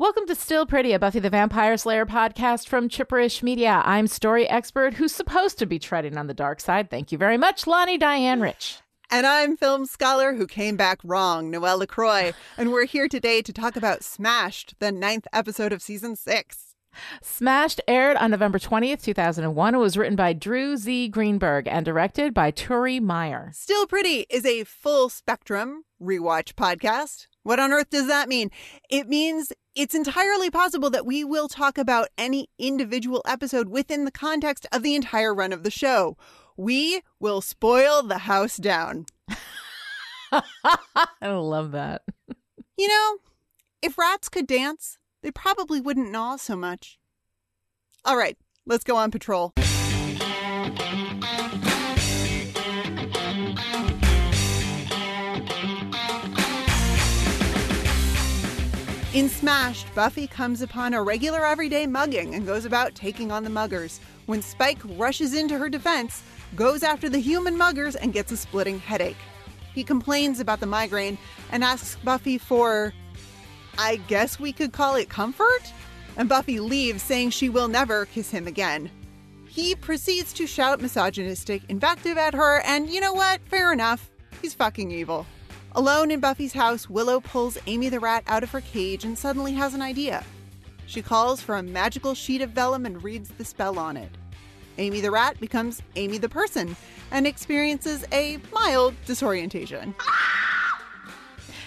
Welcome 0.00 0.28
to 0.28 0.36
Still 0.36 0.64
Pretty, 0.64 0.92
a 0.92 0.98
Buffy 1.00 1.18
the 1.18 1.28
Vampire 1.28 1.76
Slayer 1.76 2.06
podcast 2.06 2.68
from 2.68 2.88
Chipperish 2.88 3.42
Media. 3.42 3.82
I'm 3.84 4.06
story 4.06 4.48
expert 4.48 4.94
who's 4.94 5.12
supposed 5.12 5.58
to 5.58 5.66
be 5.66 5.80
treading 5.80 6.16
on 6.16 6.28
the 6.28 6.34
dark 6.34 6.60
side. 6.60 6.88
Thank 6.88 7.10
you 7.10 7.18
very 7.18 7.36
much, 7.36 7.66
Lani 7.66 7.98
Diane 7.98 8.40
Rich. 8.40 8.78
And 9.10 9.26
I'm 9.26 9.56
film 9.56 9.86
scholar 9.86 10.34
who 10.34 10.46
came 10.46 10.76
back 10.76 11.00
wrong, 11.02 11.50
Noelle 11.50 11.78
LaCroix. 11.78 12.32
And 12.56 12.70
we're 12.70 12.86
here 12.86 13.08
today 13.08 13.42
to 13.42 13.52
talk 13.52 13.74
about 13.74 14.04
Smashed, 14.04 14.76
the 14.78 14.92
ninth 14.92 15.26
episode 15.32 15.72
of 15.72 15.82
season 15.82 16.14
six. 16.14 16.76
Smashed 17.20 17.80
aired 17.88 18.16
on 18.18 18.30
November 18.30 18.60
20th, 18.60 19.02
2001. 19.02 19.74
It 19.74 19.78
was 19.78 19.96
written 19.96 20.14
by 20.14 20.32
Drew 20.32 20.76
Z. 20.76 21.08
Greenberg 21.08 21.66
and 21.66 21.84
directed 21.84 22.32
by 22.32 22.52
Turi 22.52 23.00
Meyer. 23.00 23.50
Still 23.52 23.88
Pretty 23.88 24.26
is 24.30 24.46
a 24.46 24.62
full 24.62 25.08
spectrum 25.08 25.82
rewatch 26.00 26.54
podcast. 26.54 27.26
What 27.42 27.58
on 27.58 27.72
earth 27.72 27.90
does 27.90 28.06
that 28.06 28.28
mean? 28.28 28.50
It 28.90 29.08
means 29.08 29.52
it's 29.78 29.94
entirely 29.94 30.50
possible 30.50 30.90
that 30.90 31.06
we 31.06 31.22
will 31.22 31.46
talk 31.46 31.78
about 31.78 32.08
any 32.18 32.48
individual 32.58 33.22
episode 33.24 33.68
within 33.68 34.04
the 34.04 34.10
context 34.10 34.66
of 34.72 34.82
the 34.82 34.96
entire 34.96 35.32
run 35.32 35.52
of 35.52 35.62
the 35.62 35.70
show. 35.70 36.16
We 36.56 37.02
will 37.20 37.40
spoil 37.40 38.02
the 38.02 38.18
house 38.18 38.56
down. 38.56 39.06
I 40.32 40.42
love 41.22 41.70
that. 41.70 42.02
You 42.76 42.88
know, 42.88 43.18
if 43.80 43.96
rats 43.96 44.28
could 44.28 44.48
dance, 44.48 44.98
they 45.22 45.30
probably 45.30 45.80
wouldn't 45.80 46.10
gnaw 46.10 46.36
so 46.36 46.56
much. 46.56 46.98
All 48.04 48.16
right, 48.16 48.36
let's 48.66 48.82
go 48.82 48.96
on 48.96 49.12
patrol. 49.12 49.54
In 59.18 59.28
Smashed, 59.28 59.92
Buffy 59.96 60.28
comes 60.28 60.62
upon 60.62 60.94
a 60.94 61.02
regular 61.02 61.44
everyday 61.44 61.88
mugging 61.88 62.36
and 62.36 62.46
goes 62.46 62.64
about 62.64 62.94
taking 62.94 63.32
on 63.32 63.42
the 63.42 63.50
muggers. 63.50 63.98
When 64.26 64.40
Spike 64.40 64.78
rushes 64.96 65.34
into 65.34 65.58
her 65.58 65.68
defense, 65.68 66.22
goes 66.54 66.84
after 66.84 67.08
the 67.08 67.18
human 67.18 67.56
muggers, 67.58 67.96
and 67.96 68.12
gets 68.12 68.30
a 68.30 68.36
splitting 68.36 68.78
headache. 68.78 69.16
He 69.74 69.82
complains 69.82 70.38
about 70.38 70.60
the 70.60 70.66
migraine 70.66 71.18
and 71.50 71.64
asks 71.64 71.96
Buffy 72.04 72.38
for, 72.38 72.94
I 73.76 73.96
guess 74.06 74.38
we 74.38 74.52
could 74.52 74.70
call 74.70 74.94
it 74.94 75.08
comfort? 75.08 75.72
And 76.16 76.28
Buffy 76.28 76.60
leaves, 76.60 77.02
saying 77.02 77.30
she 77.30 77.48
will 77.48 77.66
never 77.66 78.06
kiss 78.06 78.30
him 78.30 78.46
again. 78.46 78.88
He 79.48 79.74
proceeds 79.74 80.32
to 80.34 80.46
shout 80.46 80.80
misogynistic 80.80 81.62
invective 81.68 82.18
at 82.18 82.34
her, 82.34 82.60
and 82.60 82.88
you 82.88 83.00
know 83.00 83.14
what? 83.14 83.40
Fair 83.46 83.72
enough. 83.72 84.12
He's 84.40 84.54
fucking 84.54 84.92
evil. 84.92 85.26
Alone 85.78 86.10
in 86.10 86.18
Buffy's 86.18 86.54
house, 86.54 86.90
Willow 86.90 87.20
pulls 87.20 87.56
Amy 87.68 87.88
the 87.88 88.00
rat 88.00 88.24
out 88.26 88.42
of 88.42 88.50
her 88.50 88.60
cage 88.60 89.04
and 89.04 89.16
suddenly 89.16 89.52
has 89.52 89.74
an 89.74 89.80
idea. 89.80 90.24
She 90.86 91.02
calls 91.02 91.40
for 91.40 91.54
a 91.54 91.62
magical 91.62 92.14
sheet 92.14 92.42
of 92.42 92.50
vellum 92.50 92.84
and 92.84 93.00
reads 93.00 93.28
the 93.28 93.44
spell 93.44 93.78
on 93.78 93.96
it. 93.96 94.10
Amy 94.78 95.00
the 95.00 95.12
rat 95.12 95.38
becomes 95.38 95.80
Amy 95.94 96.18
the 96.18 96.28
person 96.28 96.74
and 97.12 97.28
experiences 97.28 98.04
a 98.10 98.40
mild 98.52 98.92
disorientation. 99.06 99.94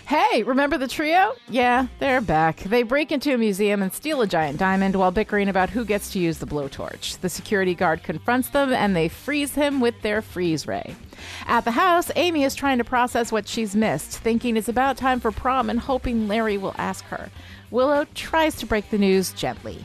Hey, 0.06 0.44
remember 0.44 0.78
the 0.78 0.89
trio? 0.89 1.34
Yeah, 1.48 1.88
they're 2.00 2.20
back. 2.20 2.58
They 2.64 2.84
break 2.84 3.14
into 3.14 3.34
a 3.34 3.38
museum 3.38 3.82
and 3.82 3.94
steal 3.94 4.22
a 4.22 4.28
giant 4.28 4.59
diamond 4.59 4.98
while 4.98 5.12
bickering 5.12 5.48
about 5.48 5.70
who 5.70 5.86
gets 5.86 6.12
to 6.12 6.20
use 6.20 6.39
the 6.39 6.45
blowtorch. 6.45 7.22
The 7.22 7.30
security 7.30 7.76
guard 7.76 8.04
confronts 8.04 8.50
them 8.50 8.73
and 8.73 8.94
they 8.94 9.08
freeze 9.08 9.56
him 9.56 9.80
with 9.80 10.02
their 10.02 10.22
freeze 10.22 10.67
ray. 10.67 10.98
At 11.47 11.66
the 11.66 11.72
house, 11.72 12.11
Amy 12.16 12.44
is 12.44 12.55
trying 12.55 12.77
to 12.77 12.83
process 12.83 13.31
what 13.31 13.47
she's 13.47 13.75
missed, 13.75 14.17
thinking 14.19 14.58
it's 14.58 14.69
about 14.69 14.97
time 14.97 15.19
for 15.19 15.31
prom 15.31 15.69
and 15.69 15.80
hoping 15.80 16.27
Larry 16.27 16.58
will 16.58 16.75
ask 16.77 17.03
her. 17.05 17.30
Willow 17.69 18.05
tries 18.14 18.55
to 18.58 18.66
break 18.66 18.89
the 18.89 18.97
news 18.97 19.31
gently. 19.33 19.83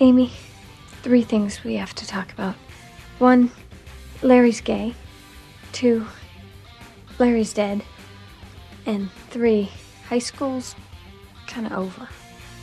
Amy, 0.00 0.32
three 1.02 1.22
things 1.22 1.64
we 1.64 1.74
have 1.74 1.94
to 1.94 2.06
talk 2.06 2.32
about. 2.32 2.54
One, 3.18 3.50
Larry's 4.22 4.60
gay. 4.60 4.94
Two, 5.72 6.06
Larry's 7.18 7.52
dead. 7.52 7.82
And 8.84 9.10
three, 9.30 9.70
high 10.08 10.18
school's 10.18 10.74
kind 11.46 11.66
of 11.66 11.72
over. 11.72 12.08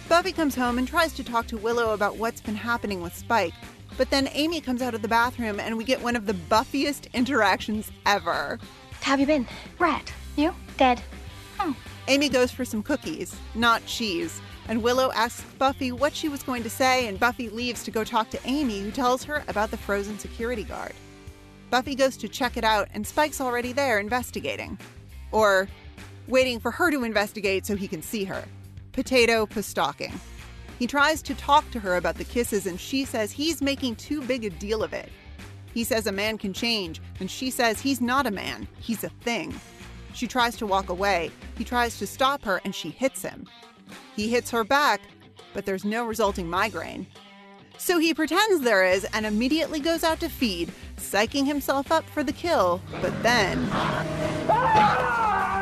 Buffy 0.10 0.32
comes 0.32 0.56
home 0.56 0.78
and 0.78 0.88
tries 0.88 1.14
to 1.14 1.24
talk 1.24 1.48
to 1.48 1.58
Willow 1.58 1.94
about 1.94 2.18
what's 2.18 2.42
been 2.42 2.56
happening 2.56 3.02
with 3.02 3.16
Spike. 3.16 3.54
But 3.98 4.10
then 4.10 4.30
Amy 4.34 4.62
comes 4.62 4.82
out 4.82 4.94
of 4.94 5.02
the 5.02 5.08
bathroom 5.08 5.60
and 5.60 5.78
we 5.78 5.84
get 5.84 6.02
one 6.02 6.16
of 6.16 6.26
the 6.26 6.34
buffiest 6.34 7.08
interactions 7.14 7.92
ever. 8.06 8.60
How 9.02 9.12
have 9.12 9.20
you 9.20 9.26
been? 9.26 9.48
Rat. 9.80 10.12
You? 10.36 10.54
Dead. 10.78 11.02
Hmm. 11.58 11.74
Amy 12.08 12.30
goes 12.30 12.52
for 12.52 12.66
some 12.66 12.84
cookies, 12.84 13.36
not 13.56 13.86
cheese. 13.86 14.42
And 14.68 14.82
Willow 14.82 15.12
asks 15.14 15.44
Buffy 15.58 15.92
what 15.92 16.16
she 16.16 16.30
was 16.30 16.42
going 16.42 16.64
to 16.64 16.70
say, 16.70 17.08
and 17.08 17.20
Buffy 17.20 17.50
leaves 17.50 17.84
to 17.84 17.92
go 17.92 18.04
talk 18.04 18.30
to 18.30 18.40
Amy, 18.46 18.80
who 18.80 18.92
tells 18.92 19.24
her 19.26 19.44
about 19.48 19.72
the 19.72 19.78
frozen 19.78 20.18
security 20.18 20.64
guard. 20.64 20.94
Buffy 21.70 21.96
goes 21.96 22.16
to 22.18 22.30
check 22.30 22.56
it 22.56 22.64
out, 22.64 22.88
and 22.94 23.06
Spike's 23.06 23.42
already 23.42 23.74
there 23.74 24.00
investigating. 24.00 24.78
Or 25.32 25.68
waiting 26.28 26.60
for 26.60 26.72
her 26.72 26.92
to 26.92 27.04
investigate 27.04 27.66
so 27.66 27.76
he 27.76 27.88
can 27.88 28.02
see 28.02 28.24
her. 28.24 28.46
Potato 28.94 29.48
stalking. 29.60 30.14
He 30.84 30.88
tries 30.88 31.22
to 31.22 31.36
talk 31.36 31.72
to 31.72 31.80
her 31.80 31.96
about 31.96 32.18
the 32.18 32.26
kisses, 32.26 32.68
and 32.68 32.78
she 32.78 33.06
says 33.06 33.32
he's 33.32 33.62
making 33.62 33.96
too 33.96 34.22
big 34.22 34.44
a 34.44 34.50
deal 34.50 34.84
of 34.84 34.92
it. 34.92 35.10
He 35.74 35.86
says 35.86 36.08
a 36.08 36.12
man 36.12 36.38
can 36.38 36.52
change, 36.52 37.00
and 37.22 37.32
she 37.32 37.52
says 37.52 37.80
he's 37.80 38.02
not 38.02 38.28
a 38.28 38.32
man, 38.32 38.68
he's 38.82 39.06
a 39.06 39.10
thing. 39.22 39.58
She 40.14 40.28
tries 40.28 40.58
to 40.58 40.68
walk 40.68 40.90
away. 40.90 41.32
He 41.58 41.64
tries 41.64 41.98
to 42.00 42.06
stop 42.06 42.44
her, 42.44 42.60
and 42.66 42.76
she 42.76 42.90
hits 42.90 43.22
him. 43.22 43.48
He 44.18 44.28
hits 44.28 44.52
her 44.52 44.66
back, 44.66 45.00
but 45.54 45.66
there's 45.66 45.86
no 45.86 46.06
resulting 46.06 46.50
migraine. 46.50 47.08
So 47.78 47.98
he 47.98 48.14
pretends 48.14 48.60
there 48.60 48.84
is 48.84 49.06
and 49.14 49.26
immediately 49.26 49.80
goes 49.80 50.04
out 50.04 50.20
to 50.20 50.28
feed, 50.28 50.70
psyching 50.98 51.46
himself 51.46 51.94
up 51.94 52.10
for 52.10 52.26
the 52.26 52.34
kill. 52.34 52.82
But 53.02 53.24
then. 53.24 53.70
Ah! 54.50 55.53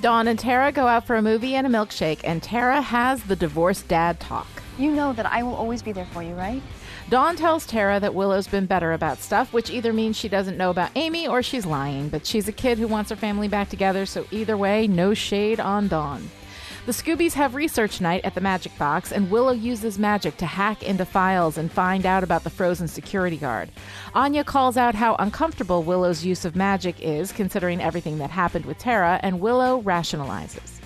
Dawn 0.00 0.28
and 0.28 0.38
Tara 0.38 0.72
go 0.72 0.86
out 0.86 1.06
for 1.06 1.16
a 1.16 1.22
movie 1.22 1.54
and 1.56 1.66
a 1.66 1.70
milkshake, 1.70 2.20
and 2.24 2.42
Tara 2.42 2.80
has 2.80 3.22
the 3.22 3.36
divorced 3.36 3.86
dad 3.86 4.18
talk. 4.18 4.46
You 4.78 4.92
know 4.92 5.12
that 5.12 5.26
I 5.26 5.42
will 5.42 5.54
always 5.54 5.82
be 5.82 5.92
there 5.92 6.06
for 6.06 6.22
you, 6.22 6.32
right? 6.34 6.62
Dawn 7.10 7.36
tells 7.36 7.66
Tara 7.66 8.00
that 8.00 8.14
Willow's 8.14 8.48
been 8.48 8.64
better 8.64 8.94
about 8.94 9.18
stuff, 9.18 9.52
which 9.52 9.68
either 9.68 9.92
means 9.92 10.16
she 10.16 10.28
doesn't 10.28 10.56
know 10.56 10.70
about 10.70 10.90
Amy 10.94 11.28
or 11.28 11.42
she's 11.42 11.66
lying, 11.66 12.08
but 12.08 12.24
she's 12.24 12.48
a 12.48 12.52
kid 12.52 12.78
who 12.78 12.88
wants 12.88 13.10
her 13.10 13.16
family 13.16 13.46
back 13.46 13.68
together, 13.68 14.06
so 14.06 14.26
either 14.30 14.56
way, 14.56 14.86
no 14.86 15.12
shade 15.12 15.60
on 15.60 15.86
Dawn. 15.86 16.30
The 16.90 17.04
Scoobies 17.04 17.34
have 17.34 17.54
research 17.54 18.00
night 18.00 18.24
at 18.24 18.34
the 18.34 18.40
Magic 18.40 18.76
Box, 18.76 19.12
and 19.12 19.30
Willow 19.30 19.52
uses 19.52 19.96
magic 19.96 20.36
to 20.38 20.44
hack 20.44 20.82
into 20.82 21.04
files 21.04 21.56
and 21.56 21.70
find 21.70 22.04
out 22.04 22.24
about 22.24 22.42
the 22.42 22.50
frozen 22.50 22.88
security 22.88 23.36
guard. 23.36 23.70
Anya 24.12 24.42
calls 24.42 24.76
out 24.76 24.96
how 24.96 25.14
uncomfortable 25.20 25.84
Willow's 25.84 26.24
use 26.24 26.44
of 26.44 26.56
magic 26.56 26.96
is, 26.98 27.30
considering 27.30 27.80
everything 27.80 28.18
that 28.18 28.30
happened 28.30 28.64
with 28.64 28.78
Tara, 28.78 29.20
and 29.22 29.38
Willow 29.38 29.80
rationalizes. 29.82 30.80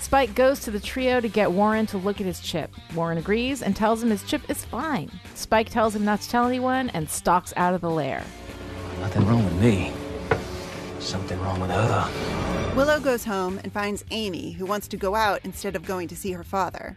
Spike 0.00 0.34
goes 0.34 0.60
to 0.60 0.70
the 0.70 0.80
trio 0.80 1.20
to 1.20 1.28
get 1.28 1.52
Warren 1.52 1.84
to 1.88 1.98
look 1.98 2.22
at 2.22 2.26
his 2.26 2.40
chip. 2.40 2.70
Warren 2.94 3.18
agrees 3.18 3.60
and 3.60 3.76
tells 3.76 4.02
him 4.02 4.08
his 4.08 4.22
chip 4.22 4.48
is 4.48 4.64
fine. 4.64 5.10
Spike 5.34 5.68
tells 5.68 5.94
him 5.94 6.06
not 6.06 6.22
to 6.22 6.28
tell 6.30 6.46
anyone 6.46 6.88
and 6.94 7.06
stalks 7.10 7.52
out 7.58 7.74
of 7.74 7.82
the 7.82 7.90
lair. 7.90 8.24
Nothing 8.98 9.26
wrong 9.26 9.44
with 9.44 9.60
me. 9.60 9.92
Something 11.04 11.38
wrong 11.42 11.60
with 11.60 11.70
her. 11.70 12.74
Willow 12.74 12.98
goes 12.98 13.24
home 13.24 13.60
and 13.62 13.70
finds 13.70 14.06
Amy, 14.10 14.52
who 14.52 14.64
wants 14.64 14.88
to 14.88 14.96
go 14.96 15.14
out 15.14 15.40
instead 15.44 15.76
of 15.76 15.84
going 15.84 16.08
to 16.08 16.16
see 16.16 16.32
her 16.32 16.42
father. 16.42 16.96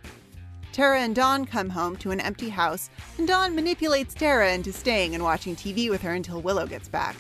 Tara 0.72 1.02
and 1.02 1.14
Dawn 1.14 1.44
come 1.44 1.70
home 1.70 1.98
to 1.98 2.12
an 2.12 2.22
empty 2.22 2.48
house, 2.48 2.90
and 3.18 3.28
Dawn 3.28 3.54
manipulates 3.54 4.14
Tara 4.14 4.54
into 4.54 4.72
staying 4.72 5.14
and 5.14 5.24
watching 5.24 5.58
TV 5.58 5.90
with 5.90 6.02
her 6.04 6.14
until 6.14 6.42
Willow 6.42 6.66
gets 6.66 6.88
back. 6.88 7.18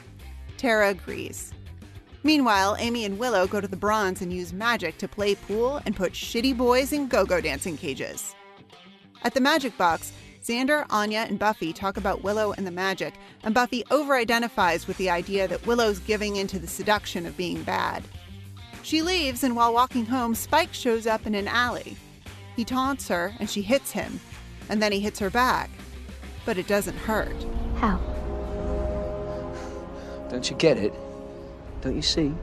Tara 0.55 0.89
agrees. 0.89 1.51
Meanwhile, 2.23 2.77
Amy 2.79 3.03
and 3.03 3.19
Willow 3.19 3.47
go 3.47 3.59
to 3.59 3.67
the 3.67 3.75
Bronze 3.75 4.21
and 4.21 4.31
use 4.31 4.53
magic 4.53 4.97
to 4.99 5.09
play 5.09 5.35
pool 5.35 5.81
and 5.85 5.95
put 5.95 6.13
shitty 6.13 6.55
boys 6.55 6.93
in 6.93 7.09
go 7.09 7.25
go 7.25 7.41
dancing 7.41 7.75
cages. 7.75 8.33
At 9.23 9.33
the 9.33 9.41
Magic 9.41 9.77
Box, 9.77 10.13
Xander, 10.43 10.85
Anya, 10.89 11.25
and 11.27 11.37
Buffy 11.37 11.73
talk 11.73 11.97
about 11.97 12.23
Willow 12.23 12.53
and 12.53 12.65
the 12.65 12.71
magic, 12.71 13.13
and 13.43 13.53
Buffy 13.53 13.83
over 13.91 14.15
identifies 14.15 14.87
with 14.87 14.97
the 14.97 15.09
idea 15.09 15.47
that 15.47 15.65
Willow's 15.67 15.99
giving 15.99 16.35
into 16.37 16.59
the 16.59 16.67
seduction 16.67 17.25
of 17.25 17.37
being 17.37 17.63
bad. 17.63 18.03
She 18.83 19.01
leaves, 19.01 19.43
and 19.43 19.55
while 19.55 19.73
walking 19.73 20.05
home, 20.05 20.33
Spike 20.35 20.73
shows 20.73 21.05
up 21.07 21.25
in 21.25 21.35
an 21.35 21.47
alley. 21.47 21.97
He 22.55 22.63
taunts 22.63 23.07
her, 23.09 23.33
and 23.39 23.49
she 23.49 23.61
hits 23.61 23.91
him, 23.91 24.19
and 24.69 24.81
then 24.81 24.91
he 24.91 24.99
hits 24.99 25.19
her 25.19 25.29
back. 25.29 25.69
But 26.45 26.57
it 26.57 26.67
doesn't 26.67 26.97
hurt. 26.97 27.35
How? 27.75 27.97
Don't 30.29 30.49
you 30.49 30.55
get 30.55 30.77
it? 30.77 30.93
Don't 31.81 31.95
you 31.95 32.01
see? 32.01 32.33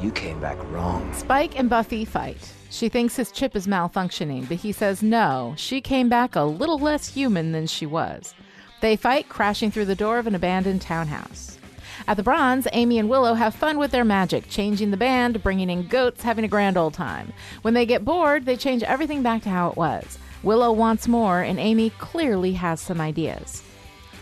You 0.00 0.10
came 0.12 0.40
back 0.40 0.56
wrong. 0.70 1.12
Spike 1.14 1.58
and 1.58 1.70
Buffy 1.70 2.04
fight. 2.04 2.52
She 2.76 2.90
thinks 2.90 3.16
his 3.16 3.32
chip 3.32 3.56
is 3.56 3.66
malfunctioning, 3.66 4.48
but 4.48 4.58
he 4.58 4.70
says 4.70 5.02
no, 5.02 5.54
she 5.56 5.80
came 5.80 6.10
back 6.10 6.36
a 6.36 6.42
little 6.42 6.78
less 6.78 7.08
human 7.08 7.52
than 7.52 7.66
she 7.66 7.86
was. 7.86 8.34
They 8.82 8.96
fight, 8.96 9.30
crashing 9.30 9.70
through 9.70 9.86
the 9.86 9.94
door 9.94 10.18
of 10.18 10.26
an 10.26 10.34
abandoned 10.34 10.82
townhouse. 10.82 11.58
At 12.06 12.18
the 12.18 12.22
Bronze, 12.22 12.68
Amy 12.74 12.98
and 12.98 13.08
Willow 13.08 13.32
have 13.32 13.54
fun 13.54 13.78
with 13.78 13.92
their 13.92 14.04
magic, 14.04 14.50
changing 14.50 14.90
the 14.90 14.98
band, 14.98 15.42
bringing 15.42 15.70
in 15.70 15.88
goats, 15.88 16.22
having 16.22 16.44
a 16.44 16.48
grand 16.48 16.76
old 16.76 16.92
time. 16.92 17.32
When 17.62 17.72
they 17.72 17.86
get 17.86 18.04
bored, 18.04 18.44
they 18.44 18.58
change 18.58 18.82
everything 18.82 19.22
back 19.22 19.42
to 19.44 19.48
how 19.48 19.70
it 19.70 19.78
was. 19.78 20.18
Willow 20.42 20.70
wants 20.70 21.08
more, 21.08 21.40
and 21.40 21.58
Amy 21.58 21.88
clearly 21.96 22.52
has 22.52 22.78
some 22.78 23.00
ideas. 23.00 23.62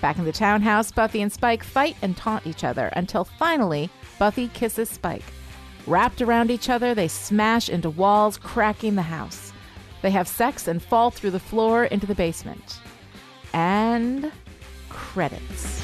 Back 0.00 0.16
in 0.16 0.26
the 0.26 0.30
townhouse, 0.30 0.92
Buffy 0.92 1.22
and 1.22 1.32
Spike 1.32 1.64
fight 1.64 1.96
and 2.02 2.16
taunt 2.16 2.46
each 2.46 2.62
other 2.62 2.86
until 2.92 3.24
finally 3.24 3.90
Buffy 4.20 4.46
kisses 4.46 4.88
Spike. 4.88 5.24
Wrapped 5.86 6.22
around 6.22 6.50
each 6.50 6.70
other, 6.70 6.94
they 6.94 7.08
smash 7.08 7.68
into 7.68 7.90
walls, 7.90 8.38
cracking 8.38 8.94
the 8.94 9.02
house. 9.02 9.52
They 10.00 10.10
have 10.10 10.26
sex 10.26 10.66
and 10.66 10.82
fall 10.82 11.10
through 11.10 11.32
the 11.32 11.40
floor 11.40 11.84
into 11.84 12.06
the 12.06 12.14
basement. 12.14 12.80
And 13.52 14.32
credits. 14.88 15.82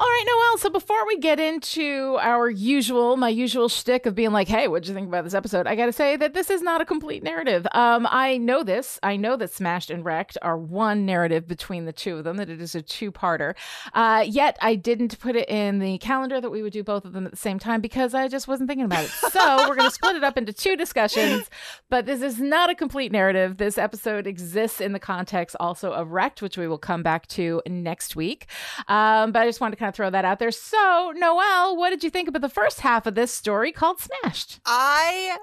All 0.00 0.06
right, 0.06 0.24
Noel. 0.28 0.58
So 0.58 0.70
before 0.70 1.04
we 1.08 1.18
get 1.18 1.40
into 1.40 2.18
our 2.20 2.48
usual, 2.48 3.16
my 3.16 3.30
usual 3.30 3.68
shtick 3.68 4.06
of 4.06 4.14
being 4.14 4.30
like, 4.30 4.46
"Hey, 4.46 4.68
what'd 4.68 4.86
you 4.86 4.94
think 4.94 5.08
about 5.08 5.24
this 5.24 5.34
episode?" 5.34 5.66
I 5.66 5.74
got 5.74 5.86
to 5.86 5.92
say 5.92 6.14
that 6.14 6.34
this 6.34 6.50
is 6.50 6.62
not 6.62 6.80
a 6.80 6.84
complete 6.84 7.24
narrative. 7.24 7.66
Um, 7.72 8.06
I 8.08 8.36
know 8.36 8.62
this. 8.62 9.00
I 9.02 9.16
know 9.16 9.34
that 9.34 9.50
Smashed 9.50 9.90
and 9.90 10.04
Wrecked 10.04 10.38
are 10.40 10.56
one 10.56 11.04
narrative 11.04 11.48
between 11.48 11.84
the 11.84 11.92
two 11.92 12.16
of 12.16 12.22
them. 12.22 12.36
That 12.36 12.48
it 12.48 12.60
is 12.60 12.76
a 12.76 12.82
two-parter. 12.82 13.56
Uh, 13.92 14.24
yet 14.24 14.56
I 14.62 14.76
didn't 14.76 15.18
put 15.18 15.34
it 15.34 15.48
in 15.48 15.80
the 15.80 15.98
calendar 15.98 16.40
that 16.40 16.50
we 16.50 16.62
would 16.62 16.72
do 16.72 16.84
both 16.84 17.04
of 17.04 17.12
them 17.12 17.24
at 17.24 17.32
the 17.32 17.36
same 17.36 17.58
time 17.58 17.80
because 17.80 18.14
I 18.14 18.28
just 18.28 18.46
wasn't 18.46 18.68
thinking 18.68 18.84
about 18.84 19.02
it. 19.02 19.10
So 19.10 19.56
we're 19.68 19.74
going 19.74 19.88
to 19.88 19.94
split 19.94 20.14
it 20.14 20.22
up 20.22 20.38
into 20.38 20.52
two 20.52 20.76
discussions. 20.76 21.50
But 21.90 22.06
this 22.06 22.22
is 22.22 22.38
not 22.38 22.70
a 22.70 22.76
complete 22.76 23.10
narrative. 23.10 23.56
This 23.56 23.76
episode 23.76 24.28
exists 24.28 24.80
in 24.80 24.92
the 24.92 25.00
context 25.00 25.56
also 25.58 25.90
of 25.90 26.12
Wrecked, 26.12 26.40
which 26.40 26.56
we 26.56 26.68
will 26.68 26.78
come 26.78 27.02
back 27.02 27.26
to 27.28 27.62
next 27.66 28.14
week. 28.14 28.46
Um, 28.86 29.32
but 29.32 29.42
I 29.42 29.46
just 29.46 29.60
wanted 29.60 29.72
to 29.72 29.78
kind 29.80 29.87
of 29.88 29.94
throw 29.94 30.10
that 30.10 30.24
out 30.24 30.38
there. 30.38 30.50
So, 30.50 31.12
Noel, 31.16 31.76
what 31.76 31.90
did 31.90 32.04
you 32.04 32.10
think 32.10 32.28
about 32.28 32.42
the 32.42 32.48
first 32.48 32.80
half 32.80 33.06
of 33.06 33.14
this 33.14 33.32
story 33.32 33.72
called 33.72 34.00
Smashed? 34.00 34.60
I 34.66 35.38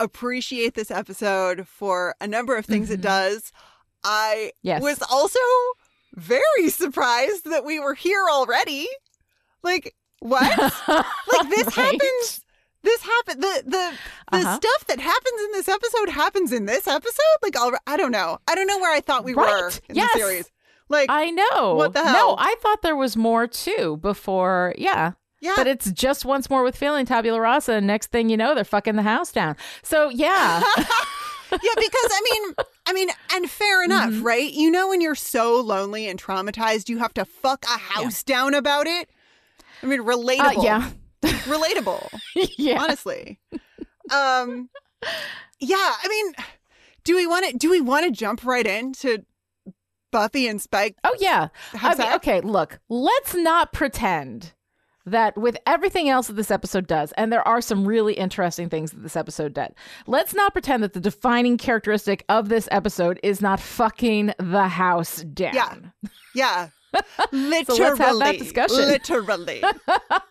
appreciate 0.00 0.74
this 0.74 0.90
episode 0.90 1.66
for 1.66 2.14
a 2.20 2.26
number 2.26 2.56
of 2.56 2.64
things 2.66 2.90
it 2.90 3.00
Mhm. 3.00 3.04
does. 3.04 3.52
I 4.04 4.52
Yes. 4.62 4.82
was 4.82 5.02
also 5.02 5.40
very 6.14 6.68
surprised 6.68 7.44
that 7.50 7.64
we 7.64 7.80
were 7.80 7.94
here 7.94 8.24
already. 8.30 8.88
Like, 9.62 9.94
what? 10.20 10.42
like 10.88 11.48
this 11.50 11.76
Right? 11.76 11.92
happens 12.00 12.40
this 12.84 13.02
happened 13.02 13.42
the 13.42 13.62
the 13.66 13.92
the 14.30 14.38
Uh-huh. 14.38 14.56
stuff 14.56 14.86
that 14.86 15.00
happens 15.00 15.40
in 15.46 15.52
this 15.52 15.68
episode 15.68 16.08
happens 16.10 16.52
in 16.52 16.64
this 16.66 16.86
episode 16.86 17.36
like 17.42 17.56
I'll, 17.56 17.72
i 17.88 17.96
don't 17.96 18.12
know 18.12 18.38
i 18.46 18.54
don't 18.54 18.68
know 18.68 18.78
where 18.78 18.92
i 18.94 19.00
thought 19.00 19.24
we 19.24 19.34
were 19.34 19.68
in 19.88 19.96
Yes. 19.96 20.12
the 20.12 20.18
series 20.20 20.50
like 20.88 21.10
I 21.10 21.30
know. 21.30 21.74
What 21.74 21.92
the 21.94 22.02
hell? 22.02 22.30
No. 22.30 22.36
I 22.38 22.54
thought 22.60 22.82
there 22.82 22.96
was 22.96 23.16
more 23.16 23.46
too 23.46 23.98
before. 24.02 24.74
Yeah. 24.78 25.12
yeah 25.40 25.54
But 25.56 25.66
it's 25.66 25.90
just 25.92 26.24
once 26.24 26.48
more 26.50 26.62
with 26.62 26.76
feeling 26.76 27.06
tabula 27.06 27.40
rasa, 27.40 27.74
and 27.74 27.86
next 27.86 28.10
thing 28.10 28.28
you 28.28 28.36
know, 28.36 28.54
they're 28.54 28.64
fucking 28.64 28.96
the 28.96 29.02
house 29.02 29.32
down. 29.32 29.56
So 29.82 30.08
yeah, 30.08 30.62
yeah 31.50 31.56
because 31.76 32.10
i 32.10 32.20
mean 32.30 32.54
i 32.86 32.92
mean 32.92 33.08
and 33.34 33.50
fair 33.50 33.82
enough 33.82 34.10
Mm-hmm. 34.10 34.22
right 34.22 34.52
you 34.52 34.70
know 34.70 34.88
when 34.88 35.00
you're 35.00 35.14
so 35.14 35.60
lonely 35.60 36.06
and 36.06 36.22
traumatized 36.22 36.90
you 36.90 36.98
have 36.98 37.14
to 37.14 37.24
fuck 37.24 37.64
a 37.64 37.78
house 37.78 38.22
down 38.22 38.52
about 38.52 38.86
it 38.86 39.08
i 39.82 39.86
mean 39.86 40.00
uh, 40.00 40.04
relatable 40.04 40.62
yeah, 40.62 40.90
relatable 41.22 42.06
yeah. 42.58 42.78
honestly 42.82 43.38
um 44.12 44.68
yeah 45.58 45.76
i 46.02 46.06
mean 46.08 46.34
do 47.04 47.16
we 47.16 47.26
want 47.26 47.46
to 47.50 47.56
do 47.56 47.70
we 47.70 47.80
want 47.80 48.04
to 48.04 48.10
jump 48.12 48.44
right 48.44 48.66
into 48.66 49.24
buffy 50.10 50.48
and 50.48 50.60
spike 50.60 50.96
Oh 51.04 51.14
yeah. 51.18 51.48
have 51.72 51.82
I 51.84 51.88
mean, 51.88 51.96
sex? 52.12 52.16
okay, 52.16 52.40
look, 52.40 52.78
let's 52.88 53.34
not 53.34 53.72
pretend 53.72 54.52
that 55.06 55.36
with 55.38 55.56
everything 55.66 56.08
else 56.10 56.26
that 56.26 56.34
this 56.34 56.50
episode 56.50 56.86
does, 56.86 57.12
and 57.12 57.32
there 57.32 57.46
are 57.48 57.60
some 57.62 57.86
really 57.86 58.12
interesting 58.14 58.68
things 58.68 58.90
that 58.90 59.02
this 59.02 59.16
episode 59.16 59.54
did, 59.54 59.74
let's 60.06 60.34
not 60.34 60.52
pretend 60.52 60.82
that 60.82 60.92
the 60.92 61.00
defining 61.00 61.56
characteristic 61.56 62.24
of 62.28 62.48
this 62.50 62.68
episode 62.70 63.18
is 63.22 63.40
not 63.40 63.58
fucking 63.58 64.34
the 64.38 64.68
house 64.68 65.22
down. 65.22 65.54
Yeah. 65.54 65.74
Yeah. 66.34 66.68
Literally. 67.32 67.80
let's 67.80 67.98
have 67.98 68.18
that 68.18 68.38
discussion. 68.38 68.76
Literally. 68.76 69.62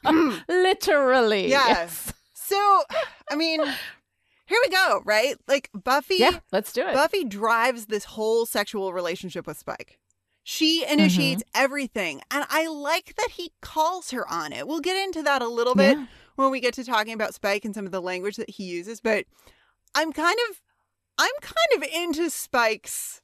Literally. 0.48 1.50
Yes. 1.50 2.14
so, 2.34 2.82
I 3.30 3.36
mean, 3.36 3.62
here 4.48 4.60
we 4.66 4.70
go, 4.70 5.02
right? 5.06 5.36
Like 5.48 5.70
Buffy 5.74 6.16
Yeah, 6.18 6.40
let's 6.52 6.74
do 6.74 6.88
it. 6.88 6.94
Buffy 6.94 7.24
drives 7.24 7.86
this 7.88 8.06
whole 8.06 8.46
sexual 8.46 8.94
relationship 8.94 9.46
with 9.46 9.58
Spike. 9.58 10.00
She 10.44 10.86
initiates 10.90 11.44
Mm-hmm. 11.44 11.64
everything, 11.64 12.22
and 12.32 12.46
I 12.50 12.68
like 12.68 13.16
that 13.18 13.32
he 13.32 13.52
calls 13.62 14.12
her 14.12 14.26
on 14.32 14.54
it. 14.54 14.66
We'll 14.68 14.80
get 14.80 14.96
into 15.04 15.22
that 15.24 15.42
a 15.42 15.48
little 15.50 15.76
bit 15.76 15.98
Yeah. 15.98 16.06
when 16.38 16.52
we 16.52 16.60
get 16.62 16.74
to 16.76 16.84
talking 16.86 17.14
about 17.14 17.34
Spike 17.34 17.66
and 17.66 17.76
some 17.76 17.86
of 17.86 17.92
the 17.92 18.02
language 18.02 18.38
that 18.38 18.50
he 18.52 18.64
uses, 18.64 19.02
but 19.02 19.26
I'm 19.94 20.14
kind 20.14 20.38
of 20.50 20.62
I'm 21.18 21.32
kind 21.42 21.84
of 21.84 21.90
into 21.94 22.30
Spike's 22.30 23.22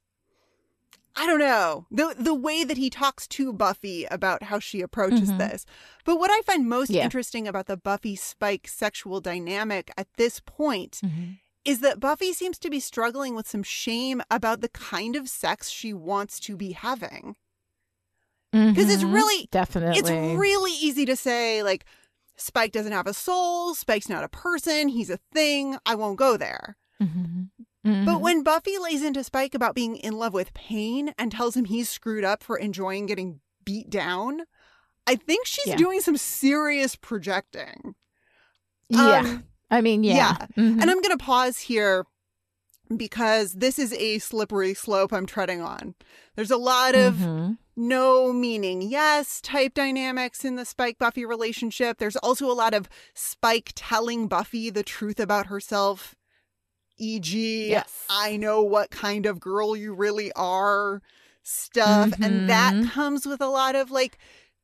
I 1.15 1.27
don't 1.27 1.39
know. 1.39 1.85
The 1.91 2.15
the 2.17 2.33
way 2.33 2.63
that 2.63 2.77
he 2.77 2.89
talks 2.89 3.27
to 3.27 3.53
Buffy 3.53 4.05
about 4.05 4.43
how 4.43 4.57
she 4.59 4.81
approaches 4.81 5.31
Mhm. 5.31 5.37
this. 5.37 5.65
But 6.05 6.17
what 6.17 6.31
I 6.31 6.41
find 6.41 6.67
most 6.67 6.89
Yeah. 6.89 7.03
interesting 7.03 7.47
about 7.47 7.67
the 7.67 7.77
Buffy 7.77 8.15
Spike 8.15 8.67
sexual 8.67 9.21
dynamic 9.21 9.91
at 9.95 10.07
this 10.17 10.39
point 10.39 10.99
Mhm. 11.03 11.37
is 11.65 11.79
that 11.81 11.99
Buffy 11.99 12.33
seems 12.33 12.57
to 12.59 12.69
be 12.69 12.79
struggling 12.79 13.35
with 13.35 13.47
some 13.47 13.61
shame 13.63 14.23
about 14.31 14.61
the 14.61 14.69
kind 14.69 15.15
of 15.15 15.29
sex 15.29 15.69
she 15.69 15.93
wants 15.93 16.39
to 16.41 16.57
be 16.57 16.71
having. 16.71 17.35
Because 18.51 18.91
it's 18.93 19.03
Mhm. 19.03 19.13
really 19.13 19.47
definitely 19.51 19.99
it's 19.99 20.09
really 20.09 20.73
easy 20.73 21.05
to 21.05 21.15
say 21.15 21.63
like 21.63 21.85
Spike 22.37 22.71
doesn't 22.71 22.91
have 22.91 23.07
a 23.07 23.13
soul, 23.13 23.75
Spike's 23.75 24.09
not 24.09 24.23
a 24.23 24.29
person, 24.29 24.87
he's 24.87 25.09
a 25.11 25.17
thing, 25.31 25.77
I 25.85 25.93
won't 25.95 26.17
go 26.17 26.37
there. 26.37 26.75
Mhm. 27.85 28.05
But 28.05 28.21
when 28.21 28.43
Buffy 28.43 28.77
lays 28.77 29.03
into 29.03 29.23
Spike 29.23 29.53
about 29.53 29.75
being 29.75 29.97
in 29.97 30.13
love 30.13 30.33
with 30.33 30.53
pain 30.53 31.13
and 31.17 31.31
tells 31.31 31.55
him 31.55 31.65
he's 31.65 31.89
screwed 31.89 32.23
up 32.23 32.41
for 32.43 32.57
enjoying 32.57 33.05
getting 33.07 33.41
beat 33.65 33.89
down, 33.89 34.43
I 35.05 35.15
think 35.15 35.45
she's 35.45 35.67
Yeah. 35.67 35.75
doing 35.75 35.99
some 36.01 36.17
serious 36.17 36.95
projecting. 36.95 37.95
yeah, 38.89 39.19
um, 39.19 39.43
I 39.71 39.81
mean, 39.81 40.03
yeah, 40.03 40.15
yeah. 40.15 40.47
Mhm. 40.57 40.81
And 40.81 40.83
I'm 40.91 41.01
going 41.01 41.17
to 41.17 41.23
pause 41.23 41.57
here 41.59 42.05
because 42.95 43.53
this 43.53 43.79
is 43.79 43.91
a 43.93 44.19
slippery 44.19 44.73
slope 44.73 45.11
I'm 45.11 45.25
treading 45.25 45.61
on. 45.61 45.95
There's 46.35 46.51
a 46.51 46.57
lot 46.57 46.93
of 46.95 47.15
Mhm. 47.15 47.57
no 47.75 48.31
meaning 48.33 48.81
yes 48.83 49.41
type 49.41 49.73
dynamics 49.73 50.45
in 50.45 50.57
the 50.57 50.65
Spike 50.65 50.99
Buffy 50.99 51.25
relationship. 51.25 51.97
There's 51.97 52.17
also 52.17 52.51
a 52.51 52.53
lot 52.53 52.73
of 52.73 52.87
Spike 53.15 53.71
telling 53.75 54.27
Buffy 54.27 54.69
the 54.69 54.83
truth 54.83 55.19
about 55.19 55.47
herself, 55.47 56.13
e.g., 56.97 57.69
Yes. 57.69 58.05
I 58.09 58.37
know 58.37 58.61
what 58.61 58.91
kind 58.91 59.25
of 59.25 59.39
girl 59.39 59.75
you 59.75 59.93
really 59.93 60.31
are 60.33 61.01
stuff. 61.43 62.13
And 62.21 62.45
that 62.47 62.75
Mhm. 62.75 62.93
comes 62.93 63.25
with 63.25 63.41
a 63.41 63.47
lot 63.47 63.75
of 63.75 63.91
like 63.91 64.17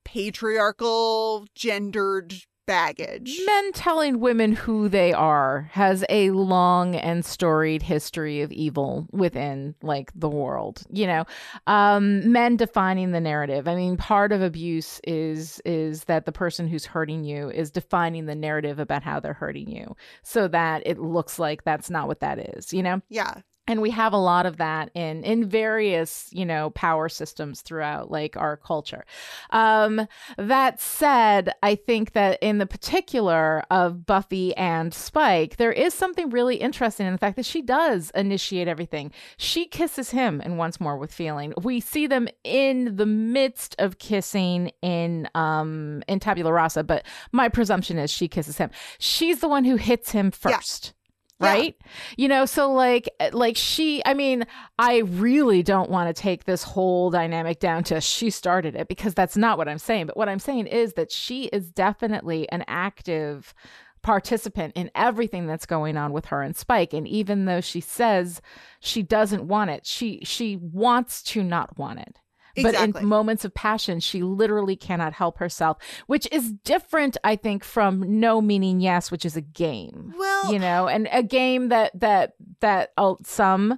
patriarchal, 0.05 1.47
gendered 1.55 2.33
baggage. 2.69 3.41
Men 3.47 3.71
telling 3.73 4.19
women 4.19 4.51
who 4.53 4.89
they 4.89 5.11
are 5.11 5.69
has 5.71 6.05
a 6.07 6.29
long 6.29 6.95
and 6.95 7.25
storied 7.25 7.81
history 7.81 8.41
of 8.41 8.51
evil 8.51 9.07
within 9.11 9.73
like 9.81 10.11
the 10.13 10.29
world. 10.29 10.83
You 10.91 11.07
know, 11.07 11.25
um, 11.65 12.31
men 12.31 12.57
defining 12.57 13.11
the 13.11 13.19
narrative. 13.19 13.67
I 13.67 13.73
mean, 13.73 13.97
part 13.97 14.31
of 14.31 14.43
abuse 14.43 15.01
is 15.03 15.59
is 15.65 16.03
that 16.03 16.25
the 16.25 16.31
person 16.31 16.67
who's 16.67 16.85
hurting 16.85 17.23
you 17.23 17.49
is 17.49 17.71
defining 17.71 18.27
the 18.27 18.35
narrative 18.35 18.77
about 18.77 19.01
how 19.01 19.19
they're 19.19 19.33
hurting 19.33 19.67
you, 19.67 19.95
so 20.21 20.47
that 20.49 20.83
it 20.85 20.99
looks 20.99 21.39
like 21.39 21.63
that's 21.63 21.89
not 21.89 22.07
what 22.07 22.19
that 22.19 22.37
is. 22.55 22.71
You 22.71 22.83
know, 22.83 23.01
Yeah. 23.09 23.41
And 23.69 23.83
we 23.83 23.91
have 23.91 24.13
a 24.13 24.17
lot 24.17 24.47
of 24.47 24.57
that 24.57 24.89
in 24.95 25.23
in 25.23 25.47
various 25.47 26.27
you 26.31 26.45
know 26.45 26.71
power 26.71 27.07
systems 27.07 27.61
throughout 27.61 28.09
like 28.09 28.35
our 28.35 28.57
culture. 28.57 29.05
Um 29.51 30.07
that 30.37 30.81
said 30.81 31.53
i 31.61 31.75
think 31.75 32.13
that 32.13 32.39
in 32.41 32.57
the 32.57 32.65
particular 32.65 33.63
of 33.69 34.05
buffy 34.05 34.55
and 34.57 34.93
spike 34.93 35.57
there 35.57 35.71
is 35.71 35.93
something 35.93 36.31
really 36.31 36.55
interesting 36.55 37.05
in 37.05 37.13
the 37.13 37.19
fact 37.19 37.35
that 37.35 37.45
she 37.45 37.61
does 37.61 38.11
initiate 38.15 38.67
everything. 38.67 39.11
She 39.37 39.67
kisses 39.67 40.09
him 40.09 40.41
and 40.43 40.57
once 40.57 40.79
more 40.79 40.97
with 40.97 41.13
feeling. 41.13 41.53
We 41.61 41.79
see 41.79 42.07
them 42.07 42.27
in 42.43 42.95
the 42.95 43.05
midst 43.05 43.75
of 43.77 43.99
kissing 43.99 44.71
in 44.81 45.29
um 45.35 46.03
in 46.07 46.19
tabula 46.19 46.51
rasa 46.51 46.83
but 46.83 47.05
my 47.31 47.49
presumption 47.49 47.99
is 47.99 48.09
she 48.09 48.27
kisses 48.27 48.57
him. 48.57 48.71
She's 48.97 49.41
the 49.41 49.47
one 49.47 49.63
who 49.63 49.75
hits 49.75 50.09
him 50.11 50.31
first. 50.31 50.87
Yeah. 50.87 50.98
Right? 51.39 51.75
You 52.17 52.27
know 52.27 52.45
so 52.45 52.71
like 52.71 53.09
like 53.31 53.57
she 53.57 54.01
i 54.05 54.13
mean 54.13 54.45
i 54.77 54.97
really 54.99 55.63
don't 55.63 55.89
want 55.89 56.13
to 56.13 56.21
take 56.21 56.45
this 56.45 56.63
whole 56.63 57.09
dynamic 57.09 57.59
down 57.59 57.83
to 57.85 58.01
she 58.01 58.29
started 58.29 58.75
it 58.75 58.87
because 58.87 59.13
that's 59.13 59.37
not 59.37 59.57
what 59.57 59.69
i'm 59.69 59.77
saying. 59.77 60.07
But 60.07 60.17
what 60.17 60.29
i'm 60.29 60.39
saying 60.39 60.67
is 60.67 60.93
that 60.93 61.11
she 61.11 61.45
is 61.45 61.71
definitely 61.71 62.49
an 62.49 62.63
active 62.67 63.53
participant 64.01 64.73
in 64.75 64.89
everything 64.95 65.45
that's 65.45 65.65
going 65.65 65.97
on 65.97 66.13
with 66.13 66.25
her 66.25 66.41
and 66.41 66.55
spike. 66.55 66.93
And 66.93 67.05
even 67.05 67.43
though 67.45 67.59
she 67.59 67.81
says 67.81 68.41
she 68.79 69.03
doesn't 69.03 69.43
want 69.47 69.69
it 69.69 69.85
she 69.85 70.19
she 70.23 70.57
wants 70.57 71.21
to 71.23 71.43
not 71.43 71.77
want 71.77 71.99
it 71.99 72.17
But 72.63 72.75
in 72.75 73.07
moments 73.07 73.45
of 73.45 73.53
passion, 73.53 73.99
she 73.99 74.21
literally 74.23 74.75
cannot 74.75 75.13
help 75.13 75.37
herself, 75.39 75.77
which 76.07 76.27
is 76.31 76.53
different, 76.63 77.17
I 77.23 77.35
think, 77.35 77.63
from 77.63 78.19
no 78.19 78.41
meaning 78.41 78.79
yes, 78.79 79.11
which 79.11 79.25
is 79.25 79.35
a 79.37 79.41
game. 79.41 80.13
Well- 80.17 80.51
you 80.53 80.59
know, 80.59 80.87
and 80.87 81.07
a 81.11 81.23
game 81.23 81.69
that 81.69 81.91
that 81.99 82.33
that 82.61 82.91
uh, 82.97 83.15
some 83.23 83.77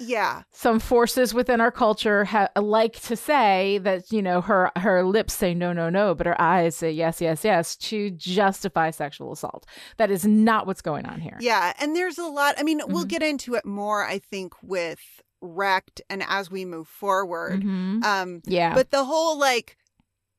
Yeah. 0.00 0.42
some 0.52 0.78
forces 0.78 1.34
within 1.34 1.60
our 1.60 1.70
culture 1.72 2.24
ha- 2.24 2.48
like 2.56 3.00
to 3.02 3.16
say 3.16 3.78
that 3.82 4.12
you 4.12 4.22
know 4.22 4.40
her 4.40 4.70
her 4.76 5.02
lips 5.02 5.34
say 5.34 5.54
no 5.54 5.72
no 5.72 5.90
no 5.90 6.14
but 6.14 6.26
her 6.26 6.40
eyes 6.40 6.76
say 6.76 6.90
yes 6.92 7.20
yes 7.20 7.44
yes 7.44 7.74
to 7.76 8.10
justify 8.12 8.90
sexual 8.90 9.32
assault 9.32 9.66
that 9.96 10.10
is 10.10 10.24
not 10.24 10.66
what's 10.68 10.82
going 10.82 11.04
on 11.04 11.20
here 11.20 11.36
Yeah, 11.40 11.72
and 11.80 11.96
there's 11.96 12.16
a 12.18 12.26
lot. 12.26 12.54
I 12.58 12.62
mean, 12.62 12.80
we'll 12.86 13.04
Mhm. 13.06 13.08
get 13.08 13.22
into 13.22 13.54
it 13.54 13.64
more, 13.66 14.04
I 14.06 14.18
think, 14.20 14.54
with 14.62 15.00
Wrecked 15.40 16.00
and 16.10 16.22
as 16.26 16.50
we 16.50 16.64
move 16.64 16.88
forward. 16.88 17.62
Mhm. 17.62 18.02
Um, 18.04 18.42
yeah 18.44 18.74
but 18.74 18.90
the 18.90 19.04
whole 19.04 19.38
like 19.38 19.76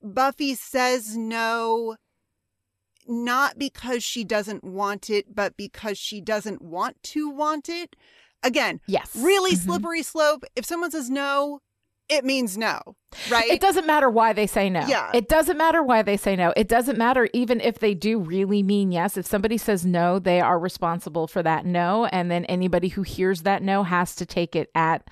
Buffy 0.01 0.55
says 0.55 1.15
no, 1.17 1.95
not 3.07 3.57
because 3.57 4.03
she 4.03 4.23
doesn't 4.23 4.63
want 4.63 5.09
it, 5.09 5.33
but 5.35 5.57
because 5.57 5.97
she 5.97 6.21
doesn't 6.21 6.61
want 6.61 7.01
to 7.03 7.29
want 7.29 7.69
it. 7.69 7.95
Again, 8.43 8.79
yes 8.87 9.15
really 9.15 9.53
Mhm. 9.55 9.65
slippery 9.65 10.03
slope. 10.03 10.43
If 10.55 10.65
someone 10.65 10.91
says 10.91 11.09
no, 11.09 11.61
it 12.09 12.25
means 12.25 12.57
no, 12.57 12.81
right? 13.29 13.49
It 13.49 13.61
doesn't 13.61 13.85
matter 13.85 14.09
why 14.09 14.33
they 14.33 14.47
say 14.47 14.69
no. 14.69 14.85
Yeah. 14.87 15.11
It 15.13 15.29
doesn't 15.29 15.57
matter 15.57 15.83
why 15.83 16.01
they 16.01 16.17
say 16.17 16.35
no. 16.35 16.53
It 16.57 16.67
doesn't 16.67 16.97
matter 16.97 17.29
even 17.33 17.61
if 17.61 17.79
they 17.79 17.93
do 17.93 18.19
really 18.19 18.63
mean 18.63 18.91
yes. 18.91 19.15
If 19.15 19.25
somebody 19.25 19.57
says 19.57 19.85
no, 19.85 20.19
they 20.19 20.41
are 20.41 20.59
responsible 20.59 21.27
for 21.27 21.43
that 21.43 21.65
no. 21.65 22.05
And 22.05 22.29
then 22.31 22.45
anybody 22.45 22.89
who 22.89 23.03
hears 23.03 23.43
that 23.43 23.61
no 23.61 23.83
has 23.83 24.15
to 24.15 24.25
take 24.25 24.55
it 24.55 24.69
at 24.73 25.07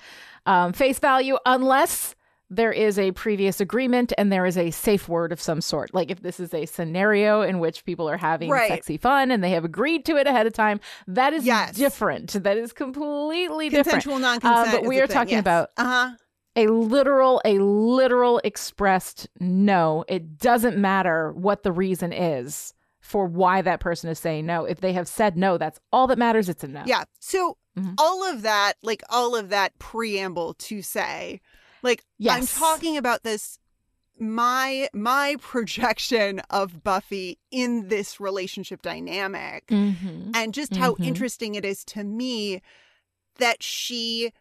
um, 0.46 0.72
face 0.72 0.98
value 0.98 1.38
unless 1.46 2.14
there 2.50 2.72
is 2.72 2.98
a 2.98 3.12
previous 3.12 3.60
agreement 3.60 4.12
and 4.16 4.32
there 4.32 4.46
is 4.46 4.56
a 4.56 4.70
safe 4.70 5.06
word 5.08 5.32
of 5.32 5.40
some 5.40 5.60
sort. 5.60 5.92
Like 5.92 6.10
if 6.10 6.22
this 6.22 6.40
is 6.40 6.54
a 6.54 6.64
scenario 6.64 7.42
in 7.42 7.58
which 7.58 7.84
people 7.84 8.08
are 8.08 8.16
having 8.16 8.48
Right. 8.48 8.68
sexy 8.68 8.96
fun 8.96 9.30
and 9.30 9.44
they 9.44 9.50
have 9.50 9.64
agreed 9.66 10.06
to 10.06 10.16
it 10.16 10.26
ahead 10.26 10.46
of 10.46 10.54
time, 10.54 10.80
that 11.06 11.34
is 11.34 11.44
Yes. 11.44 11.74
different. 11.76 12.42
That 12.42 12.56
is 12.56 12.72
completely 12.72 13.68
different. 13.68 14.02
Consensual 14.02 14.18
non-consent. 14.18 14.68
Uh, 14.68 14.72
but 14.72 14.86
we 14.86 14.98
are 14.98 15.06
thing, 15.06 15.14
talking 15.14 15.32
yes. 15.32 15.40
about 15.40 15.70
uh-huh. 15.76 16.12
A 16.58 16.66
literal 16.66 17.40
a 17.44 17.58
literal 17.58 18.40
expressed 18.44 19.28
no 19.40 20.04
it 20.08 20.38
doesn't 20.38 20.76
matter 20.76 21.32
what 21.32 21.62
the 21.62 21.72
reason 21.72 22.12
is 22.12 22.74
for 23.00 23.26
why 23.26 23.62
that 23.62 23.80
person 23.80 24.10
is 24.10 24.18
saying 24.18 24.44
no 24.44 24.64
if 24.64 24.80
they 24.80 24.92
have 24.92 25.08
said 25.08 25.36
no 25.36 25.56
that's 25.56 25.78
all 25.92 26.06
that 26.06 26.18
matters 26.18 26.48
it's 26.48 26.64
a 26.64 26.68
no 26.68 26.82
Yeah. 26.84 27.04
So 27.20 27.56
Mhm. 27.76 27.94
all 27.96 28.24
of 28.28 28.42
that, 28.42 28.72
like 28.82 29.02
all 29.08 29.36
of 29.36 29.50
that 29.50 29.78
preamble 29.78 30.54
to 30.54 30.82
say, 30.82 31.40
like 31.82 32.00
I'm 32.18 32.40
Yes. 32.42 32.58
talking 32.58 32.96
about 32.96 33.22
this 33.22 33.58
my 34.18 34.88
my 34.92 35.36
projection 35.40 36.40
of 36.50 36.82
Buffy 36.82 37.38
in 37.52 37.86
this 37.88 38.18
relationship 38.18 38.82
dynamic 38.82 39.66
Mhm. 39.68 40.32
and 40.34 40.52
just 40.52 40.74
how 40.76 40.94
Mhm. 40.96 41.06
interesting 41.06 41.54
it 41.54 41.64
is 41.64 41.84
to 41.94 42.02
me 42.02 42.60
that 43.36 43.62
she 43.62 44.32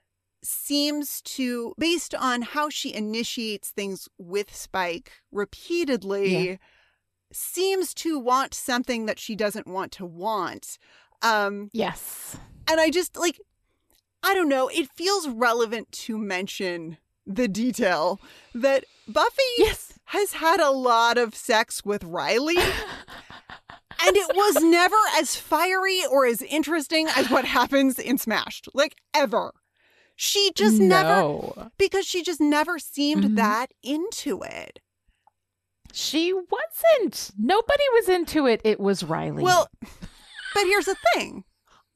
seems 0.44 1.22
to 1.24 1.74
based 1.78 2.14
on 2.16 2.42
how 2.42 2.70
she 2.70 2.94
initiates 2.94 3.70
things 3.70 4.08
with 4.18 4.56
Spike 4.56 5.12
repeatedly 5.32 6.50
Yeah. 6.50 6.56
seems 7.32 7.94
to 7.96 8.20
want 8.20 8.54
something 8.54 9.06
that 9.08 9.20
she 9.20 9.36
doesn't 9.36 9.68
want 9.68 9.92
to 9.94 10.06
want. 10.06 10.78
Um 11.22 11.70
yes 11.74 12.38
and 12.70 12.80
I 12.80 12.90
just 12.90 13.18
like, 13.18 13.40
I 14.24 14.34
don't 14.34 14.50
know, 14.50 14.68
it 14.68 14.90
feels 14.96 15.28
relevant 15.28 15.92
to 16.04 16.18
mention 16.18 16.98
the 17.26 17.48
detail 17.48 18.22
that 18.54 18.86
Buffy 19.08 19.42
yes 19.58 19.94
has 20.12 20.34
had 20.34 20.60
a 20.60 20.72
lot 20.72 21.18
of 21.18 21.36
sex 21.36 21.84
with 21.84 22.04
Riley. 22.04 22.58
And 24.06 24.16
it 24.16 24.36
was 24.36 24.62
never 24.64 24.96
as 25.18 25.36
fiery 25.36 26.02
or 26.10 26.28
as 26.28 26.44
interesting 26.44 27.08
as 27.16 27.32
what 27.32 27.46
happens 27.46 27.98
in 27.98 28.20
Smashed, 28.20 28.70
like 28.76 28.96
ever. 29.14 29.54
She 30.20 30.52
just 30.56 30.80
never, 30.82 31.70
because 31.78 32.06
she 32.06 32.24
just 32.24 32.42
never 32.42 32.80
seemed 32.80 33.24
Mhm. 33.24 33.36
that 33.36 33.72
into 33.84 34.42
it. 34.42 34.80
she 35.94 36.34
wasn't 36.34 37.32
nobody 37.40 37.84
was 37.94 38.10
into 38.10 38.46
it 38.46 38.60
it 38.66 38.78
was 38.80 39.04
riley 39.04 39.42
Well, 39.44 39.70
but 39.82 40.64
here's 40.66 40.86
the 40.86 40.98
thing 41.14 41.46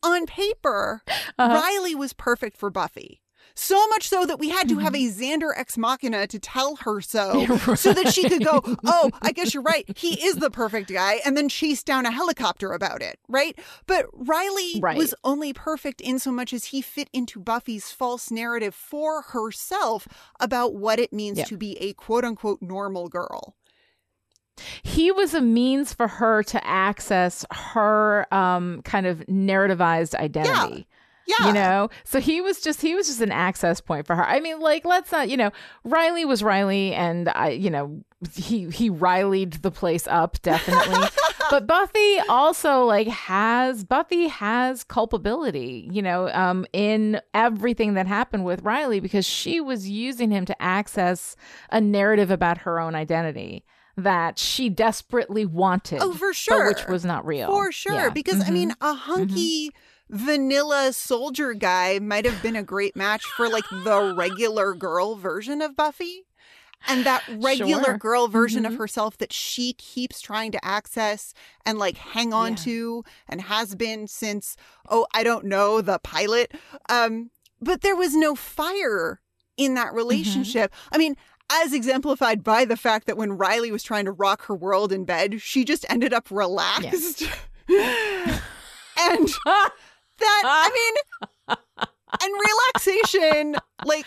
on 0.03 0.25
paper, 0.25 1.03
Uh-huh. 1.37 1.53
Riley 1.53 1.93
was 1.95 2.13
perfect 2.13 2.57
for 2.57 2.69
Buffy. 2.69 3.20
So 3.55 3.87
much 3.89 4.07
so 4.07 4.25
that 4.25 4.39
we 4.39 4.49
had 4.49 4.67
to 4.69 4.77
have 4.79 4.95
a 4.95 4.97
Mm-hmm. 4.97 5.21
Xander 5.21 5.51
ex 5.55 5.77
machina 5.77 6.27
to 6.27 6.39
tell 6.39 6.75
her 6.77 7.01
so, 7.01 7.45
so 7.75 7.93
that 7.93 8.13
she 8.13 8.27
could 8.29 8.43
go, 8.43 8.61
Oh, 8.85 9.09
I 9.21 9.31
guess 9.31 9.53
you're 9.53 9.63
right. 9.63 9.85
He 9.97 10.23
is 10.25 10.35
the 10.37 10.49
perfect 10.51 10.89
guy, 10.91 11.19
and 11.25 11.35
then 11.35 11.49
chase 11.49 11.83
down 11.83 12.05
a 12.05 12.11
helicopter 12.11 12.71
about 12.71 13.01
it, 13.01 13.19
right? 13.27 13.57
But 13.87 14.05
Riley 14.13 14.79
Right. 14.79 14.97
was 14.97 15.13
only 15.23 15.53
perfect 15.53 16.01
in 16.01 16.19
so 16.19 16.31
much 16.31 16.53
as 16.53 16.65
he 16.65 16.81
fit 16.81 17.09
into 17.13 17.39
Buffy's 17.39 17.91
false 17.91 18.31
narrative 18.31 18.75
for 18.75 19.21
herself 19.21 20.07
about 20.39 20.75
what 20.75 20.99
it 20.99 21.11
means 21.11 21.39
Yeah. 21.39 21.45
to 21.45 21.57
be 21.57 21.77
a 21.81 21.93
quote 21.93 22.23
unquote 22.25 22.61
normal 22.61 23.07
girl. 23.09 23.55
he 24.83 25.11
was 25.11 25.33
a 25.33 25.41
means 25.41 25.93
for 25.93 26.07
her 26.07 26.43
to 26.43 26.65
access 26.67 27.45
her 27.51 28.31
um 28.33 28.81
kind 28.83 29.05
of 29.07 29.19
narrativized 29.27 30.13
identity 30.15 30.75
Yeah. 30.89 30.95
You 31.27 31.53
know 31.53 31.89
so 32.03 32.19
he 32.19 32.41
was 32.41 32.59
just 32.61 32.81
he 32.81 32.93
was 32.95 33.07
just 33.07 33.21
an 33.21 33.31
access 33.31 33.79
point 33.79 34.05
for 34.05 34.15
her 34.15 34.25
i 34.25 34.39
mean 34.39 34.59
like 34.59 34.83
let's 34.85 35.11
not 35.11 35.29
you 35.29 35.37
know 35.37 35.49
riley 35.83 36.25
was 36.25 36.43
riley 36.43 36.93
and 36.93 37.29
i 37.29 37.49
you 37.49 37.69
know 37.69 38.03
he 38.33 38.69
he 38.69 38.89
rileyed 38.89 39.53
the 39.53 39.71
place 39.71 40.07
up 40.07 40.41
definitely 40.41 41.07
but 41.49 41.65
buffy 41.67 42.19
also 42.29 42.83
like 42.83 43.07
has 43.07 43.83
buffy 43.83 44.27
has 44.27 44.83
culpability 44.83 45.87
you 45.91 46.01
know 46.01 46.29
um 46.29 46.65
in 46.73 47.19
everything 47.33 47.93
that 47.93 48.07
happened 48.07 48.43
with 48.45 48.61
riley 48.63 48.99
because 48.99 49.25
she 49.25 49.61
was 49.61 49.89
using 49.89 50.31
him 50.31 50.45
to 50.45 50.59
access 50.61 51.35
a 51.71 51.79
narrative 51.81 52.29
about 52.31 52.59
her 52.59 52.79
own 52.79 52.93
identity 52.93 53.63
that 53.97 54.39
she 54.39 54.69
desperately 54.69 55.45
wanted 55.45 55.99
Oh, 56.01 56.13
for 56.13 56.29
but 56.29 56.35
sure. 56.35 56.67
which 56.67 56.87
was 56.87 57.03
not 57.05 57.25
real 57.25 57.47
For 57.47 57.71
sure. 57.73 57.93
Yeah. 57.93 58.09
Because, 58.09 58.39
I 58.41 58.45
Mhm. 58.49 58.53
mean, 58.53 58.73
a 58.79 58.93
hunky 58.93 59.71
vanilla 60.11 60.93
soldier 60.93 61.53
guy 61.53 61.97
might 61.99 62.25
have 62.25 62.41
been 62.43 62.55
a 62.55 62.63
great 62.63 62.95
match 62.95 63.23
for 63.25 63.49
like 63.49 63.65
the 63.69 64.13
regular 64.17 64.73
girl 64.75 65.15
version 65.15 65.61
of 65.61 65.75
Buffy. 65.75 66.25
And 66.87 67.05
that 67.05 67.23
regular 67.29 67.83
Sure. 67.83 67.97
girl 67.97 68.27
version 68.27 68.65
of 68.65 68.73
Mhm. 68.73 68.77
herself 68.77 69.17
that 69.19 69.31
she 69.31 69.73
keeps 69.73 70.19
trying 70.19 70.51
to 70.51 70.65
access 70.65 71.33
and 71.65 71.77
like 71.79 71.97
hang 71.97 72.33
on 72.33 72.51
Yeah. 72.51 72.55
to 72.63 73.03
and 73.29 73.41
has 73.41 73.75
been 73.75 74.07
since, 74.07 74.55
oh, 74.89 75.05
I 75.13 75.23
don't 75.23 75.45
know, 75.45 75.81
the 75.81 75.99
pilot. 75.99 76.53
Um, 76.89 77.29
but 77.61 77.81
there 77.81 77.95
was 77.95 78.15
no 78.15 78.35
fire 78.35 79.21
in 79.57 79.75
that 79.75 79.93
relationship. 79.93 80.73
I 80.91 80.97
mean, 80.97 81.15
as 81.51 81.71
exemplified 81.73 82.43
by 82.43 82.65
the 82.65 82.77
fact 82.77 83.05
that 83.07 83.17
when 83.17 83.33
Riley 83.37 83.71
was 83.71 83.83
trying 83.83 84.05
to 84.05 84.11
rock 84.11 84.45
her 84.45 84.55
world 84.55 84.91
in 84.91 85.05
bed, 85.05 85.39
she 85.41 85.63
just 85.63 85.85
ended 85.89 86.13
up 86.13 86.31
relaxed. 86.31 87.23
and 88.97 89.29
that, 90.21 90.43
I 90.45 90.69
mean, 91.47 91.57
and 92.21 92.33
relaxation, 92.77 93.55
like 93.85 94.05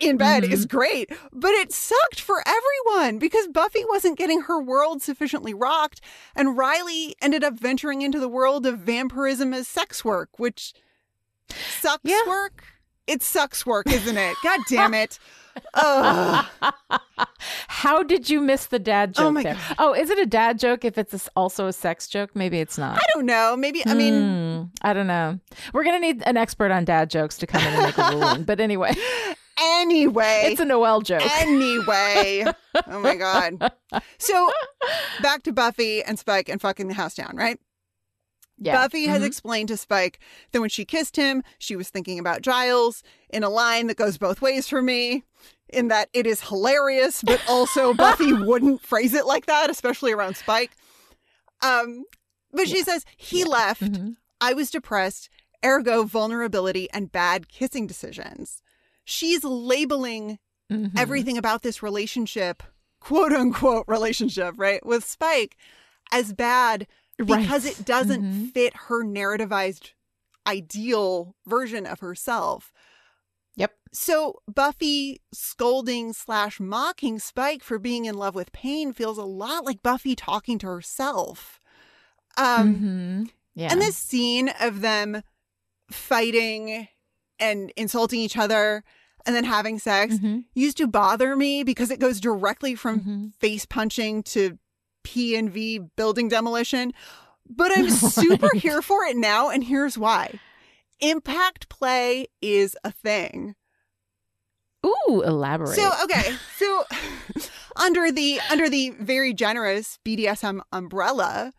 in 0.00 0.16
bed, 0.16 0.44
is 0.44 0.66
mm-hmm. 0.66 0.76
great, 0.76 1.10
but 1.32 1.52
it 1.52 1.72
sucked 1.72 2.20
for 2.20 2.42
everyone 2.46 3.18
because 3.18 3.46
Buffy 3.48 3.84
wasn't 3.88 4.18
getting 4.18 4.42
her 4.42 4.60
world 4.60 5.02
sufficiently 5.02 5.54
rocked, 5.54 6.00
and 6.34 6.56
Riley 6.56 7.14
ended 7.22 7.44
up 7.44 7.54
venturing 7.58 8.02
into 8.02 8.18
the 8.18 8.28
world 8.28 8.66
of 8.66 8.78
vampirism 8.78 9.54
as 9.54 9.68
sex 9.68 10.04
work, 10.04 10.38
which 10.38 10.72
sucks 11.80 12.02
Yeah. 12.04 12.26
work. 12.26 12.64
It 13.06 13.22
sucks 13.22 13.66
work, 13.66 13.90
isn't 13.90 14.16
it? 14.16 14.36
God 14.42 14.60
damn 14.68 14.94
it. 14.94 15.18
Ugh. 15.74 16.46
How 17.68 18.02
did 18.02 18.30
you 18.30 18.40
miss 18.40 18.66
the 18.66 18.78
dad 18.78 19.10
oh 19.10 19.12
joke 19.12 19.26
Oh 19.26 19.30
my 19.32 19.42
there? 19.42 19.54
God. 19.54 19.76
Oh, 19.78 19.92
is 19.92 20.08
it 20.08 20.18
a 20.18 20.24
dad 20.24 20.58
joke 20.58 20.84
if 20.84 20.96
it's 20.96 21.28
also 21.36 21.66
a 21.66 21.72
sex 21.72 22.06
joke? 22.08 22.30
Maybe 22.34 22.60
it's 22.60 22.78
not. 22.78 22.96
I 22.96 23.02
don't 23.14 23.26
know. 23.26 23.56
Maybe, 23.56 23.84
I 23.86 23.94
mean, 23.94 24.14
hmm. 24.14 24.41
I 24.82 24.92
don't 24.92 25.06
know. 25.06 25.38
We're 25.72 25.84
gonna 25.84 25.98
need 26.00 26.22
an 26.26 26.36
expert 26.36 26.70
on 26.70 26.84
dad 26.84 27.10
jokes 27.10 27.36
to 27.38 27.46
come 27.46 27.62
in 27.62 27.72
and 27.72 27.82
make 27.82 27.98
a 27.98 28.10
ruling. 28.10 28.44
But 28.44 28.60
anyway, 28.60 28.94
anyway. 29.60 30.42
it's 30.46 30.60
a 30.60 30.64
Noel 30.64 31.00
joke. 31.00 31.22
Anyway. 31.40 32.44
oh 32.86 33.00
my 33.00 33.16
God. 33.16 33.72
So 34.18 34.50
back 35.22 35.42
to 35.44 35.52
Buffy 35.52 36.02
and 36.02 36.18
Spike 36.18 36.48
and 36.48 36.60
fucking 36.60 36.88
the 36.88 36.94
house 36.94 37.14
down, 37.14 37.36
right? 37.36 37.58
yeah. 38.58 38.74
Buffy 38.76 39.06
has 39.06 39.22
Mhm. 39.22 39.26
explained 39.26 39.68
to 39.68 39.76
Spike 39.76 40.20
that 40.52 40.60
when 40.60 40.70
she 40.70 40.84
kissed 40.84 41.16
him, 41.16 41.42
she 41.58 41.74
was 41.74 41.88
thinking 41.90 42.18
about 42.20 42.42
Giles 42.42 43.02
in 43.30 43.42
a 43.42 43.48
line 43.50 43.88
that 43.88 43.96
goes 43.96 44.18
both 44.18 44.40
ways 44.40 44.68
for 44.68 44.80
me, 44.80 45.24
in 45.68 45.88
that 45.88 46.08
it 46.12 46.26
is 46.28 46.42
hilarious, 46.42 47.22
but 47.24 47.42
also 47.48 47.92
Buffy 47.94 48.32
wouldn't 48.32 48.80
phrase 48.82 49.14
it 49.14 49.26
like 49.26 49.46
that, 49.46 49.68
especially 49.70 50.12
around 50.12 50.36
Spike. 50.36 50.70
Um, 51.62 52.04
but 52.52 52.68
she 52.68 52.82
says, 52.84 53.04
he 53.16 53.42
left. 53.44 53.82
Mhm. 53.82 54.16
I 54.42 54.52
was 54.54 54.70
depressed, 54.70 55.28
ergo 55.64 56.02
vulnerability 56.04 56.90
and 56.90 57.10
bad 57.12 57.48
kissing 57.48 57.86
decisions. 57.86 58.60
She's 59.04 59.44
labeling 59.44 60.38
Mhm. 60.70 60.92
everything 60.98 61.38
about 61.38 61.62
this 61.62 61.82
relationship, 61.82 62.62
quote 63.00 63.32
unquote 63.32 63.84
relationship, 63.88 64.54
right, 64.58 64.84
with 64.84 65.04
Spike 65.04 65.56
as 66.10 66.32
bad 66.32 66.86
because 67.18 67.64
Right. 67.64 67.78
it 67.78 67.84
doesn't 67.84 68.22
Mhm. 68.22 68.52
fit 68.52 68.74
her 68.88 69.04
narrativized 69.04 69.92
ideal 70.46 71.36
version 71.46 71.86
of 71.86 72.00
herself. 72.00 72.72
Yep. 73.54 73.76
So 73.92 74.40
Buffy 74.52 75.20
scolding 75.32 76.12
slash 76.14 76.58
mocking 76.58 77.18
Spike 77.18 77.62
for 77.62 77.78
being 77.78 78.06
in 78.06 78.14
love 78.16 78.34
with 78.34 78.50
pain 78.50 78.92
feels 78.92 79.18
a 79.18 79.24
lot 79.24 79.64
like 79.64 79.82
Buffy 79.82 80.16
talking 80.16 80.58
to 80.58 80.66
herself. 80.66 81.60
Um, 82.38 82.74
Mhm. 82.74 83.30
Yeah. 83.54 83.68
and 83.70 83.80
this 83.82 83.96
scene 83.96 84.50
of 84.60 84.80
them 84.80 85.22
fighting 85.90 86.88
and 87.38 87.72
insulting 87.76 88.20
each 88.20 88.36
other 88.36 88.82
and 89.26 89.36
then 89.36 89.44
having 89.44 89.78
sex 89.78 90.14
Mhm. 90.16 90.44
used 90.54 90.76
to 90.78 90.86
bother 90.86 91.36
me 91.36 91.62
because 91.62 91.90
it 91.90 92.00
goes 92.00 92.18
directly 92.20 92.74
from 92.74 93.00
Mhm. 93.00 93.34
face 93.40 93.66
punching 93.66 94.22
to 94.24 94.58
P 95.04 95.36
and 95.36 95.50
V 95.50 95.78
building 95.96 96.28
demolition. 96.28 96.92
But 97.48 97.72
I'm 97.76 97.90
super 97.90 98.54
here 98.56 98.80
for 98.82 99.04
it 99.04 99.16
now, 99.16 99.48
and 99.50 99.64
here's 99.64 99.98
why. 99.98 100.38
Impact 101.00 101.68
play 101.68 102.28
is 102.40 102.76
a 102.84 102.90
thing. 102.92 103.54
Ooh, 104.84 105.22
elaborate. 105.22 105.76
So 105.76 105.90
okay, 106.04 106.36
so 106.58 106.84
under 107.76 108.10
the 108.10 108.40
under 108.50 108.68
the 108.68 108.90
very 108.90 109.32
generous 109.32 109.98
BDSM 110.04 110.60
umbrella, 110.72 111.52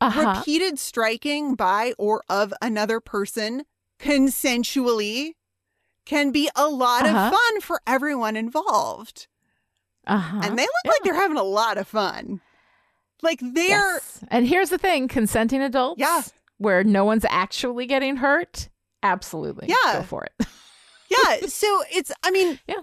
uh-huh. 0.00 0.34
repeated 0.38 0.78
striking 0.78 1.54
by 1.54 1.92
or 1.98 2.22
of 2.28 2.52
another 2.62 3.00
person 3.00 3.64
consensually 3.98 5.32
can 6.04 6.30
be 6.30 6.48
a 6.56 6.68
lot 6.68 7.04
Uh-huh. 7.04 7.26
of 7.26 7.32
fun 7.32 7.60
for 7.60 7.80
everyone 7.86 8.36
involved. 8.36 9.26
Uh-huh. 10.06 10.40
And 10.42 10.58
they 10.58 10.62
look 10.62 10.86
like 10.86 11.02
they're 11.04 11.14
having 11.14 11.36
a 11.36 11.42
lot 11.42 11.76
of 11.78 11.86
fun. 11.86 12.40
Like 13.22 13.40
they're 13.40 13.94
Yes. 13.94 14.24
And 14.28 14.46
here's 14.46 14.70
the 14.70 14.78
thing, 14.78 15.08
consenting 15.08 15.60
adults 15.60 16.00
Yeah. 16.00 16.22
where 16.58 16.84
no 16.84 17.04
one's 17.04 17.26
actually 17.28 17.86
getting 17.86 18.16
hurt, 18.16 18.68
absolutely. 19.02 19.68
Yeah. 19.68 19.98
Go 19.98 20.02
for 20.04 20.24
it. 20.24 20.46
yeah, 21.10 21.46
so 21.48 21.82
it's 21.92 22.12
I 22.22 22.30
mean 22.30 22.58
Yeah. 22.68 22.82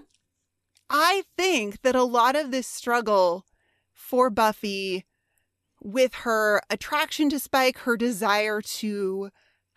I 0.88 1.24
think 1.36 1.82
that 1.82 1.96
a 1.96 2.04
lot 2.04 2.36
of 2.36 2.50
this 2.52 2.68
struggle 2.68 3.44
for 3.92 4.30
Buffy 4.30 5.04
with 5.86 6.12
her 6.14 6.60
attraction 6.68 7.30
to 7.30 7.38
Spike, 7.38 7.78
her 7.78 7.96
desire 7.96 8.60
to 8.60 9.30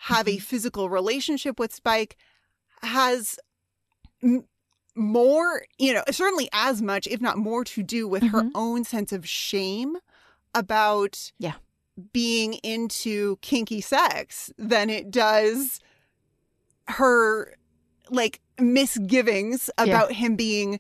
have 0.03 0.27
a 0.27 0.37
Mhm. 0.37 0.41
physical 0.41 0.89
relationship 0.89 1.59
with 1.59 1.71
Spike 1.73 2.17
has 2.81 3.37
m- 4.23 4.47
more, 4.95 5.65
you 5.77 5.93
know, 5.93 6.03
certainly 6.09 6.49
as 6.51 6.81
much, 6.81 7.05
if 7.05 7.21
not 7.21 7.37
more, 7.37 7.63
to 7.63 7.83
do 7.83 8.07
with 8.07 8.23
her 8.23 8.41
Mhm. 8.41 8.51
own 8.55 8.83
sense 8.85 9.11
of 9.11 9.29
shame 9.29 9.97
about 10.55 11.31
Yeah. 11.37 11.55
being 12.11 12.53
into 12.55 13.37
kinky 13.41 13.79
sex 13.79 14.51
than 14.57 14.89
it 14.89 15.11
does 15.11 15.79
her 16.87 17.55
like 18.09 18.41
misgivings 18.59 19.69
Yeah. 19.77 19.83
about 19.83 20.13
him 20.13 20.35
being 20.35 20.79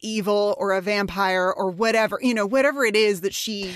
evil 0.00 0.56
or 0.58 0.72
a 0.72 0.80
vampire 0.80 1.52
or 1.52 1.70
whatever, 1.70 2.18
you 2.20 2.34
know, 2.34 2.46
whatever 2.46 2.84
it 2.84 2.96
is 2.96 3.20
that 3.20 3.34
she 3.34 3.74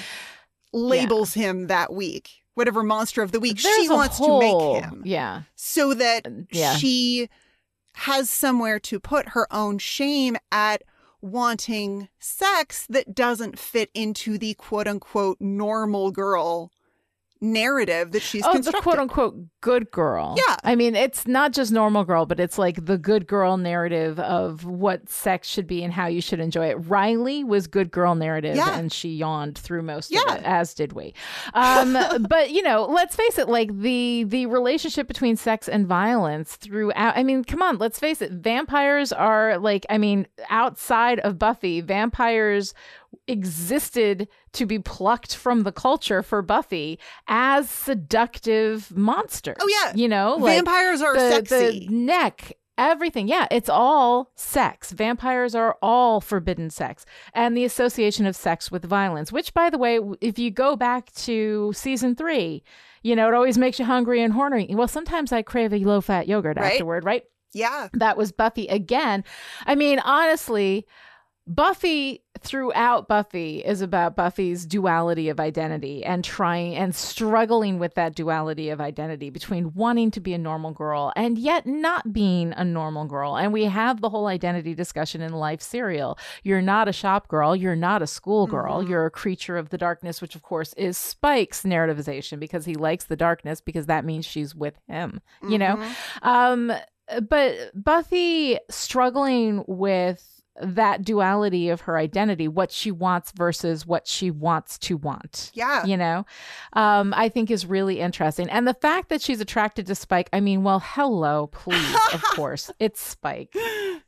labels 0.72 1.34
him 1.34 1.66
that 1.68 1.92
week, 1.92 2.42
whatever 2.54 2.82
monster 2.82 3.22
of 3.22 3.32
the 3.32 3.40
week 3.40 3.60
There's 3.62 3.74
she 3.76 3.88
wants 3.88 4.18
whole- 4.18 4.40
to 4.40 4.46
make 4.76 4.84
him 4.84 5.02
Yeah. 5.04 5.42
so 5.54 5.94
that 5.94 6.26
Yeah. 6.50 6.76
she 6.76 7.28
has 7.94 8.30
somewhere 8.30 8.78
to 8.80 8.98
put 8.98 9.30
her 9.30 9.46
own 9.52 9.78
shame 9.78 10.36
at 10.50 10.82
wanting 11.20 12.08
sex 12.18 12.86
that 12.88 13.14
doesn't 13.14 13.58
fit 13.58 13.90
into 13.94 14.38
the 14.38 14.54
quote 14.54 14.88
unquote 14.88 15.40
normal 15.40 16.10
girl 16.10 16.72
narrative 17.42 18.12
that 18.12 18.22
she's 18.22 18.44
oh, 18.46 18.56
the 18.56 18.72
quote 18.72 18.98
unquote 18.98 19.34
good 19.60 19.90
girl. 19.90 20.36
Yeah. 20.36 20.56
I 20.64 20.76
mean, 20.76 20.94
it's 20.94 21.26
not 21.26 21.52
just 21.52 21.72
normal 21.72 22.04
girl, 22.04 22.24
but 22.24 22.38
it's 22.40 22.56
like 22.58 22.84
the 22.86 22.96
good 22.96 23.26
girl 23.26 23.56
narrative 23.56 24.18
of 24.20 24.64
what 24.64 25.08
sex 25.08 25.48
should 25.48 25.66
be 25.66 25.82
and 25.82 25.92
how 25.92 26.06
you 26.06 26.20
should 26.20 26.40
enjoy 26.40 26.68
it. 26.68 26.74
Riley 26.74 27.42
was 27.44 27.66
good 27.66 27.90
girl 27.90 28.14
narrative 28.14 28.56
Yeah. 28.56 28.78
and 28.78 28.92
she 28.92 29.10
yawned 29.10 29.58
through 29.58 29.82
most 29.82 30.10
Yeah. 30.10 30.20
of 30.28 30.36
it, 30.36 30.44
as 30.44 30.72
did 30.74 30.92
we. 30.92 31.14
Um, 31.54 31.96
but 32.28 32.50
you 32.50 32.62
know, 32.62 32.84
let's 32.84 33.16
face 33.16 33.38
it, 33.38 33.48
like 33.48 33.76
the 33.76 34.24
the 34.28 34.46
relationship 34.46 35.08
between 35.08 35.36
sex 35.36 35.68
and 35.68 35.86
violence 35.86 36.56
throughout 36.56 37.16
I 37.16 37.22
mean, 37.24 37.44
come 37.44 37.62
on, 37.62 37.78
let's 37.78 37.98
face 37.98 38.22
it, 38.22 38.30
vampires 38.32 39.12
are 39.12 39.58
like 39.58 39.84
I 39.90 39.98
mean, 39.98 40.26
outside 40.48 41.18
of 41.20 41.38
Buffy, 41.38 41.80
vampires 41.80 42.74
existed 43.26 44.28
to 44.52 44.66
be 44.66 44.78
plucked 44.78 45.34
from 45.34 45.62
the 45.62 45.72
culture 45.72 46.22
for 46.22 46.42
Buffy 46.42 46.98
as 47.28 47.68
seductive 47.70 48.96
monsters. 48.96 49.56
Oh, 49.60 49.68
yeah. 49.68 49.92
You 49.94 50.08
know, 50.08 50.36
like 50.36 50.56
Vampires 50.56 51.00
are 51.00 51.14
the, 51.14 51.30
sexy. 51.30 51.86
the 51.86 51.94
neck, 51.94 52.52
everything. 52.78 53.28
Yeah, 53.28 53.46
it's 53.50 53.68
all 53.68 54.32
sex. 54.34 54.92
Vampires 54.92 55.54
are 55.54 55.76
all 55.82 56.20
forbidden 56.20 56.70
sex. 56.70 57.04
And 57.34 57.56
the 57.56 57.64
association 57.64 58.26
of 58.26 58.36
sex 58.36 58.70
with 58.70 58.84
violence, 58.84 59.32
which, 59.32 59.54
by 59.54 59.70
the 59.70 59.78
way, 59.78 59.98
if 60.20 60.38
you 60.38 60.50
go 60.50 60.76
back 60.76 61.12
to 61.14 61.72
season 61.74 62.14
three, 62.14 62.62
you 63.02 63.16
know, 63.16 63.28
it 63.28 63.34
always 63.34 63.58
makes 63.58 63.78
you 63.78 63.84
hungry 63.84 64.22
and 64.22 64.32
horny. 64.32 64.72
Well, 64.74 64.88
sometimes 64.88 65.32
I 65.32 65.42
crave 65.42 65.72
a 65.72 65.78
low 65.78 66.00
fat 66.00 66.28
yogurt 66.28 66.56
Right. 66.58 66.72
afterward, 66.72 67.04
right? 67.04 67.24
yeah. 67.54 67.88
that 67.94 68.16
was 68.16 68.32
Buffy 68.32 68.66
again. 68.68 69.24
I 69.66 69.74
mean, 69.74 69.98
honestly, 69.98 70.86
Buffy 71.46 72.22
throughout 72.38 73.08
Buffy 73.08 73.58
is 73.58 73.82
about 73.82 74.14
Buffy's 74.14 74.64
duality 74.64 75.28
of 75.28 75.40
identity 75.40 76.04
and 76.04 76.24
trying 76.24 76.76
and 76.76 76.94
struggling 76.94 77.78
with 77.80 77.94
that 77.94 78.14
duality 78.14 78.68
of 78.70 78.80
identity 78.80 79.28
between 79.28 79.74
wanting 79.74 80.10
to 80.12 80.20
be 80.20 80.34
a 80.34 80.38
normal 80.38 80.70
girl 80.72 81.12
and 81.16 81.36
yet 81.38 81.66
not 81.66 82.12
being 82.12 82.52
a 82.52 82.64
normal 82.64 83.06
girl. 83.06 83.36
And 83.36 83.52
we 83.52 83.64
have 83.64 84.00
the 84.00 84.08
whole 84.08 84.26
identity 84.28 84.74
discussion 84.74 85.20
in 85.20 85.32
Life 85.32 85.60
Serial. 85.62 86.16
You're 86.44 86.62
not 86.62 86.88
a 86.88 86.92
shop 86.92 87.26
girl, 87.28 87.56
you're 87.56 87.76
not 87.76 88.02
a 88.02 88.06
school 88.06 88.46
girl, 88.46 88.82
Mhm. 88.82 88.88
you're 88.88 89.06
a 89.06 89.10
creature 89.10 89.56
of 89.56 89.70
the 89.70 89.78
darkness, 89.78 90.20
which 90.22 90.36
of 90.36 90.42
course 90.42 90.72
is 90.74 90.96
Spike's 90.96 91.62
narrativization 91.64 92.38
because 92.38 92.64
he 92.66 92.74
likes 92.74 93.04
the 93.04 93.16
darkness 93.16 93.60
because 93.60 93.86
that 93.86 94.04
means 94.04 94.24
she's 94.24 94.54
with 94.54 94.78
him, 94.86 95.20
you 95.48 95.58
know? 95.58 95.76
Mhm. 95.76 95.92
Um, 96.22 96.72
but 97.28 97.56
Buffy 97.74 98.58
struggling 98.70 99.64
with 99.66 100.41
that 100.62 101.04
duality 101.04 101.68
of 101.68 101.82
her 101.82 101.98
identity, 101.98 102.48
what 102.48 102.70
she 102.70 102.90
wants 102.90 103.32
versus 103.32 103.86
what 103.86 104.06
she 104.06 104.30
wants 104.30 104.78
to 104.78 104.96
want. 104.96 105.50
Yeah. 105.54 105.84
You 105.84 105.96
know, 105.96 106.26
um, 106.74 107.12
I 107.16 107.28
think 107.28 107.50
is 107.50 107.66
really 107.66 108.00
interesting. 108.00 108.48
And 108.48 108.66
the 108.66 108.74
fact 108.74 109.08
that 109.08 109.20
she's 109.20 109.40
attracted 109.40 109.86
to 109.86 109.94
Spike, 109.94 110.28
I 110.32 110.40
mean, 110.40 110.62
well, 110.62 110.82
hello, 110.84 111.48
please, 111.48 111.96
of 112.12 112.22
course. 112.34 112.70
It's 112.78 113.00
Spike. 113.00 113.54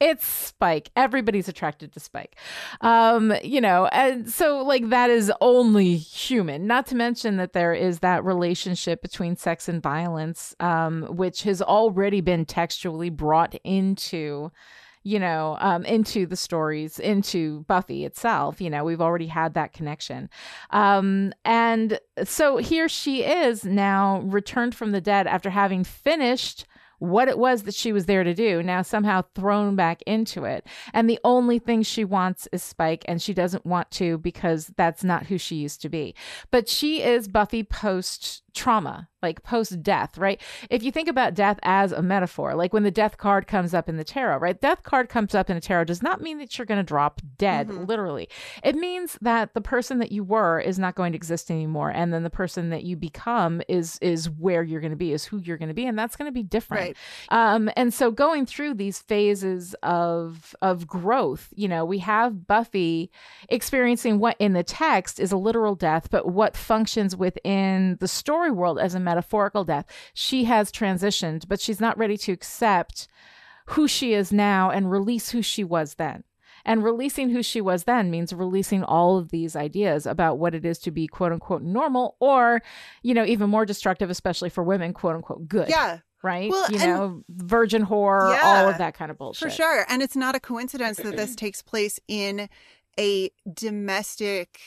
It's 0.00 0.26
Spike. 0.26 0.90
Everybody's 0.96 1.48
attracted 1.48 1.92
to 1.92 2.00
Spike. 2.00 2.36
Um, 2.80 3.34
you 3.42 3.60
know, 3.60 3.86
and 3.86 4.30
so 4.30 4.62
like 4.62 4.88
that 4.90 5.10
is 5.10 5.32
only 5.40 5.96
human. 5.96 6.66
Not 6.66 6.86
to 6.86 6.96
mention 6.96 7.36
that 7.36 7.52
there 7.52 7.74
is 7.74 8.00
that 8.00 8.24
relationship 8.24 9.02
between 9.02 9.36
sex 9.36 9.68
and 9.68 9.82
violence, 9.82 10.54
um, 10.60 11.02
which 11.10 11.42
has 11.42 11.60
already 11.60 12.20
been 12.20 12.44
textually 12.44 13.10
brought 13.10 13.54
into 13.64 14.50
you 15.04 15.18
know, 15.18 15.56
um, 15.60 15.84
into 15.84 16.26
the 16.26 16.36
stories, 16.36 16.98
into 16.98 17.60
Buffy 17.68 18.04
itself. 18.04 18.60
You 18.60 18.70
know, 18.70 18.84
we've 18.84 19.02
already 19.02 19.26
had 19.26 19.54
that 19.54 19.72
connection. 19.72 20.30
Um, 20.70 21.32
and 21.44 22.00
so 22.24 22.56
here 22.56 22.88
she 22.88 23.22
is 23.22 23.64
now 23.64 24.20
returned 24.20 24.74
from 24.74 24.92
the 24.92 25.02
dead 25.02 25.26
after 25.26 25.50
having 25.50 25.84
finished 25.84 26.66
what 26.98 27.28
it 27.28 27.38
was 27.38 27.64
that 27.64 27.74
she 27.74 27.92
was 27.92 28.06
there 28.06 28.24
to 28.24 28.32
do, 28.34 28.62
now 28.62 28.80
somehow 28.80 29.22
thrown 29.34 29.76
back 29.76 30.00
into 30.02 30.44
it. 30.44 30.66
And 30.94 31.10
the 31.10 31.18
only 31.22 31.58
thing 31.58 31.82
she 31.82 32.04
wants 32.04 32.48
is 32.50 32.62
Spike, 32.62 33.04
and 33.06 33.20
she 33.20 33.34
doesn't 33.34 33.66
want 33.66 33.90
to 33.92 34.16
because 34.18 34.72
that's 34.76 35.04
not 35.04 35.26
who 35.26 35.36
she 35.36 35.56
used 35.56 35.82
to 35.82 35.88
be. 35.88 36.14
But 36.50 36.68
she 36.68 37.02
is 37.02 37.28
Buffy 37.28 37.62
post 37.62 38.43
trauma, 38.54 39.08
like 39.22 39.42
post 39.42 39.82
death, 39.82 40.16
right? 40.16 40.40
If 40.70 40.82
you 40.82 40.92
think 40.92 41.08
about 41.08 41.34
death 41.34 41.58
as 41.62 41.92
a 41.92 42.02
metaphor, 42.02 42.54
like 42.54 42.72
when 42.72 42.82
the 42.84 42.90
death 42.90 43.16
card 43.18 43.46
comes 43.46 43.74
up 43.74 43.88
in 43.88 43.96
the 43.96 44.04
tarot, 44.04 44.38
right? 44.38 44.60
Death 44.60 44.82
card 44.82 45.08
comes 45.08 45.34
up 45.34 45.50
in 45.50 45.56
a 45.56 45.60
tarot 45.60 45.84
does 45.84 46.02
not 46.02 46.20
mean 46.20 46.38
that 46.38 46.56
you're 46.56 46.66
going 46.66 46.78
to 46.78 46.84
drop 46.84 47.20
dead, 47.36 47.68
Mhm. 47.68 47.88
literally. 47.88 48.28
It 48.62 48.76
means 48.76 49.18
that 49.22 49.54
the 49.54 49.60
person 49.60 49.98
that 49.98 50.12
you 50.12 50.22
were 50.22 50.60
is 50.60 50.78
not 50.78 50.94
going 50.94 51.12
to 51.12 51.16
exist 51.16 51.50
anymore, 51.50 51.90
and 51.90 52.12
then 52.12 52.22
the 52.22 52.30
person 52.30 52.70
that 52.70 52.84
you 52.84 52.96
become 52.96 53.60
is 53.68 53.98
is 54.00 54.30
where 54.30 54.62
you're 54.62 54.80
going 54.80 54.90
to 54.92 54.96
be, 54.96 55.12
is 55.12 55.24
who 55.24 55.38
you're 55.38 55.56
going 55.58 55.68
to 55.68 55.74
be, 55.74 55.86
and 55.86 55.98
that's 55.98 56.16
going 56.16 56.28
to 56.28 56.32
be 56.32 56.42
different. 56.42 56.96
Right. 57.30 57.54
Um, 57.54 57.70
and 57.76 57.92
so 57.92 58.10
going 58.10 58.46
through 58.46 58.74
these 58.74 59.00
phases 59.00 59.74
of 59.82 60.54
of 60.62 60.86
growth, 60.86 61.48
you 61.56 61.66
know, 61.66 61.84
we 61.84 61.98
have 61.98 62.46
Buffy 62.46 63.10
experiencing 63.48 64.18
what 64.18 64.36
in 64.38 64.52
the 64.52 64.62
text 64.62 65.18
is 65.18 65.32
a 65.32 65.36
literal 65.36 65.74
death, 65.74 66.08
but 66.10 66.26
what 66.28 66.56
functions 66.56 67.16
within 67.16 67.96
the 68.00 68.08
story 68.08 68.43
world 68.50 68.78
as 68.78 68.94
a 68.94 69.00
metaphorical 69.00 69.64
death. 69.64 69.86
She 70.12 70.44
has 70.44 70.70
transitioned, 70.70 71.48
but 71.48 71.60
she's 71.60 71.80
not 71.80 71.98
ready 71.98 72.16
to 72.18 72.32
accept 72.32 73.08
who 73.66 73.88
she 73.88 74.12
is 74.12 74.32
now 74.32 74.70
and 74.70 74.90
release 74.90 75.30
who 75.30 75.42
she 75.42 75.64
was 75.64 75.94
then. 75.94 76.24
And 76.66 76.82
releasing 76.82 77.30
who 77.30 77.42
she 77.42 77.60
was 77.60 77.84
then 77.84 78.10
means 78.10 78.32
releasing 78.32 78.82
all 78.82 79.18
of 79.18 79.30
these 79.30 79.54
ideas 79.54 80.06
about 80.06 80.38
what 80.38 80.54
it 80.54 80.64
is 80.64 80.78
to 80.80 80.90
be 80.90 81.06
quote 81.06 81.32
unquote 81.32 81.62
normal 81.62 82.16
or, 82.20 82.62
you 83.02 83.12
know, 83.12 83.24
even 83.24 83.50
more 83.50 83.66
destructive, 83.66 84.08
especially 84.08 84.48
for 84.48 84.64
women, 84.64 84.94
quote 84.94 85.16
unquote 85.16 85.46
good. 85.46 85.68
Yeah. 85.68 85.98
Right? 86.22 86.50
Well, 86.50 86.70
you 86.70 86.78
know, 86.78 87.22
virgin 87.28 87.84
whore, 87.84 88.34
Yeah, 88.34 88.40
all 88.42 88.68
of 88.70 88.78
that 88.78 88.94
kind 88.94 89.10
of 89.10 89.18
bullshit. 89.18 89.42
For 89.42 89.54
sure. 89.54 89.84
And 89.90 90.02
it's 90.02 90.16
not 90.16 90.34
a 90.34 90.40
coincidence 90.40 90.96
that 90.96 91.16
this 91.16 91.36
takes 91.36 91.60
place 91.60 92.00
in 92.08 92.48
a 92.98 93.28
domestic 93.52 94.58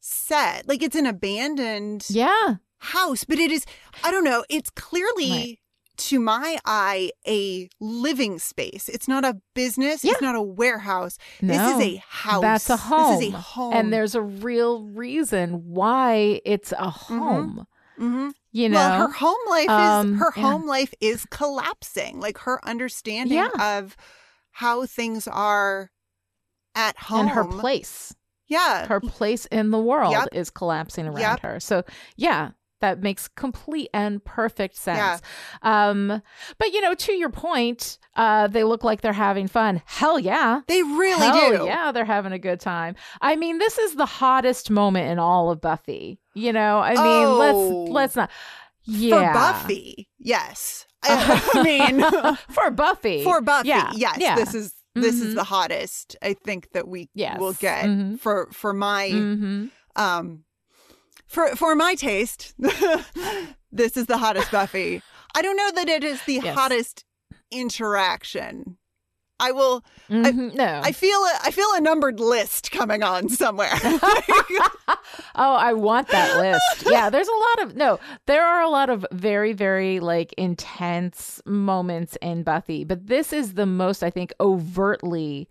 set. 0.00 0.66
Like 0.66 0.82
it's 0.82 0.96
an 0.96 1.06
abandoned 1.06 2.06
Yeah. 2.10 2.56
House, 2.82 3.24
but 3.24 3.38
it 3.38 3.50
is, 3.50 3.64
I 4.04 4.10
don't 4.10 4.24
know, 4.24 4.44
it's 4.48 4.70
clearly. 4.70 5.30
Right. 5.30 5.58
To 5.98 6.18
my 6.18 6.58
eye, 6.64 7.10
a 7.28 7.68
living 7.78 8.38
space. 8.38 8.88
It's 8.88 9.06
not 9.06 9.26
a 9.26 9.36
business. 9.54 10.02
Yeah. 10.02 10.12
It's 10.12 10.22
not 10.22 10.34
a 10.34 10.40
warehouse. 10.42 11.18
No, 11.42 11.52
this 11.52 11.76
is 11.76 11.94
a 11.96 12.02
house. 12.08 12.40
That's 12.40 12.70
a 12.70 12.78
home. 12.78 13.18
This 13.20 13.28
is 13.28 13.34
a 13.34 13.36
home. 13.38 13.74
And 13.74 13.92
there's 13.92 14.14
a 14.14 14.22
real 14.22 14.84
reason 14.84 15.74
why 15.74 16.40
it's 16.46 16.72
a 16.72 16.88
home. 16.88 17.66
hmm 17.98 18.30
You 18.52 18.70
know, 18.70 18.78
well, 18.78 18.98
her 19.06 19.12
home 19.12 19.36
life 19.50 19.68
Um, 19.68 20.14
is 20.14 20.18
her 20.20 20.32
yeah. 20.34 20.42
home 20.42 20.66
life 20.66 20.94
is 21.00 21.26
collapsing. 21.26 22.18
Like 22.20 22.38
her 22.38 22.58
understanding 22.66 23.36
Yeah. 23.36 23.50
of 23.78 23.94
how 24.52 24.86
things 24.86 25.28
are 25.28 25.90
at 26.74 26.96
home 26.98 27.20
and 27.20 27.30
her 27.30 27.44
place, 27.44 28.14
Yeah. 28.48 28.86
her 28.86 28.98
place 29.00 29.44
in 29.46 29.70
the 29.70 29.78
world 29.78 30.12
Yep. 30.12 30.28
is 30.32 30.48
collapsing 30.50 31.06
around 31.06 31.20
Yep. 31.20 31.40
her. 31.40 31.60
So, 31.60 31.84
yeah, 32.16 32.52
that 32.82 33.00
makes 33.02 33.26
complete 33.28 33.88
and 33.94 34.22
perfect 34.24 34.76
sense. 34.76 35.22
Yeah. 35.64 35.88
Um, 35.88 36.22
but 36.58 36.72
you 36.72 36.80
know, 36.82 36.94
to 36.94 37.12
your 37.14 37.30
point, 37.30 37.98
uh, 38.14 38.46
they 38.48 38.62
look 38.62 38.84
like 38.84 39.00
they're 39.00 39.12
having 39.14 39.48
fun. 39.48 39.80
Hell 39.86 40.18
yeah. 40.18 40.60
they 40.68 40.82
really 40.82 41.26
Hell 41.26 41.50
do. 41.58 41.64
Yeah, 41.64 41.90
they're 41.92 42.04
having 42.04 42.32
a 42.32 42.38
good 42.38 42.60
time. 42.60 42.94
I 43.20 43.34
mean, 43.36 43.58
this 43.58 43.78
is 43.78 43.94
the 43.94 44.06
hottest 44.06 44.70
moment 44.70 45.10
in 45.10 45.18
all 45.18 45.50
of 45.50 45.60
Buffy. 45.60 46.20
You 46.34 46.52
know, 46.52 46.78
I 46.78 46.90
mean, 46.90 46.98
Oh. 47.00 47.84
let's 47.88 47.90
let's 47.92 48.16
not. 48.16 48.30
Yeah, 48.84 49.32
For 49.32 49.38
Buffy, 49.38 50.08
yes. 50.18 50.86
I 51.04 51.62
mean, 51.64 52.04
for 52.50 52.70
Buffy. 52.70 53.22
for 53.24 53.40
Buffy, 53.40 53.68
yeah, 53.68 53.90
yes. 53.94 54.16
yeah. 54.20 54.34
This 54.36 54.54
is 54.54 54.74
this 54.94 55.20
is 55.22 55.32
Mhm. 55.32 55.36
the 55.36 55.44
hottest 55.44 56.16
I 56.20 56.34
think 56.34 56.70
that 56.72 56.86
we 56.86 57.08
Yes. 57.14 57.38
will 57.40 57.54
get 57.54 57.84
Mhm. 57.86 58.18
for 58.20 58.48
for 58.52 58.72
my 58.74 59.08
hmm 59.08 59.66
um 59.96 60.44
for 61.32 61.48
for 61.56 61.74
my 61.74 61.94
taste. 61.94 62.54
this 63.72 63.96
is 63.96 64.06
the 64.06 64.18
hottest 64.18 64.50
Buffy. 64.52 65.02
I 65.34 65.42
don't 65.42 65.56
know 65.56 65.70
that 65.72 65.88
it 65.88 66.04
is 66.04 66.22
the 66.24 66.40
Yes. 66.44 66.54
hottest 66.56 67.04
interaction. 67.50 68.76
I 69.40 69.50
will 69.50 69.82
Mhm. 70.08 70.54
No. 70.54 70.80
I 70.84 70.92
feel 70.92 71.18
a, 71.18 71.32
I 71.42 71.50
feel 71.50 71.66
a 71.74 71.80
numbered 71.80 72.20
list 72.20 72.70
coming 72.70 73.02
on 73.02 73.28
somewhere. 73.28 73.72
oh, 73.82 74.96
I 75.34 75.72
want 75.72 76.08
that 76.08 76.36
list. 76.38 76.86
Yeah, 76.88 77.10
there's 77.10 77.26
a 77.28 77.32
lot 77.32 77.62
of 77.66 77.76
no, 77.76 77.98
there 78.26 78.44
are 78.44 78.62
a 78.62 78.68
lot 78.68 78.88
of 78.90 79.04
very, 79.10 79.52
very 79.52 79.98
like 79.98 80.32
intense 80.34 81.40
moments 81.44 82.16
in 82.22 82.42
Buffy, 82.44 82.84
but 82.84 83.06
this 83.08 83.32
is 83.32 83.54
the 83.54 83.66
most, 83.66 84.02
I 84.04 84.10
think, 84.10 84.32
overtly 84.38 85.48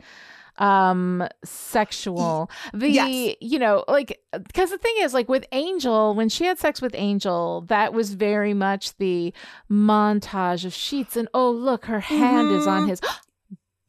um 0.62 1.28
sexual 1.44 2.50
the 2.74 2.90
Yes. 2.90 3.36
you 3.42 3.58
know 3.60 3.84
like 3.88 4.22
because 4.32 4.70
the 4.70 4.78
thing 4.78 4.94
is 5.00 5.14
like 5.14 5.28
with 5.28 5.46
angel 5.52 6.14
when 6.14 6.30
she 6.30 6.46
had 6.46 6.60
sex 6.60 6.82
with 6.82 6.94
angel 6.96 7.62
that 7.68 7.94
was 7.94 8.14
very 8.14 8.54
much 8.54 8.96
the 8.98 9.34
montage 9.70 10.64
of 10.66 10.74
sheets 10.74 11.16
and 11.18 11.28
oh 11.34 11.50
look 11.50 11.86
her 11.86 12.00
hand 12.00 12.52
is 12.52 12.68
on 12.68 12.84
Mhm. 12.86 12.90
his 12.90 13.02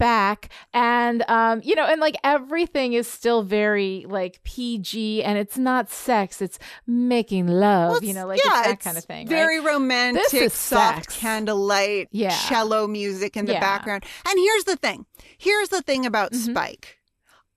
back 0.03 0.49
and 0.75 1.23
um 1.29 1.61
you 1.63 1.75
know 1.77 1.87
and 1.87 2.01
like 2.01 2.17
everything 2.25 2.93
is 2.93 3.07
still 3.07 3.43
very 3.45 4.05
like 4.09 4.43
pg 4.43 5.23
and 5.23 5.39
it's 5.39 5.57
not 5.57 5.89
sex 5.89 6.43
it's 6.43 6.59
making 6.87 7.47
love 7.47 7.91
Well, 7.93 8.05
you 8.05 8.13
know 8.13 8.27
like 8.27 8.41
yeah, 8.45 8.59
it's 8.61 8.67
that 8.69 8.81
kind 8.81 8.99
of 8.99 9.05
thing 9.05 9.29
Very 9.29 9.59
right? 9.61 9.67
romantic, 9.75 10.51
soft 10.53 11.05
sex. 11.05 11.19
candlelight, 11.19 12.09
Yeah. 12.11 12.37
cello 12.49 12.89
music 12.89 13.37
in 13.37 13.45
the 13.47 13.53
Yeah. 13.53 13.61
background. 13.61 14.05
And 14.29 14.37
here's 14.39 14.65
the 14.65 14.77
thing. 14.77 15.07
Here's 15.39 15.69
the 15.69 15.83
thing 15.83 16.05
about 16.05 16.33
Mhm. 16.33 16.51
Spike. 16.51 16.99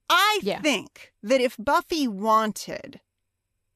I 0.09 0.39
Yeah. 0.43 0.61
think 0.61 1.13
that 1.23 1.41
if 1.41 1.55
Buffy 1.57 2.07
wanted 2.07 2.99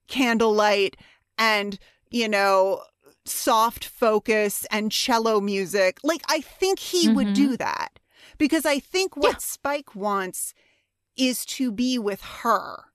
candlelight 0.07 0.95
and, 1.37 1.77
you 2.09 2.27
know, 2.27 2.83
soft 3.25 3.85
focus 3.85 4.65
and 4.71 4.91
cello 4.91 5.39
music, 5.39 5.99
like 6.03 6.21
I 6.27 6.41
think 6.41 6.79
he 6.79 7.09
would 7.09 7.27
Mhm. 7.27 7.35
do 7.35 7.57
that. 7.57 7.98
Because 8.39 8.65
I 8.65 8.79
think 8.79 9.15
what 9.15 9.33
Yeah. 9.33 9.37
Spike 9.37 9.95
wants 9.95 10.55
is 11.15 11.45
to 11.45 11.71
be 11.71 11.99
with 11.99 12.21
her. 12.21 12.85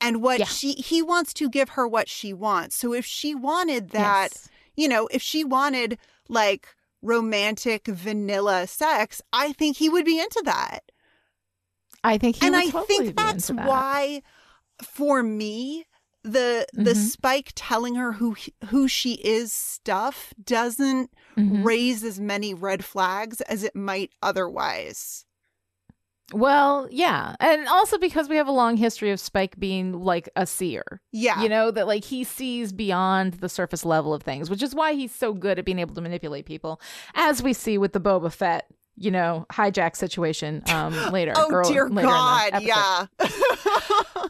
And 0.00 0.22
what 0.22 0.38
Yeah. 0.38 0.44
she 0.46 0.74
he 0.74 1.02
wants 1.02 1.34
to 1.34 1.48
give 1.48 1.70
her 1.70 1.88
what 1.88 2.08
she 2.08 2.32
wants. 2.32 2.76
So 2.76 2.92
if 2.92 3.04
she 3.04 3.34
wanted 3.34 3.90
that, 3.90 4.30
Yes. 4.32 4.48
you 4.76 4.86
know, 4.88 5.08
if 5.10 5.20
she 5.22 5.42
wanted 5.42 5.98
like 6.28 6.68
romantic 7.02 7.86
vanilla 7.88 8.66
sex, 8.68 9.20
I 9.32 9.52
think 9.52 9.78
he 9.78 9.88
would 9.88 10.04
be 10.04 10.20
into 10.20 10.42
that. 10.44 10.84
i 12.04 12.16
think 12.16 12.36
he 12.36 12.46
and 12.46 12.54
would 12.54 12.62
I 12.68 12.70
totally 12.70 12.86
think 13.06 13.16
that's 13.16 13.48
that. 13.48 13.66
why 13.66 14.22
for 14.84 15.20
me 15.24 15.84
the 16.24 16.66
the 16.72 16.92
Mhm. 16.94 17.08
Spike 17.10 17.52
telling 17.54 17.94
her 17.94 18.12
who 18.12 18.36
who 18.66 18.88
she 18.88 19.14
is 19.14 19.52
stuff 19.52 20.34
doesn't 20.42 21.10
Mhm. 21.36 21.64
raise 21.64 22.02
as 22.04 22.18
many 22.20 22.52
red 22.54 22.84
flags 22.84 23.40
as 23.42 23.62
it 23.62 23.74
might 23.76 24.10
otherwise. 24.22 25.24
Well, 26.34 26.86
yeah. 26.90 27.36
And 27.40 27.66
also 27.68 27.96
because 27.96 28.28
we 28.28 28.36
have 28.36 28.48
a 28.48 28.52
long 28.52 28.76
history 28.76 29.10
of 29.12 29.18
Spike 29.18 29.58
being 29.58 29.92
like 30.02 30.28
a 30.36 30.44
seer. 30.44 31.00
Yeah. 31.10 31.40
You 31.42 31.48
know, 31.48 31.70
that 31.70 31.86
like 31.86 32.04
he 32.04 32.22
sees 32.22 32.70
beyond 32.70 33.34
the 33.34 33.48
surface 33.48 33.82
level 33.82 34.12
of 34.12 34.22
things, 34.22 34.50
which 34.50 34.62
is 34.62 34.74
why 34.74 34.92
he's 34.92 35.14
so 35.14 35.32
good 35.32 35.58
at 35.58 35.64
being 35.64 35.78
able 35.78 35.94
to 35.94 36.02
manipulate 36.02 36.44
people, 36.44 36.82
as 37.14 37.42
we 37.42 37.54
see 37.54 37.78
with 37.78 37.94
the 37.94 38.00
Boba 38.00 38.30
Fett, 38.30 38.66
you 38.98 39.10
know, 39.10 39.46
hijack 39.52 39.96
situation 39.96 40.62
um 40.72 40.92
later. 41.12 41.32
oh 41.36 41.50
earl- 41.50 41.68
dear 41.68 41.88
later 41.88 42.08
god, 42.08 42.62
yeah. 42.62 43.06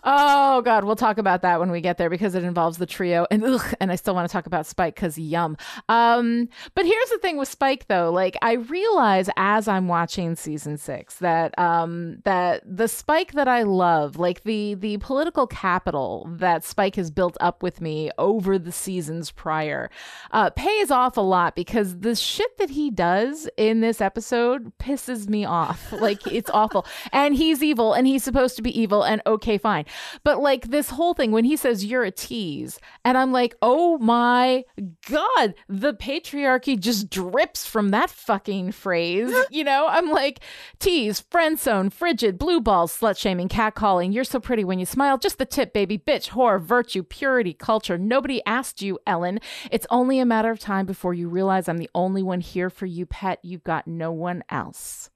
Oh 0.05 0.63
God, 0.63 0.85
we'll 0.85 0.97
talk 0.97 1.19
about 1.19 1.43
that 1.43 1.61
when 1.61 1.71
we 1.71 1.81
get 1.81 1.99
there 1.99 2.11
because 2.11 2.35
it 2.35 2.45
involves 2.45 2.79
the 2.79 2.87
trio, 2.87 3.27
and 3.31 3.45
ugh, 3.45 3.75
and 3.81 3.91
I 3.91 3.97
still 3.97 4.15
want 4.15 4.29
to 4.29 4.33
talk 4.33 4.47
about 4.47 4.67
Spike 4.67 4.95
because 4.95 5.19
yum. 5.19 5.57
Um, 5.89 6.49
but 6.75 6.87
here's 6.87 7.11
the 7.11 7.19
thing 7.19 7.37
with 7.37 7.49
Spike 7.49 7.89
though, 7.89 8.11
like 8.11 8.37
I 8.43 8.55
realize 8.55 9.29
as 9.37 9.69
I'm 9.69 9.89
watching 9.89 10.35
season 10.37 10.77
six 10.77 11.17
that 11.17 11.59
um 11.59 12.19
that 12.25 12.63
the 12.65 12.89
Spike 12.89 13.33
that 13.33 13.49
I 13.49 13.63
love, 13.63 14.17
like 14.17 14.43
the 14.45 14.75
the 14.75 14.99
political 14.99 15.47
capital 15.47 16.27
that 16.33 16.65
Spike 16.65 16.97
has 16.97 17.11
built 17.11 17.37
up 17.41 17.63
with 17.63 17.81
me 17.81 18.11
over 18.19 18.59
the 18.59 18.73
seasons 18.73 19.31
prior, 19.31 19.91
uh, 20.31 20.51
pays 20.51 20.91
off 20.91 21.17
a 21.17 21.21
lot 21.23 21.55
because 21.57 21.99
the 21.99 22.15
shit 22.15 22.57
that 22.59 22.71
he 22.71 22.91
does 22.91 23.49
in 23.57 23.81
this 23.81 24.01
episode 24.01 24.58
pisses 24.61 25.29
me 25.29 25.45
off. 25.45 25.93
Like 25.93 26.27
it's 26.27 26.51
awful. 26.51 26.87
And 27.13 27.35
he's 27.35 27.63
evil 27.63 27.93
and 27.93 28.07
he's 28.07 28.25
supposed 28.25 28.57
to 28.57 28.63
be 28.63 28.79
evil 28.79 29.03
and 29.03 29.21
okay, 29.27 29.59
fine. 29.59 29.85
But 30.25 30.41
like 30.41 30.69
this 30.69 30.91
whole 30.91 31.15
thing 31.15 31.33
when 31.33 31.45
he 31.45 31.57
says 31.57 31.85
you're 31.85 32.05
a 32.05 32.11
tease, 32.11 32.79
and 33.05 33.19
I'm 33.19 33.33
like, 33.33 33.57
oh 33.63 33.99
my 33.99 34.65
God, 35.09 35.55
the 35.69 35.95
patriarchy 35.95 36.79
just 36.79 37.11
drips 37.11 37.67
from 37.67 37.91
that 37.91 38.11
fucking 38.11 38.73
phrase. 38.73 39.35
You 39.51 39.65
know, 39.65 39.87
I'm 39.89 40.11
like, 40.11 40.41
tease, 40.79 41.21
friend 41.21 41.59
zone, 41.59 41.91
frigid, 41.91 42.39
blue 42.39 42.61
balls, 42.61 42.97
slut 42.97 43.17
shaming, 43.17 43.49
catcalling. 43.49 44.13
You're 44.13 44.25
so 44.25 44.39
pretty 44.39 44.63
when 44.63 44.79
you 44.79 44.85
smile. 44.87 45.17
Just 45.17 45.39
the 45.39 45.47
tip, 45.47 45.73
baby. 45.73 45.99
Bitch, 45.99 46.31
whore, 46.31 46.61
virtue, 46.61 47.03
purity, 47.03 47.55
culture. 47.55 47.97
Nobody 47.97 48.43
asked 48.45 48.83
you, 48.83 48.99
Ellen. 49.07 49.41
It's 49.71 49.87
only 49.91 50.19
a 50.19 50.27
matter 50.27 50.51
of 50.51 50.59
time 50.59 50.87
before 50.87 51.15
you 51.15 51.29
realize 51.29 51.69
I'm 51.69 51.79
the 51.79 51.91
only 51.95 52.23
one 52.23 52.41
here 52.41 52.69
for 52.69 52.87
you, 52.87 53.07
pet. 53.07 53.39
You've 53.43 53.65
got 53.65 53.87
no 53.87 54.13
one 54.13 54.45
else. 54.51 55.11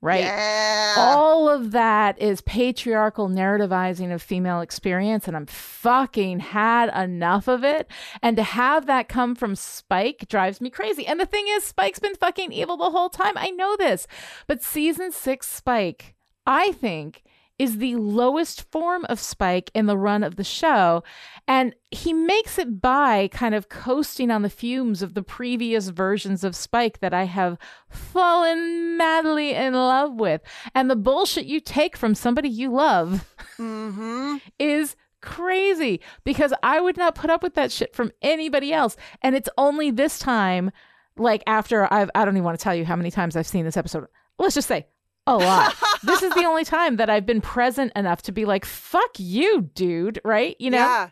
Right? 0.00 0.20
Yeah. 0.20 0.94
All 0.96 1.48
of 1.48 1.72
that 1.72 2.20
is 2.22 2.40
patriarchal 2.42 3.28
narrativizing 3.28 4.14
of 4.14 4.22
female 4.22 4.60
experience, 4.60 5.26
and 5.26 5.36
I'm 5.36 5.46
fucking 5.46 6.38
had 6.38 6.88
enough 6.96 7.48
of 7.48 7.64
it. 7.64 7.90
And 8.22 8.36
to 8.36 8.44
have 8.44 8.86
that 8.86 9.08
come 9.08 9.34
from 9.34 9.56
Spike 9.56 10.26
drives 10.28 10.60
me 10.60 10.70
crazy. 10.70 11.04
And 11.04 11.18
the 11.18 11.26
thing 11.26 11.46
is, 11.48 11.64
Spike's 11.64 11.98
been 11.98 12.14
fucking 12.14 12.52
evil 12.52 12.76
the 12.76 12.90
whole 12.90 13.10
time. 13.10 13.36
I 13.36 13.50
know 13.50 13.76
this. 13.76 14.06
But 14.46 14.62
season 14.62 15.10
six 15.10 15.48
Spike, 15.48 16.14
I 16.46 16.70
think, 16.70 17.24
is 17.58 17.78
the 17.78 17.96
lowest 17.96 18.70
form 18.70 19.04
of 19.08 19.18
Spike 19.18 19.70
in 19.74 19.86
the 19.86 19.98
run 19.98 20.22
of 20.22 20.36
the 20.36 20.44
show. 20.44 21.02
And 21.46 21.74
he 21.90 22.12
makes 22.12 22.58
it 22.58 22.80
by 22.80 23.28
kind 23.32 23.54
of 23.54 23.68
coasting 23.68 24.30
on 24.30 24.42
the 24.42 24.50
fumes 24.50 25.02
of 25.02 25.14
the 25.14 25.22
previous 25.22 25.88
versions 25.88 26.44
of 26.44 26.54
Spike 26.54 27.00
that 27.00 27.12
I 27.12 27.24
have 27.24 27.58
fallen 27.88 28.96
madly 28.96 29.54
in 29.54 29.74
love 29.74 30.14
with. 30.14 30.40
And 30.74 30.90
the 30.90 30.96
bullshit 30.96 31.46
you 31.46 31.60
take 31.60 31.96
from 31.96 32.14
somebody 32.14 32.48
you 32.48 32.70
love 32.72 33.34
Mm-hmm. 33.58 34.36
is 34.58 34.94
crazy 35.20 36.00
because 36.22 36.52
I 36.62 36.80
would 36.80 36.96
not 36.96 37.14
put 37.16 37.30
up 37.30 37.42
with 37.42 37.54
that 37.54 37.72
shit 37.72 37.94
from 37.94 38.12
anybody 38.22 38.72
else. 38.72 38.96
And 39.22 39.34
it's 39.34 39.48
only 39.58 39.90
this 39.90 40.18
time 40.18 40.70
like 41.16 41.42
after 41.46 41.92
I've 41.92 42.10
I 42.14 42.24
don't 42.24 42.34
even 42.36 42.44
want 42.44 42.58
to 42.58 42.62
tell 42.62 42.74
you 42.74 42.84
how 42.84 42.94
many 42.94 43.10
times 43.10 43.34
I've 43.34 43.46
seen 43.46 43.64
this 43.64 43.76
episode. 43.76 44.06
Let's 44.38 44.54
just 44.54 44.68
say 44.68 44.86
a 45.28 45.36
lot. 45.36 45.74
this 46.02 46.22
is 46.22 46.32
the 46.34 46.44
only 46.44 46.64
time 46.64 46.96
that 46.96 47.10
I've 47.10 47.26
been 47.26 47.40
present 47.40 47.92
enough 47.94 48.22
to 48.22 48.32
be 48.32 48.44
like, 48.44 48.64
fuck 48.64 49.10
you, 49.18 49.62
dude, 49.74 50.20
right? 50.24 50.56
You 50.58 50.70
know? 50.70 50.78
Yeah. 50.78 51.10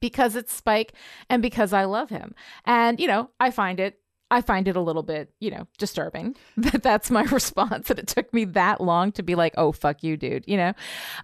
Because 0.00 0.36
it's 0.36 0.54
Spike 0.54 0.94
and 1.28 1.42
because 1.42 1.72
I 1.72 1.84
love 1.84 2.08
him. 2.08 2.34
And, 2.64 2.98
you 2.98 3.06
know, 3.06 3.30
I 3.38 3.50
find 3.50 3.78
it 3.78 3.98
I 4.32 4.40
find 4.40 4.66
it 4.66 4.76
a 4.76 4.80
little 4.80 5.02
bit, 5.02 5.30
you 5.40 5.50
know, 5.50 5.66
disturbing 5.76 6.34
that 6.56 6.82
that's 6.82 7.10
my 7.10 7.22
response. 7.30 7.88
That 7.88 7.98
it 7.98 8.08
took 8.08 8.32
me 8.32 8.46
that 8.46 8.80
long 8.80 9.12
to 9.12 9.22
be 9.22 9.34
like, 9.34 9.52
oh, 9.58 9.72
fuck 9.72 10.02
you, 10.02 10.16
dude, 10.16 10.44
you 10.46 10.56
know? 10.56 10.72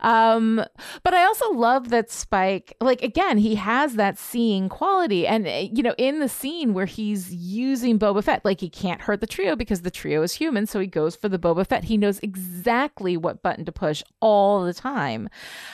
Um, 0.02 0.62
but 1.02 1.14
I 1.14 1.24
also 1.24 1.50
love 1.52 1.88
that 1.88 2.10
Spike, 2.10 2.76
like, 2.80 3.02
again, 3.02 3.38
he 3.38 3.54
has 3.54 3.94
that 3.94 4.18
seeing 4.18 4.68
quality. 4.68 5.26
And, 5.26 5.46
eh, 5.46 5.68
you 5.72 5.82
know, 5.82 5.94
in 5.96 6.20
the 6.20 6.28
scene 6.28 6.74
where 6.74 6.86
he's 6.86 7.34
using 7.34 7.98
Boba 7.98 8.22
Fett, 8.22 8.44
like, 8.44 8.60
he 8.60 8.68
can't 8.68 9.00
hurt 9.00 9.20
the 9.20 9.26
trio 9.26 9.56
because 9.56 9.82
the 9.82 9.90
trio 9.90 10.22
is 10.22 10.34
human. 10.34 10.66
So 10.66 10.78
he 10.78 10.86
goes 10.86 11.16
for 11.16 11.30
the 11.30 11.38
Boba 11.38 11.66
Fett. 11.66 11.84
He 11.84 11.96
knows 11.96 12.20
exactly 12.20 13.16
what 13.16 13.42
button 13.42 13.64
to 13.64 13.72
push 13.72 14.02
all 14.20 14.64
the 14.64 14.74
time. 14.74 15.30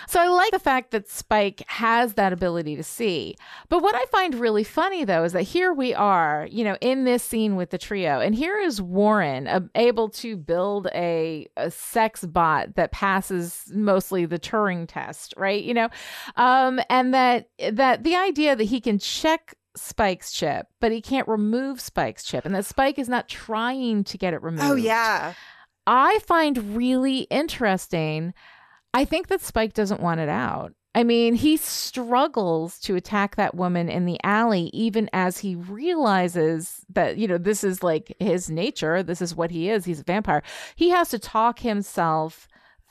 So 0.07 0.21
I 0.21 0.29
like 0.29 0.53
the 0.53 0.59
fact 0.61 0.93
that 0.93 1.09
Spike 1.09 1.65
has 1.67 2.15
that 2.15 2.33
ability 2.33 2.77
to 2.77 2.85
see. 2.85 3.37
But 3.69 3.83
what 3.83 3.97
I 3.97 4.05
find 4.13 4.37
really 4.37 4.65
funny, 4.65 5.05
though, 5.05 5.25
is 5.25 5.33
that 5.33 5.43
here 5.43 5.73
we 5.73 5.93
are, 5.93 6.47
you 6.49 6.63
know, 6.63 6.77
in 6.81 7.05
this 7.05 7.24
scene 7.25 7.57
with 7.57 7.71
the 7.71 7.79
trio. 7.79 8.21
And 8.21 8.35
here 8.35 8.59
is 8.59 8.81
Warren 8.81 9.47
uh, 9.47 9.61
able 9.75 10.09
to 10.11 10.37
build 10.37 10.89
a, 10.95 11.49
a 11.57 11.71
sex 11.71 12.25
bot 12.25 12.75
that 12.77 12.93
passes 12.93 13.65
mostly 13.73 14.27
the 14.27 14.39
Turing 14.39 14.87
test, 14.87 15.35
right? 15.37 15.63
You 15.63 15.75
know, 15.75 15.89
um, 16.37 16.81
and 16.89 17.15
that 17.15 17.49
that 17.73 18.05
the 18.05 18.17
idea 18.17 18.55
that 18.57 18.65
he 18.65 18.81
can 18.81 18.99
check 18.99 19.55
Spike's 19.77 20.31
chip, 20.31 20.67
but 20.81 20.93
he 20.93 21.01
can't 21.01 21.27
remove 21.27 21.81
Spike's 21.81 22.25
chip, 22.25 22.45
and 22.45 22.55
that 22.55 22.67
Spike 22.67 22.99
is 22.99 23.09
not 23.09 23.29
trying 23.29 24.05
to 24.05 24.19
get 24.19 24.35
it 24.35 24.43
removed. 24.43 24.65
Oh 24.65 24.77
yeah. 24.77 25.35
I 25.87 26.19
find 26.21 26.77
really 26.77 27.21
interesting. 27.31 28.33
I 28.95 29.05
think 29.05 29.29
that 29.29 29.43
Spike 29.43 29.75
doesn't 29.75 30.01
want 30.01 30.21
it 30.21 30.29
out. 30.29 30.73
I 30.95 31.03
mean, 31.03 31.35
he 31.35 31.57
struggles 31.57 32.79
to 32.81 32.95
attack 32.95 33.35
that 33.35 33.55
woman 33.55 33.89
in 33.89 34.05
the 34.05 34.19
alley, 34.23 34.71
even 34.73 35.11
as 35.13 35.39
he 35.39 35.57
realizes 35.57 36.85
that, 36.91 37.19
you 37.19 37.27
know, 37.27 37.39
this 37.39 37.65
is 37.65 37.83
like 37.83 38.15
his 38.21 38.49
nature. 38.49 39.03
This 39.03 39.21
is 39.21 39.35
what 39.35 39.51
he 39.51 39.69
is. 39.69 39.85
He's 39.85 40.01
a 40.01 40.05
vampire. 40.05 40.43
He 40.77 40.91
has 40.91 41.09
to 41.11 41.19
talk 41.19 41.59
himself 41.59 42.47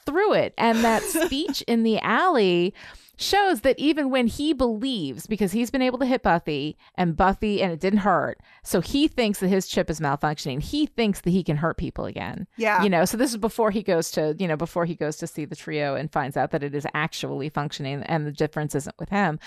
through 0.05 0.33
it. 0.33 0.53
And 0.57 0.83
that 0.83 1.01
speech 1.03 1.61
in 1.61 1.83
the 1.83 1.99
alley 1.99 2.73
shows 3.17 3.61
that 3.61 3.77
even 3.77 4.09
when 4.09 4.27
he 4.27 4.53
believes, 4.53 5.27
because 5.27 5.51
he's 5.51 5.69
been 5.69 5.81
able 5.81 5.99
to 5.99 6.05
hit 6.05 6.23
Buffy 6.23 6.77
and 6.95 7.15
Buffy 7.15 7.61
and 7.61 7.71
it 7.71 7.79
didn't 7.79 7.99
hurt, 7.99 8.39
so 8.63 8.81
he 8.81 9.07
thinks 9.07 9.39
that 9.39 9.49
his 9.49 9.67
chip 9.67 9.89
is 9.89 9.99
malfunctioning. 9.99 10.61
He 10.61 10.85
thinks 10.85 11.21
that 11.21 11.29
he 11.29 11.43
can 11.43 11.57
hurt 11.57 11.77
people 11.77 12.05
again. 12.05 12.47
Yeah. 12.57 12.83
You 12.83 12.89
know, 12.89 13.05
so 13.05 13.17
this 13.17 13.31
is 13.31 13.37
before 13.37 13.71
he 13.71 13.83
goes 13.83 14.09
to, 14.11 14.35
you 14.39 14.47
know, 14.47 14.57
before 14.57 14.85
he 14.85 14.95
goes 14.95 15.17
to 15.17 15.27
see 15.27 15.45
the 15.45 15.55
trio 15.55 15.95
and 15.95 16.11
finds 16.11 16.37
out 16.37 16.51
that 16.51 16.63
it 16.63 16.73
is 16.73 16.87
actually 16.93 17.49
functioning 17.49 18.03
and 18.03 18.25
the 18.25 18.31
difference 18.31 18.73
isn't 18.75 18.95
with 18.99 19.09
him. 19.09 19.39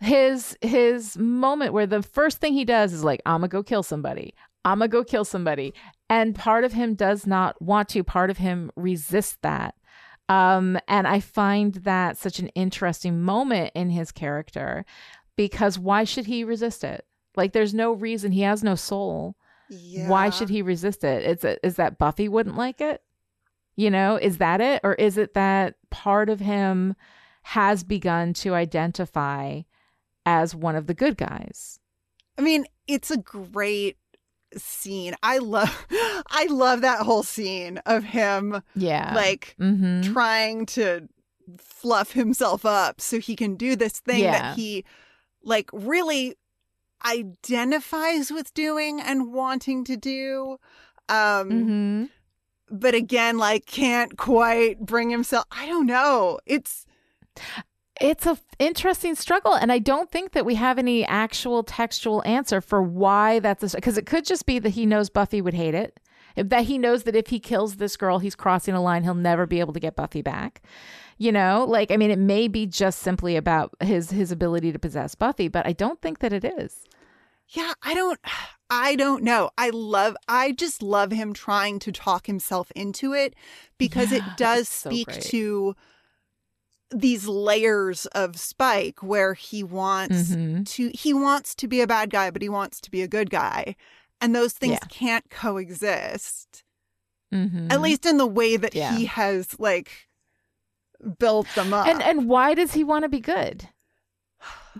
His 0.00 0.56
his 0.62 1.18
moment 1.18 1.72
where 1.72 1.86
the 1.86 2.02
first 2.02 2.38
thing 2.38 2.54
he 2.54 2.64
does 2.64 2.92
is 2.92 3.04
like, 3.04 3.20
I'm 3.26 3.40
gonna 3.40 3.48
go 3.48 3.62
kill 3.62 3.82
somebody. 3.82 4.34
I'm 4.64 4.78
gonna 4.78 4.88
go 4.88 5.04
kill 5.04 5.24
somebody. 5.24 5.74
And 6.08 6.34
part 6.34 6.64
of 6.64 6.72
him 6.72 6.94
does 6.94 7.26
not 7.26 7.60
want 7.60 7.88
to, 7.90 8.04
part 8.04 8.30
of 8.30 8.38
him 8.38 8.70
resists 8.76 9.38
that. 9.42 9.74
Um, 10.30 10.78
and 10.86 11.08
I 11.08 11.18
find 11.18 11.74
that 11.74 12.16
such 12.16 12.38
an 12.38 12.48
interesting 12.50 13.20
moment 13.20 13.72
in 13.74 13.90
his 13.90 14.12
character 14.12 14.84
because 15.34 15.76
why 15.76 16.04
should 16.04 16.26
he 16.26 16.44
resist 16.44 16.84
it? 16.84 17.04
Like, 17.34 17.52
there's 17.52 17.74
no 17.74 17.92
reason. 17.92 18.30
He 18.30 18.42
has 18.42 18.62
no 18.62 18.76
soul. 18.76 19.34
Yeah. 19.68 20.08
Why 20.08 20.30
should 20.30 20.48
he 20.48 20.62
resist 20.62 21.02
it? 21.02 21.24
Is 21.24 21.44
it 21.44 21.58
is 21.64 21.74
that 21.76 21.98
Buffy 21.98 22.28
wouldn't 22.28 22.56
like 22.56 22.80
it? 22.80 23.02
You 23.74 23.90
know, 23.90 24.16
is 24.16 24.38
that 24.38 24.60
it, 24.60 24.80
or 24.84 24.94
is 24.94 25.18
it 25.18 25.34
that 25.34 25.74
part 25.90 26.28
of 26.28 26.38
him 26.38 26.94
has 27.42 27.82
begun 27.82 28.32
to 28.34 28.54
identify 28.54 29.62
as 30.24 30.54
one 30.54 30.76
of 30.76 30.86
the 30.86 30.94
good 30.94 31.16
guys? 31.16 31.80
I 32.38 32.42
mean, 32.42 32.66
it's 32.86 33.10
a 33.10 33.16
great 33.16 33.96
scene. 34.56 35.14
I 35.22 35.38
love 35.38 35.86
I 36.30 36.46
love 36.50 36.80
that 36.82 37.00
whole 37.00 37.22
scene 37.22 37.78
of 37.86 38.04
him 38.04 38.62
Yeah, 38.74 39.12
like 39.14 39.54
mm-hmm. 39.60 40.12
trying 40.12 40.66
to 40.66 41.08
fluff 41.58 42.12
himself 42.12 42.64
up 42.64 43.00
so 43.00 43.18
he 43.18 43.34
can 43.36 43.56
do 43.56 43.76
this 43.76 44.00
thing 44.00 44.20
Yeah. 44.20 44.32
that 44.32 44.56
he 44.56 44.84
like 45.42 45.70
really 45.72 46.36
identifies 47.04 48.30
with 48.30 48.52
doing 48.54 49.00
and 49.00 49.32
wanting 49.32 49.84
to 49.84 49.96
do. 49.96 50.58
Um 51.08 51.50
mm-hmm. 51.50 52.04
but 52.70 52.94
again 52.94 53.38
like 53.38 53.66
can't 53.66 54.16
quite 54.16 54.80
bring 54.80 55.10
himself 55.10 55.44
I 55.50 55.66
don't 55.66 55.86
know. 55.86 56.38
It's 56.46 56.86
it's 58.00 58.26
a 58.26 58.30
f- 58.30 58.42
interesting 58.58 59.14
struggle 59.14 59.54
and 59.54 59.70
i 59.70 59.78
don't 59.78 60.10
think 60.10 60.32
that 60.32 60.46
we 60.46 60.54
have 60.54 60.78
any 60.78 61.04
actual 61.06 61.62
textual 61.62 62.22
answer 62.24 62.60
for 62.60 62.82
why 62.82 63.38
that's 63.38 63.74
because 63.74 63.98
it 63.98 64.06
could 64.06 64.24
just 64.24 64.46
be 64.46 64.58
that 64.58 64.70
he 64.70 64.86
knows 64.86 65.10
buffy 65.10 65.40
would 65.40 65.54
hate 65.54 65.74
it 65.74 66.00
that 66.36 66.64
he 66.64 66.78
knows 66.78 67.02
that 67.04 67.16
if 67.16 67.28
he 67.28 67.38
kills 67.38 67.76
this 67.76 67.96
girl 67.96 68.18
he's 68.18 68.34
crossing 68.34 68.74
a 68.74 68.82
line 68.82 69.02
he'll 69.02 69.14
never 69.14 69.46
be 69.46 69.60
able 69.60 69.72
to 69.72 69.80
get 69.80 69.96
buffy 69.96 70.22
back. 70.22 70.62
You 71.18 71.32
know 71.32 71.66
like 71.68 71.90
i 71.90 71.96
mean 71.96 72.10
it 72.10 72.18
may 72.18 72.48
be 72.48 72.66
just 72.66 73.00
simply 73.00 73.36
about 73.36 73.74
his 73.80 74.10
his 74.10 74.32
ability 74.32 74.72
to 74.72 74.78
possess 74.78 75.14
buffy 75.14 75.48
but 75.48 75.66
i 75.66 75.72
don't 75.72 76.00
think 76.00 76.20
that 76.20 76.32
it 76.32 76.44
is. 76.44 76.84
Yeah, 77.48 77.72
I 77.82 77.94
don't 77.94 78.18
I 78.72 78.94
don't 78.94 79.24
know. 79.24 79.50
I 79.58 79.70
love 79.70 80.16
I 80.28 80.52
just 80.52 80.80
love 80.80 81.10
him 81.10 81.32
trying 81.32 81.80
to 81.80 81.90
talk 81.90 82.26
himself 82.26 82.70
into 82.76 83.12
it 83.12 83.34
because 83.78 84.12
it 84.12 84.22
does 84.36 84.60
it's 84.60 84.70
so 84.70 84.90
speak 84.90 85.10
to 85.10 85.74
these 86.92 87.26
layers 87.28 88.06
of 88.06 88.36
Spike 88.38 89.02
where 89.02 89.34
he 89.34 89.62
wants 89.62 90.30
Mhm. 90.30 90.66
to 90.70 90.90
he 90.90 91.12
wants 91.14 91.54
to 91.56 91.68
be 91.68 91.80
a 91.80 91.86
bad 91.86 92.10
guy 92.10 92.30
but 92.30 92.42
he 92.42 92.48
wants 92.48 92.80
to 92.80 92.90
be 92.90 93.02
a 93.02 93.08
good 93.08 93.30
guy. 93.30 93.76
And 94.20 94.34
those 94.34 94.52
things 94.52 94.72
Yeah. 94.82 94.88
can't 94.88 95.30
coexist. 95.30 96.64
Mhm. 97.32 97.72
At 97.72 97.80
least 97.80 98.04
in 98.06 98.16
the 98.18 98.26
way 98.26 98.56
that 98.56 98.74
Yeah. 98.74 98.96
he 98.96 99.04
has 99.06 99.58
like 99.58 100.08
built 101.18 101.46
them 101.54 101.72
up. 101.72 101.86
and 101.86 102.02
and 102.02 102.28
why 102.28 102.54
does 102.54 102.74
he 102.74 102.84
want 102.84 103.04
to 103.04 103.08
be 103.08 103.20
good 103.20 103.68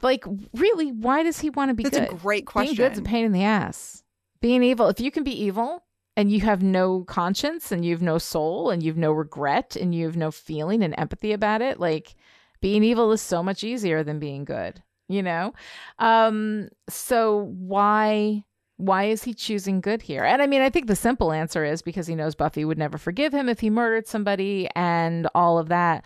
like 0.02 0.24
really 0.52 0.90
why 0.92 1.22
does 1.22 1.40
he 1.40 1.48
want 1.50 1.68
to 1.70 1.74
be 1.74 1.82
That's 1.84 1.98
good 1.98 2.10
a 2.10 2.14
great 2.14 2.46
question. 2.46 2.76
Being 2.76 2.88
good's 2.88 2.98
a 2.98 3.02
pain 3.02 3.24
in 3.24 3.32
the 3.32 3.42
ass. 3.42 4.02
Being 4.40 4.62
evil, 4.62 4.88
if 4.88 5.00
you 5.00 5.10
can 5.10 5.22
be 5.24 5.32
evil 5.32 5.84
and 6.20 6.30
you 6.30 6.42
have 6.42 6.62
no 6.62 7.02
conscience 7.04 7.72
and 7.72 7.82
you 7.82 7.94
have 7.94 8.02
no 8.02 8.18
soul 8.18 8.68
and 8.68 8.82
you've 8.82 8.98
no 8.98 9.10
regret 9.10 9.74
and 9.74 9.94
you 9.94 10.04
have 10.04 10.18
no 10.18 10.30
feeling 10.30 10.82
and 10.82 10.94
empathy 10.98 11.32
about 11.32 11.62
it, 11.62 11.80
like 11.80 12.14
being 12.60 12.84
evil 12.84 13.10
is 13.10 13.22
so 13.22 13.42
much 13.42 13.64
easier 13.64 14.04
than 14.04 14.18
being 14.18 14.44
good, 14.44 14.82
you 15.08 15.22
know? 15.22 15.54
Um, 15.98 16.68
so 16.90 17.50
why 17.58 18.44
why 18.76 19.04
is 19.04 19.22
he 19.22 19.32
choosing 19.32 19.80
good 19.80 20.02
here? 20.02 20.22
And 20.22 20.42
I 20.42 20.46
mean, 20.46 20.60
I 20.60 20.68
think 20.68 20.88
the 20.88 20.96
simple 20.96 21.32
answer 21.32 21.64
is 21.64 21.80
because 21.80 22.06
he 22.06 22.14
knows 22.14 22.34
Buffy 22.34 22.66
would 22.66 22.78
never 22.78 22.98
forgive 22.98 23.32
him 23.32 23.48
if 23.48 23.60
he 23.60 23.70
murdered 23.70 24.06
somebody 24.06 24.68
and 24.76 25.26
all 25.34 25.58
of 25.58 25.68
that. 25.68 26.04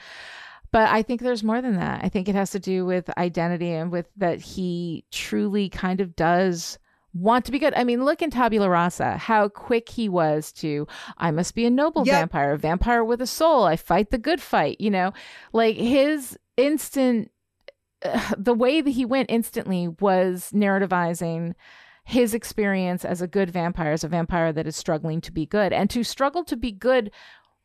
But 0.71 0.91
I 0.91 1.03
think 1.03 1.23
there's 1.23 1.43
more 1.43 1.61
than 1.61 1.75
that. 1.79 2.05
I 2.05 2.09
think 2.09 2.29
it 2.29 2.37
has 2.37 2.53
to 2.53 2.61
do 2.61 2.87
with 2.87 3.11
identity 3.19 3.73
and 3.73 3.91
with 3.91 4.09
that 4.19 4.41
he 4.41 5.07
truly 5.11 5.69
kind 5.69 6.01
of 6.01 6.15
does 6.15 6.79
want 7.15 7.45
to 7.45 7.53
be 7.53 7.59
good. 7.61 7.73
I 7.75 7.85
mean, 7.85 8.05
look 8.05 8.21
in 8.21 8.31
Tabula 8.31 8.69
Rasa, 8.69 9.17
how 9.17 9.49
quick 9.49 9.89
he 9.89 10.09
was 10.09 10.53
to, 10.53 10.87
I 11.17 11.31
must 11.31 11.55
be 11.55 11.65
a 11.65 11.71
noble 11.71 12.05
Yep. 12.05 12.15
vampire, 12.15 12.53
a 12.53 12.59
vampire 12.59 13.05
with 13.05 13.23
a 13.23 13.27
soul. 13.27 13.65
I 13.65 13.77
fight 13.77 14.11
the 14.11 14.19
good 14.19 14.43
fight, 14.43 14.81
you 14.81 14.91
know? 14.91 15.13
Like 15.53 15.77
his 15.77 16.37
instant, 16.57 17.31
the 18.37 18.55
way 18.55 18.81
that 18.81 18.91
he 18.91 19.05
went 19.05 19.31
instantly 19.31 19.89
was 19.89 20.51
narrativizing 20.53 21.55
his 22.05 22.35
experience 22.35 23.05
as 23.05 23.23
a 23.23 23.27
good 23.29 23.51
vampire, 23.51 23.93
as 23.93 24.05
a 24.05 24.09
vampire 24.09 24.53
that 24.53 24.67
is 24.67 24.77
struggling 24.77 25.21
to 25.23 25.33
be 25.33 25.47
good. 25.47 25.73
And 25.73 25.89
to 25.91 26.03
struggle 26.03 26.45
to 26.45 26.57
be 26.57 26.73
good 26.73 27.11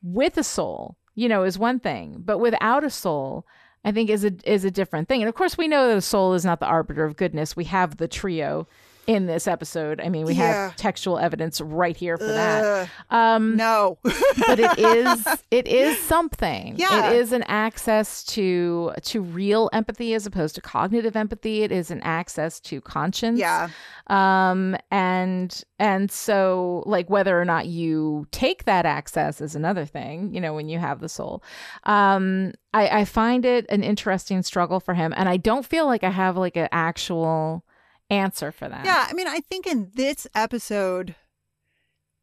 with 0.01 0.38
a 0.38 0.43
soul, 0.43 0.95
you 1.15 1.27
know, 1.27 1.43
is 1.43 1.59
one 1.59 1.79
thing, 1.79 2.21
but 2.23 2.38
without 2.38 2.83
a 2.83 2.89
soul, 2.89 3.45
I 3.83 3.91
think 3.91 4.09
is 4.09 4.23
a 4.23 4.31
is 4.45 4.63
a 4.63 4.71
different 4.71 5.07
thing. 5.09 5.21
And 5.21 5.27
of 5.29 5.35
course, 5.35 5.57
we 5.57 5.67
know 5.67 5.88
that 5.88 5.97
a 5.97 6.01
soul 6.01 6.33
is 6.33 6.45
not 6.45 6.59
the 6.59 6.65
arbiter 6.67 7.03
of 7.03 7.15
goodness. 7.17 7.55
We 7.55 7.65
have 7.65 7.97
the 7.97 8.07
trio 8.07 8.67
in 9.10 9.26
this 9.26 9.48
episode. 9.48 10.00
I 10.00 10.08
mean, 10.10 10.24
we 10.28 10.36
Yeah. 10.36 10.67
have 10.67 10.76
textual 10.76 11.17
evidence 11.17 11.60
right 11.60 11.98
here 11.98 12.15
for 12.15 12.28
that. 12.28 12.88
Um, 13.10 13.56
no. 13.56 13.98
but 14.04 14.60
it 14.60 14.78
is 14.78 15.28
it 15.50 15.67
is 15.67 15.98
something. 16.00 16.76
Yeah. 16.78 17.10
It 17.10 17.15
is 17.15 17.32
an 17.32 17.41
access 17.48 18.24
to 18.26 18.91
to 19.02 19.22
real 19.22 19.67
empathy 19.74 20.13
as 20.13 20.28
opposed 20.28 20.54
to 20.56 20.62
cognitive 20.62 21.15
empathy. 21.15 21.63
It 21.63 21.72
is 21.72 21.89
an 21.89 22.02
access 22.02 22.60
to 22.62 22.82
conscience. 22.82 23.39
yeah. 23.39 23.69
Um 24.08 24.78
and 24.91 25.60
and 25.80 26.12
so 26.12 26.84
like 26.86 27.10
whether 27.10 27.39
or 27.41 27.45
not 27.45 27.65
you 27.65 28.28
take 28.32 28.65
that 28.65 28.86
access 28.86 29.41
is 29.41 29.56
another 29.56 29.86
thing, 29.86 30.32
you 30.36 30.39
know, 30.39 30.54
when 30.54 30.69
you 30.69 30.78
have 30.78 31.00
the 31.00 31.10
soul. 31.10 31.41
Um 31.86 32.54
I, 32.76 33.00
I 33.00 33.06
find 33.06 33.43
it 33.43 33.65
an 33.69 33.82
interesting 33.84 34.43
struggle 34.43 34.80
for 34.80 34.93
him. 34.93 35.15
And 35.17 35.28
I 35.28 35.38
don't 35.38 35.65
feel 35.65 35.88
like 35.88 36.04
I 36.04 36.12
have 36.12 36.38
like 36.38 36.56
an 36.58 36.69
actual 36.72 37.63
answer 38.10 38.52
for 38.52 38.67
that. 38.69 38.86
Yeah, 38.86 39.06
I 39.10 39.13
mean, 39.13 39.28
I 39.28 39.39
think 39.41 39.67
in 39.67 39.91
this 39.95 40.28
episode, 40.36 41.15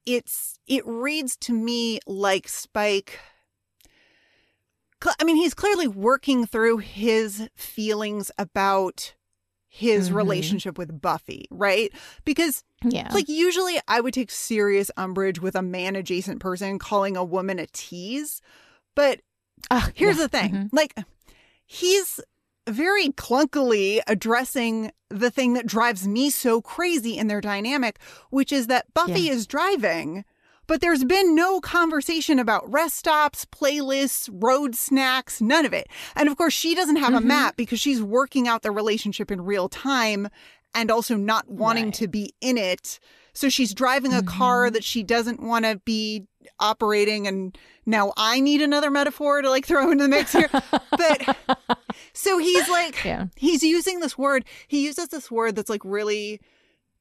it's 0.05 0.59
it 0.67 0.87
reads 0.87 1.37
to 1.39 1.53
me 1.53 2.01
like 2.07 2.49
Spike. 2.49 3.19
I 5.21 5.25
mean, 5.25 5.37
he's 5.37 5.55
clearly 5.55 5.87
working 5.87 6.47
through 6.47 6.79
his 6.79 7.49
feelings 7.55 8.31
about 8.39 9.15
his 9.69 10.11
Mhm. 10.11 10.15
relationship 10.15 10.79
with 10.79 11.01
Buffy, 11.03 11.47
right? 11.51 11.93
Because 12.25 12.65
Yeah. 12.83 13.13
like 13.13 13.29
usually 13.29 13.79
I 13.87 14.01
would 14.01 14.15
take 14.15 14.31
serious 14.31 14.91
umbrage 14.97 15.39
with 15.39 15.55
a 15.55 15.61
man 15.63 15.97
adjacent 15.97 16.41
person 16.41 16.79
calling 16.79 17.17
a 17.17 17.23
woman 17.25 17.59
a 17.59 17.67
tease, 17.67 18.41
but 18.95 19.21
Ugh, 19.71 19.91
Here's 19.95 20.17
yeah. 20.17 20.23
the 20.23 20.29
thing. 20.29 20.51
Mhm. 20.53 20.69
Like 20.73 20.95
he's 21.65 22.21
very 22.69 23.09
clunkily 23.11 24.01
addressing 24.07 24.91
the 25.09 25.31
thing 25.31 25.53
that 25.55 25.67
drives 25.67 26.07
me 26.09 26.31
so 26.31 26.61
crazy 26.61 27.17
in 27.17 27.29
their 27.29 27.41
dynamic, 27.41 27.99
which 28.31 28.53
is 28.53 28.67
that 28.67 28.93
Buffy 28.93 29.23
Yeah. 29.23 29.33
is 29.33 29.47
driving, 29.47 30.25
but 30.67 30.81
there's 30.81 31.05
been 31.05 31.35
no 31.37 31.61
conversation 31.61 32.39
about 32.41 32.71
rest 32.71 32.97
stops, 32.97 33.45
playlists, 33.45 34.29
road 34.33 34.75
snacks, 34.75 35.41
none 35.41 35.65
of 35.65 35.73
it. 35.73 35.87
And 36.17 36.29
of 36.29 36.37
course, 36.37 36.55
she 36.55 36.75
doesn't 36.75 36.97
have 36.97 37.15
a 37.15 37.19
Mhm. 37.21 37.25
map 37.27 37.57
because 37.57 37.81
she's 37.81 38.03
working 38.03 38.49
out 38.49 38.63
the 38.63 38.73
relationship 38.73 39.31
in 39.31 39.43
real 39.43 39.69
time 39.69 40.29
and 40.75 40.91
also 40.91 41.15
not 41.17 41.49
wanting 41.49 41.87
Right. 41.87 41.95
to 41.95 42.09
be 42.09 42.35
in 42.41 42.59
it. 42.59 42.99
So 43.33 43.49
she's 43.49 43.75
driving 43.75 44.13
a 44.13 44.23
car 44.23 44.69
Mhm. 44.69 44.73
that 44.73 44.85
she 44.85 45.03
doesn't 45.05 45.41
want 45.41 45.65
to 45.67 45.81
be 45.85 46.25
operating 46.61 47.27
and 47.27 47.57
now 47.87 48.13
I 48.17 48.41
need 48.41 48.63
another 48.63 48.91
metaphor 48.91 49.43
to 49.43 49.51
like 49.51 49.67
throw 49.67 49.91
into 49.91 50.05
the 50.05 50.09
mix 50.09 50.33
here. 50.33 50.49
but 50.91 51.37
so 52.13 52.39
he's 52.39 52.69
like 52.69 53.05
Yeah. 53.05 53.27
he's 53.37 53.63
using 53.63 54.01
this 54.01 54.17
word. 54.19 54.45
He 54.69 54.85
uses 54.85 55.09
this 55.09 55.31
word 55.31 55.57
that's 55.57 55.71
like 55.71 55.83
really 55.85 56.41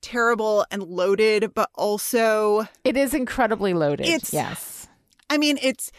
terrible 0.02 0.66
and 0.72 0.84
loaded, 0.84 1.54
but 1.54 1.70
also 1.76 2.68
It 2.84 2.96
is 2.98 3.14
incredibly 3.14 3.74
loaded. 3.74 4.06
It's- 4.08 4.34
yes. 4.34 4.88
I 5.30 5.38
mean 5.38 5.58
it's 5.62 5.92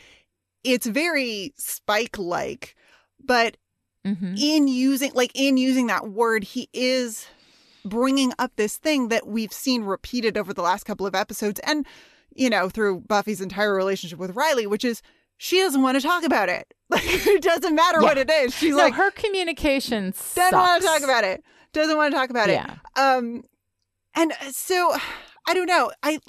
it's 0.62 0.86
very 0.86 1.52
spike 1.56 2.18
like, 2.18 2.76
but 3.24 3.56
hmm 4.04 4.34
in 4.36 4.68
using 4.68 5.10
like 5.14 5.32
in 5.34 5.56
using 5.56 5.88
that 5.88 6.08
word 6.08 6.44
he 6.44 6.68
is 6.72 7.26
bringing 7.84 8.32
up 8.38 8.52
this 8.56 8.76
thing 8.76 9.08
that 9.08 9.26
we've 9.26 9.52
seen 9.52 9.82
repeated 9.82 10.36
over 10.38 10.52
the 10.54 10.62
last 10.62 10.84
couple 10.84 11.06
of 11.06 11.14
episodes 11.14 11.60
and 11.64 11.86
you 12.34 12.50
know 12.50 12.68
through 12.68 13.00
buffy's 13.00 13.40
entire 13.40 13.74
relationship 13.74 14.18
with 14.18 14.34
riley 14.36 14.66
which 14.66 14.84
is 14.84 15.02
she 15.38 15.58
doesn't 15.58 15.82
want 15.82 15.96
to 16.00 16.06
talk 16.06 16.24
about 16.24 16.48
it. 16.48 16.72
Like 16.88 17.02
it 17.04 17.42
doesn't 17.42 17.74
matter 17.74 18.00
what 18.00 18.16
it 18.16 18.30
is. 18.30 18.54
She's 18.54 18.70
no, 18.70 18.78
like 18.78 18.94
her 18.94 19.10
communication 19.10 20.14
doesn't 20.34 20.56
want 20.58 20.80
to 20.82 20.86
talk 20.88 21.02
about 21.02 21.24
it. 21.24 21.42
Doesn't 21.72 21.96
want 21.96 22.12
to 22.12 22.16
talk 22.18 22.30
about 22.30 22.48
Yeah. 22.48 22.72
it 22.72 22.98
um 22.98 23.42
and 24.14 24.32
so 24.50 24.96
i 25.46 25.52
don't 25.52 25.66
know. 25.66 25.90
I 26.02 26.20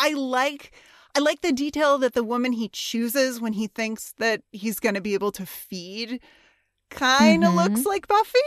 i 0.00 0.12
like 0.14 0.72
i 1.14 1.20
like 1.20 1.42
the 1.42 1.52
detail 1.52 1.96
that 1.98 2.14
the 2.14 2.24
woman 2.24 2.52
he 2.54 2.68
chooses 2.72 3.40
when 3.40 3.52
he 3.52 3.66
thinks 3.68 4.14
that 4.18 4.40
he's 4.50 4.80
going 4.80 4.94
to 4.96 5.00
be 5.00 5.14
able 5.14 5.30
to 5.32 5.46
feed 5.46 6.20
kind 6.90 7.44
of 7.44 7.52
Mhm. 7.52 7.56
looks 7.56 7.86
like 7.86 8.08
buffy 8.08 8.38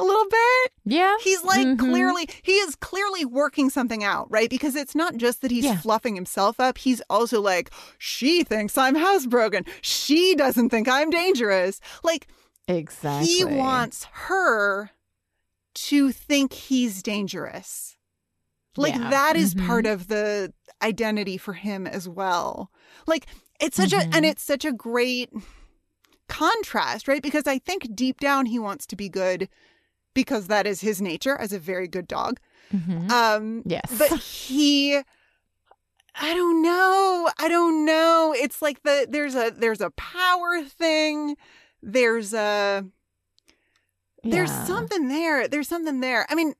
a 0.00 0.04
little 0.04 0.24
bit 0.28 0.72
Yeah. 0.84 1.14
he's 1.20 1.42
like 1.44 1.66
Mhm. 1.66 1.78
clearly 1.78 2.28
he 2.42 2.52
is 2.52 2.74
clearly 2.76 3.24
working 3.24 3.68
something 3.70 4.02
out 4.02 4.26
right 4.30 4.48
because 4.48 4.74
it's 4.76 4.94
not 4.94 5.16
just 5.16 5.42
that 5.42 5.50
he's 5.50 5.64
Yeah. 5.64 5.78
fluffing 5.80 6.14
himself 6.14 6.58
up 6.58 6.78
he's 6.78 7.02
also 7.10 7.40
like 7.40 7.70
she 7.98 8.42
thinks 8.44 8.78
i'm 8.78 8.94
housebroken 8.96 9.66
she 9.82 10.34
doesn't 10.34 10.70
think 10.70 10.88
i'm 10.88 11.10
dangerous 11.10 11.80
like 12.02 12.28
Exactly. 12.66 13.26
he 13.32 13.44
wants 13.44 14.04
her 14.28 14.90
to 15.74 16.12
think 16.12 16.52
he's 16.52 17.02
dangerous. 17.02 17.96
Like 18.76 18.94
Yeah. 18.94 19.10
that 19.10 19.36
is 19.36 19.54
Mhm. 19.54 19.66
part 19.66 19.86
of 19.86 20.06
the 20.08 20.52
identity 20.82 21.36
for 21.36 21.54
him 21.54 21.86
as 21.86 22.08
well. 22.08 22.70
Like 23.06 23.26
it's 23.60 23.76
such 23.76 23.92
a 23.92 23.96
Mhm. 23.98 24.14
and 24.16 24.26
it's 24.26 24.42
such 24.42 24.64
a 24.64 24.72
great 24.72 25.30
contrast, 26.28 27.08
right? 27.08 27.22
Because 27.22 27.46
I 27.46 27.58
think 27.58 27.94
deep 27.94 28.20
down 28.20 28.46
he 28.46 28.58
wants 28.58 28.86
to 28.86 28.96
be 28.96 29.08
good 29.08 29.48
because 30.14 30.46
that 30.48 30.66
is 30.66 30.80
his 30.80 31.00
nature 31.00 31.36
as 31.38 31.52
a 31.52 31.58
very 31.58 31.88
good 31.88 32.06
dog. 32.08 32.38
Mhm. 32.72 33.10
Um 33.10 33.62
yes. 33.66 33.96
but 33.98 34.10
he 34.18 35.00
I 36.16 36.34
don't 36.34 36.60
know. 36.62 37.30
I 37.38 37.48
don't 37.48 37.84
know. 37.84 38.34
It's 38.36 38.60
like 38.60 38.82
the 38.82 39.06
there's 39.08 39.34
a 39.34 39.50
there's 39.56 39.80
a 39.80 39.90
power 39.90 40.62
thing. 40.64 41.36
There's 41.82 42.34
a 42.34 42.84
there's 44.24 44.50
Yeah. 44.50 44.64
something 44.64 45.08
there. 45.08 45.48
There's 45.48 45.68
something 45.68 46.00
there. 46.00 46.26
I 46.28 46.34
mean, 46.34 46.54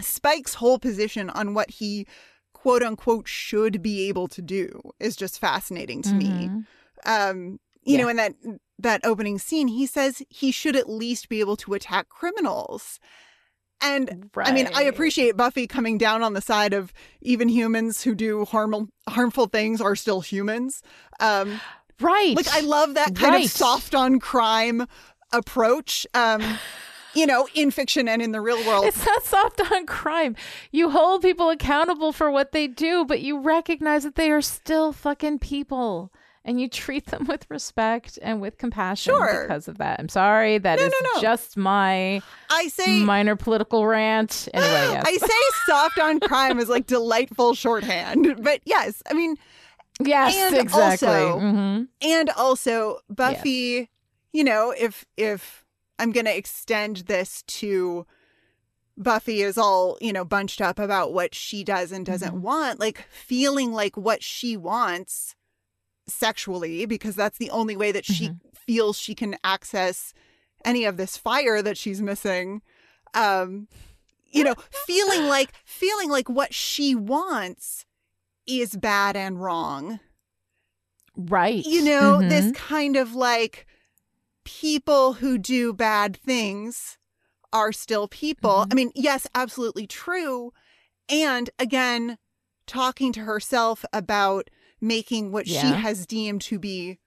Spike's 0.00 0.54
whole 0.54 0.78
position 0.78 1.30
on 1.30 1.54
what 1.54 1.70
he 1.70 2.06
quote 2.52 2.82
unquote 2.82 3.28
should 3.28 3.80
be 3.82 4.08
able 4.08 4.28
to 4.28 4.42
do 4.42 4.80
is 5.00 5.16
just 5.16 5.38
fascinating 5.38 6.02
to 6.02 6.14
me. 6.14 6.48
Mhm. 6.50 6.66
Um, 7.06 7.60
you 7.82 7.96
Yeah. 7.96 8.02
know, 8.02 8.08
and 8.08 8.18
that 8.18 8.34
that 8.78 9.00
opening 9.04 9.38
scene, 9.38 9.68
he 9.68 9.86
says 9.86 10.22
he 10.28 10.50
should 10.50 10.76
at 10.76 10.88
least 10.88 11.28
be 11.28 11.40
able 11.40 11.56
to 11.56 11.74
attack 11.74 12.08
criminals. 12.08 12.98
And 13.82 14.30
I 14.42 14.52
mean, 14.52 14.68
I 14.74 14.82
appreciate 14.82 15.36
Buffy 15.36 15.66
coming 15.66 15.98
down 15.98 16.22
on 16.22 16.32
the 16.32 16.40
side 16.40 16.72
of 16.72 16.92
even 17.20 17.48
humans 17.48 18.02
who 18.02 18.14
do 18.14 18.44
harmful 18.46 18.88
harmful 19.08 19.46
things 19.46 19.80
are 19.80 19.96
still 19.96 20.20
humans. 20.20 20.82
Um, 21.20 21.60
Right. 22.00 22.34
like 22.36 22.48
I 22.48 22.60
love 22.60 22.94
that 22.94 23.14
kind 23.14 23.34
Right. 23.34 23.44
of 23.46 23.50
soft 23.50 23.94
on 23.94 24.18
crime 24.18 24.86
approach. 25.32 26.06
Um, 26.14 26.58
you 27.14 27.26
know, 27.26 27.48
in 27.54 27.70
fiction 27.70 28.08
and 28.08 28.20
in 28.20 28.32
the 28.32 28.42
real 28.42 28.62
world. 28.66 28.84
It's 28.84 29.06
not 29.06 29.24
soft 29.24 29.72
on 29.72 29.86
crime. 29.86 30.36
You 30.70 30.90
hold 30.90 31.22
people 31.22 31.48
accountable 31.48 32.12
for 32.12 32.30
what 32.30 32.52
they 32.52 32.66
do, 32.66 33.06
but 33.06 33.20
you 33.20 33.38
recognize 33.40 34.04
that 34.04 34.16
they 34.16 34.30
are 34.30 34.42
still 34.42 34.92
fucking 34.92 35.38
people. 35.38 36.12
And 36.46 36.60
you 36.60 36.68
treat 36.68 37.06
them 37.06 37.24
with 37.26 37.44
respect 37.50 38.18
and 38.22 38.40
with 38.40 38.56
compassion 38.56 39.12
Sure. 39.12 39.42
because 39.42 39.66
of 39.68 39.78
that. 39.78 39.98
I'm 39.98 40.08
sorry. 40.08 40.58
that 40.58 40.78
is 40.78 40.92
no, 41.02 41.10
no. 41.16 41.20
just 41.20 41.56
my 41.56 42.22
I 42.48 42.68
say 42.68 43.00
minor 43.00 43.34
political 43.36 43.84
rant. 43.86 44.48
Anyway, 44.54 44.70
yes. 44.92 45.04
I 45.06 45.16
say 45.16 45.34
soft 45.66 45.98
on 45.98 46.20
crime 46.20 46.58
is 46.60 46.68
like 46.68 46.86
delightful 46.86 47.54
shorthand. 47.54 48.42
But 48.44 48.60
yes, 48.64 49.02
I 49.10 49.14
mean 49.14 49.36
yes, 50.00 50.34
and 50.36 50.56
exactly. 50.56 51.08
also- 51.08 51.40
Mhm. 51.40 51.88
and 52.00 52.30
also 52.30 53.00
Buffy, 53.10 53.90
you 54.32 54.44
know, 54.44 54.72
if 54.78 55.04
if 55.16 55.64
I'm 55.98 56.12
going 56.12 56.26
to 56.26 56.36
extend 56.36 56.98
this 57.08 57.42
to 57.48 58.06
Buffy 58.98 59.42
is 59.42 59.58
all, 59.58 59.98
you 60.00 60.12
know, 60.12 60.24
bunched 60.24 60.60
up 60.60 60.78
about 60.78 61.12
what 61.12 61.34
she 61.34 61.64
does 61.64 61.90
and 61.92 62.06
doesn't 62.06 62.34
Mhm. 62.36 62.40
want, 62.40 62.78
like 62.80 63.04
feeling 63.10 63.72
like 63.72 63.96
what 63.96 64.22
she 64.22 64.56
wants 64.56 65.34
sexually 66.08 66.86
because 66.86 67.16
that's 67.16 67.38
the 67.38 67.50
only 67.50 67.76
way 67.76 67.92
that 67.92 68.04
she 68.04 68.32
feels 68.54 68.98
she 68.98 69.14
can 69.14 69.36
access 69.44 70.12
any 70.64 70.84
of 70.84 70.96
this 70.96 71.16
fire 71.16 71.62
that 71.62 71.76
she's 71.76 72.00
missing. 72.02 72.62
Um 73.14 73.68
you 74.30 74.44
know, 74.44 74.54
feeling 74.86 75.24
like 75.26 75.52
feeling 75.64 76.10
like 76.10 76.28
what 76.28 76.52
she 76.52 76.94
wants 76.94 77.86
is 78.46 78.76
bad 78.76 79.16
and 79.16 79.40
wrong 79.42 79.98
Right. 81.16 81.64
you 81.64 81.82
know, 81.82 82.18
Mhm. 82.20 82.28
this 82.28 82.52
kind 82.52 82.96
of 82.96 83.14
like 83.14 83.66
people 84.44 85.14
who 85.14 85.38
do 85.38 85.72
bad 85.72 86.16
things 86.16 86.98
are 87.52 87.72
still 87.72 88.06
people. 88.06 88.64
Mhm. 88.64 88.72
I 88.72 88.74
mean, 88.74 88.92
yes, 88.94 89.26
absolutely 89.34 89.86
true. 89.86 90.52
And 91.08 91.48
again, 91.58 92.18
talking 92.66 93.12
to 93.14 93.20
herself 93.20 93.84
about 93.92 94.50
making 94.80 95.32
what 95.32 95.46
she 95.46 95.54
has 95.56 96.06
deemed 96.06 96.42
to 96.42 96.58
be 96.58 96.98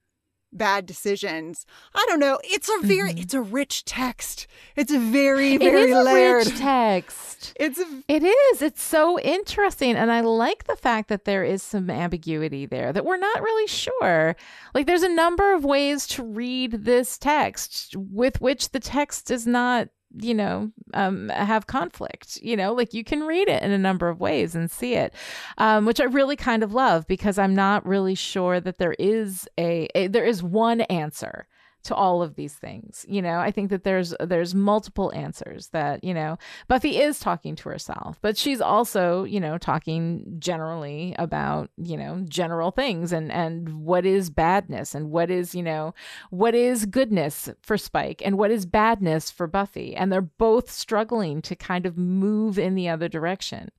bad 0.52 0.88
decisions. 0.88 1.64
I 1.94 2.04
don't 2.10 2.20
know. 2.20 2.40
It's 2.44 2.68
a 2.70 2.80
very 2.82 3.14
Mhm. 3.14 3.22
it's 3.22 3.34
a 3.36 3.42
rich 3.42 3.86
text. 3.86 4.48
It's 4.76 4.92
a 4.92 4.98
very 4.98 5.54
It 5.54 5.60
very 5.62 5.92
is 5.92 5.96
a 5.96 6.02
layered. 6.04 6.48
rich 6.48 6.58
text. 6.58 7.54
It's 7.60 7.78
a 7.80 7.86
It 8.08 8.24
is. 8.24 8.62
It's 8.64 8.82
so 8.82 9.20
interesting. 9.20 9.96
And 9.96 10.12
I 10.12 10.22
like 10.22 10.64
the 10.64 10.76
fact 10.76 11.08
that 11.10 11.26
there 11.26 11.44
is 11.44 11.62
some 11.62 11.92
ambiguity 11.92 12.66
there, 12.66 12.92
that 12.92 13.06
we're 13.06 13.18
not 13.18 13.44
really 13.44 13.68
sure. 13.68 14.36
Like, 14.74 14.88
there's 14.88 15.04
a 15.04 15.10
number 15.10 15.54
of 15.54 15.64
ways 15.64 16.08
to 16.08 16.24
read 16.24 16.72
this 16.84 17.20
text 17.20 17.96
with 17.96 18.42
which 18.42 18.72
the 18.72 18.80
text 18.80 19.28
does 19.28 19.46
not, 19.46 19.90
you 20.18 20.34
know, 20.34 20.72
um, 20.94 21.30
have 21.30 21.68
conflict. 21.68 22.40
You 22.42 22.58
know, 22.58 22.74
like 22.74 22.94
you 22.94 23.04
can 23.04 23.24
read 23.24 23.48
it 23.48 23.62
in 23.64 23.72
a 23.72 23.78
number 23.78 24.10
of 24.10 24.20
ways 24.20 24.56
and 24.56 24.70
see 24.70 24.96
it, 24.96 25.14
um, 25.58 25.86
which 25.86 26.00
I 26.02 26.06
really 26.06 26.36
kind 26.36 26.64
of 26.64 26.74
love 26.74 27.08
because 27.08 27.38
I'm 27.38 27.56
not 27.56 27.86
really 27.86 28.16
sure 28.16 28.60
that 28.60 28.78
there 28.78 28.96
is 28.98 29.48
a, 29.58 29.88
a 29.96 30.08
there 30.08 30.26
is 30.26 30.42
one 30.42 30.82
answer 30.82 31.48
to 31.90 31.96
all 31.96 32.22
of 32.22 32.36
these 32.36 32.54
things. 32.54 33.04
You 33.10 33.20
know, 33.20 33.40
I 33.40 33.50
think 33.50 33.72
that 33.72 33.84
there's 33.84 34.14
there's 34.20 34.54
multiple 34.54 35.12
answers 35.16 35.70
that, 35.70 36.04
you 36.04 36.14
know, 36.14 36.38
Buffy 36.68 37.02
is 37.02 37.20
talking 37.20 37.56
to 37.56 37.70
herself, 37.70 38.20
but 38.22 38.38
she's 38.38 38.62
also, 38.62 39.24
you 39.24 39.40
know, 39.40 39.58
talking 39.58 40.36
generally 40.38 41.16
about, 41.18 41.72
you 41.78 41.98
know, 41.98 42.24
general 42.30 42.70
things 42.70 43.12
and 43.12 43.32
and 43.32 43.84
what 43.84 44.06
is 44.06 44.30
badness 44.30 44.94
and 44.94 45.10
what 45.10 45.32
is, 45.32 45.56
you 45.56 45.64
know, 45.64 45.96
what 46.30 46.54
is 46.54 46.86
goodness 46.86 47.50
for 47.64 47.76
Spike 47.76 48.22
and 48.24 48.38
what 48.38 48.52
is 48.52 48.68
badness 48.68 49.32
for 49.32 49.48
Buffy. 49.48 49.96
And 49.96 50.12
they're 50.12 50.22
both 50.22 50.70
struggling 50.70 51.42
to 51.42 51.56
kind 51.56 51.88
of 51.88 51.98
move 51.98 52.60
in 52.60 52.76
the 52.76 52.88
other 52.88 53.10
direction 53.10 53.72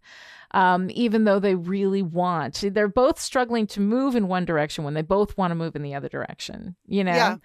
um, 0.52 0.88
even 0.92 1.24
though 1.24 1.38
they 1.38 1.54
really 1.54 2.02
want. 2.02 2.64
They're 2.72 2.88
both 2.88 3.20
struggling 3.20 3.66
to 3.68 3.80
move 3.80 4.16
in 4.16 4.28
one 4.28 4.44
direction 4.44 4.84
when 4.84 4.94
they 4.94 5.02
both 5.02 5.36
want 5.36 5.50
to 5.50 5.54
move 5.54 5.76
in 5.76 5.82
the 5.82 5.94
other 5.94 6.08
direction, 6.08 6.76
you 6.86 7.04
know? 7.04 7.12
Yeah. 7.12 7.36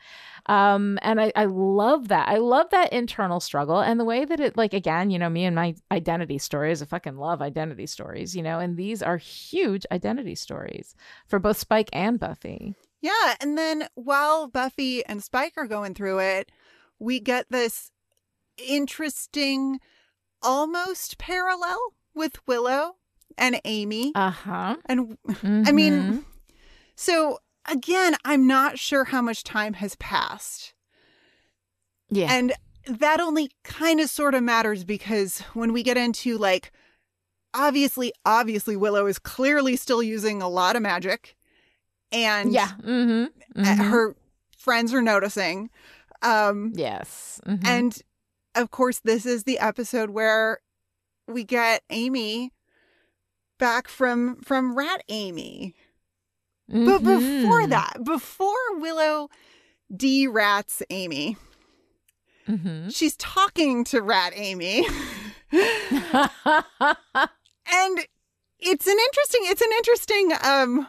Um, 0.48 1.00
and 1.02 1.20
I, 1.20 1.32
I 1.36 1.46
love 1.46 2.10
that. 2.10 2.28
I 2.28 2.38
love 2.38 2.70
that 2.72 2.94
internal 2.94 3.40
struggle 3.40 3.80
and 3.80 4.00
the 4.00 4.06
way 4.06 4.26
that 4.26 4.40
it, 4.40 4.58
like, 4.58 4.74
again, 4.74 5.10
you 5.10 5.20
know, 5.20 5.30
me 5.30 5.46
and 5.46 5.56
my 5.56 5.76
identity 5.92 6.38
stories, 6.38 6.82
I 6.82 6.86
fucking 6.86 7.18
love 7.18 7.42
identity 7.42 7.88
stories, 7.88 8.36
you 8.36 8.44
know, 8.44 8.60
and 8.60 8.78
these 8.78 9.02
are 9.02 9.18
huge 9.18 9.86
identity 9.92 10.36
stories 10.36 10.96
for 11.28 11.40
both 11.40 11.58
Spike 11.58 11.90
and 11.94 12.20
Buffy. 12.20 12.76
Yeah. 13.02 13.36
And 13.42 13.58
then 13.58 13.88
while 13.96 14.48
Buffy 14.48 15.06
and 15.06 15.24
Spike 15.24 15.54
are 15.58 15.68
going 15.68 15.94
through 15.94 16.20
it, 16.20 16.52
we 17.00 17.20
get 17.20 17.48
this 17.50 17.92
interesting, 18.58 19.80
almost 20.42 21.18
parallel 21.18 21.78
with 22.16 22.36
Willow 22.48 22.96
and 23.38 23.60
Amy. 23.66 24.12
Uh 24.16 24.30
huh. 24.32 24.76
And 24.86 25.18
I 25.44 25.72
mean, 25.72 26.26
so 26.96 27.40
again, 27.70 28.16
I'm 28.24 28.48
not 28.48 28.80
sure 28.80 29.06
how 29.06 29.22
much 29.22 29.44
time 29.44 29.74
has 29.74 29.96
passed. 29.98 30.74
yeah. 32.10 32.32
And 32.32 32.54
that 32.88 33.20
only 33.20 33.50
kind 33.64 34.00
of 34.00 34.10
sort 34.10 34.36
of 34.36 34.44
matters 34.44 34.84
because 34.84 35.40
when 35.54 35.74
we 35.74 35.82
get 35.84 35.98
into 35.98 36.38
like, 36.38 36.72
obviously, 37.54 38.14
obviously, 38.26 38.78
Willow 38.78 39.08
is 39.08 39.18
clearly 39.20 39.76
still 39.76 40.04
using 40.04 40.42
a 40.42 40.48
lot 40.50 40.76
of 40.76 40.82
magic. 40.84 41.36
And 42.12 42.54
yeah. 42.54 42.70
Mm-hmm. 42.84 43.60
uh, 43.60 43.64
Mhm. 43.64 43.90
her 43.90 44.16
friends 44.58 44.94
are 44.94 45.02
noticing. 45.02 45.70
Um, 46.22 46.72
Yes. 46.76 47.42
Mhm. 47.46 47.66
And 47.66 48.02
of 48.54 48.72
course, 48.72 49.00
this 49.04 49.26
is 49.26 49.44
the 49.44 49.58
episode 49.60 50.12
where 50.12 50.60
we 51.28 51.44
get 51.44 51.82
Amy 51.90 52.52
back 53.58 53.88
from 53.88 54.38
from 54.42 54.76
Rat 54.76 55.04
Amy. 55.10 55.74
But 56.68 57.04
before 57.04 57.68
that, 57.68 58.04
before 58.04 58.56
Willow 58.80 59.30
de-rats 59.96 60.82
Amy, 60.90 61.38
Mhm. 62.48 62.96
she's 62.96 63.16
talking 63.18 63.84
to 63.86 64.02
Rat 64.02 64.34
Amy. 64.36 64.86
and 65.52 65.62
it's 68.60 68.88
an 68.88 68.98
interesting 68.98 69.42
it's 69.44 69.62
an 69.62 69.70
interesting 69.78 70.32
um 70.44 70.88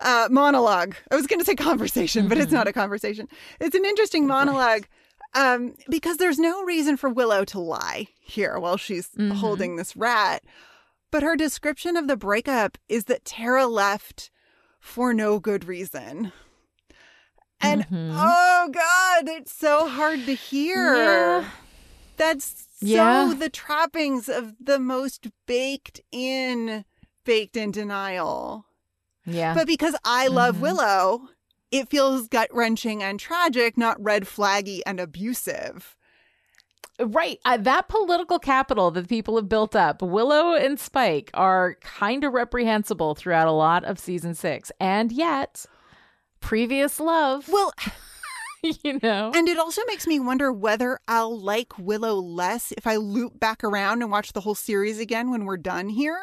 uh 0.00 0.28
monologue 0.30 0.94
i 1.10 1.16
was 1.16 1.26
going 1.26 1.38
to 1.38 1.44
say 1.44 1.54
conversation 1.54 2.28
but 2.28 2.38
it's 2.38 2.50
Mhm. 2.50 2.54
not 2.56 2.68
a 2.68 2.72
conversation 2.72 3.28
it's 3.60 3.74
an 3.74 3.84
interesting 3.84 4.26
monologue 4.26 4.84
um 5.34 5.74
because 5.90 6.16
there's 6.16 6.38
no 6.38 6.62
reason 6.64 6.96
for 6.96 7.08
willow 7.10 7.44
to 7.44 7.58
lie 7.60 8.06
here 8.20 8.58
while 8.58 8.76
she's 8.76 9.08
Mhm. 9.10 9.32
holding 9.32 9.76
this 9.76 9.96
rat 9.96 10.42
but 11.10 11.22
her 11.22 11.36
description 11.36 11.96
of 11.96 12.06
the 12.08 12.16
breakup 12.16 12.78
is 12.88 13.04
that 13.04 13.24
tara 13.24 13.66
left 13.66 14.30
for 14.80 15.12
no 15.12 15.38
good 15.38 15.64
reason 15.64 16.32
and 17.60 17.84
Mhm. 17.88 18.12
oh 18.14 18.68
god 18.72 19.28
it's 19.28 19.52
so 19.52 19.88
hard 19.88 20.24
to 20.26 20.34
hear 20.34 20.94
Yeah. 21.40 21.50
that's 22.16 22.66
Yeah. 22.80 23.28
so 23.28 23.34
the 23.34 23.50
trappings 23.50 24.28
of 24.28 24.54
the 24.60 24.78
most 24.78 25.26
baked 25.46 26.00
in 26.12 26.84
baked 27.24 27.56
in 27.58 27.70
denial. 27.72 28.64
Yeah. 29.26 29.52
But 29.52 29.66
because 29.66 29.94
I 30.04 30.28
love 30.28 30.56
Mhm. 30.56 30.60
Willow, 30.60 31.28
it 31.70 31.88
feels 31.88 32.28
gut 32.28 32.48
wrenching 32.52 33.02
and 33.02 33.18
tragic, 33.20 33.76
not 33.76 34.02
red 34.02 34.24
flaggy 34.24 34.80
and 34.86 34.98
abusive. 35.00 35.96
Right. 37.00 37.38
Uh, 37.44 37.56
that 37.58 37.88
political 37.88 38.38
capital 38.40 38.90
that 38.90 39.08
people 39.08 39.36
have 39.36 39.48
built 39.48 39.76
up, 39.76 40.02
Willow 40.02 40.54
and 40.54 40.80
Spike 40.80 41.30
are 41.34 41.76
kind 41.80 42.24
of 42.24 42.32
reprehensible 42.32 43.14
throughout 43.14 43.46
a 43.46 43.52
lot 43.52 43.84
of 43.84 44.00
season 44.00 44.34
six. 44.34 44.72
And 44.80 45.12
yet, 45.12 45.64
previous 46.40 46.98
love, 46.98 47.48
Well, 47.52 47.72
you 48.62 48.98
know. 49.00 49.30
and 49.32 49.46
it 49.48 49.58
also 49.58 49.82
makes 49.86 50.08
me 50.08 50.18
wonder 50.18 50.52
whether 50.52 50.98
I'll 51.06 51.38
like 51.38 51.78
Willow 51.78 52.16
less 52.16 52.72
if 52.76 52.84
I 52.84 52.96
loop 52.96 53.38
back 53.38 53.62
around 53.62 54.02
and 54.02 54.10
watch 54.10 54.32
the 54.32 54.40
whole 54.40 54.56
series 54.56 54.98
again 54.98 55.30
when 55.30 55.44
we're 55.44 55.56
done 55.56 55.88
here. 55.88 56.18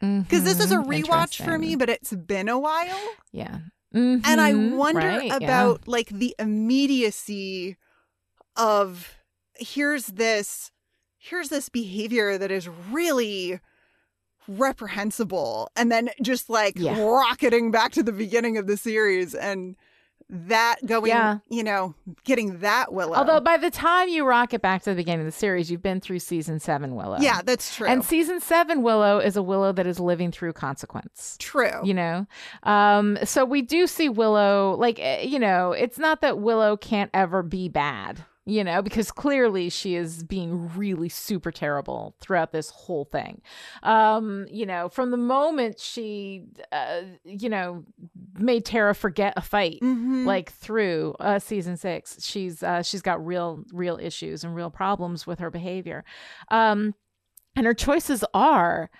Because 0.00 0.44
this 0.44 0.60
is 0.60 0.70
a 0.70 0.76
Mhm. 0.76 1.02
rewatch 1.04 1.42
for 1.42 1.56
me, 1.58 1.76
but 1.76 1.88
it's 1.88 2.12
been 2.12 2.50
a 2.50 2.58
while. 2.58 2.98
Yeah. 3.32 3.60
And 3.94 4.40
I 4.40 4.54
Mhm. 4.54 4.76
wonder 4.76 5.08
Right, 5.08 5.26
yeah. 5.26 5.36
about 5.36 5.86
like 5.86 6.08
the 6.08 6.34
immediacy 6.38 7.76
of 8.56 9.14
here's 9.56 10.06
this 10.06 10.70
here's 11.18 11.48
this 11.48 11.68
behavior 11.68 12.36
that 12.36 12.50
is 12.50 12.68
really 12.68 13.60
reprehensible 14.46 15.70
and 15.76 15.90
then 15.90 16.10
just 16.22 16.50
like 16.50 16.76
Yeah. 16.76 16.96
rocketing 16.98 17.70
back 17.70 17.92
to 17.92 18.02
the 18.02 18.12
beginning 18.12 18.58
of 18.58 18.66
the 18.66 18.76
series 18.76 19.34
and 19.34 19.76
that 20.48 20.76
going 20.84 21.10
Yeah. 21.10 21.38
you 21.48 21.62
know 21.62 21.94
getting 22.24 22.58
that 22.58 22.92
willow 22.92 23.14
Although 23.14 23.40
by 23.40 23.56
the 23.56 23.70
time 23.70 24.08
you 24.08 24.24
rocket 24.24 24.60
back 24.60 24.82
to 24.82 24.90
the 24.90 24.96
beginning 24.96 25.20
of 25.20 25.32
the 25.32 25.38
series, 25.38 25.70
you've 25.70 25.82
been 25.82 26.00
through 26.00 26.18
season 26.18 26.58
seven, 26.58 26.96
Willow. 26.96 27.18
yeah 27.20 27.40
that's 27.44 27.76
true 27.76 27.86
And 27.86 28.04
season 28.04 28.40
seven, 28.40 28.82
Willow, 28.82 29.18
is 29.18 29.36
a 29.36 29.42
Willow 29.42 29.72
that 29.72 29.86
is 29.86 30.00
living 30.00 30.32
through 30.32 30.52
consequence. 30.54 31.36
true 31.38 31.80
you 31.84 31.94
know 31.94 32.26
um 32.64 33.16
so 33.24 33.44
we 33.44 33.62
do 33.62 33.86
see 33.86 34.08
willow 34.08 34.74
like 34.78 34.98
eh, 34.98 35.22
you 35.22 35.38
know 35.38 35.72
it's 35.72 35.98
not 35.98 36.20
that 36.20 36.38
willow 36.38 36.76
can't 36.76 37.10
ever 37.14 37.42
be 37.42 37.68
bad 37.68 38.24
you 38.46 38.62
know 38.62 38.82
because 38.82 39.10
clearly 39.10 39.70
she 39.70 39.94
is 39.94 40.22
being 40.22 40.68
really 40.76 41.08
super 41.08 41.50
terrible 41.50 42.14
throughout 42.20 42.52
this 42.52 42.70
whole 42.70 43.04
thing. 43.06 43.40
Um 43.82 44.46
you 44.50 44.66
know 44.66 44.88
from 44.88 45.10
the 45.10 45.16
moment 45.16 45.80
she 45.80 46.44
uh, 46.72 47.02
you 47.24 47.48
know 47.48 47.84
made 48.38 48.64
tara 48.64 48.94
forget 48.94 49.32
a 49.36 49.40
fight 49.42 49.78
Mhm. 49.82 50.26
like 50.26 50.52
through 50.52 51.14
uh, 51.20 51.38
season 51.38 51.76
six 51.76 52.22
she's 52.24 52.62
uh, 52.62 52.82
she's 52.82 53.02
got 53.02 53.24
real 53.24 53.64
real 53.72 53.98
issues 54.00 54.44
and 54.44 54.54
real 54.54 54.70
problems 54.70 55.26
with 55.26 55.38
her 55.38 55.50
behavior. 55.50 56.04
Um 56.50 56.94
and 57.56 57.66
her 57.66 57.74
choices 57.74 58.24
are 58.34 58.90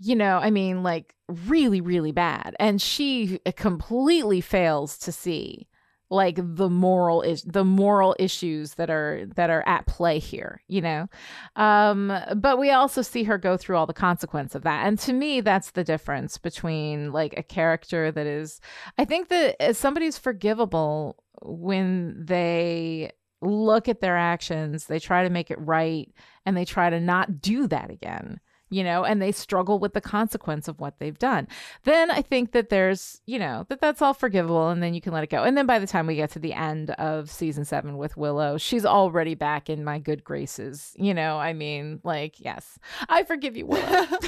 you 0.00 0.14
know 0.14 0.38
i 0.38 0.50
mean 0.50 0.82
like 0.82 1.14
really 1.28 1.80
really 1.82 2.12
bad. 2.12 2.56
And 2.58 2.80
she 2.80 3.40
completely 3.56 4.40
fails 4.40 4.96
to 4.98 5.12
see 5.12 5.68
like 6.10 6.38
the 6.42 6.70
moral 6.70 7.22
is 7.22 7.42
the 7.42 7.64
moral 7.64 8.16
issues 8.18 8.74
that 8.74 8.90
are 8.90 9.26
that 9.36 9.50
are 9.50 9.66
at 9.66 9.86
play 9.86 10.18
here 10.18 10.62
you 10.68 10.80
know? 10.80 11.08
Um 11.56 12.12
but 12.36 12.58
we 12.58 12.70
also 12.70 13.02
see 13.02 13.24
her 13.24 13.38
go 13.38 13.56
through 13.56 13.76
all 13.76 13.86
the 13.86 13.92
consequence 13.92 14.54
of 14.54 14.62
that. 14.62 14.86
And 14.86 14.98
to 15.00 15.12
me 15.12 15.40
that's 15.40 15.72
the 15.72 15.84
difference 15.84 16.38
between 16.38 17.12
like 17.12 17.34
a 17.36 17.42
character 17.42 18.10
that 18.12 18.26
is 18.26 18.60
i 18.96 19.04
think 19.04 19.28
that 19.28 19.56
uh, 19.60 19.72
somebody's 19.72 20.18
forgivable 20.18 21.22
when 21.42 22.24
they 22.24 23.12
look 23.40 23.88
at 23.88 24.00
their 24.00 24.16
actions 24.16 24.86
they 24.86 24.98
try 24.98 25.22
to 25.22 25.30
make 25.30 25.50
it 25.50 25.58
right 25.60 26.12
and 26.44 26.56
they 26.56 26.64
try 26.64 26.90
to 26.90 27.00
not 27.00 27.40
do 27.40 27.66
that 27.68 27.90
again 27.90 28.40
you 28.70 28.84
know 28.84 29.04
and 29.04 29.20
they 29.22 29.32
struggle 29.32 29.78
with 29.78 29.94
the 29.94 30.00
consequence 30.00 30.68
of 30.68 30.78
what 30.80 30.98
they've 30.98 31.18
done. 31.18 31.48
Then 31.84 32.10
i 32.10 32.22
think 32.22 32.52
that 32.52 32.68
there's 32.68 33.20
you 33.26 33.38
know 33.38 33.64
that 33.68 33.80
that's 33.80 34.02
all 34.02 34.14
forgivable 34.14 34.68
and 34.68 34.82
then 34.82 34.94
you 34.94 35.00
can 35.00 35.12
let 35.12 35.24
it 35.24 35.30
go. 35.30 35.42
And 35.42 35.56
then 35.56 35.66
by 35.66 35.78
the 35.78 35.86
time 35.86 36.06
we 36.06 36.16
get 36.16 36.30
to 36.32 36.38
the 36.38 36.52
end 36.54 36.90
of 36.92 37.30
season 37.30 37.64
7 37.64 37.96
with 37.96 38.16
willow 38.16 38.58
she's 38.58 38.84
already 38.84 39.34
back 39.34 39.68
in 39.70 39.84
my 39.84 39.98
good 39.98 40.22
graces. 40.24 40.94
You 40.96 41.14
know 41.14 41.38
i 41.38 41.52
mean 41.52 42.00
like 42.04 42.38
yes 42.40 42.78
i 43.08 43.22
forgive 43.24 43.56
you 43.56 43.66
willow. 43.66 44.06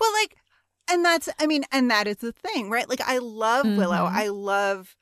Well 0.00 0.12
like 0.22 0.36
and 0.90 1.04
that's 1.04 1.28
i 1.38 1.46
mean 1.46 1.64
and 1.72 1.90
that 1.90 2.06
is 2.06 2.16
the 2.18 2.32
thing 2.32 2.70
right? 2.70 2.88
Like 2.88 3.00
i 3.02 3.18
love 3.18 3.66
willow. 3.66 4.06
Mhm. 4.06 4.12
i 4.12 4.28
love 4.28 4.96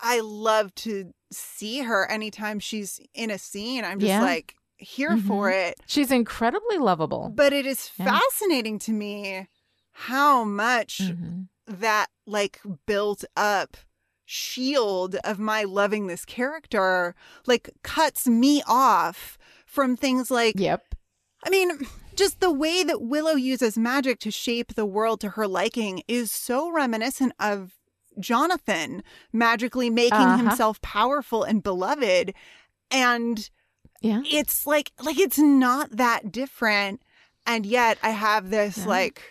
i 0.00 0.20
love 0.20 0.74
to 0.76 1.12
see 1.30 1.80
her 1.80 2.10
anytime 2.10 2.58
she's 2.60 3.00
in 3.14 3.30
a 3.30 3.38
scene. 3.38 3.84
I'm 3.84 3.98
just 4.00 4.08
Yeah. 4.08 4.22
like 4.22 4.54
here 4.82 5.16
for 5.16 5.50
it 5.50 5.80
she's 5.86 6.10
incredibly 6.10 6.76
lovable 6.78 7.30
but 7.34 7.52
it 7.52 7.64
is 7.66 7.90
Yeah. 7.96 8.18
fascinating 8.18 8.78
to 8.80 8.92
me 8.92 9.46
how 9.92 10.44
much 10.44 10.98
Mhm. 11.00 11.48
that 11.66 12.08
like 12.26 12.60
built 12.86 13.24
up 13.36 13.76
shield 14.24 15.16
of 15.24 15.38
my 15.38 15.62
loving 15.64 16.06
this 16.06 16.24
character 16.24 17.14
like 17.46 17.70
cuts 17.82 18.26
me 18.26 18.62
off 18.66 19.36
from 19.66 19.96
things 19.96 20.30
like 20.30 20.58
yep 20.58 20.82
I 21.44 21.50
mean, 21.50 21.72
just 22.14 22.38
the 22.38 22.52
way 22.52 22.84
that 22.84 23.02
Willow 23.02 23.34
uses 23.34 23.76
magic 23.76 24.20
to 24.20 24.30
shape 24.30 24.74
the 24.76 24.86
world 24.86 25.20
to 25.22 25.30
her 25.30 25.48
liking 25.48 26.04
is 26.06 26.30
so 26.30 26.70
reminiscent 26.70 27.32
of 27.40 27.72
Jonathan 28.20 29.02
magically 29.32 29.90
making 29.90 30.18
Uh-huh. 30.20 30.36
himself 30.36 30.80
powerful 30.82 31.42
and 31.42 31.60
beloved. 31.64 32.32
And 32.92 33.50
Yeah. 34.02 34.22
it's 34.30 34.66
like 34.66 34.92
like 35.02 35.18
it's 35.18 35.38
not 35.38 35.96
that 35.96 36.30
different. 36.32 37.00
And 37.46 37.64
yet 37.66 37.98
I 38.02 38.10
have 38.10 38.50
this 38.50 38.78
Yeah. 38.78 38.86
like 38.86 39.22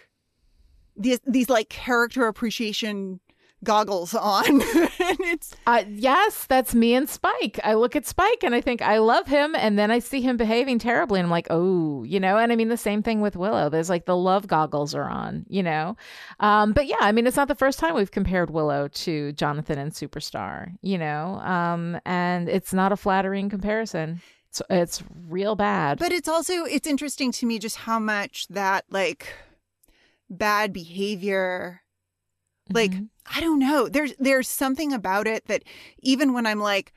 these 0.98 1.20
these 1.26 1.50
like 1.50 1.70
character 1.70 2.28
appreciation 2.28 3.20
goggles 3.64 4.16
on. 4.16 4.44
and 4.62 5.20
it's 5.20 5.56
Uh, 5.68 5.84
yes, 5.88 6.46
that's 6.48 6.74
me 6.74 6.96
and 6.96 7.08
Spike. 7.08 7.60
I 7.64 7.76
look 7.76 7.96
at 7.96 8.08
Spike 8.08 8.44
and 8.44 8.56
I 8.56 8.60
think 8.62 8.82
I 8.82 8.98
love 8.98 9.28
him, 9.28 9.54
and 9.56 9.78
then 9.78 9.92
I 9.92 10.00
see 10.00 10.20
him 10.20 10.36
behaving 10.36 10.80
terribly, 10.80 11.20
and 11.20 11.28
I'm 11.28 11.32
like, 11.32 11.46
oh, 11.52 12.04
you 12.04 12.20
know. 12.20 12.38
And 12.40 12.52
I 12.52 12.56
mean 12.56 12.70
the 12.70 12.76
same 12.78 13.04
thing 13.04 13.22
with 13.22 13.36
Willow. 13.36 13.70
There's 13.70 13.90
like 13.90 14.06
the 14.08 14.18
love 14.18 14.48
goggles 14.48 14.96
are 14.96 15.08
on, 15.08 15.46
you 15.48 15.62
know. 15.62 15.96
Um, 16.40 16.74
but 16.74 16.88
yeah, 16.88 16.98
I 17.02 17.12
mean 17.12 17.28
it's 17.28 17.38
not 17.38 17.48
the 17.50 17.56
first 17.56 17.78
time 17.78 17.94
we've 17.94 18.10
compared 18.12 18.50
Willow 18.50 18.88
to 18.88 19.32
Jonathan 19.34 19.78
and 19.78 19.92
Superstar, 19.92 20.72
you 20.82 20.98
know. 20.98 21.36
Um, 21.44 22.00
and 22.06 22.50
it's 22.50 22.74
not 22.74 22.92
a 22.92 22.98
flattering 22.98 23.48
comparison. 23.50 24.22
It's, 24.52 24.62
it's 24.70 25.04
real 25.30 25.56
bad. 25.56 25.98
But 25.98 26.12
it's 26.12 26.28
also 26.28 26.66
it's 26.66 26.86
interesting 26.86 27.32
to 27.32 27.46
me 27.46 27.58
just 27.58 27.78
how 27.78 28.00
much 28.00 28.48
that 28.50 28.84
like 28.90 29.34
bad 30.30 30.74
behavior 30.74 31.82
like 32.72 32.92
Mhm. 32.92 33.10
I 33.34 33.40
don't 33.40 33.60
know. 33.60 33.88
There's 33.88 34.14
there's 34.20 34.50
something 34.50 34.92
about 34.92 35.26
it 35.26 35.46
that 35.48 35.64
even 36.00 36.34
when 36.34 36.46
I'm 36.46 36.60
like 36.60 36.92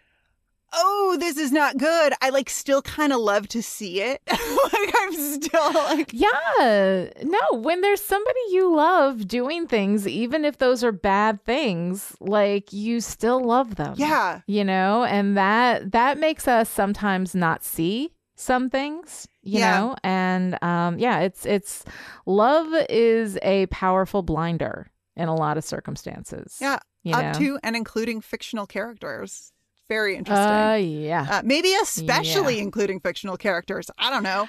oh 0.75 1.16
this 1.18 1.37
is 1.37 1.53
not 1.53 1.77
good, 1.79 2.12
I 2.20 2.31
like 2.31 2.51
still 2.51 2.83
kind 2.83 3.12
of 3.12 3.20
love 3.20 3.49
to 3.49 3.62
see 3.62 4.01
it. 4.01 4.20
like 4.29 4.95
I'm 5.03 5.12
still 5.14 5.72
like 5.72 6.11
Yeah. 6.12 7.09
No, 7.22 7.59
when 7.59 7.81
there's 7.81 8.03
somebody 8.03 8.39
you 8.51 8.75
love 8.75 9.27
doing 9.29 9.66
things, 9.66 10.07
even 10.07 10.45
if 10.45 10.59
those 10.59 10.83
are 10.85 10.93
bad 10.93 11.45
things, 11.45 12.16
like 12.20 12.72
you 12.72 13.01
still 13.01 13.41
love 13.43 13.77
them. 13.77 13.95
yeah. 13.97 14.41
You 14.47 14.64
know, 14.64 15.05
and 15.05 15.37
that 15.37 15.93
that 15.93 16.18
makes 16.18 16.47
us 16.49 16.68
sometimes 16.68 17.35
not 17.35 17.64
see 17.64 18.12
some 18.37 18.68
things, 18.68 19.29
you 19.43 19.61
Yeah. 19.61 19.79
know? 19.81 19.97
And 20.03 20.62
um 20.62 20.99
yeah, 20.99 21.20
it's 21.20 21.47
it's 21.47 21.85
love 22.27 22.66
is 22.91 23.39
a 23.43 23.66
powerful 23.66 24.22
blinder 24.22 24.91
in 25.16 25.29
a 25.29 25.35
lot 25.35 25.57
of 25.57 25.64
circumstances. 25.64 26.59
Yeah, 26.61 26.81
You 27.05 27.14
up 27.14 27.35
know? 27.35 27.39
to 27.39 27.59
and 27.62 27.77
including 27.77 28.20
fictional 28.20 28.66
characters. 28.66 29.53
Very 29.95 30.16
interesting. 30.16 30.45
uh 30.47 30.74
yeah. 30.74 31.26
Uh, 31.30 31.42
maybe 31.45 31.72
especially 31.80 32.59
including 32.59 33.01
fictional 33.01 33.36
characters. 33.36 33.90
I 33.99 34.11
don't 34.11 34.22
know. 34.24 34.49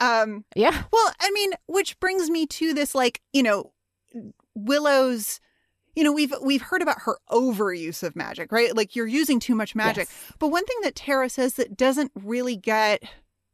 Um 0.00 0.44
yeah. 0.54 0.84
Well, 0.92 1.12
I 1.20 1.30
mean, 1.32 1.50
which 1.66 1.98
brings 2.00 2.30
me 2.30 2.46
to 2.46 2.72
this 2.74 2.94
like, 2.94 3.20
you 3.32 3.42
know, 3.42 3.72
Willow's 4.54 5.40
you 5.94 6.04
know, 6.04 6.12
we've 6.12 6.34
we've 6.42 6.60
heard 6.62 6.82
about 6.82 6.98
her 7.06 7.16
overuse 7.30 8.02
of 8.02 8.14
magic, 8.14 8.52
right? 8.52 8.76
Like 8.76 8.94
you're 8.94 9.06
using 9.06 9.40
too 9.40 9.54
much 9.54 9.74
magic. 9.74 10.08
Yes. 10.10 10.32
But 10.38 10.48
one 10.48 10.64
thing 10.66 10.76
that 10.82 10.94
Tara 10.94 11.30
says 11.30 11.54
that 11.54 11.74
doesn't 11.76 12.12
really 12.14 12.54
get 12.56 13.02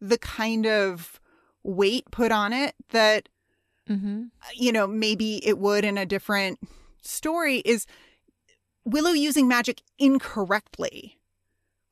the 0.00 0.18
kind 0.18 0.66
of 0.66 1.20
weight 1.62 2.04
put 2.10 2.32
on 2.32 2.52
it 2.52 2.74
that 2.90 3.28
Mhm. 3.88 4.30
you 4.54 4.72
know, 4.72 4.86
maybe 4.86 5.44
it 5.46 5.58
would 5.58 5.84
in 5.84 5.96
a 5.98 6.06
different 6.06 6.58
story 7.02 7.58
is 7.64 7.86
Willow 8.84 9.10
using 9.12 9.46
magic 9.46 9.80
incorrectly. 9.98 11.18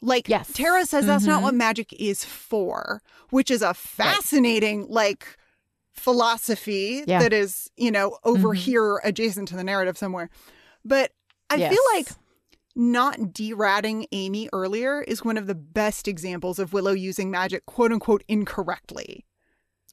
Like 0.03 0.28
Yes. 0.28 0.51
Tara 0.53 0.86
says 0.86 1.07
that's 1.07 1.24
not 1.26 1.40
Mhm. 1.40 1.42
what 1.44 1.55
magic 1.55 1.92
is 1.92 2.24
for, 2.24 3.03
which 3.30 3.51
is 3.51 3.61
a 3.62 3.74
fascinating 3.74 4.86
like 4.88 5.36
philosophy 5.92 7.05
Yeah. 7.07 7.18
that 7.20 7.32
is, 7.32 7.70
you 7.76 7.90
know, 7.90 8.18
over 8.24 8.48
Mhm. 8.51 8.57
here 8.57 9.01
adjacent 9.05 9.48
to 9.48 9.57
the 9.57 9.64
narrative 9.64 9.98
somewhere. 9.98 10.30
But 10.84 11.12
I 11.51 11.57
Yes. 11.57 11.72
feel 11.74 11.82
like 11.94 12.09
not 12.74 13.32
deratting 13.34 14.07
Amy 14.12 14.48
earlier 14.53 15.03
is 15.03 15.24
one 15.24 15.36
of 15.36 15.46
the 15.46 15.55
best 15.55 16.09
examples 16.09 16.59
of 16.59 16.72
Willow 16.72 16.92
using 16.92 17.30
magic 17.30 17.66
quote 17.66 17.92
unquote 17.92 18.24
incorrectly. 18.28 19.26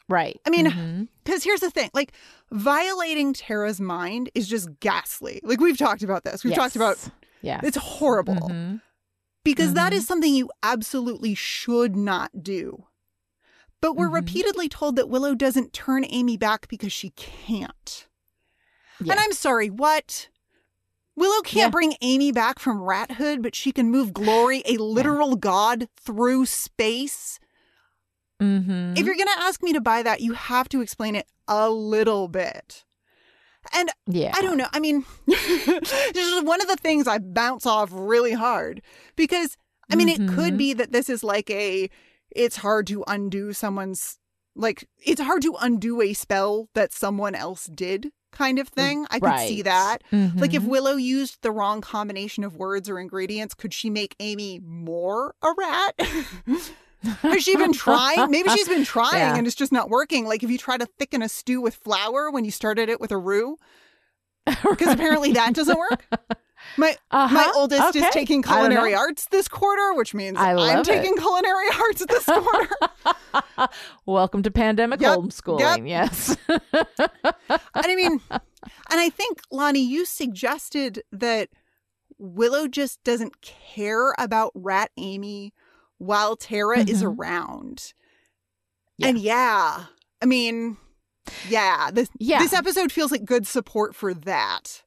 Right. 0.07 0.39
I 0.45 0.49
mean, 0.49 0.67
Mhm. 0.67 1.07
Because 1.25 1.43
here's 1.43 1.59
the 1.59 1.69
thing 1.71 1.89
like, 1.93 2.13
violating 2.51 3.33
Tara's 3.33 3.81
mind 3.81 4.29
is 4.33 4.47
just 4.47 4.69
ghastly. 4.79 5.41
Like, 5.43 5.59
we've 5.59 5.77
talked 5.77 6.01
about 6.03 6.23
this. 6.23 6.45
We've 6.45 6.55
talked 6.55 6.77
about 6.77 6.97
Yeah. 7.41 7.59
it's 7.63 7.75
horrible 7.75 8.35
Mhm. 8.49 8.81
Because 9.55 9.73
that 9.73 9.93
Mhm. 9.93 9.95
is 9.95 10.07
something 10.07 10.33
you 10.33 10.49
absolutely 10.63 11.33
should 11.35 11.95
not 11.95 12.43
do. 12.43 12.85
But 13.81 13.93
we're 13.95 14.09
Mhm. 14.09 14.13
repeatedly 14.15 14.67
told 14.69 14.95
that 14.95 15.09
Willow 15.09 15.35
doesn't 15.35 15.73
turn 15.73 16.03
Amy 16.09 16.35
back 16.37 16.67
because 16.67 16.91
she 16.91 17.11
can't. 17.11 18.07
Yeah. 18.99 19.13
And 19.13 19.19
I'm 19.19 19.33
sorry, 19.33 19.69
what? 19.69 20.29
Willow 21.15 21.41
can't 21.41 21.67
Yeah. 21.67 21.69
bring 21.69 21.95
Amy 22.01 22.31
back 22.31 22.59
from 22.59 22.79
rathood, 22.79 23.41
but 23.41 23.55
she 23.55 23.71
can 23.71 23.89
move 23.91 24.13
Glory, 24.13 24.61
a 24.65 24.77
literal 24.77 25.35
god, 25.35 25.87
through 25.95 26.45
space. 26.47 27.39
Mhm. 28.41 28.97
If 28.97 29.05
you're 29.05 29.15
going 29.15 29.27
to 29.27 29.39
ask 29.39 29.63
me 29.63 29.73
to 29.73 29.81
buy 29.81 30.03
that, 30.03 30.21
you 30.21 30.33
have 30.33 30.69
to 30.69 30.81
explain 30.81 31.15
it 31.15 31.27
a 31.47 31.69
little 31.69 32.27
bit. 32.27 32.83
And 33.73 33.89
yeah. 34.07 34.31
I 34.35 34.41
don't 34.41 34.57
know. 34.57 34.67
I 34.73 34.79
mean, 34.79 35.05
this 35.25 36.15
is 36.15 36.43
one 36.43 36.61
of 36.61 36.67
the 36.67 36.75
things 36.77 37.07
I 37.07 37.17
bounce 37.17 37.65
off 37.65 37.89
really 37.91 38.33
hard 38.33 38.81
because, 39.15 39.57
I 39.91 39.95
mean, 39.95 40.09
it 40.09 40.27
could 40.27 40.53
Mhm. 40.53 40.57
be 40.57 40.73
that 40.73 40.91
this 40.91 41.09
is 41.09 41.23
like 41.23 41.49
a, 41.49 41.89
it's 42.35 42.57
hard 42.57 42.87
to 42.87 43.03
undo 43.07 43.53
someone's, 43.53 44.19
like, 44.55 44.87
it's 45.05 45.21
hard 45.21 45.41
to 45.43 45.55
undo 45.59 46.01
a 46.01 46.13
spell 46.13 46.69
that 46.73 46.91
someone 46.93 47.35
else 47.35 47.65
did 47.65 48.11
kind 48.31 48.59
of 48.59 48.67
thing. 48.67 49.05
I 49.09 49.19
could 49.19 49.39
see 49.39 49.55
Right. 49.57 49.63
that. 49.63 49.97
Like, 50.11 50.53
if 50.53 50.63
Mhm. 50.63 50.67
Willow 50.67 50.95
used 50.95 51.41
the 51.41 51.51
wrong 51.51 51.81
combination 51.81 52.43
of 52.43 52.55
words 52.57 52.89
or 52.89 52.99
ingredients, 52.99 53.53
could 53.53 53.73
she 53.73 53.89
make 53.89 54.15
Amy 54.19 54.59
more 54.63 55.33
a 55.41 55.53
rat? 55.57 55.95
Has 57.03 57.43
she 57.43 57.55
been 57.55 57.73
trying? 57.85 58.31
Maybe 58.31 58.49
she's 58.49 58.67
been 58.67 58.83
trying 58.85 59.13
Yeah. 59.19 59.35
and 59.37 59.45
it's 59.47 59.55
just 59.55 59.71
not 59.71 59.89
working. 59.89 60.25
Like 60.25 60.43
if 60.43 60.49
you 60.49 60.57
try 60.57 60.77
to 60.77 60.85
thicken 60.85 61.21
a 61.21 61.29
stew 61.29 61.61
with 61.61 61.75
flour 61.75 62.31
when 62.31 62.45
you 62.45 62.51
started 62.51 62.89
it 62.89 62.99
with 62.99 63.11
a 63.11 63.17
roux, 63.17 63.57
because 64.45 64.93
apparently 64.93 65.33
that 65.33 65.53
doesn't 65.53 65.77
work. 65.77 66.05
My 66.75 66.97
Uh-huh. 67.11 67.33
my 67.33 67.51
oldest 67.55 67.95
is 67.95 68.03
taking 68.11 68.39
I 68.39 68.41
don't 68.41 68.49
know. 68.49 68.61
culinary 68.77 68.95
arts 68.95 69.27
this 69.27 69.47
quarter, 69.47 69.93
which 69.93 70.13
means 70.15 70.37
I'm 70.39 70.83
taking 70.83 71.13
it. 71.13 71.19
culinary 71.19 71.67
arts 71.79 72.03
this 72.05 72.25
quarter. 72.25 73.69
Welcome 74.07 74.41
to 74.43 74.51
pandemic 74.51 74.99
Yep, 74.99 75.19
homeschooling. 75.19 75.87
Yes. 75.87 76.35
and 76.49 76.61
I 77.75 77.95
mean, 77.95 78.19
and 78.31 78.41
I 78.89 79.09
think 79.09 79.39
Lani, 79.51 79.81
you 79.81 80.03
suggested 80.03 81.03
that 81.11 81.49
Willow 82.17 82.67
just 82.67 83.03
doesn't 83.03 83.41
care 83.41 84.13
about 84.17 84.51
Rat 84.55 84.89
Amy 84.97 85.53
while 85.97 86.35
Tara 86.35 86.79
is 86.79 87.01
Mhm. 87.03 87.17
around. 87.17 87.93
Yeah. 88.97 89.07
And 89.07 89.17
yeah, 89.19 89.85
I 90.21 90.25
mean, 90.25 90.77
yeah, 91.49 91.89
this 91.91 92.09
Yeah. 92.19 92.39
this 92.39 92.53
episode 92.53 92.91
feels 92.91 93.11
like 93.11 93.25
good 93.25 93.45
support 93.47 93.95
for 93.95 94.13
that, 94.13 94.83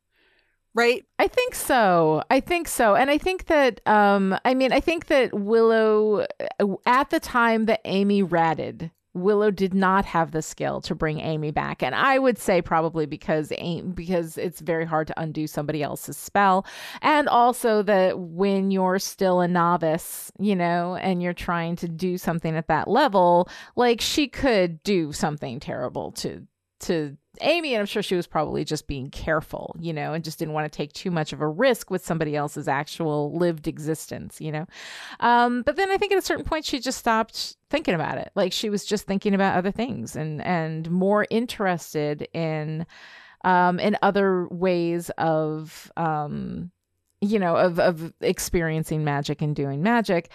right? 0.75 1.05
I 1.19 1.29
think 1.29 1.55
so. 1.55 2.23
I 2.31 2.41
think 2.41 2.67
so. 2.69 2.95
And 2.97 3.11
I 3.11 3.19
think 3.19 3.47
that 3.47 3.81
um 3.87 4.37
I 4.45 4.55
mean 4.55 4.73
I 4.73 4.81
think 4.81 5.07
that 5.07 5.33
Willow 5.35 6.27
uh, 6.61 6.77
at 6.87 7.11
the 7.11 7.21
time 7.21 7.67
that 7.67 7.81
Amy 7.85 8.23
ratted 8.23 8.91
Willow 9.15 9.51
did 9.51 9.75
not 9.75 10.05
have 10.05 10.31
the 10.31 10.43
skill 10.43 10.81
to 10.83 10.95
bring 10.95 11.21
Amy 11.21 11.51
back, 11.51 11.83
and 11.83 11.95
I 11.95 12.19
would 12.19 12.39
say 12.39 12.63
probably 12.63 13.07
because 13.07 13.53
Amy, 13.59 13.83
because 13.93 14.39
it's 14.39 14.61
very 14.61 14.85
hard 14.85 15.09
to 15.09 15.21
undo 15.21 15.47
somebody 15.47 15.83
else's 15.83 16.17
spell, 16.17 16.65
and 17.03 17.29
also 17.29 17.83
that 17.83 18.19
when 18.19 18.71
you're 18.71 18.99
still 18.99 19.41
a 19.41 19.49
novice, 19.49 20.31
you 20.39 20.55
know, 20.55 20.97
and 20.97 21.23
you're 21.23 21.33
trying 21.33 21.77
to 21.77 21.89
do 21.89 22.19
something 22.19 22.57
at 22.57 22.69
that 22.69 22.89
level, 22.89 23.49
like 23.77 24.01
she 24.01 24.29
could 24.29 24.83
do 24.83 25.13
something 25.13 25.61
terrible 25.61 26.13
to 26.13 26.47
to 26.81 27.17
Amy, 27.41 27.75
and 27.75 27.81
I'm 27.81 27.87
sure 27.87 28.03
she 28.03 28.17
was 28.17 28.27
probably 28.27 28.65
just 28.65 28.87
being 28.87 29.09
careful, 29.11 29.77
you 29.79 29.93
know, 29.93 30.13
and 30.13 30.25
just 30.25 30.39
didn't 30.39 30.55
want 30.55 30.71
to 30.71 30.77
take 30.77 30.93
too 30.93 31.11
much 31.11 31.33
of 31.33 31.41
a 31.41 31.49
risk 31.49 31.91
with 31.91 32.05
somebody 32.05 32.35
else's 32.35 32.67
actual 32.69 33.37
lived 33.37 33.69
existence, 33.69 34.41
you 34.41 34.51
know. 34.51 34.67
Um, 35.21 35.63
but 35.63 35.77
then 35.77 35.91
I 35.91 35.97
think 35.97 36.13
at 36.13 36.19
a 36.19 36.23
certain 36.23 36.45
point 36.45 36.65
she 36.65 36.81
just 36.81 36.99
stopped 36.99 37.57
thinking 37.71 37.95
about 37.95 38.19
it. 38.19 38.33
Like 38.35 38.53
she 38.53 38.69
was 38.69 38.85
just 38.85 39.07
thinking 39.07 39.35
about 39.35 39.57
other 39.57 39.71
things 39.71 40.17
and 40.17 40.43
and 40.43 40.91
more 40.91 41.27
interested 41.31 42.29
in 42.35 42.87
um 43.45 43.79
in 43.81 43.97
other 44.03 44.47
ways 44.49 45.11
of 45.17 45.91
um 45.97 46.71
you 47.21 47.39
know 47.39 47.57
of 47.57 47.79
of 47.79 48.13
experiencing 48.21 49.05
magic 49.05 49.43
and 49.43 49.55
doing 49.55 49.83
magic 49.83 50.31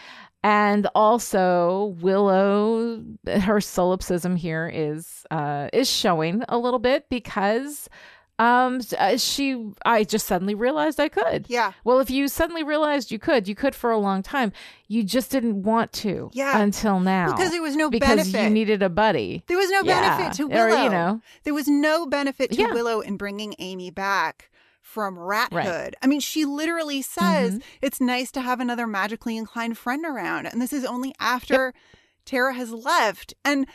and 0.46 0.88
also 0.94 1.96
willow 2.02 3.04
her 3.42 3.60
solipsism 3.60 4.36
here 4.36 4.70
is 4.72 5.26
uh 5.32 5.68
is 5.74 5.90
showing 5.90 6.44
a 6.48 6.58
little 6.58 6.78
bit 6.80 7.10
because 7.10 7.90
um 8.38 8.80
uh, 9.00 9.18
she 9.18 9.72
i 9.86 10.04
just 10.04 10.28
suddenly 10.28 10.54
realized 10.54 11.00
i 11.00 11.10
could 11.10 11.46
Yeah. 11.50 11.72
well 11.84 12.00
if 12.00 12.12
you 12.12 12.28
suddenly 12.28 12.64
realized 12.64 13.10
you 13.10 13.18
could 13.18 13.48
you 13.48 13.56
could 13.56 13.74
for 13.74 13.90
a 13.90 13.98
long 13.98 14.22
time 14.22 14.52
you 14.88 15.04
just 15.04 15.32
didn't 15.32 15.64
want 15.64 15.92
to 16.04 16.30
Yeah. 16.34 16.60
until 16.62 17.00
now 17.00 17.32
Because 17.32 17.50
there 17.52 17.62
was 17.62 17.76
no 17.76 17.90
because 17.90 18.10
benefit. 18.30 18.44
you 18.44 18.50
needed 18.52 18.84
a 18.84 18.90
buddy 18.90 19.44
there 19.48 19.58
was 19.58 19.72
no 19.72 19.82
Yeah. 19.84 20.18
benefit 20.18 20.38
to 20.38 20.48
Willow. 20.48 20.76
or 20.80 20.84
you 20.84 20.90
know 20.90 21.22
There 21.44 21.54
was 21.56 21.68
no 21.68 22.06
benefit 22.06 22.52
to 22.52 22.62
Yeah. 22.62 22.74
Willow 22.74 23.00
in 23.00 23.18
bringing 23.18 23.56
Amy 23.58 23.90
back 23.90 24.52
from 24.96 25.18
rathood. 25.18 25.92
I 26.02 26.08
mean, 26.08 26.22
she 26.22 26.46
literally 26.46 27.02
says 27.02 27.60
it's 27.82 28.00
nice 28.00 28.32
to 28.32 28.40
have 28.40 28.62
another 28.62 28.88
magically 28.88 29.36
inclined 29.36 29.78
friend 29.78 30.06
around. 30.06 30.46
And 30.46 30.62
this 30.62 30.72
is 30.72 30.86
only 30.86 31.14
after 31.20 31.74
Tara 32.26 32.54
has 32.54 32.72
left. 32.72 33.34
And 33.44 33.68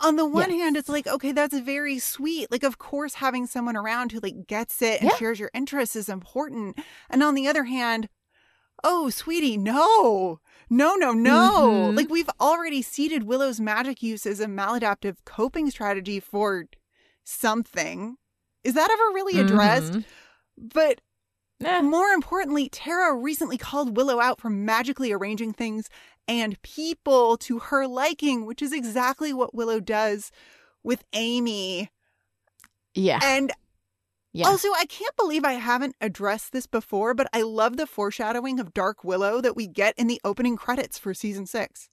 on 0.00 0.16
the 0.16 0.24
one 0.24 0.48
Yes. 0.50 0.60
hand, 0.60 0.76
it's 0.78 0.88
like, 0.88 1.06
okay, 1.06 1.30
that's 1.30 1.58
very 1.58 1.98
sweet. 1.98 2.50
Like, 2.50 2.62
of 2.62 2.78
course, 2.78 3.14
having 3.16 3.46
someone 3.46 3.76
around 3.76 4.12
who 4.12 4.20
like 4.20 4.46
gets 4.46 4.80
it 4.80 5.02
and 5.02 5.10
Yeah. 5.10 5.16
shares 5.18 5.38
your 5.38 5.50
interests 5.52 5.94
is 5.94 6.08
important. 6.08 6.78
And 7.10 7.22
on 7.22 7.34
the 7.34 7.46
other 7.46 7.64
hand, 7.64 8.08
oh, 8.82 9.10
sweetie, 9.10 9.58
no, 9.58 10.40
no, 10.70 10.94
no, 10.94 11.12
no. 11.12 11.90
Mhm. 11.92 11.96
Like, 11.96 12.08
we've 12.08 12.30
already 12.40 12.80
seeded 12.80 13.24
Willow's 13.24 13.60
magic 13.60 14.02
use 14.02 14.24
as 14.24 14.40
a 14.40 14.46
maladaptive 14.46 15.16
coping 15.26 15.70
strategy 15.70 16.18
for 16.18 16.64
something. 17.24 18.16
Is 18.64 18.74
that 18.74 18.90
ever 18.90 19.12
really 19.14 19.38
addressed? 19.38 19.92
Mhm. 19.92 20.04
But 20.56 21.00
Eh. 21.64 21.80
more 21.80 22.08
importantly, 22.08 22.68
Tara 22.68 23.14
recently 23.14 23.56
called 23.56 23.96
Willow 23.96 24.20
out 24.20 24.40
for 24.40 24.50
magically 24.50 25.12
arranging 25.12 25.52
things 25.52 25.88
and 26.26 26.60
people 26.62 27.36
to 27.38 27.58
her 27.60 27.86
liking, 27.86 28.46
which 28.46 28.62
is 28.62 28.72
exactly 28.72 29.32
what 29.32 29.54
Willow 29.54 29.78
does 29.80 30.32
with 30.82 31.04
Amy. 31.12 31.90
Yeah. 32.94 33.20
And 33.22 33.52
Yeah. 34.32 34.48
also, 34.48 34.68
I 34.72 34.86
can't 34.86 35.14
believe 35.16 35.44
I 35.44 35.52
haven't 35.54 35.94
addressed 36.00 36.52
this 36.52 36.66
before, 36.66 37.14
but 37.14 37.28
I 37.32 37.42
love 37.42 37.76
the 37.76 37.86
foreshadowing 37.86 38.58
of 38.58 38.74
Dark 38.74 39.04
Willow 39.04 39.40
that 39.40 39.54
we 39.54 39.66
get 39.68 39.96
in 39.98 40.06
the 40.08 40.20
opening 40.24 40.56
credits 40.56 40.98
for 40.98 41.14
season 41.14 41.46
six. 41.46 41.88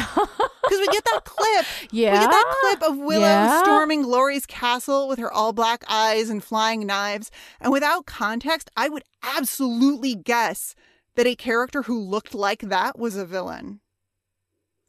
Because 0.66 0.80
we 0.80 0.88
get 0.88 1.04
that 1.14 1.26
clip. 1.26 1.66
yeah. 1.92 2.14
We 2.14 2.20
get 2.20 2.32
that 2.32 2.56
clip 2.62 2.90
of 2.90 2.98
Willow 2.98 3.20
Yeah. 3.28 3.62
storming 3.62 4.02
Glory's 4.02 4.48
castle 4.48 5.08
with 5.08 5.20
her 5.20 5.32
all 5.32 5.54
black 5.54 5.84
eyes 5.88 6.32
and 6.32 6.44
flying 6.44 6.88
knives. 6.88 7.30
And 7.62 7.72
without 7.72 8.08
context, 8.08 8.72
I 8.76 8.90
would 8.90 9.04
absolutely 9.22 10.16
guess 10.16 10.74
that 11.16 11.28
a 11.28 11.36
character 11.36 11.84
who 11.84 12.00
looked 12.00 12.34
like 12.34 12.62
that 12.62 12.98
was 12.98 13.16
a 13.16 13.26
villain. 13.28 13.80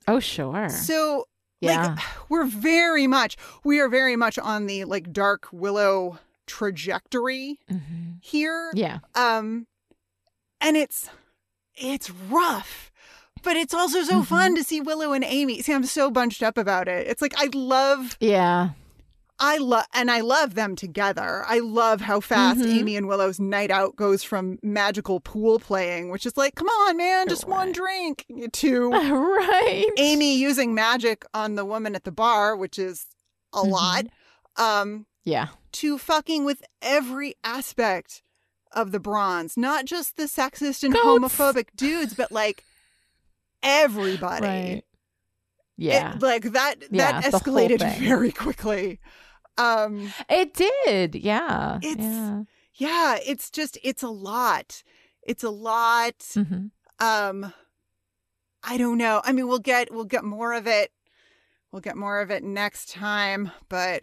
Oh, 0.08 0.18
sure. 0.18 0.70
So, 0.70 1.26
yeah. 1.60 1.88
like, 1.96 1.98
we're 2.30 2.46
very 2.46 3.06
much, 3.06 3.36
we 3.62 3.78
are 3.78 3.88
very 3.90 4.16
much 4.16 4.38
on 4.38 4.66
the 4.66 4.84
like 4.86 5.12
Dark 5.12 5.46
Willow 5.52 6.18
trajectory 6.46 7.58
Mhm. 7.70 8.22
here. 8.22 8.70
Yeah. 8.74 9.00
Um, 9.14 9.66
and 10.60 10.74
it's, 10.76 11.10
it's 11.74 12.10
rough. 12.10 12.90
But 13.46 13.56
it's 13.56 13.72
also 13.72 14.02
so 14.02 14.22
Mhm. 14.22 14.26
fun 14.26 14.54
to 14.56 14.64
see 14.64 14.80
Willow 14.80 15.12
and 15.12 15.22
Amy. 15.22 15.62
See, 15.62 15.72
I'm 15.72 15.84
so 15.84 16.10
bunched 16.10 16.42
up 16.42 16.58
about 16.58 16.88
it. 16.88 17.06
It's 17.06 17.22
like 17.22 17.32
I 17.38 17.48
love 17.54 18.16
Yeah. 18.20 18.70
I 19.38 19.58
love 19.58 19.84
and 19.94 20.10
I 20.10 20.20
love 20.20 20.54
them 20.56 20.74
together. 20.74 21.44
I 21.46 21.58
love 21.60 22.00
how 22.00 22.18
fast 22.20 22.58
Mhm. 22.60 22.78
Amy 22.80 22.96
and 22.96 23.06
Willow's 23.06 23.38
night 23.38 23.70
out 23.70 23.94
goes 23.94 24.24
from 24.24 24.58
magical 24.64 25.20
pool 25.20 25.58
playing, 25.60 26.10
which 26.10 26.26
is 26.26 26.36
like, 26.36 26.54
come 26.56 26.66
on, 26.68 26.96
man, 26.96 27.28
just 27.28 27.46
one 27.46 27.70
drink, 27.70 28.24
to 28.54 28.90
right. 28.90 29.86
Amy 29.98 30.34
using 30.36 30.74
magic 30.74 31.24
on 31.32 31.54
the 31.54 31.64
woman 31.66 31.94
at 31.94 32.02
the 32.04 32.10
bar, 32.12 32.56
which 32.56 32.78
is 32.80 33.06
a 33.52 33.58
Mhm. 33.62 33.70
lot. 33.70 34.04
Um, 34.56 35.06
Yeah. 35.24 35.48
to 35.72 35.98
fucking 35.98 36.44
with 36.44 36.62
every 36.82 37.34
aspect 37.44 38.22
of 38.72 38.90
the 38.90 38.98
bronze, 39.00 39.56
not 39.56 39.84
just 39.84 40.16
the 40.16 40.24
sexist 40.24 40.82
and 40.82 40.92
Goats. 40.94 41.06
homophobic 41.06 41.68
dudes, 41.76 42.14
but 42.14 42.32
like 42.32 42.64
everybody. 43.62 44.46
Right. 44.46 44.60
It- 44.78 44.84
Yeah. 45.78 46.16
like 46.20 46.52
that 46.52 46.76
Yeah, 46.90 47.20
that 47.20 47.32
escalated 47.32 47.98
very 47.98 48.32
quickly. 48.32 48.98
Um 49.58 50.12
It 50.28 50.54
did. 50.54 51.14
Yeah. 51.14 51.78
It's- 51.82 51.96
yeah. 52.04 52.42
yeah 52.74 53.18
it's 53.24 53.50
just 53.50 53.78
it's 53.82 54.02
a 54.02 54.08
lot 54.08 54.82
it's 55.22 55.42
a 55.44 55.50
lot 55.50 56.18
Mhm. 56.18 56.70
um 57.00 57.52
i 58.62 58.76
don't 58.76 58.98
know 58.98 59.20
i 59.24 59.32
mean 59.32 59.48
we'll 59.48 59.58
get 59.58 59.92
we'll 59.92 60.04
get 60.04 60.24
more 60.24 60.52
of 60.52 60.66
it 60.66 60.92
we'll 61.72 61.80
get 61.80 61.96
more 61.96 62.20
of 62.20 62.30
it 62.30 62.44
next 62.44 62.90
time 62.90 63.50
but 63.70 64.02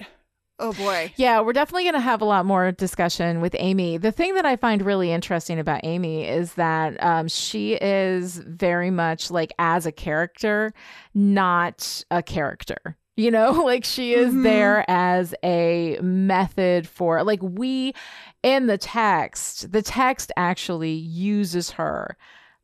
oh 0.60 0.74
boy 0.74 1.12
Yeah, 1.18 1.41
we're 1.41 1.54
definitely 1.54 1.84
going 1.84 1.93
to 1.95 1.99
have 1.99 2.22
a 2.22 2.26
lot 2.26 2.45
more 2.45 2.72
discussion 2.72 3.41
with 3.41 3.56
Amy. 3.60 3.97
The 3.97 4.12
thing 4.12 4.36
that 4.36 4.45
I 4.45 4.56
find 4.56 4.82
really 4.82 5.12
interesting 5.12 5.60
about 5.60 5.82
Amy 5.84 6.28
is 6.28 6.54
that 6.54 7.01
um, 7.04 7.28
she 7.28 7.74
is 7.74 8.38
very 8.38 8.91
much 8.91 9.32
like 9.32 9.51
as 9.60 9.86
a 9.86 9.91
character, 9.91 10.74
not 11.14 12.04
a 12.12 12.22
character. 12.24 12.97
You 13.16 13.30
know, 13.30 13.51
like 13.66 13.84
she 13.86 14.14
is 14.14 14.34
Mhm. 14.34 14.43
there 14.43 14.86
as 14.89 15.36
a 15.43 15.99
method 16.01 16.88
for, 16.88 17.24
like, 17.24 17.39
we 17.43 17.93
in 18.41 18.66
the 18.68 18.78
text, 18.78 19.72
the 19.72 19.82
text 19.84 20.32
actually 20.36 20.93
uses 20.93 21.72
her 21.72 22.18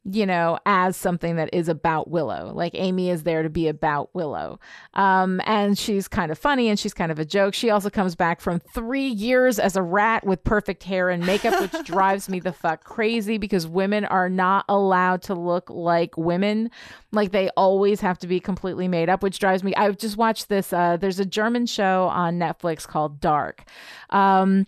you 0.06 0.26
know, 0.26 0.58
as 0.66 0.96
something 0.96 1.36
that 1.36 1.54
is 1.54 1.68
about 1.68 2.10
Willow. 2.10 2.54
Like 2.54 2.72
Amy 2.74 3.10
is 3.10 3.24
there 3.24 3.44
to 3.44 3.50
be 3.50 3.68
about 3.68 4.10
Willow. 4.16 4.60
Um, 4.94 5.42
and 5.46 5.78
she's 5.78 6.08
kind 6.08 6.32
of 6.32 6.38
funny 6.38 6.70
and 6.70 6.80
she's 6.80 6.94
kind 6.94 7.12
of 7.12 7.20
a 7.20 7.26
joke. 7.26 7.54
She 7.54 7.70
also 7.70 7.90
comes 7.90 8.16
back 8.16 8.40
from 8.40 8.60
three 8.74 9.08
years 9.08 9.60
as 9.60 9.76
a 9.76 9.84
rat 9.84 10.26
with 10.26 10.44
perfect 10.44 10.84
hair 10.84 11.10
and 11.10 11.26
makeup, 11.26 11.62
which 11.62 11.84
drives 11.86 12.30
me 12.30 12.40
the 12.40 12.54
fuck 12.54 12.84
crazy 12.84 13.38
because 13.38 13.68
women 13.68 14.06
are 14.06 14.30
not 14.30 14.66
allowed 14.70 15.22
to 15.24 15.36
look 15.36 15.70
like 15.70 16.18
women. 16.18 16.72
Like 17.12 17.32
they 17.32 17.50
always 17.58 18.00
have 18.00 18.18
to 18.20 18.28
be 18.28 18.40
completely 18.40 18.88
made 18.88 19.10
up, 19.10 19.22
which 19.22 19.38
drives 19.38 19.64
me. 19.64 19.76
I've 19.76 19.98
just 19.98 20.16
watched 20.16 20.48
this. 20.48 20.72
Uh, 20.72 20.98
there's 20.98 21.20
a 21.20 21.26
German 21.26 21.66
show 21.66 22.08
on 22.08 22.40
Netflix 22.40 22.88
called 22.88 23.20
Dark. 23.20 23.66
Um, 24.12 24.66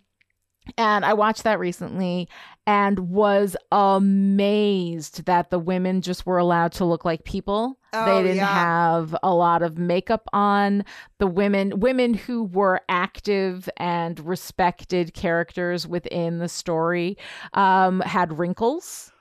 and 0.77 1.03
I 1.03 1.13
watched 1.13 1.43
that 1.43 1.59
recently 1.59 2.29
and 2.67 2.99
was 3.09 3.55
amazed 3.71 5.25
that 5.25 5.49
the 5.49 5.59
women 5.59 6.01
just 6.01 6.25
were 6.25 6.37
allowed 6.37 6.71
to 6.73 6.85
look 6.85 7.03
like 7.05 7.23
people. 7.23 7.77
Oh, 7.93 8.05
they 8.05 8.21
didn't 8.21 8.37
yeah. 8.37 8.45
have 8.45 9.15
a 9.23 9.33
lot 9.33 9.61
of 9.63 9.77
makeup 9.77 10.27
on. 10.31 10.85
The 11.17 11.27
women 11.27 11.79
women 11.79 12.13
who 12.13 12.43
were 12.43 12.81
active 12.87 13.69
and 13.77 14.19
respected 14.19 15.13
characters 15.13 15.87
within 15.87 16.39
the 16.39 16.47
story 16.49 17.17
um, 17.53 17.99
had 18.01 18.37
wrinkles, 18.37 19.11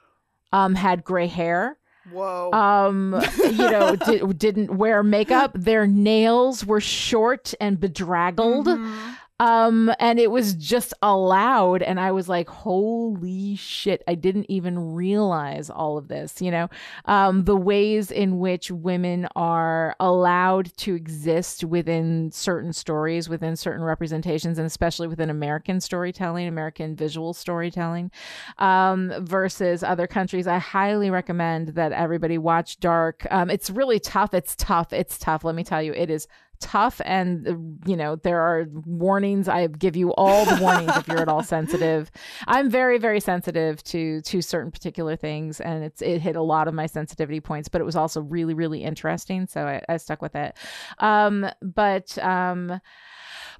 um, 0.52 0.74
had 0.74 1.04
gray 1.04 1.26
hair 1.26 1.76
whoa 2.10 2.50
um 2.52 3.22
you 3.44 3.70
know 3.70 3.94
di- 3.94 4.20
didn't 4.32 4.74
wear 4.78 5.02
makeup 5.02 5.52
their 5.54 5.86
nails 5.86 6.64
were 6.64 6.80
short 6.80 7.52
and 7.60 7.78
bedraggled 7.78 8.66
Mhm. 8.66 9.16
Um 9.40 9.90
and 9.98 10.20
it 10.20 10.30
was 10.30 10.54
just 10.54 10.92
allowed 11.02 11.82
and 11.82 11.98
i 11.98 12.12
was 12.12 12.28
like 12.28 12.48
holy 12.48 13.56
shit 13.56 14.02
i 14.06 14.14
didn't 14.14 14.46
even 14.50 14.92
realize 14.94 15.70
all 15.70 15.96
of 15.98 16.08
this 16.08 16.40
you 16.40 16.50
know? 16.50 16.68
Um 17.06 17.44
the 17.44 17.56
ways 17.56 18.10
in 18.10 18.38
which 18.38 18.70
women 18.70 19.26
are 19.34 19.96
allowed 19.98 20.76
to 20.78 20.94
exist 20.94 21.64
within 21.64 22.30
certain 22.30 22.72
stories 22.72 23.28
within 23.28 23.56
certain 23.56 23.82
representations 23.82 24.58
and 24.58 24.66
especially 24.66 25.08
within 25.08 25.30
american 25.30 25.80
storytelling 25.80 26.46
american 26.46 26.94
visual 26.94 27.32
storytelling 27.32 28.10
um 28.58 29.12
versus 29.20 29.82
other 29.82 30.06
countries 30.06 30.46
i 30.46 30.58
highly 30.58 31.10
recommend 31.10 31.68
that 31.68 31.92
everybody 31.92 32.36
watch 32.36 32.78
dark. 32.78 33.26
Um 33.30 33.48
it's 33.48 33.70
really 33.70 33.98
tough 33.98 34.34
it's 34.34 34.54
tough 34.54 34.92
it's 34.92 35.18
tough 35.18 35.44
let 35.44 35.54
me 35.54 35.64
tell 35.64 35.82
you 35.82 35.94
it 35.94 36.10
is 36.10 36.28
tough 36.60 37.00
and 37.04 37.48
uh, 37.48 37.88
you 37.88 37.96
know 37.96 38.16
there 38.16 38.40
are 38.40 38.66
warnings. 38.86 39.48
I 39.48 39.66
give 39.66 39.96
you 39.96 40.12
all 40.14 40.44
the 40.44 40.60
warnings 40.60 40.96
if 40.96 41.08
you're 41.08 41.18
at 41.18 41.28
all 41.28 41.42
sensitive. 41.56 42.10
I'm 42.46 42.70
very 42.70 42.98
very 42.98 43.20
sensitive 43.20 43.82
to 43.84 44.20
to 44.22 44.42
certain 44.42 44.70
particular 44.70 45.16
things 45.16 45.60
and 45.60 45.84
it's 45.84 46.02
it 46.02 46.20
hit 46.20 46.36
a 46.36 46.42
lot 46.42 46.68
of 46.68 46.74
my 46.74 46.86
sensitivity 46.86 47.40
points 47.40 47.68
but 47.68 47.80
it 47.80 47.84
was 47.84 47.96
also 47.96 48.20
really 48.20 48.54
really 48.54 48.82
interesting 48.82 49.46
so 49.46 49.66
i, 49.66 49.82
I 49.88 49.96
stuck 49.96 50.22
with 50.22 50.34
it. 50.34 50.56
Um 50.98 51.46
but 51.62 52.16
um 52.18 52.80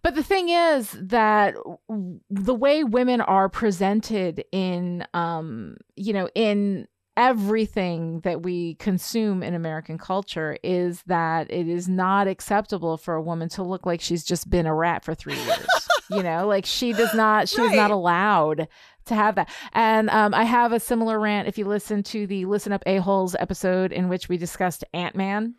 but 0.03 0.15
the 0.15 0.23
thing 0.23 0.49
is 0.49 0.97
that 1.01 1.55
the 2.31 2.55
way 2.55 2.85
women 2.85 3.21
are 3.21 3.49
presented 3.49 4.45
in 4.53 5.07
um 5.15 5.77
you 5.97 6.13
know 6.13 6.29
in 6.35 6.87
everything 7.21 8.21
that 8.21 8.43
we 8.43 8.75
consume 8.77 9.43
in 9.43 9.55
American 9.55 9.99
culture 9.99 10.57
is 10.63 11.03
that 11.07 11.51
it 11.51 11.69
is 11.69 11.87
not 11.87 12.27
acceptable 12.27 12.97
for 12.97 13.15
a 13.15 13.23
woman 13.23 13.49
to 13.51 13.63
look 13.63 13.85
like 13.85 14.01
she's 14.01 14.25
just 14.25 14.49
been 14.49 14.65
a 14.65 14.75
rat 14.75 15.05
for 15.05 15.15
three 15.15 15.35
years. 15.37 15.69
you 16.11 16.23
know, 16.23 16.47
like 16.47 16.65
she 16.65 16.93
does 16.95 17.13
not, 17.15 17.47
she's 17.49 17.59
Right. 17.59 17.77
not 17.77 17.91
allowed 17.91 18.69
to 19.05 19.15
have 19.15 19.35
that. 19.35 19.51
And 19.75 20.09
um, 20.09 20.33
I 20.35 20.45
have 20.45 20.73
a 20.73 20.81
similar 20.81 21.21
rant 21.21 21.47
if 21.47 21.59
you 21.59 21.67
listen 21.67 22.03
to 22.05 22.27
the 22.27 22.47
Listen 22.47 22.73
Up 22.73 22.83
A-Holes 22.87 23.37
episode 23.39 23.93
in 23.93 24.09
which 24.09 24.29
we 24.31 24.39
discussed 24.39 24.83
Ant 24.95 25.15
Man. 25.15 25.55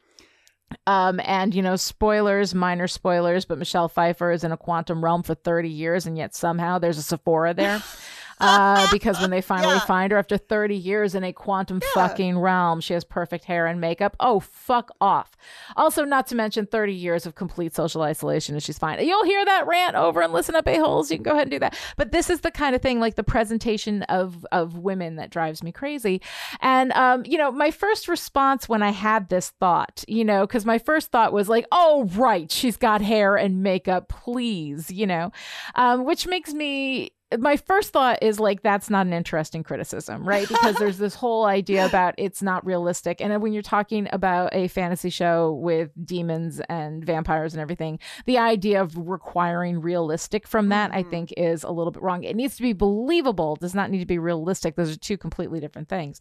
Um, 0.88 1.20
and 1.24 1.54
you 1.54 1.62
know, 1.62 1.76
spoilers, 1.76 2.56
minor 2.56 2.88
spoilers, 2.88 3.46
but 3.46 3.58
Michelle 3.60 3.90
Pfeiffer 3.90 4.32
is 4.32 4.44
in 4.44 4.52
a 4.52 4.58
quantum 4.58 5.04
realm 5.04 5.22
for 5.22 5.36
30 5.36 5.70
years, 5.70 6.06
and 6.08 6.18
yet 6.18 6.34
somehow 6.34 6.80
there's 6.80 6.98
a 6.98 7.04
Sephora 7.04 7.54
there. 7.54 7.84
uh, 8.42 8.88
because 8.92 9.20
when 9.22 9.30
they 9.30 9.42
finally 9.54 9.76
Yeah. 9.76 9.80
find 9.86 10.12
her 10.12 10.18
after 10.18 10.38
30 10.38 10.76
years 10.76 11.16
in 11.16 11.24
a 11.24 11.32
quantum 11.32 11.80
Yeah. 11.82 12.08
fucking 12.08 12.40
realm, 12.40 12.82
she 12.82 12.94
has 12.94 13.04
perfect 13.04 13.46
hair 13.46 13.68
and 13.68 13.80
makeup. 13.80 14.16
Oh, 14.20 14.40
fuck 14.40 14.92
off. 15.00 15.32
Also, 15.76 16.04
not 16.04 16.28
to 16.28 16.36
mention 16.36 16.66
30 16.66 16.94
years 16.94 17.26
of 17.26 17.36
complete 17.36 17.74
social 17.76 18.02
isolation 18.02 18.56
and 18.56 18.64
she's 18.64 18.78
fine. 18.78 19.00
You'll 19.06 19.26
hear 19.26 19.46
that 19.46 19.68
rant 19.68 19.96
over 19.96 20.22
and 20.22 20.34
listen 20.34 20.56
up, 20.56 20.68
a-holes. 20.68 21.12
You 21.12 21.18
can 21.18 21.24
go 21.24 21.32
ahead 21.32 21.44
and 21.44 21.52
do 21.52 21.60
that. 21.60 21.78
But 21.98 22.12
this 22.12 22.30
is 22.30 22.42
the 22.42 22.52
kind 22.52 22.76
of 22.76 22.82
thing, 22.82 23.00
like 23.00 23.16
the 23.16 23.24
presentation 23.24 24.04
of, 24.04 24.46
of 24.52 24.78
women 24.78 25.16
that 25.18 25.30
drives 25.30 25.64
me 25.64 25.72
crazy. 25.72 26.22
And, 26.62 26.92
um, 26.94 27.24
you 27.26 27.38
know, 27.38 27.52
my 27.52 27.72
first 27.72 28.08
response 28.08 28.68
when 28.68 28.82
I 28.82 28.90
had 28.92 29.30
this 29.30 29.50
thought, 29.60 30.04
you 30.08 30.26
know, 30.26 30.48
because 30.48 30.66
my 30.66 30.78
first 30.80 31.12
thought 31.12 31.32
was 31.34 31.48
like, 31.50 31.66
oh, 31.72 32.06
right, 32.16 32.52
she's 32.52 32.78
got 32.78 33.02
hair 33.02 33.36
and 33.36 33.62
makeup, 33.62 34.10
please, 34.10 34.90
you 34.92 35.06
know, 35.06 35.32
um, 35.76 36.06
which 36.06 36.26
makes 36.28 36.54
me 36.54 37.12
my 37.40 37.58
first 37.58 37.92
thought 37.92 38.20
is 38.22 38.40
like 38.40 38.62
that's 38.62 38.90
not 38.90 39.06
an 39.06 39.14
interesting 39.14 39.64
criticism 39.64 40.22
right? 40.24 40.48
Because 40.48 40.76
there's 40.78 40.98
this 40.98 41.16
whole 41.16 41.46
idea 41.46 41.86
about 41.86 42.16
it's 42.18 42.42
not 42.42 42.66
realistic. 42.66 43.22
And 43.22 43.42
when 43.42 43.54
you're 43.54 43.62
talking 43.62 44.08
about 44.12 44.54
a 44.54 44.68
fantasy 44.68 45.10
show 45.10 45.54
with 45.54 45.92
demons 46.06 46.62
and 46.70 47.04
vampires 47.04 47.54
and 47.54 47.62
everything 47.62 48.00
the 48.26 48.38
idea 48.38 48.82
of 48.82 48.98
requiring 48.98 49.82
realistic 49.82 50.48
from 50.48 50.70
that 50.70 50.92
i 50.94 51.04
think 51.04 51.34
is 51.38 51.64
a 51.64 51.72
little 51.72 51.92
bit 51.92 52.02
wrong. 52.02 52.24
It 52.24 52.36
needs 52.36 52.56
to 52.58 52.62
be 52.62 52.74
believable 52.74 53.56
does 53.56 53.76
not 53.76 53.90
need 53.90 54.00
to 54.00 54.06
be 54.06 54.20
realistic. 54.20 54.76
Those 54.76 54.92
are 54.92 55.00
two 55.00 55.18
completely 55.18 55.60
different 55.60 55.90
things. 55.90 56.20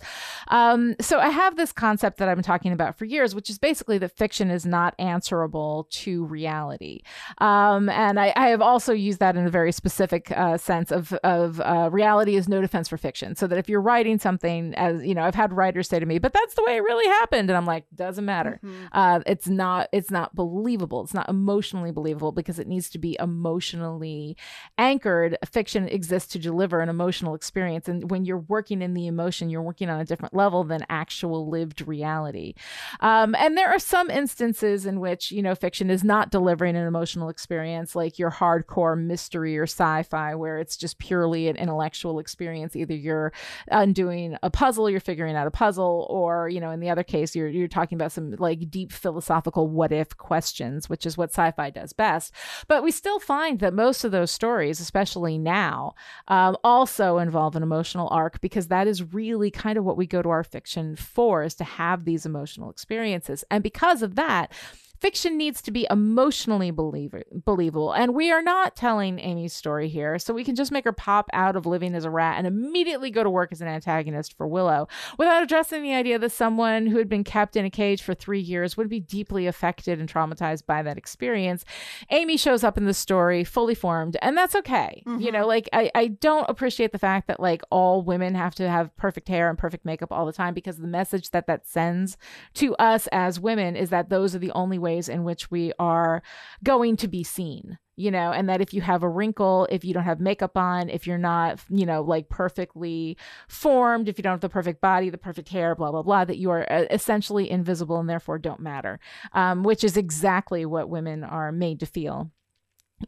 Um, 0.49 0.95
so 1.01 1.19
i 1.19 1.29
have 1.29 1.57
this 1.57 1.73
concept 1.73 2.19
that 2.19 2.29
i've 2.29 2.37
been 2.37 2.45
talking 2.45 2.73
about 2.73 2.97
for 2.99 3.05
years 3.05 3.35
which 3.35 3.51
is 3.51 3.59
basically 3.59 3.99
that 3.99 4.17
fiction 4.17 4.51
is 4.51 4.67
not 4.67 4.95
answerable 4.99 5.87
to 5.91 6.25
reality. 6.25 7.03
Um, 7.39 7.89
and 7.89 8.19
I, 8.19 8.33
I 8.37 8.49
have 8.49 8.61
also 8.61 8.93
used 8.93 9.19
that 9.21 9.37
in 9.37 9.47
a 9.47 9.51
very 9.51 9.73
specific 9.73 10.31
uh, 10.33 10.57
sense 10.57 10.91
of 10.91 11.00
of 11.25 11.61
uh, 11.61 11.89
reality 11.93 12.37
is 12.37 12.49
no 12.49 12.61
defense 12.61 12.89
for 12.89 12.97
fiction. 12.97 13.35
So 13.35 13.47
that 13.47 13.59
if 13.59 13.69
you're 13.69 13.81
writing 13.81 14.19
something, 14.19 14.75
as 14.75 15.03
you 15.05 15.15
know, 15.15 15.23
I've 15.23 15.35
had 15.35 15.53
writers 15.53 15.89
say 15.89 15.99
to 15.99 16.07
me, 16.07 16.19
"But 16.19 16.33
that's 16.33 16.55
the 16.55 16.63
way 16.65 16.77
it 16.77 16.81
really 16.83 17.07
happened," 17.07 17.51
and 17.51 17.57
I'm 17.57 17.67
like, 17.67 17.85
"Doesn't 17.95 18.25
matter. 18.25 18.61
Uh, 18.93 19.21
it's 19.27 19.49
not. 19.49 19.89
It's 19.93 20.11
not 20.11 20.35
believable. 20.35 21.03
It's 21.03 21.15
not 21.15 21.29
emotionally 21.29 21.91
believable 21.91 22.33
because 22.33 22.59
it 22.59 22.67
needs 22.67 22.91
to 22.91 22.99
be 22.99 23.17
emotionally 23.21 24.37
anchored. 24.79 25.37
Fiction 25.51 25.89
exists 25.89 26.33
to 26.33 26.39
deliver 26.39 26.81
an 26.81 26.89
emotional 26.89 27.35
experience, 27.35 27.89
and 27.89 28.11
when 28.11 28.25
you're 28.25 28.39
working 28.39 28.83
in 28.83 28.95
the 28.95 29.07
emotion, 29.07 29.51
you're 29.51 29.63
working 29.63 29.89
on 29.89 30.01
a 30.01 30.05
different 30.05 30.35
level 30.35 30.65
than 30.65 30.85
actual 30.89 31.49
lived 31.49 31.87
reality. 31.87 32.55
Um, 33.01 33.35
and 33.37 33.57
there 33.57 33.69
are 33.69 33.79
some 33.79 34.11
instances 34.11 34.87
in 34.87 35.01
which 35.01 35.31
you 35.33 35.43
know 35.43 35.55
fiction 35.55 35.91
is 35.91 36.05
not 36.05 36.31
delivering 36.31 36.77
an 36.77 36.87
emotional 36.87 37.29
experience, 37.29 37.95
like 37.95 38.19
your 38.19 38.31
hardcore 38.31 38.99
mystery 38.99 39.59
or 39.59 39.65
sci-fi, 39.65 40.35
where 40.35 40.59
it's 40.59 40.77
just 40.77 40.89
purely 40.95 41.49
an 41.49 41.57
intellectual 41.57 42.18
experience. 42.18 42.76
Either 42.76 42.95
you're 42.95 43.32
undoing 43.70 44.36
a 44.43 44.51
puzzle, 44.51 44.91
you're 44.91 45.01
figuring 45.01 45.36
out 45.36 45.47
a 45.47 45.51
puzzle, 45.51 46.07
or 46.11 46.49
you 46.49 46.61
know, 46.61 46.70
in 46.70 46.80
the 46.80 46.91
other 46.91 47.03
case, 47.03 47.34
you're 47.34 47.49
you're 47.49 47.68
talking 47.68 47.97
about 47.97 48.12
some 48.12 48.32
like 48.32 48.70
deep 48.70 48.93
philosophical 48.93 49.68
what 49.68 49.93
if 49.93 50.16
questions, 50.16 50.88
which 50.88 51.07
is 51.07 51.16
what 51.16 51.30
sci-fi 51.30 51.70
does 51.70 51.93
best. 51.93 52.32
But 52.68 52.82
we 52.82 52.91
still 52.91 53.18
find 53.18 53.61
that 53.61 53.74
most 53.74 54.05
of 54.05 54.12
those 54.12 54.30
stories, 54.30 54.80
especially 54.80 55.38
now, 55.38 55.95
um, 56.28 56.57
also 56.64 57.18
involve 57.18 57.57
an 57.57 57.62
emotional 57.62 58.09
arc 58.11 58.41
because 58.41 58.68
that 58.68 58.86
is 58.86 59.12
really 59.12 59.51
kind 59.51 59.78
of 59.78 59.84
what 59.84 59.97
we 59.97 60.07
go 60.07 60.22
to 60.22 60.30
our 60.30 60.45
fiction 60.45 60.97
for 60.97 61.43
is 61.43 61.55
to 61.57 61.64
have 61.64 62.05
these 62.05 62.26
emotional 62.26 62.70
experiences. 62.70 63.45
And 63.51 63.62
because 63.62 64.03
of 64.03 64.16
that, 64.16 64.53
fiction 65.01 65.39
needs 65.39 65.63
to 65.63 65.71
be 65.71 65.87
emotionally 65.91 66.71
believer- 66.71 67.25
believable. 67.33 67.93
And 67.93 68.15
we 68.15 68.31
are 68.31 68.43
not 68.43 68.77
telling 68.77 69.19
Amy's 69.19 69.53
story 69.53 69.89
here, 69.89 70.19
so 70.19 70.35
we 70.35 70.45
can 70.45 70.55
just 70.55 70.71
make 70.71 70.85
her 70.85 70.93
pop 70.93 71.31
out 71.33 71.57
of 71.57 71.67
living 71.67 71.95
as 71.95 72.05
a 72.05 72.11
rat 72.11 72.37
and 72.37 72.47
immediately 72.47 73.11
go 73.11 73.25
to 73.25 73.31
work 73.31 73.51
as 73.53 73.61
an 73.61 73.69
antagonist 73.69 74.37
for 74.37 74.47
Willow 74.47 74.89
without 75.19 75.43
addressing 75.43 75.83
the 75.83 75.95
idea 75.95 76.19
that 76.19 76.33
someone 76.33 76.87
who 76.87 76.99
had 76.99 77.09
been 77.09 77.25
kept 77.25 77.57
in 77.57 77.65
a 77.65 77.71
cage 77.71 78.03
for 78.03 78.15
three 78.15 78.41
years 78.41 78.77
would 78.77 78.89
be 78.89 79.01
deeply 79.01 79.47
affected 79.47 79.99
and 79.99 80.13
traumatized 80.13 80.67
by 80.67 80.83
that 80.83 80.99
experience. 80.99 81.65
Amy 82.11 82.37
shows 82.37 82.63
up 82.63 82.77
in 82.77 82.85
the 82.85 82.95
story 82.95 83.43
fully 83.43 83.75
formed, 83.75 84.17
and 84.21 84.37
that's 84.37 84.55
okay. 84.55 85.03
You 85.07 85.13
mm-hmm. 85.13 85.33
know, 85.33 85.47
like 85.47 85.69
I, 85.73 85.91
I 85.95 86.09
don't 86.09 86.49
appreciate 86.49 86.93
the 86.93 86.99
fact 86.99 87.27
that 87.29 87.41
like 87.41 87.63
all 87.71 88.03
women 88.03 88.35
have 88.35 88.55
to 88.57 88.69
have 88.69 88.95
perfect 88.97 89.29
hair 89.29 89.49
and 89.49 89.57
perfect 89.57 89.85
makeup 89.85 90.13
all 90.13 90.27
the 90.27 90.33
time 90.33 90.53
because 90.53 90.77
the 90.77 90.87
message 90.87 91.31
that 91.31 91.47
that 91.47 91.67
sends 91.67 92.19
to 92.55 92.75
us 92.77 93.07
as 93.13 93.41
women 93.41 93.77
is 93.77 93.91
that 93.91 94.11
those 94.11 94.35
are 94.35 94.39
the 94.39 94.53
only 94.53 94.79
ways 94.79 94.89
in 95.09 95.24
which 95.24 95.51
we 95.51 95.72
are 95.78 96.22
going 96.62 96.97
to 96.97 97.09
be 97.09 97.22
seen 97.22 97.78
you 97.97 98.11
know 98.11 98.32
and 98.32 98.49
that 98.49 98.61
if 98.61 98.72
you 98.72 98.80
have 98.80 99.03
a 99.03 99.09
wrinkle 99.09 99.66
if 99.70 99.84
you 99.84 99.93
don't 99.93 100.05
have 100.05 100.20
makeup 100.20 100.57
on 100.57 100.88
if 100.88 101.07
you're 101.07 101.18
not 101.18 101.61
you 101.68 101.84
know 101.84 102.03
like 102.03 102.28
perfectly 102.28 103.16
formed 103.49 104.09
if 104.09 104.18
you 104.18 104.22
don't 104.22 104.32
have 104.32 104.41
the 104.41 104.49
perfect 104.49 104.80
body 104.80 105.11
the 105.11 105.18
perfect 105.18 105.49
hair 105.51 105.74
blah 105.74 105.91
blah 105.91 106.03
blah 106.03 106.24
that 106.24 106.38
you 106.38 106.51
are 106.51 106.70
uh, 106.72 106.84
essentially 106.91 107.51
invisible 107.51 107.99
and 107.99 108.09
therefore 108.09 108.38
don't 108.38 108.61
matter 108.61 108.99
um, 109.32 109.62
which 109.62 109.84
is 109.84 109.97
exactly 109.97 110.64
what 110.64 110.88
women 110.88 111.22
are 111.22 111.53
made 111.53 111.78
to 111.80 111.86
feel 111.86 112.30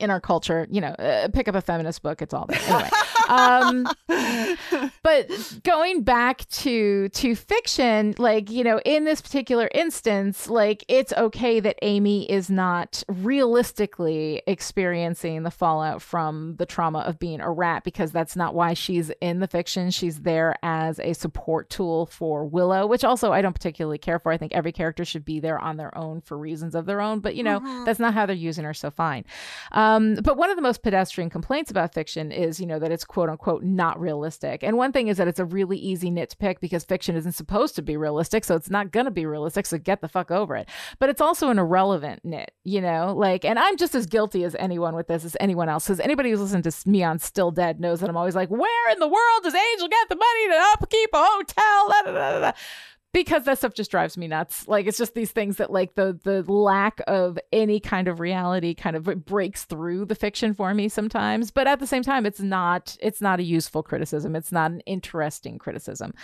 in 0.00 0.10
our 0.10 0.20
culture, 0.20 0.66
you 0.70 0.80
know, 0.80 0.88
uh, 0.88 1.28
pick 1.28 1.48
up 1.48 1.54
a 1.54 1.60
feminist 1.60 2.02
book. 2.02 2.22
It's 2.22 2.32
all 2.32 2.46
there. 2.46 2.60
Anyway, 2.60 2.88
um, 3.32 3.88
but 5.02 5.60
going 5.64 6.02
back 6.02 6.46
to 6.48 7.08
to 7.10 7.34
fiction, 7.34 8.14
like 8.18 8.50
you 8.50 8.62
know, 8.62 8.80
in 8.84 9.04
this 9.04 9.20
particular 9.20 9.70
instance, 9.74 10.48
like 10.48 10.84
it's 10.88 11.12
okay 11.14 11.60
that 11.60 11.76
Amy 11.82 12.30
is 12.30 12.50
not 12.50 13.02
realistically 13.08 14.42
experiencing 14.46 15.42
the 15.42 15.50
fallout 15.50 16.02
from 16.02 16.56
the 16.56 16.66
trauma 16.66 17.00
of 17.00 17.18
being 17.18 17.40
a 17.40 17.50
rat 17.50 17.84
because 17.84 18.12
that's 18.12 18.36
not 18.36 18.54
why 18.54 18.74
she's 18.74 19.10
in 19.20 19.40
the 19.40 19.48
fiction. 19.48 19.90
She's 19.90 20.20
there 20.20 20.56
as 20.62 20.98
a 21.00 21.14
support 21.14 21.70
tool 21.70 22.06
for 22.06 22.44
Willow, 22.44 22.86
which 22.86 23.04
also 23.04 23.32
I 23.32 23.40
don't 23.40 23.54
particularly 23.54 23.98
care 23.98 24.18
for. 24.18 24.30
I 24.30 24.36
think 24.36 24.52
every 24.52 24.72
character 24.72 25.04
should 25.04 25.24
be 25.24 25.40
there 25.40 25.58
on 25.58 25.76
their 25.76 25.96
own 25.96 26.20
for 26.20 26.36
reasons 26.36 26.74
of 26.74 26.86
their 26.86 27.00
own, 27.00 27.20
but 27.20 27.34
you 27.34 27.42
know, 27.42 27.84
that's 27.84 27.98
not 27.98 28.14
how 28.14 28.26
they're 28.26 28.36
using 28.36 28.64
her. 28.64 28.74
So 28.74 28.90
fine. 28.90 29.24
Um, 29.72 30.16
but 30.16 30.36
one 30.36 30.50
of 30.50 30.56
the 30.56 30.62
most 30.62 30.82
pedestrian 30.82 31.30
complaints 31.30 31.70
about 31.70 31.94
fiction 31.94 32.32
is, 32.32 32.60
you 32.60 32.66
know, 32.66 32.78
that 32.78 32.92
it's 32.92 33.04
quote 33.04 33.21
unquote 33.30 33.62
not 33.62 34.00
realistic. 34.00 34.62
And 34.62 34.76
one 34.76 34.92
thing 34.92 35.08
is 35.08 35.16
that 35.16 35.28
it's 35.28 35.38
a 35.38 35.44
really 35.44 35.76
easy 35.76 36.10
nit 36.10 36.30
to 36.30 36.36
pick 36.36 36.60
because 36.60 36.84
fiction 36.84 37.16
isn't 37.16 37.32
supposed 37.32 37.74
to 37.76 37.82
be 37.82 37.96
realistic, 37.96 38.44
so 38.44 38.54
it's 38.54 38.70
not 38.70 38.90
going 38.90 39.06
to 39.06 39.10
be 39.10 39.26
realistic. 39.26 39.66
So 39.66 39.78
get 39.78 40.00
the 40.00 40.08
fuck 40.08 40.30
over 40.30 40.56
it. 40.56 40.68
But 40.98 41.08
it's 41.08 41.20
also 41.20 41.48
an 41.48 41.58
irrelevant 41.58 42.24
nit, 42.24 42.52
you 42.64 42.80
know, 42.80 43.14
like, 43.16 43.44
and 43.44 43.58
I'm 43.58 43.76
just 43.76 43.94
as 43.94 44.06
guilty 44.06 44.44
as 44.44 44.54
anyone 44.58 44.94
with 44.94 45.08
this 45.08 45.24
as 45.24 45.36
anyone 45.40 45.68
else. 45.68 45.86
Because 45.86 46.00
anybody 46.00 46.30
who's 46.30 46.40
listened 46.40 46.64
to 46.64 46.88
me 46.88 47.02
on 47.02 47.18
Still 47.18 47.50
Dead 47.50 47.80
knows 47.80 48.00
that 48.00 48.10
I'm 48.10 48.16
always 48.16 48.36
like, 48.36 48.50
where 48.50 48.90
in 48.92 48.98
the 48.98 49.08
world 49.08 49.42
does 49.42 49.54
Angel 49.54 49.88
get 49.88 50.08
the 50.08 50.16
money 50.16 50.48
to 50.48 50.64
upkeep 50.74 51.10
a 51.12 51.18
hotel? 51.18 51.88
Da, 51.88 52.12
da, 52.12 52.40
da. 52.40 52.52
Because 53.12 53.44
that 53.44 53.58
stuff 53.58 53.74
just 53.74 53.90
drives 53.90 54.16
me 54.16 54.26
nuts. 54.26 54.66
Like 54.66 54.86
it's 54.86 54.96
just 54.96 55.14
these 55.14 55.32
things 55.32 55.58
that 55.58 55.70
like 55.70 55.94
the 55.96 56.18
the 56.22 56.42
lack 56.50 57.00
of 57.06 57.38
any 57.52 57.78
kind 57.78 58.08
of 58.08 58.20
reality 58.20 58.74
kind 58.74 58.96
of 58.96 59.04
breaks 59.26 59.64
through 59.64 60.06
the 60.06 60.14
fiction 60.14 60.54
for 60.54 60.72
me 60.72 60.88
sometimes. 60.88 61.50
But 61.50 61.66
at 61.66 61.78
the 61.78 61.86
same 61.86 62.02
time, 62.02 62.24
it's 62.24 62.40
not 62.40 62.96
it's 63.00 63.20
not 63.20 63.38
a 63.38 63.42
useful 63.42 63.82
criticism. 63.82 64.34
It's 64.34 64.50
not 64.50 64.70
an 64.70 64.80
interesting 64.80 65.58
criticism. 65.58 66.14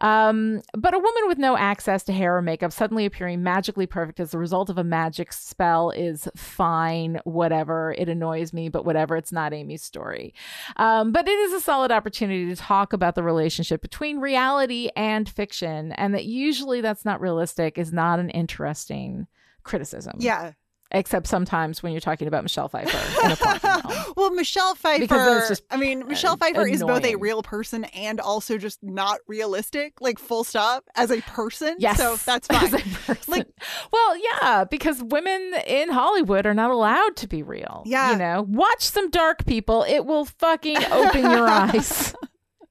Um, 0.00 0.62
but 0.76 0.94
a 0.94 0.98
woman 0.98 1.28
with 1.28 1.38
no 1.38 1.56
access 1.56 2.02
to 2.04 2.12
hair 2.12 2.36
or 2.36 2.42
makeup 2.42 2.72
suddenly 2.72 3.06
appearing 3.06 3.42
magically 3.44 3.86
perfect 3.86 4.18
as 4.18 4.32
the 4.32 4.38
result 4.38 4.68
of 4.68 4.78
a 4.78 4.84
magic 4.84 5.32
spell 5.32 5.90
is 5.90 6.28
fine. 6.34 7.20
Whatever. 7.22 7.94
It 7.96 8.08
annoys 8.08 8.52
me, 8.52 8.68
but 8.68 8.84
whatever. 8.84 9.16
It's 9.16 9.32
not 9.32 9.52
Amy's 9.52 9.82
story. 9.82 10.34
Um, 10.76 11.12
but 11.12 11.28
it 11.28 11.38
is 11.38 11.52
a 11.52 11.60
solid 11.60 11.92
opportunity 11.92 12.46
to 12.46 12.56
talk 12.56 12.92
about 12.92 13.14
the 13.14 13.22
relationship 13.22 13.80
between 13.80 14.18
reality 14.18 14.88
and 14.96 15.28
fiction, 15.28 15.92
and 15.92 16.12
that 16.14 16.24
usually 16.32 16.80
that's 16.80 17.04
not 17.04 17.20
realistic 17.20 17.78
is 17.78 17.92
not 17.92 18.18
an 18.18 18.30
interesting 18.30 19.26
criticism. 19.62 20.14
Yeah. 20.18 20.52
Except 20.94 21.26
sometimes 21.26 21.82
when 21.82 21.92
you're 21.92 22.02
talking 22.02 22.28
about 22.28 22.42
Michelle 22.42 22.68
Pfeiffer 22.68 23.24
in 23.24 23.30
a. 23.32 24.02
Well, 24.14 24.30
Michelle 24.32 24.74
Pfeiffer. 24.74 25.46
just 25.48 25.62
I 25.70 25.78
mean, 25.78 26.06
Michelle 26.06 26.36
Pfeiffer 26.36 26.66
is 26.66 26.82
both 26.82 27.02
a 27.06 27.16
real 27.16 27.42
person 27.42 27.84
and 27.84 28.20
also 28.20 28.58
just 28.58 28.82
not 28.82 29.20
realistic, 29.26 30.02
like 30.02 30.18
full 30.18 30.44
stop, 30.44 30.84
as 30.94 31.10
a 31.10 31.22
person. 31.22 31.76
Yes. 31.78 31.96
So 31.96 32.16
that's 32.16 32.46
fine. 33.06 33.16
Like- 33.26 33.48
well, 33.90 34.16
yeah, 34.18 34.64
because 34.70 35.02
women 35.02 35.54
in 35.66 35.88
Hollywood 35.88 36.44
are 36.44 36.52
not 36.52 36.70
allowed 36.70 37.16
to 37.16 37.26
be 37.26 37.42
real. 37.42 37.84
Yeah. 37.86 38.12
You 38.12 38.18
know, 38.18 38.44
watch 38.46 38.82
some 38.82 39.08
dark 39.08 39.46
people. 39.46 39.86
It 39.88 40.04
will 40.04 40.26
fucking 40.26 40.76
open 40.92 41.22
your 41.22 41.48
eyes. 41.48 42.14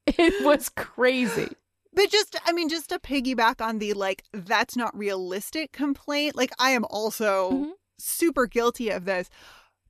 It 0.06 0.44
was 0.44 0.68
crazy. 0.68 1.48
But 1.94 2.10
just, 2.10 2.36
I 2.46 2.52
mean, 2.52 2.68
just 2.68 2.88
to 2.88 2.98
piggyback 2.98 3.60
on 3.64 3.78
the 3.78 3.92
like, 3.92 4.24
that's 4.32 4.76
not 4.76 4.96
realistic 4.96 5.72
complaint, 5.72 6.36
like, 6.36 6.50
I 6.58 6.70
am 6.70 6.84
also 6.86 7.50
Mhm. 7.52 7.72
super 7.98 8.46
guilty 8.46 8.88
of 8.90 9.04
this. 9.04 9.28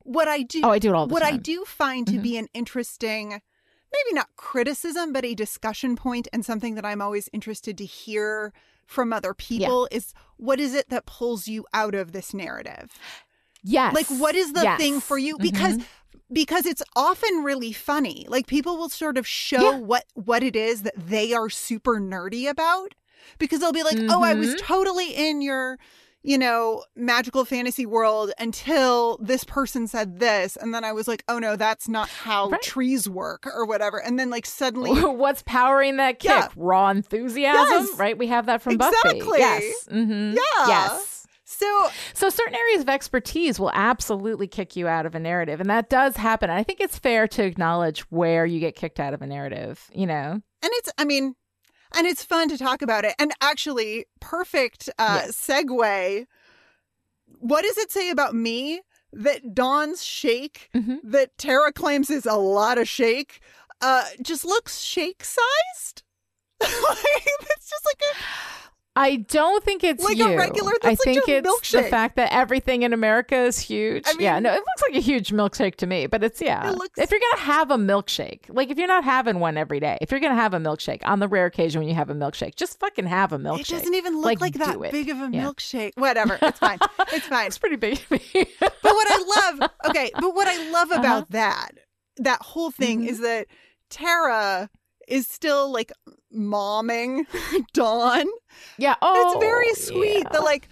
What 0.01 0.27
I 0.27 0.43
do, 0.43 0.61
Oh, 0.65 0.71
I 0.71 0.79
do 0.81 0.89
it 0.89 0.95
all 0.95 1.07
the 1.07 1.13
what 1.13 1.21
time. 1.23 1.35
I 1.35 1.37
do 1.37 1.65
find 1.65 2.07
to 2.09 2.15
Mhm. 2.19 2.23
be 2.23 2.37
an 2.37 2.49
interesting, 2.55 3.29
maybe 3.31 4.13
not 4.13 4.35
criticism, 4.37 5.13
but 5.13 5.25
a 5.25 5.35
discussion 5.35 5.95
point 5.95 6.27
and 6.33 6.45
something 6.45 6.75
that 6.75 6.85
I'm 6.85 7.01
always 7.01 7.29
interested 7.33 7.79
to 7.79 7.85
hear 7.85 8.53
from 8.85 9.13
other 9.13 9.33
people 9.33 9.87
is 9.93 10.13
what 10.39 10.59
is 10.59 10.75
it 10.75 10.89
that 10.91 11.07
pulls 11.07 11.47
you 11.47 11.65
out 11.73 11.95
of 11.95 12.11
this 12.11 12.35
narrative? 12.35 12.91
Yes. 13.63 13.95
Like, 13.95 14.09
what 14.09 14.35
is 14.35 14.55
the 14.55 14.65
thing 14.77 15.01
for 15.01 15.19
you? 15.19 15.39
Because 15.39 15.77
Mhm. 15.79 15.85
Because 16.33 16.67
it's 16.67 16.83
often 16.97 17.43
really 17.45 17.73
funny. 17.73 18.27
Like 18.29 18.47
people 18.47 18.77
will 18.79 18.89
sort 18.89 19.19
of 19.19 19.27
show 19.27 19.61
Yeah. 19.63 19.79
what 19.79 20.05
what 20.15 20.43
it 20.43 20.57
is 20.57 20.83
that 20.83 20.95
they 20.97 21.33
are 21.33 21.51
super 21.51 22.01
nerdy 22.01 22.49
about 22.49 22.95
because 23.39 23.61
they'll 23.61 23.73
be 23.73 23.83
like, 23.83 23.99
"Oh, 24.09 24.23
I 24.23 24.35
was 24.35 24.55
Mhm. 24.55 24.59
totally 24.59 25.11
in 25.15 25.43
your, 25.43 25.79
you 26.23 26.39
know, 26.39 26.85
magical 26.97 27.45
fantasy 27.45 27.85
world 27.87 28.33
until 28.39 29.19
this 29.21 29.45
person 29.45 29.87
said 29.87 30.19
this." 30.21 30.57
And 30.57 30.73
then 30.75 30.85
I 30.85 30.93
was 30.93 31.07
like, 31.09 31.23
"Oh 31.29 31.39
no, 31.39 31.55
that's 31.57 31.89
not 31.89 32.09
how 32.09 32.49
Right. 32.51 32.63
trees 32.63 33.09
work 33.09 33.47
or 33.47 33.65
whatever." 33.65 33.99
And 34.03 34.19
then 34.19 34.31
like 34.31 34.47
suddenly 34.47 34.91
What's 35.03 35.43
powering 35.45 35.97
that 35.99 36.19
kick? 36.19 36.31
Yeah. 36.31 36.49
Raw 36.57 36.89
enthusiasm, 36.89 37.87
Yes. 37.89 37.99
right? 37.99 38.17
We 38.19 38.29
have 38.29 38.47
that 38.47 38.63
from 38.63 38.77
Buffy. 38.79 38.97
Exactly. 38.97 39.39
Yes. 39.39 39.87
hmm 39.91 40.35
Yeah. 40.35 40.67
Yes. 40.67 41.12
So 41.59 41.91
So 42.15 42.29
certain 42.31 42.55
areas 42.55 42.83
of 42.83 42.89
expertise 42.89 43.59
will 43.61 43.71
absolutely 43.75 44.47
kick 44.47 44.77
you 44.77 44.89
out 44.89 45.07
of 45.07 45.15
a 45.15 45.21
narrative, 45.21 45.61
and 45.61 45.69
that 45.71 45.89
does 45.91 46.17
happen. 46.17 46.51
I 46.51 46.63
think 46.63 46.81
it's 46.81 46.99
fair 46.99 47.27
to 47.29 47.45
acknowledge 47.45 48.01
where 48.11 48.45
you 48.47 48.61
get 48.61 48.75
kicked 48.77 48.99
out 49.01 49.15
of 49.15 49.23
a 49.23 49.27
narrative. 49.27 49.89
You 49.95 50.07
know, 50.07 50.31
and 50.33 50.71
it's 50.75 50.91
i 50.99 51.05
mean 51.05 51.35
and 51.97 52.07
it's 52.07 52.25
fun 52.25 52.49
to 52.49 52.57
talk 52.57 52.81
about 52.83 53.05
it 53.05 53.15
and 53.19 53.33
actually 53.43 54.07
perfect 54.21 54.89
uh 54.99 55.23
Yes. 55.25 55.37
segue 55.37 56.27
what 57.27 57.63
does 57.63 57.77
it 57.79 57.91
say 57.91 58.11
about 58.11 58.35
me 58.35 58.81
that 59.13 59.55
dawn's 59.55 60.03
shake 60.05 60.71
Mhm. 60.75 60.99
that 61.05 61.37
tara 61.37 61.73
claims 61.73 62.09
is 62.11 62.25
a 62.27 62.35
lot 62.37 62.79
of 62.79 62.89
shake 62.89 63.41
uh 63.81 64.05
just 64.23 64.45
looks 64.45 64.81
shake 64.81 65.23
sized 65.25 66.03
like, 66.61 66.69
it's 67.41 67.69
just 67.69 67.85
like 67.87 68.01
a 68.13 68.17
I 68.95 69.17
don't 69.17 69.65
think 69.65 69.83
it's 69.85 70.05
Like 70.05 70.17
a 70.17 70.19
you. 70.19 70.37
regular- 70.37 70.73
I 70.83 70.89
like 70.89 70.99
think 70.99 71.27
a 71.27 71.37
it's 71.39 71.71
the 71.71 71.83
fact 71.85 72.17
that 72.17 72.31
everything 72.31 72.83
in 72.83 72.93
America 72.93 73.37
is 73.37 73.59
huge. 73.59 74.05
I 74.07 74.13
yeah, 74.19 74.35
mean- 74.35 74.43
no, 74.43 74.51
it 74.53 74.57
looks 74.57 74.83
like 74.87 74.95
a 74.97 75.01
huge 75.01 75.31
milkshake 75.31 75.77
to 75.77 75.87
me, 75.87 76.07
but 76.07 76.23
it's 76.23 76.43
yeah. 76.43 76.69
It 76.71 76.77
looks- 76.77 76.99
If 76.99 77.11
you're 77.11 77.21
gonna 77.33 77.43
have 77.45 77.71
a 77.71 77.77
milkshake, 77.79 78.43
like 78.51 78.71
if 78.71 78.77
you're 78.77 78.87
not 78.89 79.03
having 79.05 79.41
one 79.41 79.57
every 79.57 79.81
day, 79.81 79.97
if 80.03 80.11
you're 80.11 80.21
gonna 80.21 80.35
have 80.35 80.53
a 80.53 80.59
milkshake 80.59 81.01
on 81.07 81.21
the 81.21 81.29
rare 81.29 81.47
occasion 81.47 81.81
when 81.81 81.89
you 81.89 81.95
have 81.95 82.11
a 82.11 82.15
milkshake, 82.15 82.55
just 82.55 82.79
fucking 82.81 83.07
have 83.07 83.33
a 83.33 83.39
milkshake. 83.39 83.61
it 83.61 83.69
doesn't 83.69 83.95
even 83.95 84.17
look 84.17 84.27
Like, 84.27 84.41
like, 84.41 84.55
that 84.55 84.79
big 84.93 85.09
of 85.09 85.17
a 85.23 85.31
Yeah. 85.33 85.45
milkshake 85.45 85.93
whatever 85.97 86.39
it's 86.43 86.59
fine 86.59 86.79
it's 87.15 87.27
fine 87.29 87.47
It's 87.47 87.59
pretty 87.59 87.77
big 87.77 87.97
to 87.97 88.13
me. 88.13 88.21
but 88.61 88.75
what 88.83 89.07
I 89.11 89.53
love, 89.59 89.71
okay, 89.89 90.11
but 90.21 90.35
what 90.35 90.47
I 90.49 90.71
love 90.71 90.91
about 90.91 91.05
Uh-huh. 91.23 91.25
that, 91.31 91.71
that 92.19 92.43
whole 92.43 92.71
thing 92.71 93.03
Mhm. 93.05 93.09
is 93.09 93.21
that 93.21 93.47
Tara 93.89 94.69
is 95.09 95.27
still 95.27 95.71
like 95.73 95.93
momming 96.35 97.25
Dawn. 97.73 98.27
yeah. 98.79 98.95
Oh, 99.03 99.33
it's 99.35 99.45
very 99.45 99.75
sweet. 99.75 100.23
yeah. 100.25 100.29
The 100.33 100.41
like, 100.41 100.69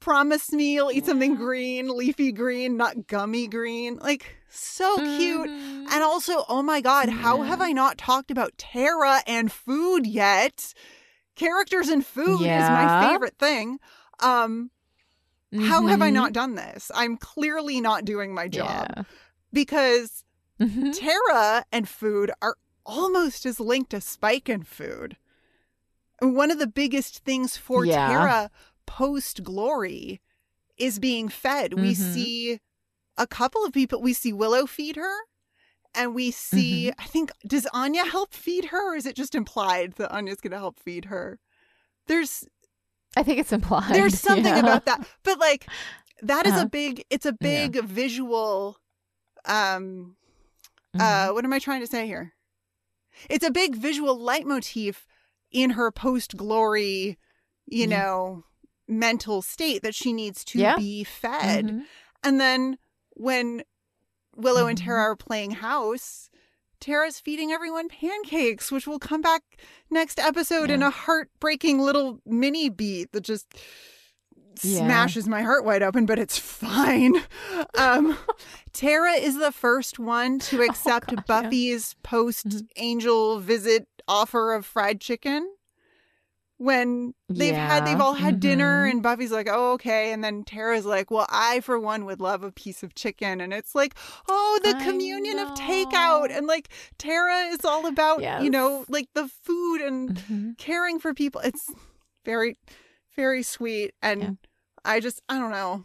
promise 0.00 0.52
me 0.52 0.74
you'll 0.74 0.92
eat 0.92 1.06
something 1.06 1.34
green, 1.36 1.88
leafy 1.96 2.30
green, 2.32 2.76
not 2.76 3.06
gummy 3.06 3.46
green. 3.48 3.96
Like, 3.96 4.36
so 4.50 4.96
cute. 4.96 5.48
Mhm. 5.48 5.86
And 5.90 6.02
also, 6.02 6.44
oh 6.48 6.62
my 6.62 6.80
God, 6.80 7.08
how 7.08 7.42
have 7.42 7.60
I 7.60 7.72
not 7.72 7.98
talked 7.98 8.30
about 8.30 8.56
Tara 8.58 9.20
and 9.26 9.50
food 9.50 10.06
yet? 10.06 10.74
Characters 11.36 11.88
and 11.88 12.04
food 12.06 12.42
is 12.42 12.70
my 12.70 13.08
favorite 13.08 13.36
thing. 13.38 13.78
Um, 14.20 14.70
how 15.58 15.86
have 15.86 16.02
I 16.02 16.10
not 16.10 16.32
done 16.32 16.54
this? 16.54 16.90
I'm 16.94 17.16
clearly 17.16 17.80
not 17.80 18.04
doing 18.04 18.34
my 18.34 18.46
job 18.48 18.86
Yeah. 18.96 19.02
because 19.52 20.24
Mhm. 20.60 20.96
Tara 20.96 21.64
and 21.72 21.88
food 21.88 22.30
are 22.42 22.56
almost 22.86 23.46
as 23.46 23.58
linked 23.60 23.94
as 23.94 24.04
Spike 24.04 24.48
and 24.48 24.66
food. 24.66 25.16
One 26.20 26.50
of 26.50 26.58
the 26.58 26.66
biggest 26.66 27.24
things 27.24 27.56
for 27.56 27.84
Yeah. 27.84 28.08
Tara 28.08 28.50
post 28.86 29.42
glory 29.42 30.20
is 30.76 30.98
being 30.98 31.28
fed. 31.28 31.74
We 31.74 31.92
Mhm. 31.94 32.12
see 32.14 32.60
a 33.16 33.26
couple 33.26 33.64
of 33.64 33.72
people. 33.72 34.00
We 34.02 34.12
see 34.12 34.32
Willow 34.32 34.66
feed 34.66 34.96
her, 34.96 35.14
and 35.94 36.14
we 36.14 36.30
see. 36.30 36.86
Mm-hmm. 36.90 37.00
I 37.00 37.06
think 37.06 37.30
does 37.46 37.66
Anya 37.72 38.04
help 38.04 38.32
feed 38.34 38.66
her, 38.66 38.92
or 38.92 38.96
is 38.96 39.06
it 39.06 39.16
just 39.16 39.34
implied 39.34 39.94
that 39.94 40.10
Anya's 40.12 40.40
going 40.40 40.50
to 40.52 40.58
help 40.58 40.80
feed 40.80 41.06
her? 41.06 41.38
There's 42.06 42.44
I 43.16 43.22
think 43.22 43.38
it's 43.38 43.52
implied. 43.52 43.94
there's 43.94 44.18
something 44.20 44.44
yeah. 44.46 44.58
about 44.58 44.86
that 44.86 45.06
but 45.22 45.38
like 45.38 45.66
that 46.22 46.46
is 46.46 46.52
Uh-huh. 46.54 46.62
a 46.62 46.68
big 46.68 47.04
it's 47.10 47.24
a 47.26 47.32
big 47.32 47.80
visual 47.84 48.78
um 49.44 50.16
Mhm. 50.96 51.00
uh 51.00 51.32
what 51.32 51.44
am 51.44 51.52
i 51.52 51.58
trying 51.60 51.80
to 51.80 51.86
say 51.86 52.06
here 52.08 52.34
it's 53.30 53.44
a 53.44 53.50
big 53.50 53.74
visual 53.76 54.18
leitmotif 54.18 55.06
in 55.50 55.70
her 55.70 55.90
post 55.90 56.36
glory 56.36 57.18
you 57.66 57.86
Yeah. 57.88 57.98
know 57.98 58.44
mental 58.86 59.40
state 59.42 59.82
that 59.82 59.94
she 59.94 60.12
needs 60.12 60.44
to 60.44 60.58
Yeah. 60.58 60.76
be 60.76 61.04
fed 61.04 61.66
Mhm. 61.66 61.84
and 62.22 62.40
then 62.40 62.78
when 63.16 63.62
willow 64.36 64.66
and 64.66 64.78
Mhm. 64.78 64.84
tara 64.84 65.00
are 65.02 65.16
playing 65.16 65.52
house 65.52 66.28
Tara's 66.80 67.18
feeding 67.18 67.50
everyone 67.50 67.88
pancakes, 67.88 68.70
which 68.70 68.86
will 68.86 68.98
come 68.98 69.22
back 69.22 69.42
next 69.90 70.18
episode 70.18 70.70
in 70.70 70.82
a 70.82 70.90
heartbreaking 70.90 71.78
little 71.78 72.20
mini 72.26 72.68
beat 72.68 73.10
that 73.12 73.22
just 73.22 73.46
Yeah. 74.62 74.80
smashes 74.80 75.26
my 75.26 75.40
heart 75.40 75.64
wide 75.64 75.82
open, 75.82 76.04
but 76.04 76.18
it's 76.18 76.36
fine. 76.36 77.14
Um, 77.78 78.18
Tara 78.74 79.12
is 79.12 79.38
the 79.38 79.52
first 79.52 79.98
one 79.98 80.38
to 80.40 80.60
accept 80.68 81.10
Oh, 81.12 81.16
God, 81.16 81.24
yeah. 81.28 81.42
Buffy's 81.42 81.94
post 82.02 82.46
Mhm. 82.48 82.66
angel 82.76 83.38
visit 83.40 83.88
offer 84.06 84.52
of 84.52 84.66
fried 84.66 85.00
chicken. 85.00 85.48
When 86.56 87.14
they've 87.28 87.54
had, 87.56 87.84
they've 87.84 88.00
all 88.00 88.14
had 88.14 88.38
dinner, 88.38 88.86
Mhm. 88.86 88.90
and 88.92 89.02
Buffy's 89.02 89.32
like, 89.32 89.48
"Oh, 89.50 89.72
okay," 89.72 90.12
and 90.12 90.22
then 90.22 90.44
Tara's 90.44 90.86
like, 90.86 91.10
"Well, 91.10 91.26
I 91.28 91.58
for 91.60 91.80
one 91.80 92.04
would 92.04 92.20
love 92.20 92.44
a 92.44 92.52
piece 92.52 92.84
of 92.84 92.94
chicken," 92.94 93.40
and 93.40 93.52
it's 93.52 93.74
like, 93.74 93.94
"Oh, 94.28 94.60
the 94.62 94.76
I 94.76 94.84
communion 94.84 95.40
of 95.40 95.52
takeout," 95.54 96.30
and 96.30 96.46
like 96.46 96.68
Tara 96.96 97.46
is 97.48 97.64
all 97.64 97.86
about, 97.86 98.22
you 98.44 98.50
know, 98.50 98.84
like 98.88 99.08
the 99.14 99.26
food 99.28 99.80
and 99.80 100.14
Mhm. 100.14 100.56
caring 100.58 101.00
for 101.00 101.12
people. 101.12 101.40
It's 101.40 101.68
very, 102.24 102.56
very 103.16 103.42
sweet. 103.42 103.92
And 104.00 104.22
Yeah. 104.22 104.30
I 104.84 105.00
just, 105.00 105.22
I 105.28 105.38
don't 105.40 105.50
know. 105.50 105.84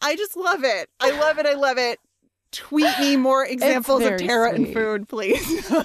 I 0.00 0.16
just 0.16 0.34
love 0.34 0.64
it. 0.64 0.88
I 0.98 1.10
love 1.10 1.38
it. 1.38 1.44
I 1.46 1.52
love 1.54 1.76
it. 1.76 2.00
Tweet 2.52 2.98
me 2.98 3.16
more 3.16 3.44
examples 3.46 4.02
of 4.04 4.16
Tara 4.18 4.52
and 4.54 4.72
food, 4.72 5.08
please. 5.08 5.70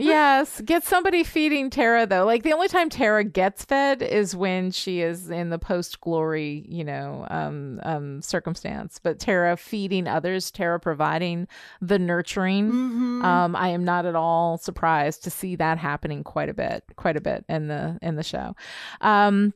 Yes, 0.00 0.60
get 0.60 0.84
somebody 0.84 1.24
feeding 1.24 1.70
Tara 1.70 2.06
though. 2.06 2.24
Like 2.24 2.44
the 2.44 2.52
only 2.52 2.68
time 2.68 2.88
Tara 2.88 3.24
gets 3.24 3.64
fed 3.64 4.00
is 4.00 4.34
when 4.36 4.70
she 4.70 5.00
is 5.00 5.28
in 5.28 5.50
the 5.50 5.58
post 5.58 6.00
glory, 6.00 6.64
you 6.68 6.84
know, 6.84 7.26
um, 7.28 7.80
um, 7.82 8.22
circumstance. 8.22 9.00
But 9.02 9.18
Tara 9.18 9.56
feeding 9.56 10.06
others, 10.06 10.52
Tara 10.52 10.78
providing 10.78 11.48
the 11.80 11.98
nurturing. 11.98 12.70
mhm. 12.70 13.24
Um, 13.24 13.56
I 13.56 13.70
am 13.70 13.84
not 13.84 14.06
at 14.06 14.14
all 14.14 14.56
surprised 14.56 15.24
to 15.24 15.30
see 15.30 15.56
that 15.56 15.78
happening 15.78 16.22
quite 16.22 16.48
a 16.48 16.54
bit, 16.54 16.84
quite 16.94 17.16
a 17.16 17.20
bit 17.20 17.44
in 17.48 17.66
the 17.66 17.98
in 18.00 18.14
the 18.14 18.22
show. 18.22 18.54
Um, 19.00 19.52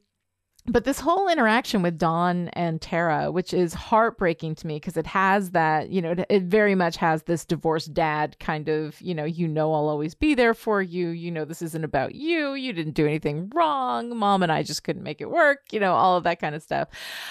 but 0.66 0.84
this 0.84 1.00
whole 1.00 1.28
interaction 1.28 1.82
with 1.82 1.98
Dawn 1.98 2.48
and 2.50 2.80
Tara, 2.80 3.32
which 3.32 3.52
is 3.52 3.74
heartbreaking 3.74 4.54
to 4.56 4.66
me 4.68 4.76
because 4.76 4.96
it 4.96 5.08
has 5.08 5.50
that, 5.50 5.90
you 5.90 6.00
know, 6.00 6.12
it, 6.12 6.24
it 6.30 6.42
very 6.44 6.76
much 6.76 6.96
has 6.98 7.24
this 7.24 7.44
divorced 7.44 7.92
dad 7.92 8.38
kind 8.38 8.68
of, 8.68 9.00
you 9.00 9.12
know, 9.12 9.24
you 9.24 9.48
know, 9.48 9.74
I'll 9.74 9.88
always 9.88 10.14
be 10.14 10.34
there 10.34 10.54
for 10.54 10.80
you. 10.80 11.08
You 11.08 11.32
know, 11.32 11.44
this 11.44 11.62
isn't 11.62 11.82
about 11.82 12.14
you. 12.14 12.54
You 12.54 12.72
didn't 12.72 12.94
do 12.94 13.06
anything 13.06 13.50
wrong. 13.52 14.16
Mom 14.16 14.44
and 14.44 14.52
I 14.52 14.62
just 14.62 14.84
couldn't 14.84 15.02
make 15.02 15.20
it 15.20 15.30
work. 15.30 15.62
You 15.72 15.80
know, 15.80 15.94
all 15.94 16.16
of 16.16 16.22
that 16.24 16.38
kind 16.38 16.54
of 16.54 16.62
stuff. 16.62 16.88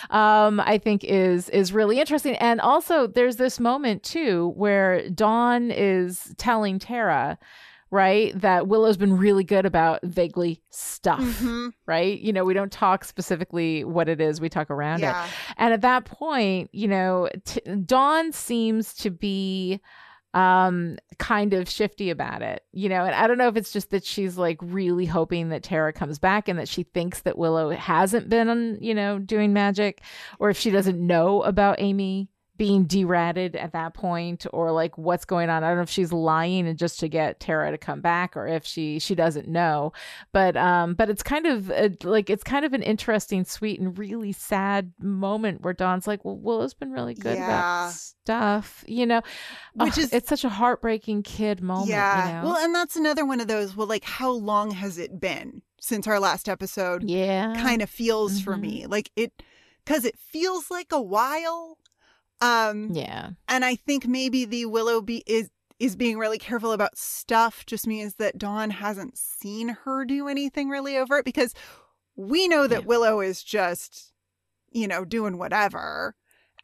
Um, 0.09 0.59
I 0.59 0.77
think 0.77 1.05
is 1.05 1.47
is 1.49 1.71
really 1.71 2.01
interesting. 2.01 2.35
And 2.35 2.59
also, 2.59 3.07
there's 3.07 3.37
this 3.37 3.61
moment 3.61 4.03
too 4.03 4.49
where 4.57 5.09
Dawn 5.09 5.71
is 5.71 6.33
telling 6.37 6.79
Tara. 6.79 7.39
Right, 7.93 8.31
that 8.39 8.67
Willow's 8.69 8.95
been 8.95 9.17
really 9.17 9.43
good 9.43 9.65
about 9.65 9.99
vaguely 10.03 10.61
stuff 10.69 11.19
Mhm. 11.19 11.73
right? 11.85 12.17
You 12.17 12.31
know, 12.31 12.45
we 12.45 12.53
don't 12.53 12.71
talk 12.71 13.03
specifically 13.03 13.83
what 13.83 14.07
it 14.07 14.21
is, 14.21 14.39
we 14.39 14.47
talk 14.47 14.69
around 14.71 15.01
it. 15.25 15.29
And 15.57 15.73
at 15.73 15.81
that 15.81 16.05
point, 16.05 16.69
you 16.71 16.87
know, 16.87 17.27
t- 17.43 17.59
Dawn 17.85 18.31
seems 18.31 18.93
to 18.95 19.09
be 19.09 19.81
um 20.33 20.97
kind 21.17 21.53
of 21.53 21.67
shifty 21.69 22.09
about 22.09 22.41
it 22.41 22.63
you 22.71 22.87
know 22.87 23.03
and 23.03 23.13
i 23.13 23.27
don't 23.27 23.37
know 23.37 23.49
if 23.49 23.57
it's 23.57 23.73
just 23.73 23.89
that 23.89 24.05
she's 24.05 24.37
like 24.37 24.57
really 24.61 25.05
hoping 25.05 25.49
that 25.49 25.61
tara 25.61 25.91
comes 25.91 26.19
back 26.19 26.47
and 26.47 26.57
that 26.57 26.69
she 26.69 26.83
thinks 26.83 27.23
that 27.23 27.37
willow 27.37 27.69
hasn't 27.71 28.29
been 28.29 28.77
you 28.79 28.95
know 28.95 29.19
doing 29.19 29.51
magic 29.51 30.01
or 30.39 30.49
if 30.49 30.57
she 30.57 30.69
doesn't 30.71 31.05
know 31.05 31.41
about 31.43 31.75
amy 31.81 32.29
being 32.61 32.83
deratted 32.83 33.55
at 33.55 33.71
that 33.73 33.95
point 33.95 34.45
or 34.53 34.71
like 34.71 34.95
what's 34.95 35.25
going 35.25 35.49
on 35.49 35.63
i 35.63 35.67
don't 35.67 35.77
know 35.77 35.81
if 35.81 35.89
she's 35.89 36.13
lying 36.13 36.67
and 36.67 36.77
just 36.77 36.99
to 36.99 37.07
get 37.09 37.39
tara 37.39 37.71
to 37.71 37.77
come 37.77 38.01
back 38.01 38.37
or 38.37 38.45
if 38.45 38.63
she 38.63 38.99
she 38.99 39.15
doesn't 39.15 39.47
know 39.47 39.91
but 40.31 40.55
um 40.55 40.93
but 40.93 41.09
it's 41.09 41.23
kind 41.23 41.47
of 41.47 41.71
a, 41.71 41.89
like 42.03 42.29
it's 42.29 42.43
kind 42.43 42.63
of 42.63 42.73
an 42.73 42.83
interesting 42.83 43.43
sweet 43.43 43.79
and 43.79 43.97
really 43.97 44.31
sad 44.31 44.93
moment 44.99 45.61
where 45.61 45.73
dawn's 45.73 46.05
like 46.05 46.23
well 46.23 46.37
willow's 46.37 46.75
been 46.75 46.91
really 46.91 47.15
good 47.15 47.35
Yeah. 47.35 47.45
about 47.87 47.93
stuff 47.93 48.83
you 48.87 49.07
know 49.07 49.21
Which 49.73 49.93
Ugh, 49.93 49.97
is- 49.97 50.13
it's 50.13 50.29
such 50.29 50.43
a 50.43 50.49
heartbreaking 50.49 51.23
kid 51.23 51.61
moment 51.61 51.89
yeah. 51.89 52.27
you 52.27 52.33
know? 52.43 52.49
Well, 52.53 52.57
and 52.63 52.75
that's 52.75 52.95
another 52.95 53.25
one 53.25 53.41
of 53.41 53.47
those. 53.47 53.75
Well, 53.75 53.87
like, 53.87 54.03
how 54.03 54.29
long 54.31 54.69
has 54.71 54.97
it 54.99 55.19
been 55.19 55.63
since 55.79 56.05
our 56.05 56.19
last 56.19 56.47
episode? 56.47 57.09
yeah 57.09 57.55
Kind 57.57 57.81
of 57.81 57.89
feels 57.89 58.39
for 58.39 58.55
Mhm. 58.55 58.61
me 58.61 58.85
like 58.85 59.09
it, 59.15 59.41
because 59.83 60.05
it 60.05 60.19
feels 60.19 60.69
like 60.69 60.91
a 60.91 61.01
while. 61.01 61.77
Um, 62.41 62.89
Yeah. 62.91 63.31
and 63.47 63.63
I 63.63 63.75
think 63.75 64.07
maybe 64.07 64.45
the 64.45 64.65
Willow 64.65 65.01
be 65.01 65.23
is 65.27 65.49
is 65.79 65.95
being 65.95 66.19
really 66.19 66.37
careful 66.37 66.73
about 66.73 66.95
stuff 66.95 67.65
just 67.65 67.87
means 67.87 68.15
that 68.15 68.37
Dawn 68.37 68.69
hasn't 68.69 69.17
seen 69.17 69.69
her 69.83 70.05
do 70.05 70.27
anything 70.27 70.69
really 70.69 70.95
overt 70.95 71.25
because 71.25 71.55
we 72.15 72.47
know 72.47 72.67
that 72.67 72.81
Yeah. 72.81 72.85
Willow 72.87 73.19
is 73.19 73.41
just, 73.41 74.13
you 74.71 74.87
know, 74.87 75.03
doing 75.03 75.39
whatever. 75.39 76.15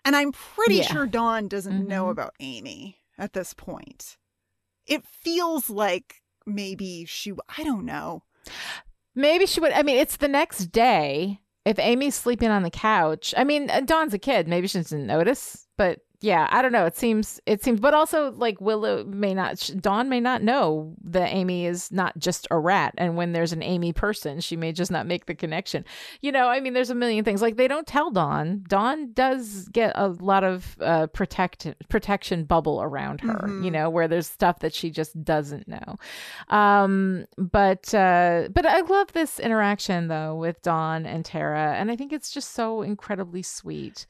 And 0.05 0.15
I'm 0.15 0.31
pretty 0.31 0.75
Yeah. 0.75 0.83
sure 0.93 1.07
Dawn 1.07 1.47
doesn't 1.47 1.87
know 1.87 2.05
Mhm. 2.05 2.11
about 2.11 2.35
Amy 2.39 2.99
at 3.17 3.33
this 3.33 3.55
point. 3.55 4.17
It 4.85 5.03
feels 5.07 5.67
like 5.67 6.21
maybe 6.45 7.03
she 7.05 7.33
I 7.57 7.63
don't 7.63 7.85
know. 7.85 8.21
Maybe 9.15 9.47
she 9.47 9.59
would. 9.59 9.71
I 9.71 9.81
mean, 9.81 9.97
it's 9.97 10.17
the 10.17 10.27
next 10.27 10.67
day. 10.67 11.41
If 11.65 11.79
Amy's 11.79 12.15
sleeping 12.15 12.49
on 12.49 12.61
the 12.63 12.69
couch, 12.69 13.33
I 13.35 13.43
mean, 13.43 13.69
uh, 13.69 13.81
Dawn's 13.81 14.13
a 14.13 14.19
kid. 14.19 14.47
Maybe 14.47 14.67
she 14.67 14.77
doesn't 14.77 15.05
notice. 15.07 15.66
But 15.77 16.01
yeah, 16.19 16.47
I 16.49 16.63
don't 16.63 16.71
know. 16.71 16.87
It 16.87 16.97
seems. 16.97 17.39
It 17.45 17.63
seems. 17.63 17.79
But 17.79 17.93
also, 17.93 18.31
like 18.31 18.59
Willow 18.59 19.03
may 19.03 19.35
not. 19.35 19.69
Dawn 19.79 20.09
may 20.09 20.19
not 20.19 20.41
know 20.41 20.95
that 21.03 21.31
Amy 21.31 21.67
is 21.67 21.91
not 21.91 22.17
just 22.17 22.47
a 22.49 22.57
rat. 22.57 22.95
And 22.97 23.15
when 23.15 23.33
there's 23.33 23.53
an 23.53 23.61
Amy 23.61 23.93
person, 23.93 24.39
she 24.39 24.55
may 24.55 24.71
just 24.71 24.89
not 24.89 25.05
make 25.05 25.27
the 25.27 25.35
connection. 25.35 25.85
You 26.21 26.31
know. 26.31 26.47
I 26.47 26.59
mean, 26.59 26.73
there's 26.73 26.89
a 26.89 26.95
million 26.95 27.23
things. 27.23 27.39
Like 27.43 27.55
they 27.57 27.67
don't 27.67 27.85
tell 27.85 28.09
Dawn. 28.09 28.63
Dawn 28.67 29.13
does 29.13 29.67
get 29.67 29.91
a 29.93 30.07
lot 30.07 30.43
of 30.43 30.75
uh, 30.81 31.05
protect 31.05 31.67
protection 31.87 32.45
bubble 32.45 32.81
around 32.81 33.21
her. 33.21 33.47
Mhm. 33.47 33.63
You 33.63 33.69
know, 33.69 33.87
where 33.91 34.07
there's 34.07 34.25
stuff 34.27 34.57
that 34.61 34.73
she 34.73 34.89
just 34.89 35.23
doesn't 35.23 35.67
know. 35.67 35.97
Um, 36.49 37.25
but 37.37 37.93
uh, 37.93 38.47
but 38.51 38.65
I 38.65 38.81
love 38.81 39.13
this 39.13 39.39
interaction 39.39 40.07
though 40.07 40.33
with 40.35 40.63
Dawn 40.63 41.05
and 41.05 41.23
Tara, 41.23 41.75
and 41.75 41.91
I 41.91 41.95
think 41.95 42.11
it's 42.11 42.31
just 42.31 42.55
so 42.55 42.81
incredibly 42.81 43.43
sweet, 43.43 44.07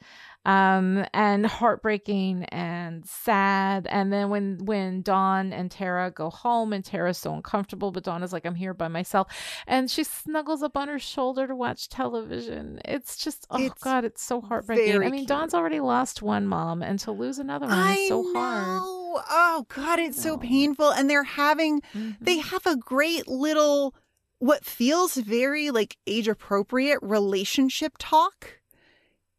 um, 0.47 1.05
and 1.13 1.45
heartbreaking 1.45 2.45
and 2.45 3.05
sad. 3.05 3.85
And 3.89 4.11
then 4.11 4.29
when 4.29 4.57
when 4.65 5.01
Dawn 5.03 5.53
and 5.53 5.69
Tara 5.69 6.09
go 6.09 6.29
home, 6.31 6.73
and 6.73 6.83
Tara's 6.83 7.17
so 7.17 7.33
uncomfortable, 7.33 7.91
but 7.91 8.03
Dawn 8.03 8.23
is 8.23 8.33
like, 8.33 8.45
"I'm 8.45 8.55
here 8.55 8.73
by 8.73 8.87
myself," 8.87 9.27
and 9.67 9.91
she 9.91 10.03
snuggles 10.03 10.63
up 10.63 10.75
on 10.75 10.87
her 10.87 10.97
shoulder 10.99 11.45
to 11.47 11.55
watch 11.55 11.89
television. 11.89 12.79
It's 12.85 13.17
just 13.17 13.45
oh 13.51 13.63
It's 13.63 13.83
god, 13.83 14.05
it's 14.05 14.23
so 14.23 14.41
heartbreaking. 14.41 14.95
I 14.95 14.99
mean, 15.09 15.13
cute. 15.19 15.27
Dawn's 15.27 15.53
already 15.53 15.81
lost 15.81 16.21
one 16.21 16.47
mom, 16.47 16.81
and 16.81 16.97
to 17.01 17.11
lose 17.11 17.37
another 17.37 17.67
one 17.67 17.77
is 17.91 18.07
so 18.07 18.21
know. 18.23 18.33
hard. 18.33 18.81
Oh 19.29 19.65
god, 19.69 19.99
it's 19.99 20.21
so 20.21 20.37
painful 20.37 20.91
and 20.91 21.09
they're 21.09 21.23
having 21.23 21.81
Mhm. 21.93 22.17
they 22.21 22.37
have 22.37 22.65
a 22.65 22.75
great 22.77 23.27
little 23.27 23.93
what 24.39 24.63
feels 24.63 25.15
very 25.15 25.71
like 25.71 25.97
age 26.05 26.27
appropriate 26.27 26.99
relationship 27.01 27.93
talk 27.99 28.59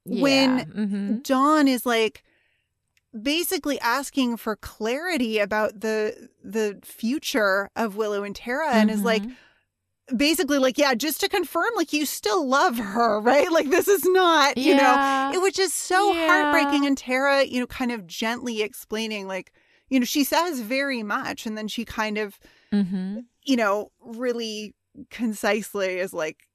when 0.09 0.59
Yeah, 0.59 0.65
mhm. 0.65 1.23
Dawn 1.23 1.69
is 1.69 1.85
like 1.87 2.23
basically 3.23 3.81
asking 3.81 4.37
for 4.37 4.57
clarity 4.57 5.39
about 5.39 5.81
the 5.81 6.29
the 6.45 6.79
future 6.85 7.71
of 7.75 7.97
Willow 7.97 8.23
and 8.23 8.37
Tara 8.37 8.71
and 8.75 8.91
is 8.91 9.03
like 9.03 9.23
Mhm. 9.23 9.35
basically 10.17 10.59
like 10.59 10.79
yeah 10.79 10.95
just 10.95 11.21
to 11.21 11.29
confirm 11.29 11.71
like 11.77 11.93
you 11.93 12.05
still 12.07 12.47
love 12.47 12.79
her 12.79 13.21
right 13.31 13.51
like 13.51 13.71
this 13.71 13.89
is 13.89 14.05
not 14.05 14.57
you 14.59 14.75
know 14.75 14.97
it 15.33 15.39
was 15.41 15.53
just 15.55 15.75
so 15.75 16.13
Yeah. 16.13 16.27
heartbreaking 16.27 16.87
and 16.87 16.97
Tara 16.99 17.45
you 17.45 17.61
know 17.61 17.67
kind 17.67 17.93
of 17.93 18.07
gently 18.07 18.63
explaining 18.63 19.27
like 19.27 19.53
you 19.89 19.99
know 19.99 20.05
she 20.07 20.25
says 20.25 20.61
very 20.61 21.03
much 21.03 21.47
and 21.47 21.57
then 21.57 21.69
she 21.69 21.85
kind 21.85 22.19
of 22.19 22.39
Mhm. 22.73 23.25
you 23.45 23.57
know 23.57 23.91
really 24.01 24.75
concisely 25.11 25.99
is 25.99 26.13
like 26.13 26.47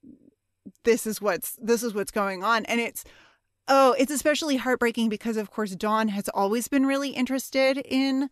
this 0.84 1.06
is 1.08 1.20
what's 1.22 1.58
this 1.62 1.82
is 1.84 1.93
what's 1.93 2.12
going 2.12 2.43
on 2.43 2.66
and 2.66 2.80
it's 2.80 3.04
oh 3.68 3.95
it's 3.97 4.11
especially 4.11 4.57
heartbreaking 4.57 5.09
because 5.09 5.38
of 5.38 5.49
course 5.51 5.72
dawn 5.76 6.09
has 6.09 6.28
always 6.30 6.68
been 6.68 6.86
really 6.86 7.09
interested 7.09 7.78
in 7.78 8.30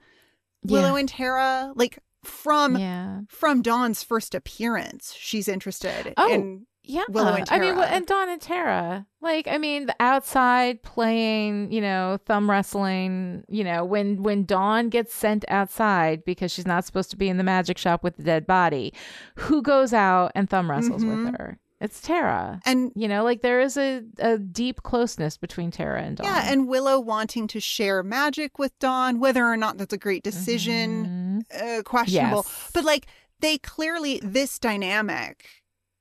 willow 0.63 0.93
Yeah. 0.95 0.99
and 0.99 1.09
tara 1.09 1.71
like 1.75 1.99
from 2.23 2.77
yeah. 2.77 3.21
from 3.29 3.61
dawn's 3.61 4.03
first 4.03 4.35
appearance 4.35 5.13
she's 5.17 5.47
interested 5.47 6.13
Oh, 6.17 6.31
in 6.31 6.65
Yeah. 6.83 7.03
Willow 7.09 7.33
and 7.35 7.45
Tara. 7.45 7.67
I 7.67 7.71
mean, 7.71 7.83
and 7.83 8.05
Dawn 8.07 8.27
and 8.27 8.41
Tara. 8.41 9.05
Like, 9.21 9.47
I 9.47 9.59
mean, 9.59 9.85
the 9.85 9.95
outside 9.99 10.81
playing, 10.81 11.71
you 11.71 11.79
know, 11.79 12.17
thumb 12.25 12.49
wrestling, 12.49 13.43
you 13.47 13.63
know, 13.63 13.85
when 13.85 14.23
when 14.23 14.45
Dawn 14.45 14.89
gets 14.89 15.13
sent 15.13 15.45
outside 15.47 16.25
because 16.25 16.51
she's 16.51 16.65
not 16.65 16.83
supposed 16.83 17.11
to 17.11 17.17
be 17.17 17.29
in 17.29 17.37
the 17.37 17.43
magic 17.43 17.77
shop 17.77 18.03
with 18.03 18.17
the 18.17 18.23
dead 18.23 18.47
body, 18.47 18.93
who 19.35 19.61
goes 19.61 19.93
out 19.93 20.31
and 20.33 20.49
thumb 20.49 20.69
wrestles 20.71 21.03
Mhm. 21.03 21.25
with 21.25 21.35
her? 21.35 21.59
It's 21.81 21.99
Tara. 21.99 22.61
and 22.65 22.91
You 22.95 23.07
know, 23.07 23.23
like 23.23 23.41
there 23.41 23.59
is 23.59 23.75
a, 23.75 24.03
a 24.19 24.37
deep 24.37 24.83
closeness 24.83 25.35
between 25.37 25.71
Tara 25.71 26.03
and 26.03 26.15
Dawn. 26.17 26.25
yeah 26.27 26.51
and 26.51 26.67
willow 26.67 26.99
wanting 26.99 27.47
to 27.47 27.59
share 27.59 28.03
magic 28.03 28.59
with 28.59 28.77
dawn 28.79 29.19
whether 29.19 29.43
or 29.45 29.57
not 29.57 29.77
that's 29.77 29.93
a 29.93 29.97
great 29.97 30.23
decision 30.23 31.43
Mhm. 31.51 31.79
uh, 31.79 31.83
questionable 31.83 32.43
Yes. 32.47 32.71
but 32.73 32.83
like 32.85 33.07
they 33.39 33.57
clearly 33.57 34.19
this 34.23 34.59
dynamic 34.59 35.45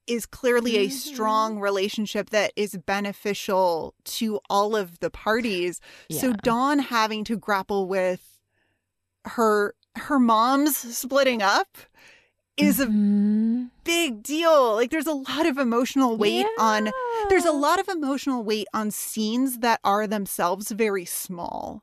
is 0.07 0.27
clearly 0.27 0.77
a 0.79 0.89
Mhm. 0.89 0.93
strong 0.93 1.59
relationship 1.61 2.31
that 2.31 2.53
is 2.57 2.77
beneficial 2.85 3.95
to 4.05 4.41
all 4.51 4.77
of 4.77 4.99
the 5.01 5.11
parties 5.11 5.81
so 6.11 6.33
dawn 6.33 6.79
having 6.81 7.25
to 7.25 7.37
grapple 7.37 7.87
with 7.89 8.39
her 9.25 9.75
her 9.97 10.19
mom's 10.19 10.77
splitting 10.77 11.43
up 11.43 11.77
is 12.61 12.81
a 12.81 12.87
Mhm. 12.87 13.71
big 13.85 14.23
deal 14.23 14.75
like 14.75 14.91
there's 14.91 15.07
a 15.07 15.13
lot 15.13 15.47
of 15.47 15.59
emotional 15.59 16.17
weight 16.17 16.47
on 16.59 16.91
there's 17.29 17.45
a 17.47 17.53
lot 17.53 17.81
of 17.81 17.89
emotional 17.89 18.43
weight 18.45 18.67
on 18.75 18.91
scenes 18.91 19.59
that 19.59 19.81
are 19.85 20.07
themselves 20.07 20.71
very 20.71 21.05
small 21.05 21.83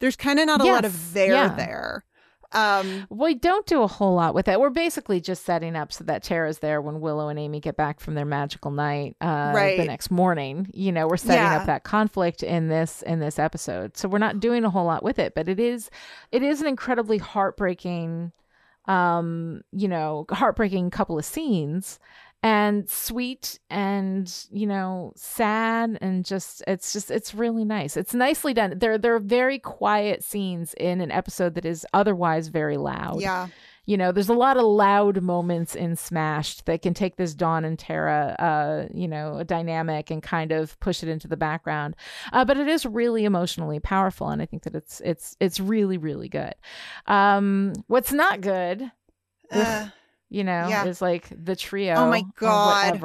there's 0.00 0.16
kind 0.16 0.38
of 0.38 0.46
not 0.46 0.60
a 0.60 0.64
lot 0.64 0.84
of 0.84 1.12
there 1.14 1.32
yeah. 1.34 1.54
there 1.54 2.04
um 2.52 3.06
We 3.10 3.34
don't 3.36 3.64
do 3.66 3.82
a 3.82 3.86
whole 3.86 4.14
lot 4.16 4.34
with 4.34 4.48
it. 4.48 4.58
We're 4.58 4.70
basically 4.70 5.20
just 5.20 5.44
setting 5.44 5.76
up 5.76 5.92
so 5.92 6.02
that 6.02 6.24
Tara's 6.24 6.58
there 6.58 6.80
when 6.80 7.00
Willow 7.00 7.28
and 7.28 7.38
Amy 7.38 7.60
get 7.60 7.76
back 7.76 8.00
from 8.00 8.14
their 8.16 8.24
magical 8.24 8.72
night 8.72 9.14
uh, 9.20 9.52
Right. 9.54 9.76
the 9.78 9.84
next 9.84 10.10
morning. 10.10 10.68
You 10.74 10.90
know, 10.90 11.06
we're 11.06 11.16
setting 11.16 11.36
Yeah. 11.44 11.58
up 11.58 11.66
that 11.66 11.84
conflict 11.84 12.42
in 12.42 12.66
this 12.66 13.02
in 13.02 13.20
this 13.20 13.38
episode. 13.38 13.96
So 13.96 14.08
we're 14.08 14.18
not 14.18 14.40
doing 14.40 14.64
a 14.64 14.70
whole 14.70 14.84
lot 14.86 15.04
with 15.04 15.20
it, 15.20 15.32
but 15.36 15.48
it 15.48 15.60
is 15.60 15.90
it 16.32 16.42
is 16.42 16.60
an 16.60 16.66
incredibly 16.66 17.18
heartbreaking, 17.18 18.32
um, 18.86 19.62
you 19.72 19.88
know, 19.88 20.26
heartbreaking 20.30 20.90
couple 20.90 21.18
of 21.18 21.24
scenes. 21.24 21.98
And 22.42 22.88
sweet 22.88 23.58
and 23.68 24.34
you 24.50 24.66
know 24.66 25.12
sad 25.14 25.98
and 26.00 26.24
just 26.24 26.62
it's 26.66 26.90
just 26.90 27.10
it's 27.10 27.34
really 27.34 27.66
nice. 27.66 27.98
It's 27.98 28.14
nicely 28.14 28.54
done. 28.54 28.78
There 28.78 28.96
there 28.96 29.14
are 29.14 29.20
very 29.20 29.58
quiet 29.58 30.24
scenes 30.24 30.72
in 30.80 31.02
an 31.02 31.10
episode 31.10 31.54
that 31.56 31.66
is 31.66 31.86
otherwise 31.92 32.48
very 32.48 32.78
loud. 32.78 33.20
yeah 33.20 33.48
You 33.90 33.96
know, 33.96 34.12
there's 34.12 34.28
a 34.28 34.34
lot 34.34 34.56
of 34.56 34.62
loud 34.62 35.20
moments 35.20 35.74
in 35.74 35.96
Smashed 35.96 36.66
that 36.66 36.80
can 36.80 36.94
take 36.94 37.16
this 37.16 37.34
Dawn 37.34 37.64
and 37.64 37.76
Tara, 37.76 38.36
uh, 38.38 38.86
you 38.94 39.08
know, 39.08 39.42
dynamic 39.42 40.12
and 40.12 40.22
kind 40.22 40.52
of 40.52 40.78
push 40.78 41.02
it 41.02 41.08
into 41.08 41.26
the 41.26 41.36
background. 41.36 41.96
Uh, 42.32 42.44
but 42.44 42.56
it 42.56 42.68
is 42.68 42.86
really 42.86 43.24
emotionally 43.24 43.80
powerful, 43.80 44.28
and 44.28 44.40
I 44.40 44.46
think 44.46 44.62
that 44.62 44.76
it's 44.76 45.02
it's 45.04 45.36
it's 45.40 45.58
really 45.58 45.98
really 45.98 46.28
good. 46.28 46.54
Um, 47.08 47.72
what's 47.88 48.12
not 48.12 48.40
good, 48.40 48.92
Uh, 49.50 49.88
you 50.28 50.44
know, 50.44 50.68
Yeah. 50.68 50.86
is 50.86 51.02
like 51.02 51.28
the 51.36 51.56
trio. 51.56 51.96
Oh 51.96 52.10
my 52.10 52.22
God. 52.38 53.02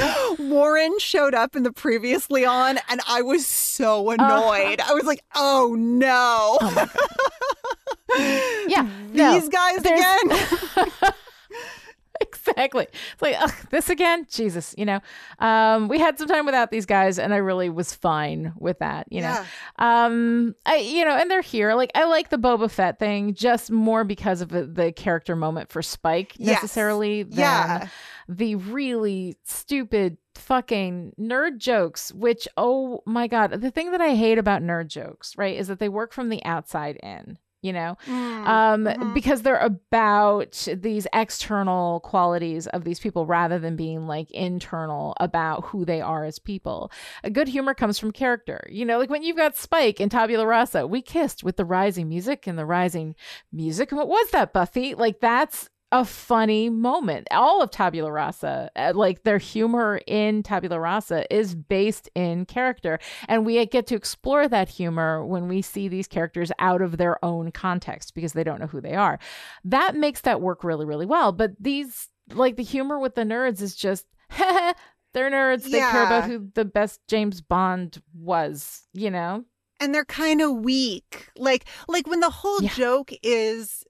Warren 0.40 0.98
showed 0.98 1.34
up 1.34 1.54
in 1.54 1.62
the 1.62 1.72
previously 1.72 2.44
on, 2.44 2.80
and 2.88 3.00
I 3.06 3.22
was 3.22 3.46
so 3.46 4.10
annoyed. 4.10 4.80
I 4.80 4.92
was 4.92 5.04
like, 5.04 5.20
"Oh 5.36 5.76
no!" 5.78 6.58
Oh 6.60 6.88
Yeah, 8.68 8.86
no, 9.12 9.32
these 9.40 9.48
guys 9.48 9.78
again. 9.80 11.12
exactly. 12.20 12.86
It's 13.12 13.22
like, 13.22 13.36
ugh, 13.40 13.52
this 13.70 13.88
again? 13.88 14.26
Jesus, 14.30 14.74
you 14.76 14.84
know. 14.84 15.00
Um, 15.38 15.88
we 15.88 15.98
had 15.98 16.18
some 16.18 16.26
time 16.28 16.44
without 16.46 16.70
these 16.70 16.84
guys, 16.86 17.18
and 17.18 17.32
I 17.32 17.38
really 17.38 17.70
was 17.70 17.94
fine 17.94 18.52
with 18.58 18.80
that, 18.80 19.06
you 19.10 19.20
know. 19.20 19.42
Yeah. 19.78 20.04
Um, 20.04 20.54
I, 20.66 20.76
you 20.76 21.04
know, 21.04 21.16
and 21.16 21.30
they're 21.30 21.40
here. 21.42 21.74
Like, 21.74 21.90
I 21.94 22.04
like 22.04 22.30
the 22.30 22.36
Boba 22.38 22.70
Fett 22.70 22.98
thing 22.98 23.34
just 23.34 23.70
more 23.70 24.04
because 24.04 24.40
of 24.40 24.48
the, 24.50 24.64
the 24.66 24.92
character 24.92 25.36
moment 25.36 25.70
for 25.70 25.80
Spike 25.82 26.34
Yes. 26.38 26.56
necessarily 26.62 27.22
than 27.22 27.38
Yeah. 27.38 27.88
the 28.28 28.56
really 28.56 29.36
stupid 29.44 30.18
fucking 30.34 31.12
nerd 31.18 31.58
jokes, 31.58 32.12
which, 32.12 32.46
oh 32.56 33.02
my 33.06 33.26
God, 33.28 33.52
the 33.60 33.70
thing 33.70 33.92
that 33.92 34.00
I 34.00 34.14
hate 34.14 34.38
about 34.38 34.62
nerd 34.62 34.88
jokes, 34.88 35.34
right, 35.38 35.56
is 35.56 35.68
that 35.68 35.78
they 35.78 35.88
work 35.88 36.12
from 36.12 36.28
the 36.28 36.44
outside 36.44 36.96
in. 37.02 37.38
You 37.60 37.72
know, 37.72 37.96
Mm, 38.06 38.46
um, 38.46 38.84
mhm. 38.84 39.14
because 39.14 39.42
they're 39.42 39.58
about 39.58 40.68
these 40.76 41.08
external 41.12 41.98
qualities 42.00 42.68
of 42.68 42.84
these 42.84 43.00
people 43.00 43.26
rather 43.26 43.58
than 43.58 43.74
being 43.74 44.06
like 44.06 44.30
internal 44.30 45.14
about 45.18 45.64
who 45.66 45.84
they 45.84 46.00
are 46.00 46.24
as 46.24 46.38
people. 46.38 46.92
A 47.24 47.30
good 47.30 47.48
humor 47.48 47.74
comes 47.74 47.98
from 47.98 48.12
character. 48.12 48.64
You 48.70 48.84
know, 48.84 48.98
like 48.98 49.10
when 49.10 49.24
you've 49.24 49.36
got 49.36 49.56
Spike 49.56 49.98
and 49.98 50.08
Tabula 50.10 50.46
Rasa, 50.46 50.86
we 50.86 51.02
kissed 51.02 51.42
with 51.42 51.56
the 51.56 51.64
rising 51.64 52.08
music 52.08 52.46
and 52.46 52.56
the 52.56 52.64
rising 52.66 53.16
music. 53.52 53.90
What 53.90 54.06
was 54.08 54.30
that, 54.30 54.52
Buffy? 54.52 54.94
Like 54.94 55.18
that's 55.20 55.68
a 55.90 56.04
funny 56.04 56.68
moment. 56.68 57.26
All 57.30 57.62
of 57.62 57.70
Tabula 57.70 58.12
Rasa, 58.12 58.70
uh, 58.76 58.92
like 58.94 59.22
their 59.22 59.38
humor 59.38 60.00
in 60.06 60.42
Tabula 60.42 60.78
Rasa, 60.78 61.24
is 61.34 61.54
based 61.54 62.10
in 62.14 62.44
character. 62.44 62.98
And 63.26 63.46
we 63.46 63.64
get 63.66 63.86
to 63.86 63.94
explore 63.94 64.48
that 64.48 64.68
humor 64.68 65.24
when 65.24 65.48
we 65.48 65.62
see 65.62 65.88
these 65.88 66.06
characters 66.06 66.52
out 66.58 66.82
of 66.82 66.98
their 66.98 67.22
own 67.24 67.52
context 67.52 68.14
because 68.14 68.34
they 68.34 68.44
don't 68.44 68.60
know 68.60 68.66
who 68.66 68.80
they 68.82 68.94
are. 68.94 69.18
That 69.64 69.96
makes 69.96 70.20
that 70.22 70.40
work 70.42 70.62
really, 70.62 70.84
really 70.84 71.06
well. 71.06 71.32
But 71.32 71.52
these, 71.58 72.08
like 72.32 72.56
the 72.56 72.62
humor 72.62 72.98
with 72.98 73.14
the 73.14 73.22
nerds, 73.22 73.62
is 73.62 73.74
just, 73.74 74.04
they're 74.38 75.30
nerds. 75.30 75.64
They 75.70 75.80
care 75.80 76.04
about 76.04 76.24
who 76.24 76.50
the 76.54 76.66
best 76.66 77.00
James 77.08 77.40
Bond 77.40 78.02
was, 78.14 78.82
you 78.92 79.10
know? 79.10 79.44
and 79.80 79.94
they're 79.94 80.04
kind 80.04 80.40
of 80.40 80.56
weak. 80.56 81.28
Like 81.36 81.64
like 81.86 82.08
when 82.08 82.18
the 82.18 82.30
whole 82.30 82.60
Yeah. 82.60 82.70
joke 82.70 83.12
is 83.22 83.84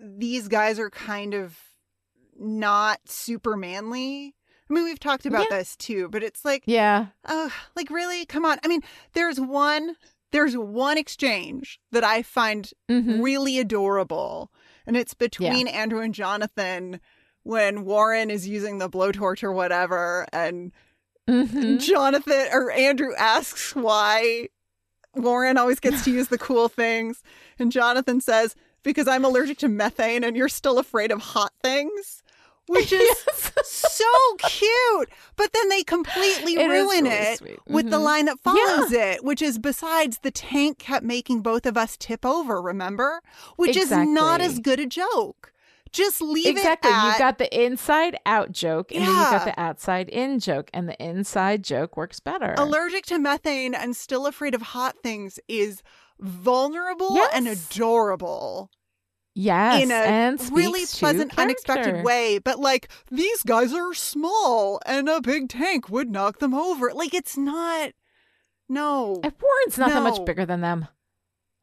these 0.00 0.48
guys 0.48 0.78
are 0.78 0.90
kind 0.90 1.34
of 1.34 1.58
not 2.38 3.00
super 3.06 3.56
manly. 3.56 4.34
I 4.68 4.72
mean, 4.72 4.84
we've 4.84 5.00
talked 5.00 5.26
about 5.26 5.46
Yeah. 5.50 5.58
this 5.58 5.76
too, 5.76 6.08
but 6.08 6.22
it's 6.22 6.44
like, 6.44 6.62
Yeah. 6.66 7.06
oh, 7.26 7.52
like 7.76 7.90
really, 7.90 8.24
come 8.24 8.44
on. 8.44 8.58
I 8.64 8.68
mean, 8.68 8.82
there's 9.12 9.40
one, 9.40 9.96
there's 10.32 10.56
one 10.56 10.96
exchange 10.96 11.80
that 11.90 12.04
I 12.04 12.22
find 12.22 12.70
Mhm. 12.88 13.22
really 13.22 13.58
adorable, 13.58 14.50
and 14.86 14.96
it's 14.96 15.12
between 15.14 15.66
Andrew 15.68 16.00
and 16.00 16.14
Jonathan 16.14 17.00
when 17.42 17.84
Warren 17.84 18.30
is 18.30 18.46
using 18.46 18.78
the 18.78 18.88
blowtorch 18.88 19.42
or 19.42 19.52
whatever, 19.52 20.26
and 20.32 20.72
Mhm. 21.28 21.80
Jonathan 21.80 22.46
or 22.52 22.70
Andrew 22.70 23.12
asks 23.16 23.74
why 23.74 24.48
Warren 25.14 25.58
always 25.58 25.80
gets 25.80 26.04
to 26.04 26.10
use 26.12 26.28
the 26.28 26.38
cool 26.38 26.68
things. 26.68 27.22
And 27.58 27.72
Jonathan 27.72 28.20
says, 28.20 28.54
Because 28.82 29.06
I'm 29.08 29.24
allergic 29.24 29.58
to 29.58 29.68
methane 29.68 30.24
and 30.24 30.36
you're 30.36 30.48
still 30.48 30.78
afraid 30.78 31.10
of 31.12 31.20
hot 31.20 31.52
things. 31.62 32.22
Which 32.66 32.92
is 32.92 33.00
Yes. 33.56 33.66
so 33.66 34.04
cute. 34.38 35.08
But 35.36 35.52
then 35.52 35.68
they 35.70 35.82
completely 35.82 36.54
It 36.54 36.68
ruin 36.68 37.04
really 37.04 37.08
it 37.08 37.38
sweet. 37.38 37.58
with 37.66 37.90
the 37.90 37.98
Mhm. 37.98 38.02
line 38.04 38.24
that 38.26 38.38
follows 38.38 38.92
it, 38.92 39.24
which 39.24 39.42
is 39.42 39.58
besides 39.58 40.18
the 40.22 40.30
tank 40.30 40.78
kept 40.78 41.04
making 41.04 41.40
both 41.40 41.66
of 41.66 41.76
us 41.76 41.96
tip 41.98 42.24
over, 42.24 42.62
remember? 42.62 43.22
Which 43.56 43.76
is 43.76 43.90
not 43.90 44.40
as 44.40 44.60
good 44.60 44.78
a 44.78 44.86
joke. 44.86 45.52
Just 45.90 46.20
leave 46.22 46.46
exactly. 46.46 46.88
it 46.92 46.94
at 46.94 47.06
You've 47.08 47.18
got 47.18 47.38
the 47.38 47.64
inside 47.64 48.16
out 48.24 48.52
joke, 48.52 48.92
and 48.92 49.02
then 49.02 49.08
you've 49.08 49.30
got 49.30 49.44
the 49.44 49.58
outside 49.60 50.08
in 50.08 50.38
joke, 50.38 50.70
and 50.72 50.88
the 50.88 51.02
inside 51.02 51.64
joke 51.64 51.96
works 51.96 52.20
better. 52.20 52.54
allergic 52.56 53.04
to 53.06 53.18
methane 53.18 53.74
and 53.74 53.96
still 53.96 54.26
afraid 54.28 54.54
of 54.54 54.62
hot 54.62 54.94
things 55.02 55.40
is 55.48 55.82
vulnerable 56.20 57.18
and 57.32 57.48
adorable 57.48 58.70
yes, 59.34 59.82
in 59.82 59.90
a 59.90 60.36
really 60.54 60.84
pleasant, 60.86 61.38
unexpected 61.38 62.04
way. 62.04 62.38
But 62.38 62.58
like, 62.58 62.88
these 63.10 63.42
guys 63.42 63.72
are 63.72 63.94
small 63.94 64.80
and 64.86 65.08
a 65.08 65.20
big 65.20 65.48
tank 65.48 65.88
would 65.88 66.10
knock 66.10 66.38
them 66.38 66.54
over. 66.54 66.92
Like, 66.92 67.14
it's 67.14 67.36
not. 67.36 67.92
No, 68.68 69.20
Warren's 69.22 69.78
not 69.78 69.90
that 69.90 70.02
much 70.02 70.24
bigger 70.24 70.46
than 70.46 70.60
them. 70.60 70.86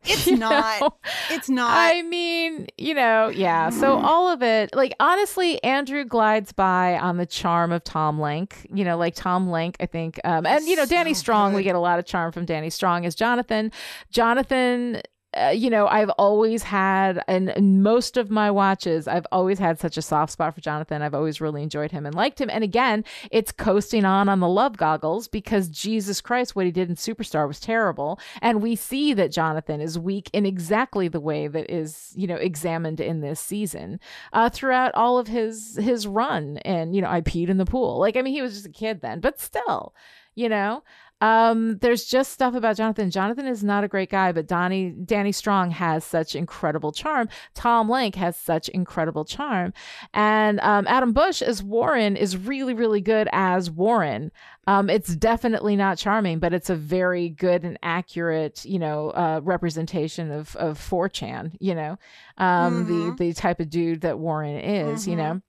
It's 0.03 0.27
You 0.27 0.37
not. 0.37 0.81
know? 0.81 0.89
It's 1.31 1.49
not. 1.49 1.71
I 1.73 2.01
mean, 2.03 2.67
you 2.77 2.93
know, 2.93 3.29
yeah. 3.29 3.69
So 3.69 3.97
all 3.97 4.29
of 4.29 4.41
it, 4.41 4.73
like 4.75 4.93
honestly, 4.99 5.61
Andrew 5.63 6.05
glides 6.05 6.51
by 6.51 6.97
on 6.97 7.17
the 7.17 7.25
charm 7.25 7.71
of 7.71 7.83
Tom 7.83 8.19
Lenk. 8.19 8.65
You 8.73 8.83
know, 8.85 8.97
like 8.97 9.15
Tom 9.15 9.47
Lenk, 9.49 9.75
I 9.79 9.85
think, 9.85 10.19
um, 10.23 10.45
and 10.45 10.65
you 10.65 10.75
know, 10.75 10.85
Danny 10.85 11.13
So 11.13 11.19
Strong. 11.19 11.53
We 11.53 11.63
get 11.63 11.75
a 11.75 11.79
lot 11.79 11.99
of 11.99 12.05
charm 12.05 12.31
from 12.31 12.45
Danny 12.45 12.69
Strong 12.69 13.05
as 13.05 13.15
Jonathan. 13.15 13.71
Jonathan. 14.11 15.01
Uh, 15.37 15.49
you 15.49 15.69
know, 15.69 15.87
I've 15.87 16.09
always 16.11 16.63
had, 16.63 17.23
and 17.27 17.49
in 17.51 17.83
most 17.83 18.17
of 18.17 18.29
my 18.29 18.49
watches, 18.49 19.07
I've 19.07 19.27
always 19.31 19.59
had 19.59 19.79
such 19.79 19.97
a 19.97 20.01
soft 20.01 20.31
spot 20.31 20.55
for 20.55 20.61
Jonathan. 20.61 21.01
I've 21.01 21.13
always 21.13 21.39
really 21.39 21.61
enjoyed 21.61 21.91
him 21.91 22.05
and 22.05 22.15
liked 22.15 22.41
him. 22.41 22.49
And 22.49 22.63
again, 22.63 23.03
it's 23.31 23.51
coasting 23.51 24.05
on 24.05 24.29
on 24.29 24.39
the 24.39 24.47
love 24.47 24.77
goggles 24.77 25.27
because 25.27 25.69
Jesus 25.69 26.21
Christ, 26.21 26.55
what 26.55 26.65
he 26.65 26.71
did 26.71 26.89
in 26.89 26.95
Superstar 26.95 27.47
was 27.47 27.59
terrible. 27.59 28.19
And 28.41 28.61
we 28.61 28.75
see 28.75 29.13
that 29.13 29.31
Jonathan 29.31 29.81
is 29.81 29.99
weak 29.99 30.29
in 30.33 30.45
exactly 30.45 31.07
the 31.07 31.19
way 31.19 31.47
that 31.47 31.71
is, 31.71 32.13
you 32.15 32.27
know, 32.27 32.35
examined 32.35 32.99
in 32.99 33.21
this 33.21 33.39
season 33.39 33.99
uh, 34.33 34.49
throughout 34.49 34.93
all 34.95 35.17
of 35.19 35.27
his 35.27 35.75
his 35.75 36.07
run. 36.07 36.57
And 36.59 36.95
you 36.95 37.01
know, 37.01 37.09
I 37.09 37.21
peed 37.21 37.49
in 37.49 37.57
the 37.57 37.65
pool. 37.65 37.99
Like, 37.99 38.17
I 38.17 38.21
mean, 38.21 38.33
he 38.33 38.41
was 38.41 38.53
just 38.53 38.65
a 38.65 38.69
kid 38.69 39.01
then, 39.01 39.19
but 39.19 39.39
still, 39.39 39.93
you 40.35 40.49
know. 40.49 40.83
Um, 41.19 41.79
there's 41.79 42.05
just 42.05 42.31
stuff 42.31 42.53
about 42.53 42.77
Jonathan. 42.77 43.09
Jonathan 43.09 43.47
is 43.47 43.63
not 43.63 43.83
a 43.83 43.87
great 43.87 44.09
guy, 44.11 44.31
but 44.31 44.47
Donnie 44.47 44.91
Danny 44.91 45.31
Strong 45.31 45.71
has 45.71 46.03
such 46.03 46.35
incredible 46.35 46.91
charm. 46.91 47.27
Tom 47.55 47.89
Lenk 47.89 48.15
has 48.15 48.37
such 48.37 48.69
incredible 48.69 49.25
charm, 49.25 49.73
and 50.13 50.59
um, 50.59 50.85
Adam 50.87 51.13
Busch 51.13 51.41
as 51.41 51.63
Warren 51.63 52.15
is 52.15 52.37
really, 52.37 52.73
really 52.75 53.01
good 53.01 53.27
as 53.31 53.71
Warren. 53.71 54.31
Um, 54.67 54.89
it's 54.89 55.15
definitely 55.15 55.75
not 55.75 55.97
charming, 55.97 56.39
but 56.39 56.53
it's 56.53 56.69
a 56.69 56.75
very 56.75 57.29
good 57.29 57.63
and 57.63 57.79
accurate, 57.81 58.63
you 58.65 58.77
know, 58.79 59.09
uh, 59.11 59.39
representation 59.43 60.29
of 60.31 60.55
of 60.57 60.77
4chan. 60.77 61.57
You 61.59 61.73
know, 61.73 61.97
um, 62.37 62.85
Mhm. 62.85 63.17
the 63.17 63.25
the 63.25 63.33
type 63.33 63.59
of 63.59 63.69
dude 63.69 64.01
that 64.01 64.19
Warren 64.19 64.57
is. 64.59 65.07
You 65.07 65.15
Mhm. 65.15 65.17
know. 65.17 65.41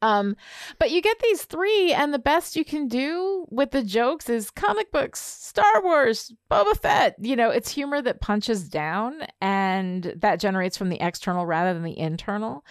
Um, 0.00 0.36
but 0.78 0.90
you 0.90 1.02
get 1.02 1.18
these 1.20 1.42
three, 1.44 1.92
and 1.92 2.12
the 2.12 2.18
best 2.18 2.56
you 2.56 2.64
can 2.64 2.88
do 2.88 3.46
with 3.50 3.70
the 3.72 3.82
jokes 3.82 4.28
is 4.28 4.50
comic 4.50 4.92
books, 4.92 5.20
Star 5.20 5.82
Wars, 5.82 6.32
Boba 6.50 6.76
Fett. 6.80 7.16
You 7.20 7.36
know, 7.36 7.50
it's 7.50 7.70
humor 7.70 8.00
that 8.02 8.20
punches 8.20 8.68
down, 8.68 9.22
and 9.40 10.14
that 10.16 10.40
generates 10.40 10.76
from 10.76 10.88
the 10.88 11.00
external 11.00 11.46
rather 11.46 11.74
than 11.74 11.82
the 11.82 11.98
internal. 11.98 12.64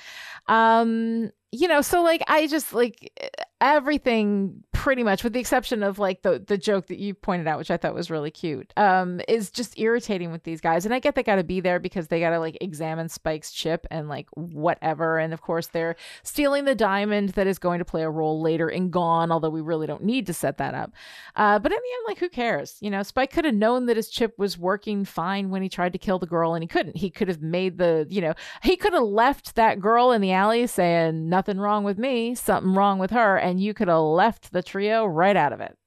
Um, 0.48 1.32
you 1.52 1.68
know, 1.68 1.82
so 1.82 2.02
like 2.02 2.24
I 2.28 2.48
just 2.48 2.74
like 2.74 3.12
everything 3.60 4.64
pretty 4.72 5.04
much, 5.04 5.24
with 5.24 5.34
the 5.34 5.40
exception 5.40 5.82
of 5.82 5.98
like 5.98 6.22
the 6.22 6.40
the 6.46 6.58
joke 6.58 6.86
that 6.88 7.00
you 7.00 7.14
pointed 7.14 7.48
out, 7.48 7.58
which 7.58 7.72
I 7.72 7.78
thought 7.78 7.96
was 7.96 8.12
really 8.12 8.30
cute, 8.30 8.72
um, 8.78 9.20
is 9.28 9.50
just 9.50 9.78
irritating 9.80 10.32
with 10.32 10.44
these 10.44 10.62
guys. 10.62 10.86
And 10.86 10.94
I 10.94 11.00
get 11.00 11.16
they 11.16 11.24
got 11.24 11.38
to 11.38 11.44
be 11.44 11.60
there 11.60 11.80
because 11.80 12.08
they 12.08 12.20
got 12.20 12.30
to 12.30 12.40
like 12.40 12.58
examine 12.62 13.10
Spike's 13.10 13.52
chip 13.52 13.88
and 13.90 14.08
like 14.08 14.28
whatever. 14.36 15.18
And 15.18 15.34
of 15.34 15.42
course, 15.42 15.68
they're 15.68 15.96
stealing 16.24 16.66
the 16.66 16.76
diamond 16.76 17.30
that 17.30 17.48
is 17.48 17.58
going 17.58 17.80
to 17.80 17.86
play 17.86 18.04
a 18.04 18.10
role 18.10 18.40
later 18.42 18.70
in 18.70 18.90
Gone, 18.92 19.32
although 19.32 19.50
we 19.50 19.62
really 19.62 19.88
don't 19.88 20.04
need 20.04 20.28
to 20.28 20.34
set 20.34 20.58
that 20.60 20.76
up. 20.76 20.92
Uh, 21.36 21.58
but 21.60 21.72
in 21.72 21.78
the 21.78 21.94
end, 21.94 22.04
like, 22.08 22.20
who 22.20 22.30
cares? 22.30 22.78
You 22.80 22.92
know, 22.92 23.04
Spike 23.04 23.32
could 23.32 23.46
have 23.46 23.56
known 23.56 23.88
that 23.88 23.98
his 23.98 24.10
chip 24.10 24.38
was 24.38 24.58
working 24.58 25.04
fine 25.06 25.50
when 25.50 25.64
he 25.64 25.70
tried 25.70 25.94
to 25.94 26.00
kill 26.00 26.20
the 26.20 26.28
girl, 26.28 26.54
and 26.54 26.64
he 26.64 26.68
couldn't. 26.68 26.96
He 26.96 27.10
could 27.10 27.28
have 27.28 27.42
made 27.42 27.78
the, 27.78 28.06
you 28.10 28.22
know, 28.22 28.34
he 28.62 28.78
could 28.78 28.94
have 28.94 29.04
left 29.04 29.56
that 29.56 29.80
girl 29.80 30.12
in 30.12 30.22
the 30.22 30.32
alley 30.32 30.68
saying, 30.68 31.30
nothing 31.30 31.58
wrong 31.58 31.84
with 31.84 31.98
me, 31.98 32.36
something 32.36 32.74
wrong 32.74 33.00
with 33.00 33.12
her, 33.12 33.38
and 33.48 33.62
you 33.62 33.74
could 33.74 33.88
have 33.88 34.02
left 34.02 34.52
the 34.52 34.62
trio 34.62 35.06
right 35.06 35.38
out 35.38 35.54
of 35.54 35.62
it. 35.62 35.78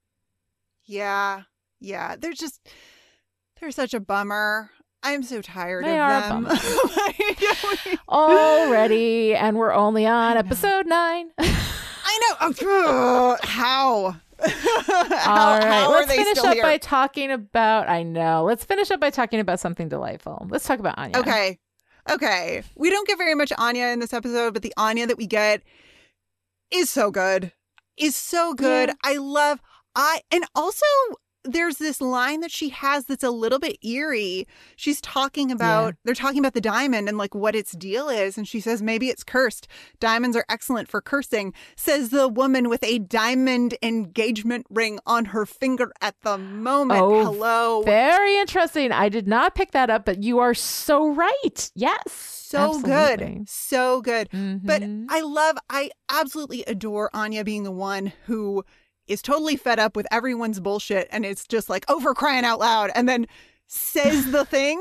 Yeah. 0.86 1.42
Yeah. 1.78 2.16
They're 2.18 2.32
just 2.32 2.66
they're 3.60 3.70
such 3.70 3.92
a 3.92 4.00
bummer. 4.00 4.70
I'm 5.02 5.22
so 5.22 5.42
tired 5.42 5.84
They 5.84 5.98
of 5.98 6.28
them. 6.28 6.46
Already, 8.08 9.34
and 9.34 9.56
we're 9.56 9.72
only 9.72 10.06
on 10.06 10.36
episode 10.36 10.86
nine. 10.86 11.30
I 11.38 12.34
know. 12.40 12.52
Oh, 12.62 13.36
how? 13.42 14.16
how, 14.42 15.52
All 15.52 15.58
right, 15.58 15.86
let's 15.86 16.12
finish 16.12 16.38
up 16.38 16.54
here? 16.54 16.62
by 16.62 16.78
talking 16.78 17.30
about. 17.30 17.88
I 17.88 18.02
know. 18.02 18.44
Let's 18.44 18.64
finish 18.64 18.90
up 18.90 19.00
by 19.00 19.10
talking 19.10 19.40
about 19.40 19.60
something 19.60 19.88
delightful. 19.88 20.46
Let's 20.50 20.66
talk 20.66 20.80
about 20.80 20.98
Anya. 20.98 21.18
Okay. 21.18 21.58
Okay. 22.10 22.62
We 22.74 22.90
don't 22.90 23.06
get 23.06 23.16
very 23.16 23.34
much 23.34 23.52
Anya 23.56 23.86
in 23.88 24.00
this 24.00 24.12
episode, 24.12 24.52
but 24.54 24.62
the 24.62 24.74
Anya 24.76 25.06
that 25.06 25.18
we 25.18 25.26
get 25.26 25.62
is 26.72 26.90
so 26.90 27.10
good. 27.10 27.52
Is 27.96 28.16
so 28.16 28.54
good. 28.54 28.88
Yeah. 28.90 28.94
I 29.04 29.16
love 29.16 29.60
I 29.94 30.20
and 30.30 30.44
also 30.54 30.86
there's 31.44 31.76
this 31.78 32.00
line 32.00 32.40
that 32.40 32.50
she 32.50 32.68
has 32.68 33.06
that's 33.06 33.24
a 33.24 33.30
little 33.30 33.58
bit 33.58 33.78
eerie. 33.84 34.46
She's 34.76 35.00
talking 35.00 35.50
about 35.50 35.94
they're 36.04 36.14
talking 36.14 36.38
about 36.38 36.54
the 36.54 36.60
diamond 36.60 37.08
and 37.08 37.16
like 37.16 37.34
what 37.34 37.54
its 37.56 37.72
deal 37.72 38.08
is 38.08 38.36
and 38.36 38.46
she 38.46 38.60
says 38.60 38.82
maybe 38.82 39.08
it's 39.08 39.24
cursed. 39.24 39.66
Diamonds 40.00 40.36
are 40.36 40.44
excellent 40.48 40.88
for 40.88 41.00
cursing, 41.00 41.52
says 41.76 42.10
the 42.10 42.28
woman 42.28 42.68
with 42.68 42.82
a 42.84 42.98
diamond 42.98 43.76
engagement 43.82 44.66
ring 44.70 44.98
on 45.06 45.26
her 45.26 45.46
finger 45.46 45.92
at 46.00 46.14
the 46.22 46.36
moment. 46.38 47.00
Oh, 47.00 47.24
Hello. 47.24 47.82
Very 47.82 48.36
interesting. 48.38 48.92
I 48.92 49.08
did 49.08 49.26
not 49.26 49.54
pick 49.54 49.70
that 49.72 49.90
up, 49.90 50.04
but 50.04 50.22
you 50.22 50.38
are 50.40 50.54
so 50.54 51.08
right. 51.12 51.70
Yes. 51.74 52.36
so 52.50 52.80
good. 52.80 53.44
So 53.46 54.00
good. 54.00 54.28
But 54.32 54.82
Mhm. 54.82 55.06
I 55.08 55.20
love, 55.20 55.56
I 55.70 55.90
absolutely 56.08 56.64
adore 56.64 57.08
Anya 57.14 57.44
being 57.44 57.62
the 57.62 57.70
one 57.70 58.12
who 58.26 58.64
is 59.10 59.20
totally 59.22 59.56
fed 59.56 59.78
up 59.78 59.96
with 59.96 60.06
everyone's 60.10 60.60
bullshit 60.60 61.08
and 61.10 61.24
it's 61.26 61.46
just 61.46 61.68
like 61.68 61.88
over 61.90 62.14
crying 62.14 62.44
out 62.44 62.58
loud 62.60 62.90
and 62.94 63.08
then 63.08 63.26
says 63.66 64.30
the 64.30 64.44
thing 64.56 64.80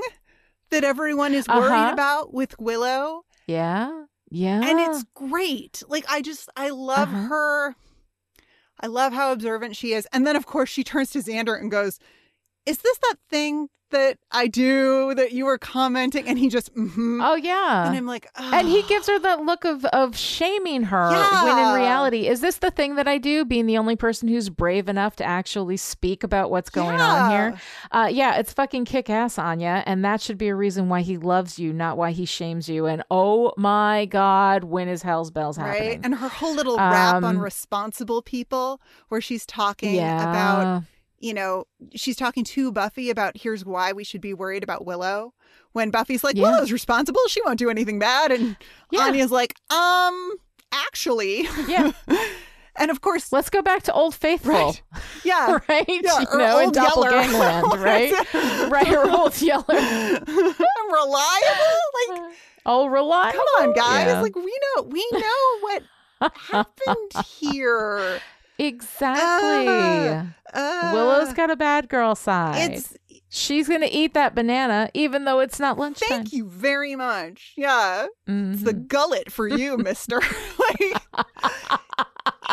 that 0.69 0.83
everyone 0.83 1.33
is 1.33 1.47
worried 1.47 1.71
Uh-huh. 1.71 1.91
about 1.93 2.33
with 2.33 2.57
Willow. 2.59 3.23
yeah. 3.47 4.05
Yeah. 4.31 4.61
And 4.63 4.79
it's 4.79 5.03
great. 5.15 5.81
Like, 5.87 6.05
I 6.07 6.21
just, 6.21 6.49
I 6.55 6.69
love 6.69 7.09
Uh-huh. 7.09 7.27
her. 7.29 7.75
I 8.79 8.85
love 8.85 9.11
how 9.11 9.31
observant 9.31 9.75
she 9.75 9.93
is. 9.93 10.07
And 10.13 10.27
then, 10.27 10.35
of 10.35 10.45
course, 10.45 10.69
she 10.69 10.83
turns 10.83 11.09
to 11.11 11.19
Xander 11.19 11.59
and 11.59 11.71
goes, 11.71 11.97
is 12.69 12.77
this 12.79 12.97
that 12.99 13.15
thing 13.29 13.69
that 13.91 14.19
I 14.31 14.45
do 14.45 15.15
that 15.15 15.31
you 15.31 15.45
were 15.45 15.57
commenting? 15.57 16.27
And 16.27 16.37
he 16.37 16.47
just, 16.47 16.71
mm-hmm. 16.75 17.21
Oh 17.23 17.33
yeah. 17.33 17.87
and 17.87 17.97
I'm 17.97 18.05
like, 18.05 18.29
And 18.37 18.67
he 18.67 18.83
gives 18.83 19.07
her 19.07 19.17
that 19.17 19.41
look 19.43 19.65
of 19.65 19.83
of 19.85 20.15
shaming 20.15 20.83
her 20.83 21.09
when 21.09 21.57
in 21.57 21.73
reality, 21.73 22.27
is 22.27 22.39
this 22.41 22.57
the 22.57 22.69
thing 22.69 22.97
that 22.97 23.07
I 23.07 23.17
do? 23.17 23.45
Being 23.45 23.65
the 23.65 23.79
only 23.79 23.95
person 23.95 24.27
who's 24.27 24.49
brave 24.49 24.89
enough 24.89 25.15
to 25.15 25.23
actually 25.23 25.77
speak 25.77 26.23
about 26.23 26.51
what's 26.51 26.69
going 26.69 27.01
on 27.01 27.31
here. 27.31 27.59
Uh, 27.89 28.09
yeah, 28.11 28.37
it's 28.37 28.53
fucking 28.53 28.85
kick 28.85 29.09
ass, 29.09 29.39
Anya, 29.39 29.81
and 29.87 30.05
that 30.05 30.21
should 30.21 30.37
be 30.37 30.49
a 30.49 30.55
reason 30.55 30.87
why 30.87 31.01
he 31.01 31.17
loves 31.17 31.57
you, 31.57 31.73
not 31.73 31.97
why 31.97 32.11
he 32.11 32.25
shames 32.25 32.69
you. 32.69 32.85
And 32.85 33.01
oh 33.09 33.53
my 33.57 34.05
god, 34.05 34.65
when 34.65 34.87
is 34.87 35.01
hell's 35.01 35.31
bells 35.31 35.57
right? 35.57 35.73
happening? 35.73 36.01
And 36.03 36.13
her 36.13 36.29
whole 36.29 36.53
little 36.53 36.77
rap 36.77 37.15
on 37.15 37.37
Um, 37.37 37.39
responsible 37.39 38.21
people, 38.21 38.79
where 39.07 39.19
she's 39.21 39.47
talking 39.47 39.95
yeah, 39.95 40.29
about, 40.29 40.83
you 41.19 41.33
know, 41.33 41.65
she's 41.95 42.15
talking 42.15 42.43
to 42.45 42.71
Buffy 42.71 43.09
about 43.09 43.37
here's 43.37 43.65
why 43.65 43.91
we 43.91 44.03
should 44.03 44.21
be 44.21 44.33
worried 44.33 44.63
about 44.63 44.85
Willow. 44.85 45.33
When 45.73 45.91
Buffy's 45.91 46.23
like, 46.23 46.35
Yeah. 46.35 46.43
Willow's 46.51 46.71
responsible, 46.71 47.21
she 47.27 47.41
won't 47.43 47.59
do 47.59 47.69
anything 47.69 47.99
bad, 47.99 48.31
and 48.31 48.55
Yeah. 48.91 49.07
Anya's 49.07 49.31
like, 49.31 49.55
um, 49.71 50.33
actually, 50.71 51.47
yeah. 51.67 51.91
and 52.75 52.91
of 52.91 53.01
course, 53.01 53.31
Let's 53.31 53.49
go 53.49 53.61
back 53.61 53.83
to 53.83 53.93
Old 53.93 54.15
Faithful, 54.15 54.51
right, 54.51 54.81
yeah, 55.23 55.59
right? 55.69 55.85
Yeah, 55.87 56.19
you 56.31 56.37
know, 56.37 56.59
in. 56.59 56.71
Doppelgangland, 56.71 57.63
right? 57.83 58.13
right, 58.71 58.91
or 58.93 59.09
Old 59.11 59.39
Yeller. 59.41 59.63
reliable, 59.67 60.47
like. 62.07 62.33
Oh, 62.65 62.87
reliable. 62.87 63.39
Come 63.39 63.69
on, 63.69 63.73
guys! 63.73 64.07
Yeah. 64.07 64.21
Like 64.21 64.35
we 64.35 64.53
know, 64.75 64.83
we 64.83 65.07
know 65.13 65.59
what 65.61 65.83
happened 66.35 67.25
here. 67.39 68.19
Exactly. 68.59 70.09
Uh, 70.53 70.91
Willow's 70.93 71.33
got 71.33 71.49
a 71.49 71.55
bad 71.55 71.89
girl 71.89 72.15
side. 72.15 72.71
It's 72.71 72.93
She's 73.31 73.67
gonna 73.69 73.87
eat 73.91 74.15
that 74.15 74.33
banana, 74.33 74.89
even 74.95 75.25
though 75.25 75.39
it's 75.39 75.59
not 75.59 75.77
lunchtime. 75.77 76.07
thank 76.09 76.33
you 76.33 76.47
very 76.49 76.95
much. 76.95 77.53
Yeah, 77.55 78.07
it's 78.27 78.63
the 78.63 78.73
Mhm. 78.73 78.87
gullet 78.87 79.31
for 79.31 79.47
you, 79.47 79.77
Mister. 79.87 80.19
like, 80.59 81.01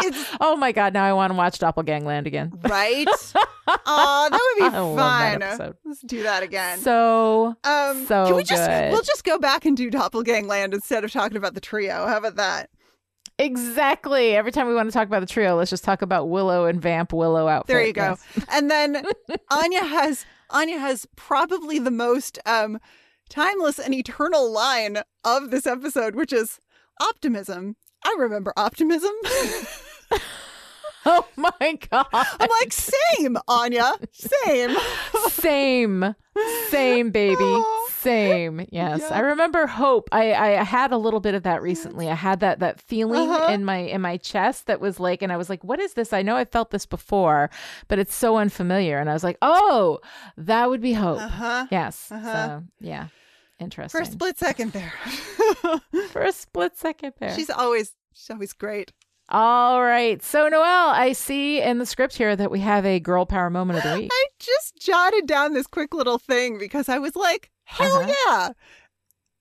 it's 0.04 0.36
Oh 0.38 0.54
my 0.56 0.72
god! 0.72 0.92
Now 0.92 1.04
I 1.04 1.14
want 1.14 1.30
to 1.32 1.34
watch 1.36 1.58
Doppelgangland 1.58 2.26
again. 2.26 2.52
right. 2.68 3.08
Aw, 3.66 4.28
that 4.28 4.54
would 4.58 4.70
be 4.70 4.76
fun. 4.76 5.74
Let's 5.86 6.00
do 6.02 6.22
that 6.24 6.42
again. 6.42 6.78
So 6.80 7.56
um, 7.64 8.04
so 8.06 8.26
can 8.26 8.36
we 8.36 8.44
just 8.44 8.68
good. 8.68 8.92
we'll 8.92 9.00
just 9.02 9.24
go 9.24 9.38
back 9.38 9.64
and 9.64 9.76
do 9.76 9.90
Doppelgangland 9.90 10.74
instead 10.74 11.04
of 11.04 11.10
talking 11.12 11.38
about 11.38 11.54
the 11.54 11.60
trio? 11.62 12.06
How 12.06 12.18
about 12.18 12.36
that? 12.36 12.68
Exactly. 13.38 14.34
Every 14.36 14.52
time 14.52 14.66
we 14.68 14.74
want 14.74 14.88
to 14.88 14.92
talk 14.92 15.06
about 15.06 15.20
the 15.20 15.26
trio, 15.26 15.56
let's 15.56 15.70
just 15.70 15.84
talk 15.84 16.02
about 16.02 16.28
Willow 16.28 16.66
and 16.66 16.80
Vamp 16.80 17.12
Willow 17.12 17.48
outfit. 17.48 17.68
There 17.68 17.86
you 17.86 17.92
go. 17.92 18.16
Yes. 18.36 18.46
And 18.50 18.70
then 18.70 19.04
Anya 19.50 19.84
has 19.84 20.24
Anya 20.50 20.78
has 20.78 21.06
probably 21.16 21.78
the 21.78 21.90
most 21.90 22.38
um 22.46 22.78
timeless 23.28 23.78
and 23.78 23.92
eternal 23.94 24.50
line 24.50 24.98
of 25.24 25.50
this 25.50 25.66
episode, 25.66 26.14
which 26.14 26.32
is 26.32 26.60
optimism. 27.00 27.76
I 28.04 28.14
remember 28.18 28.52
optimism. 28.56 29.12
Oh 31.08 31.24
my 31.36 31.78
god. 31.88 32.06
I'm 32.12 32.50
like, 32.60 32.72
same, 32.72 33.38
Anya. 33.46 33.92
Same. 34.10 34.76
Same. 35.28 36.16
Same, 36.68 37.10
baby. 37.10 37.62
Same. 38.10 38.66
Yes. 38.70 39.00
Yeah. 39.00 39.16
I 39.16 39.20
remember 39.20 39.66
hope. 39.66 40.08
I, 40.12 40.34
I 40.34 40.48
had 40.64 40.92
a 40.92 40.96
little 40.98 41.20
bit 41.20 41.34
of 41.34 41.42
that 41.44 41.62
recently. 41.62 42.08
I 42.08 42.14
had 42.14 42.40
that 42.40 42.60
that 42.60 42.80
feeling 42.80 43.28
Uh-huh. 43.30 43.52
in 43.52 43.64
my 43.64 43.78
in 43.78 44.00
my 44.00 44.16
chest 44.16 44.66
that 44.66 44.80
was 44.80 44.98
like 45.00 45.22
and 45.22 45.32
I 45.32 45.36
was 45.36 45.48
like, 45.50 45.62
what 45.64 45.80
is 45.80 45.94
this? 45.94 46.12
I 46.12 46.22
know 46.22 46.36
I 46.36 46.44
felt 46.44 46.70
this 46.70 46.86
before, 46.86 47.50
but 47.88 47.98
it's 47.98 48.14
so 48.14 48.36
unfamiliar. 48.36 48.98
And 48.98 49.10
I 49.10 49.12
was 49.12 49.24
like, 49.24 49.38
oh, 49.42 49.98
that 50.36 50.68
would 50.70 50.80
be 50.80 50.92
hope. 50.94 51.20
Uh-huh. 51.20 51.66
Yes. 51.70 52.10
Uh-huh. 52.10 52.32
So 52.32 52.62
yeah. 52.80 53.08
Interesting. 53.58 53.98
For 53.98 54.02
a 54.02 54.10
split 54.10 54.38
second 54.38 54.72
there. 54.72 54.92
For 56.10 56.22
a 56.22 56.32
split 56.32 56.76
second 56.76 57.14
there. 57.18 57.34
she's 57.34 57.50
always 57.50 57.94
she's 58.14 58.30
always 58.30 58.52
great. 58.52 58.92
All 59.28 59.82
right. 59.82 60.22
So 60.22 60.48
Noelle, 60.48 60.90
I 60.90 61.12
see 61.12 61.60
in 61.60 61.78
the 61.78 61.86
script 61.86 62.16
here 62.16 62.36
that 62.36 62.50
we 62.50 62.60
have 62.60 62.86
a 62.86 63.00
girl 63.00 63.26
power 63.26 63.50
moment 63.50 63.78
of 63.84 63.90
the 63.90 63.98
week. 64.02 64.10
I 64.12 64.24
just 64.38 64.76
jotted 64.78 65.26
down 65.26 65.52
this 65.52 65.66
quick 65.66 65.92
little 65.94 66.18
thing 66.18 66.58
because 66.58 66.88
I 66.88 66.98
was 66.98 67.16
like, 67.16 67.50
hell 67.66 67.86
Uh-huh. 68.00 68.52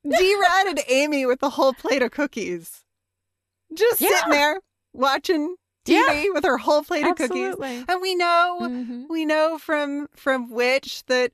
yeah. 0.04 0.18
D-Rad 0.18 0.68
and 0.68 0.82
Amy 0.88 1.26
with 1.26 1.40
the 1.40 1.52
whole 1.52 1.74
plate 1.74 2.02
of 2.02 2.12
cookies. 2.12 2.84
Just 3.74 4.02
Yeah. 4.02 4.10
sitting 4.10 4.32
there 4.32 4.60
watching 4.94 5.56
TV 5.86 6.28
with 6.34 6.44
her 6.44 6.58
whole 6.58 6.84
plate 6.84 7.06
of 7.08 7.16
cookies. 7.16 7.56
And 7.88 8.02
we 8.02 8.16
know 8.16 8.58
Mhm. 8.62 9.06
we 9.10 9.26
know 9.26 9.58
from 9.58 10.08
from 10.16 10.50
Witch 10.50 11.04
that 11.06 11.32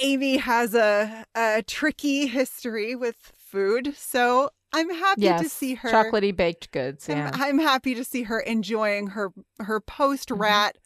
Amy 0.00 0.36
has 0.38 0.74
a 0.74 1.24
a 1.34 1.62
tricky 1.62 2.26
history 2.26 2.94
with 2.94 3.32
food. 3.36 3.94
So 3.96 4.50
I'm 4.72 4.90
happy 4.90 5.22
Yes. 5.22 5.42
to 5.42 5.48
see 5.48 5.74
her 5.74 5.90
Chocolatey 5.90 6.34
baked 6.36 6.70
goods. 6.72 7.08
I'm, 7.08 7.30
I'm 7.34 7.58
happy 7.60 7.94
to 7.94 8.04
see 8.04 8.24
her 8.24 8.40
enjoying 8.40 9.08
her 9.08 9.30
her 9.60 9.80
post 9.80 10.30
rat 10.30 10.76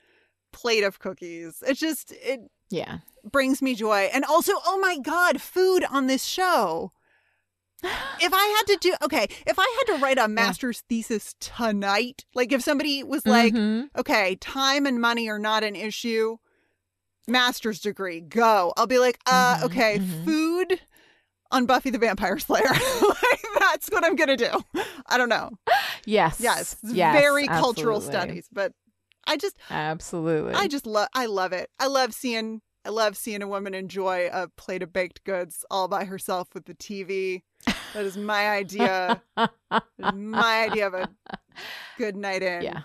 plate 0.53 0.85
of 0.85 0.99
cookies. 0.99 1.63
It's 1.67 1.81
just 1.81 2.13
it 2.13 2.41
yeah. 2.71 2.99
brings 3.31 3.61
me 3.61 3.75
joy. 3.75 4.09
And 4.13 4.25
also, 4.25 4.53
oh 4.65 4.79
my 4.81 4.99
god, 4.99 5.41
food 5.41 5.85
on 5.91 6.07
this 6.07 6.25
show. 6.25 6.93
If 8.23 8.33
I 8.35 8.45
had 8.59 8.67
to 8.75 8.79
do 8.81 8.95
okay, 9.03 9.27
if 9.47 9.59
I 9.59 9.77
had 9.87 9.95
to 9.97 10.03
write 10.03 10.19
a 10.19 10.29
master's 10.29 10.83
thesis 10.89 11.35
tonight, 11.41 12.25
like 12.35 12.53
if 12.53 12.63
somebody 12.63 13.03
was 13.03 13.27
like, 13.27 13.55
Mhm. 13.55 13.89
okay, 13.97 14.37
time 14.37 14.85
and 14.87 15.01
money 15.01 15.29
are 15.31 15.39
not 15.39 15.65
an 15.65 15.75
issue, 15.75 16.37
master's 17.27 17.81
degree, 17.81 18.21
go. 18.21 18.75
I'll 18.77 18.87
be 18.87 18.99
like, 18.99 19.19
uh, 19.27 19.57
Mhm, 19.57 19.63
okay, 19.65 19.99
mhm. 19.99 20.25
food 20.27 20.81
on 21.51 21.65
Buffy 21.67 21.89
the 21.91 21.99
Vampire 21.99 22.39
Slayer. 22.39 22.63
like, 22.69 23.43
that's 23.59 23.89
what 23.89 24.05
I'm 24.05 24.15
gonna 24.17 24.37
do. 24.37 24.53
I 25.07 25.17
don't 25.17 25.29
know. 25.31 25.51
Yes. 26.07 26.41
Yes, 26.41 26.77
Yes, 26.83 27.15
very 27.15 27.47
cultural 27.47 28.01
studies, 28.01 28.49
but 28.51 28.73
I 29.27 29.37
just 29.37 29.57
Absolutely. 29.71 30.55
I 30.55 30.67
just 30.69 30.87
love 30.87 31.09
I 31.15 31.27
love 31.27 31.53
it. 31.53 31.71
I 31.79 31.87
love 31.87 32.13
seeing 32.15 32.61
I 32.85 32.89
love 32.89 33.17
seeing 33.17 33.43
a 33.43 33.49
woman 33.49 33.75
enjoy 33.75 34.29
a 34.33 34.49
plate 34.49 34.83
of 34.83 34.93
baked 34.93 35.23
goods 35.25 35.65
all 35.71 35.87
by 35.89 36.05
herself 36.05 36.49
with 36.55 36.65
the 36.65 36.75
TV. 36.75 37.43
That 37.95 38.05
is 38.07 38.17
my 38.17 38.49
idea. 38.49 39.21
that 39.37 39.51
is 39.99 40.13
my 40.15 40.63
idea 40.65 40.87
of 40.87 40.95
a 40.95 41.09
good 41.99 42.17
night 42.17 42.43
in. 42.53 42.63
yeah. 42.63 42.83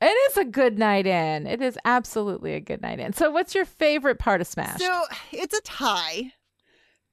It 0.00 0.16
is 0.30 0.36
a 0.36 0.44
good 0.44 0.78
night 0.78 1.06
in. 1.06 1.46
It 1.46 1.62
is 1.62 1.78
absolutely 1.84 2.54
a 2.54 2.60
good 2.60 2.82
night 2.82 2.98
in. 2.98 3.12
So, 3.12 3.30
what's 3.30 3.54
your 3.54 3.64
favorite 3.64 4.18
part 4.18 4.40
of 4.40 4.48
Smash? 4.48 4.80
So 4.80 5.02
it's 5.30 5.56
a 5.56 5.60
tie 5.62 6.32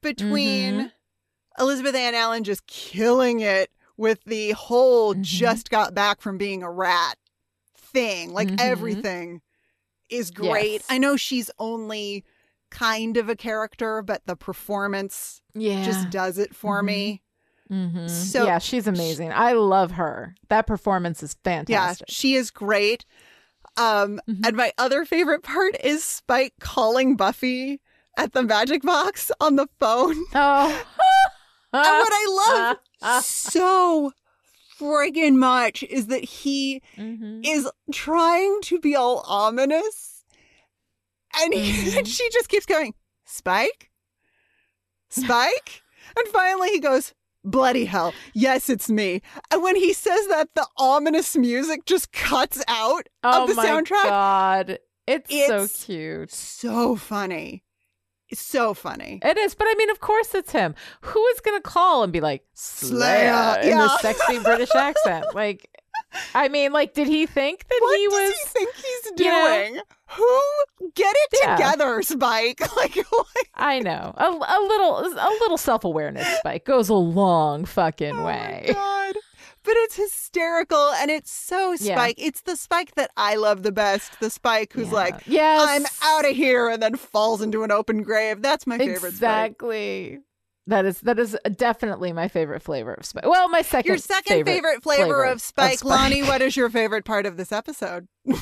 between 0.01 0.73
Mhm. 0.79 0.91
Elizabeth 1.59 1.95
Anne 1.95 2.15
Allen 2.15 2.43
just 2.43 2.65
killing 2.67 3.41
it 3.41 3.69
with 3.97 4.23
the 4.25 4.51
whole 4.51 5.13
Mhm. 5.13 5.21
just 5.21 5.69
got 5.69 5.93
back 5.93 6.21
from 6.21 6.37
being 6.37 6.63
a 6.63 6.71
rat 6.71 7.17
thing. 7.93 8.31
Like 8.33 8.47
Mhm. 8.49 8.59
everything 8.59 9.41
is 10.09 10.31
great. 10.31 10.71
Yes. 10.81 10.85
I 10.89 10.97
know 10.97 11.15
she's 11.17 11.51
only 11.59 12.23
kind 12.71 13.17
of 13.17 13.29
a 13.29 13.35
character, 13.35 14.01
but 14.01 14.25
the 14.25 14.35
performance 14.35 15.41
yeah. 15.53 15.83
just 15.83 16.09
does 16.09 16.37
it 16.37 16.55
for 16.55 16.81
Mhm. 16.81 16.85
me. 16.85 17.21
hmm 17.69 18.07
so- 18.07 18.45
yeah, 18.45 18.57
she's 18.57 18.87
amazing. 18.87 19.31
I 19.31 19.51
love 19.53 19.91
her. 19.91 20.33
That 20.49 20.65
performance 20.65 21.21
is 21.21 21.35
fantastic. 21.43 21.69
Yeah, 21.71 21.81
fantastic. 21.81 22.07
she 22.09 22.33
is 22.35 22.49
great. 22.49 23.05
Um, 23.77 24.19
Mhm. 24.27 24.47
and 24.47 24.57
my 24.57 24.73
other 24.79 25.05
favorite 25.05 25.43
part 25.43 25.75
is 25.83 26.03
Spike 26.03 26.53
calling 26.59 27.15
Buffy 27.15 27.79
at 28.17 28.33
the 28.33 28.41
magic 28.41 28.81
box 28.81 29.31
on 29.39 29.55
the 29.55 29.67
phone. 29.79 30.17
Oh. 30.33 30.67
and 31.73 31.81
what 31.81 32.11
I 32.11 32.77
love 33.03 33.23
so 33.23 34.11
friggin' 34.79 35.35
much 35.35 35.83
is 35.83 36.07
that 36.07 36.23
he 36.23 36.81
Mhm. 36.97 37.41
is 37.45 37.69
trying 37.91 38.61
to 38.63 38.79
be 38.79 38.95
all 38.95 39.23
ominous. 39.27 40.23
And, 41.41 41.53
he, 41.53 41.59
and 41.97 42.07
she 42.07 42.29
just 42.29 42.49
keeps 42.49 42.65
going, 42.65 42.93
Spike? 43.25 43.89
Spike? 45.09 45.81
and 46.17 46.27
finally 46.29 46.69
he 46.69 46.79
goes, 46.79 47.13
Bloody 47.43 47.85
hell. 47.85 48.13
Yes, 48.33 48.69
it's 48.69 48.89
me. 48.89 49.21
And 49.49 49.63
when 49.63 49.77
he 49.77 49.93
says 49.93 50.27
that, 50.27 50.49
the 50.55 50.67
ominous 50.77 51.37
music 51.37 51.85
just 51.85 52.11
cuts 52.11 52.61
out 52.67 53.07
oh 53.23 53.43
of 53.43 53.47
the 53.49 53.55
soundtrack. 53.61 53.91
Oh 54.03 54.03
my 54.03 54.09
god. 54.09 54.79
It's, 55.07 55.33
so 55.47 55.67
cute. 55.67 56.31
So 56.33 56.95
funny. 56.97 57.63
So 58.33 58.73
funny. 58.73 59.19
It 59.23 59.37
is, 59.37 59.55
but 59.55 59.65
I 59.67 59.73
mean, 59.75 59.89
of 59.89 59.99
course 59.99 60.35
it's 60.35 60.51
him. 60.51 60.75
Who 61.01 61.25
is 61.27 61.39
going 61.39 61.57
to 61.57 61.61
call 61.67 62.03
and 62.03 62.13
be 62.13 62.21
like 62.21 62.43
Slayer, 62.53 63.31
Slayer 63.33 63.59
in 63.61 63.69
yeah. 63.69 63.87
this 63.87 64.01
sexy 64.01 64.39
British 64.39 64.73
accent? 64.75 65.25
Like, 65.33 65.69
I 66.33 66.47
mean, 66.49 66.71
like, 66.71 66.93
did 66.93 67.07
he 67.07 67.25
think 67.25 67.67
that 67.67 67.79
What 67.81 67.97
he 67.99 68.07
was? 68.07 68.33
he 68.35 68.45
think 68.59 68.75
he's 68.75 69.11
you 69.19 69.25
know? 69.31 69.67
doing? 69.71 69.81
Who? 70.11 70.41
Get 70.95 71.13
it 71.15 71.39
Yeah. 71.43 71.55
together, 71.55 72.01
Spike. 72.01 72.61
Like, 72.75 72.95
like 72.95 73.49
I 73.55 73.79
know 73.79 74.13
a, 74.17 74.25
a 74.25 74.59
little, 74.61 74.97
a 74.99 75.29
little 75.41 75.57
self 75.57 75.83
awareness. 75.83 76.27
Spike 76.39 76.65
goes 76.65 76.89
a 76.89 76.93
long 76.95 77.65
fucking 77.65 78.15
oh 78.17 78.25
way. 78.25 78.65
my 78.67 78.73
god. 78.73 79.15
But 79.69 79.77
it's 79.81 79.95
hysterical 79.97 80.91
and 80.93 81.11
it's 81.11 81.29
so 81.31 81.75
Yeah. 81.79 81.93
Spike. 81.95 82.15
It's 82.17 82.41
the 82.41 82.55
Spike 82.55 82.95
that 82.95 83.11
I 83.15 83.35
love 83.35 83.61
the 83.61 83.71
best. 83.71 84.19
The 84.19 84.31
Spike 84.31 84.73
who's 84.73 84.87
Yeah. 84.87 84.93
like, 84.95 85.21
Yes. 85.27 85.61
I'm 85.69 85.85
out 86.01 86.27
of 86.27 86.35
here 86.35 86.69
and 86.69 86.81
then 86.81 86.95
falls 86.95 87.39
into 87.43 87.63
an 87.63 87.69
open 87.71 88.01
grave. 88.01 88.41
That's 88.41 88.65
my 88.65 88.79
favorite 88.79 88.97
Spike. 89.13 89.51
exactly. 89.51 90.19
That 90.65 90.85
is 90.85 91.01
that 91.01 91.19
is 91.19 91.37
definitely 91.55 92.13
my 92.13 92.27
favorite 92.27 92.61
flavor 92.63 92.93
of 92.95 93.05
Spike. 93.05 93.27
Well, 93.27 93.47
my 93.49 93.61
second 93.61 93.89
Your 93.89 93.97
second 93.97 94.43
favorite, 94.45 94.81
flavor, 94.81 95.03
flavor 95.05 95.23
of 95.23 95.39
Spike. 95.41 95.79
Spike. 95.79 95.85
Lani, 95.99 96.23
what 96.23 96.41
is 96.41 96.55
your 96.57 96.69
favorite 96.71 97.05
part 97.05 97.25
of 97.27 97.37
this 97.37 97.51
episode? 97.51 98.07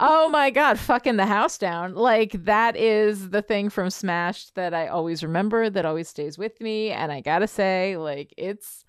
oh 0.00 0.28
my 0.28 0.50
god, 0.50 0.78
fucking 0.78 1.16
the 1.18 1.26
house 1.26 1.58
down. 1.58 1.94
Like 1.94 2.32
that 2.46 2.76
is 2.76 3.30
the 3.30 3.42
thing 3.42 3.70
from 3.70 3.90
Smash 3.90 4.46
that 4.54 4.74
I 4.74 4.88
always 4.88 5.22
remember, 5.22 5.70
that 5.70 5.84
always 5.84 6.08
stays 6.08 6.36
with 6.38 6.60
me, 6.60 6.90
and 6.90 7.12
I 7.12 7.20
gotta 7.20 7.46
say, 7.48 7.96
like 7.96 8.34
it's 8.36 8.84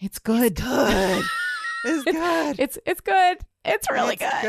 it's 0.00 0.18
good. 0.18 0.54
good. 0.56 1.24
It's 1.82 2.04
good. 2.04 2.60
It's 2.60 2.78
it's 2.84 3.00
good. 3.00 3.38
It's 3.64 3.90
really 3.90 4.12
It's 4.20 4.22
good. 4.22 4.42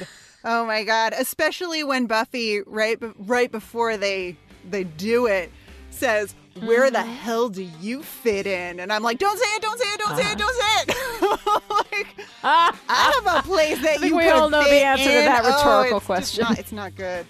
good. 0.00 0.06
Oh 0.44 0.64
my 0.64 0.84
god! 0.84 1.12
Especially 1.12 1.82
when 1.82 2.06
Buffy, 2.06 2.60
right, 2.66 2.96
right 3.18 3.50
before 3.50 3.96
they 3.96 4.36
they 4.70 4.84
do 4.84 5.26
it, 5.26 5.50
says, 5.90 6.36
"Where 6.60 6.88
the 6.88 6.98
Mm-hmm. 6.98 7.10
hell 7.14 7.48
do 7.48 7.68
you 7.80 8.04
fit 8.04 8.46
in?" 8.46 8.78
And 8.78 8.92
I'm 8.92 9.02
like, 9.02 9.18
"Don't 9.18 9.36
say 9.36 9.48
it! 9.56 9.62
Don't 9.62 9.76
say 9.80 9.88
it! 9.92 9.98
Don't 9.98 10.16
say 10.16 10.22
Uh-huh. 10.22 10.32
it! 10.32 10.38
Don't 10.38 10.54
say 10.54 10.82
it!" 10.86 11.62
like, 12.16 12.26
Ah, 12.44 12.80
I 12.88 13.12
have 13.24 13.38
a 13.38 13.42
place 13.48 13.82
that 13.82 14.00
you 14.00 14.16
we 14.16 14.28
all 14.28 14.48
know 14.48 14.62
the 14.62 14.70
answer 14.84 15.02
to 15.02 15.18
in. 15.18 15.24
that 15.24 15.42
Oh, 15.44 15.48
rhetorical 15.56 15.96
it's 15.96 16.06
question. 16.06 16.44
not- 16.44 16.58
it's 16.60 16.70
not 16.72 16.94
good. 16.94 17.26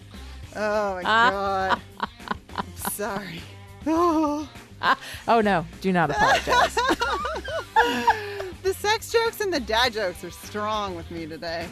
Oh 0.55 0.97
my 0.97 1.03
Ah. 1.07 1.81
god! 1.99 2.09
I'm 2.55 2.77
sorry. 2.90 3.40
Oh. 3.86 4.47
oh 5.28 5.40
no, 5.40 5.66
do 5.80 5.92
not 5.92 6.10
apologize. 6.10 6.74
the 8.62 8.74
sex 8.74 9.10
jokes 9.10 9.40
and 9.40 9.52
the 9.52 9.60
dad 9.60 9.92
jokes 9.92 10.24
are 10.24 10.30
strong 10.30 10.94
with 10.94 11.10
me 11.10 11.26
today. 11.26 11.66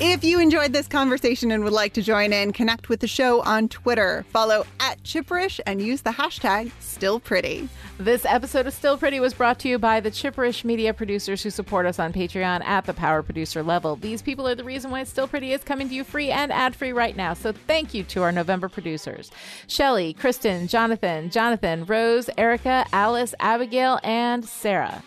If 0.00 0.24
you 0.24 0.40
enjoyed 0.40 0.72
this 0.72 0.88
conversation 0.88 1.52
and 1.52 1.62
would 1.62 1.72
like 1.72 1.92
to 1.92 2.02
join 2.02 2.32
in, 2.32 2.52
connect 2.52 2.88
with 2.88 2.98
the 2.98 3.06
show 3.06 3.42
on 3.42 3.68
Twitter. 3.68 4.26
Follow 4.30 4.66
at 4.80 5.00
Chipperish 5.04 5.60
and 5.66 5.80
use 5.80 6.02
the 6.02 6.10
hashtag 6.10 6.72
StillPretty. 6.80 7.68
This 7.98 8.24
episode 8.24 8.66
of 8.66 8.74
Still 8.74 8.98
Pretty 8.98 9.20
was 9.20 9.34
brought 9.34 9.60
to 9.60 9.68
you 9.68 9.78
by 9.78 10.00
the 10.00 10.10
Chipperish 10.10 10.64
media 10.64 10.92
producers 10.92 11.44
who 11.44 11.50
support 11.50 11.86
us 11.86 12.00
on 12.00 12.12
Patreon 12.12 12.64
at 12.64 12.86
the 12.86 12.92
power 12.92 13.22
producer 13.22 13.62
level. 13.62 13.94
These 13.94 14.20
people 14.20 14.48
are 14.48 14.56
the 14.56 14.64
reason 14.64 14.90
why 14.90 15.04
Still 15.04 15.28
Pretty 15.28 15.52
is 15.52 15.62
coming 15.62 15.88
to 15.88 15.94
you 15.94 16.02
free 16.02 16.32
and 16.32 16.52
ad 16.52 16.74
free 16.74 16.92
right 16.92 17.16
now. 17.16 17.32
So 17.32 17.52
thank 17.52 17.94
you 17.94 18.02
to 18.02 18.22
our 18.24 18.32
November 18.32 18.68
producers 18.68 19.30
Shelly, 19.68 20.12
Kristen, 20.14 20.66
Jonathan, 20.66 21.30
Jonathan, 21.30 21.84
Rose, 21.84 22.28
Erica, 22.36 22.84
Alice, 22.92 23.32
Abigail, 23.38 24.00
and 24.02 24.44
Sarah. 24.44 25.04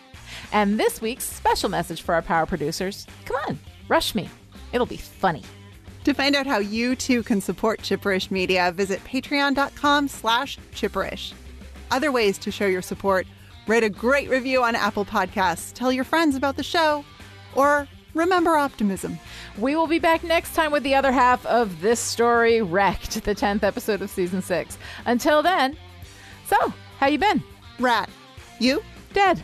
And 0.50 0.80
this 0.80 1.02
week's 1.02 1.24
special 1.24 1.68
message 1.68 2.00
for 2.00 2.14
our 2.14 2.22
power 2.22 2.46
producers 2.46 3.06
come 3.26 3.36
on, 3.48 3.58
rush 3.88 4.14
me. 4.14 4.30
It'll 4.72 4.86
be 4.86 4.96
funny. 4.96 5.42
To 6.04 6.14
find 6.14 6.34
out 6.34 6.46
how 6.46 6.58
you 6.58 6.96
too 6.96 7.22
can 7.22 7.40
support 7.40 7.80
Chipperish 7.80 8.30
Media, 8.30 8.72
visit 8.72 9.02
patreon.com 9.04 10.08
slash 10.08 10.58
chipperish. 10.72 11.34
Other 11.90 12.12
ways 12.12 12.38
to 12.38 12.50
show 12.50 12.66
your 12.66 12.82
support, 12.82 13.26
write 13.66 13.84
a 13.84 13.90
great 13.90 14.30
review 14.30 14.62
on 14.62 14.74
Apple 14.74 15.04
Podcasts, 15.04 15.72
tell 15.72 15.92
your 15.92 16.04
friends 16.04 16.36
about 16.36 16.56
the 16.56 16.62
show, 16.62 17.04
or 17.54 17.88
remember 18.14 18.56
optimism. 18.56 19.18
We 19.58 19.76
will 19.76 19.86
be 19.86 19.98
back 19.98 20.24
next 20.24 20.54
time 20.54 20.72
with 20.72 20.82
the 20.82 20.94
other 20.94 21.12
half 21.12 21.44
of 21.46 21.80
this 21.80 22.00
story, 22.00 22.62
Wrecked, 22.62 23.24
the 23.24 23.34
10th 23.34 23.62
episode 23.62 24.02
of 24.02 24.10
season 24.10 24.40
6. 24.40 24.78
Until 25.04 25.42
then, 25.42 25.76
so, 26.46 26.72
how 26.98 27.08
you 27.08 27.18
been? 27.18 27.42
Rat, 27.78 28.08
you? 28.58 28.82
Dead. 29.12 29.42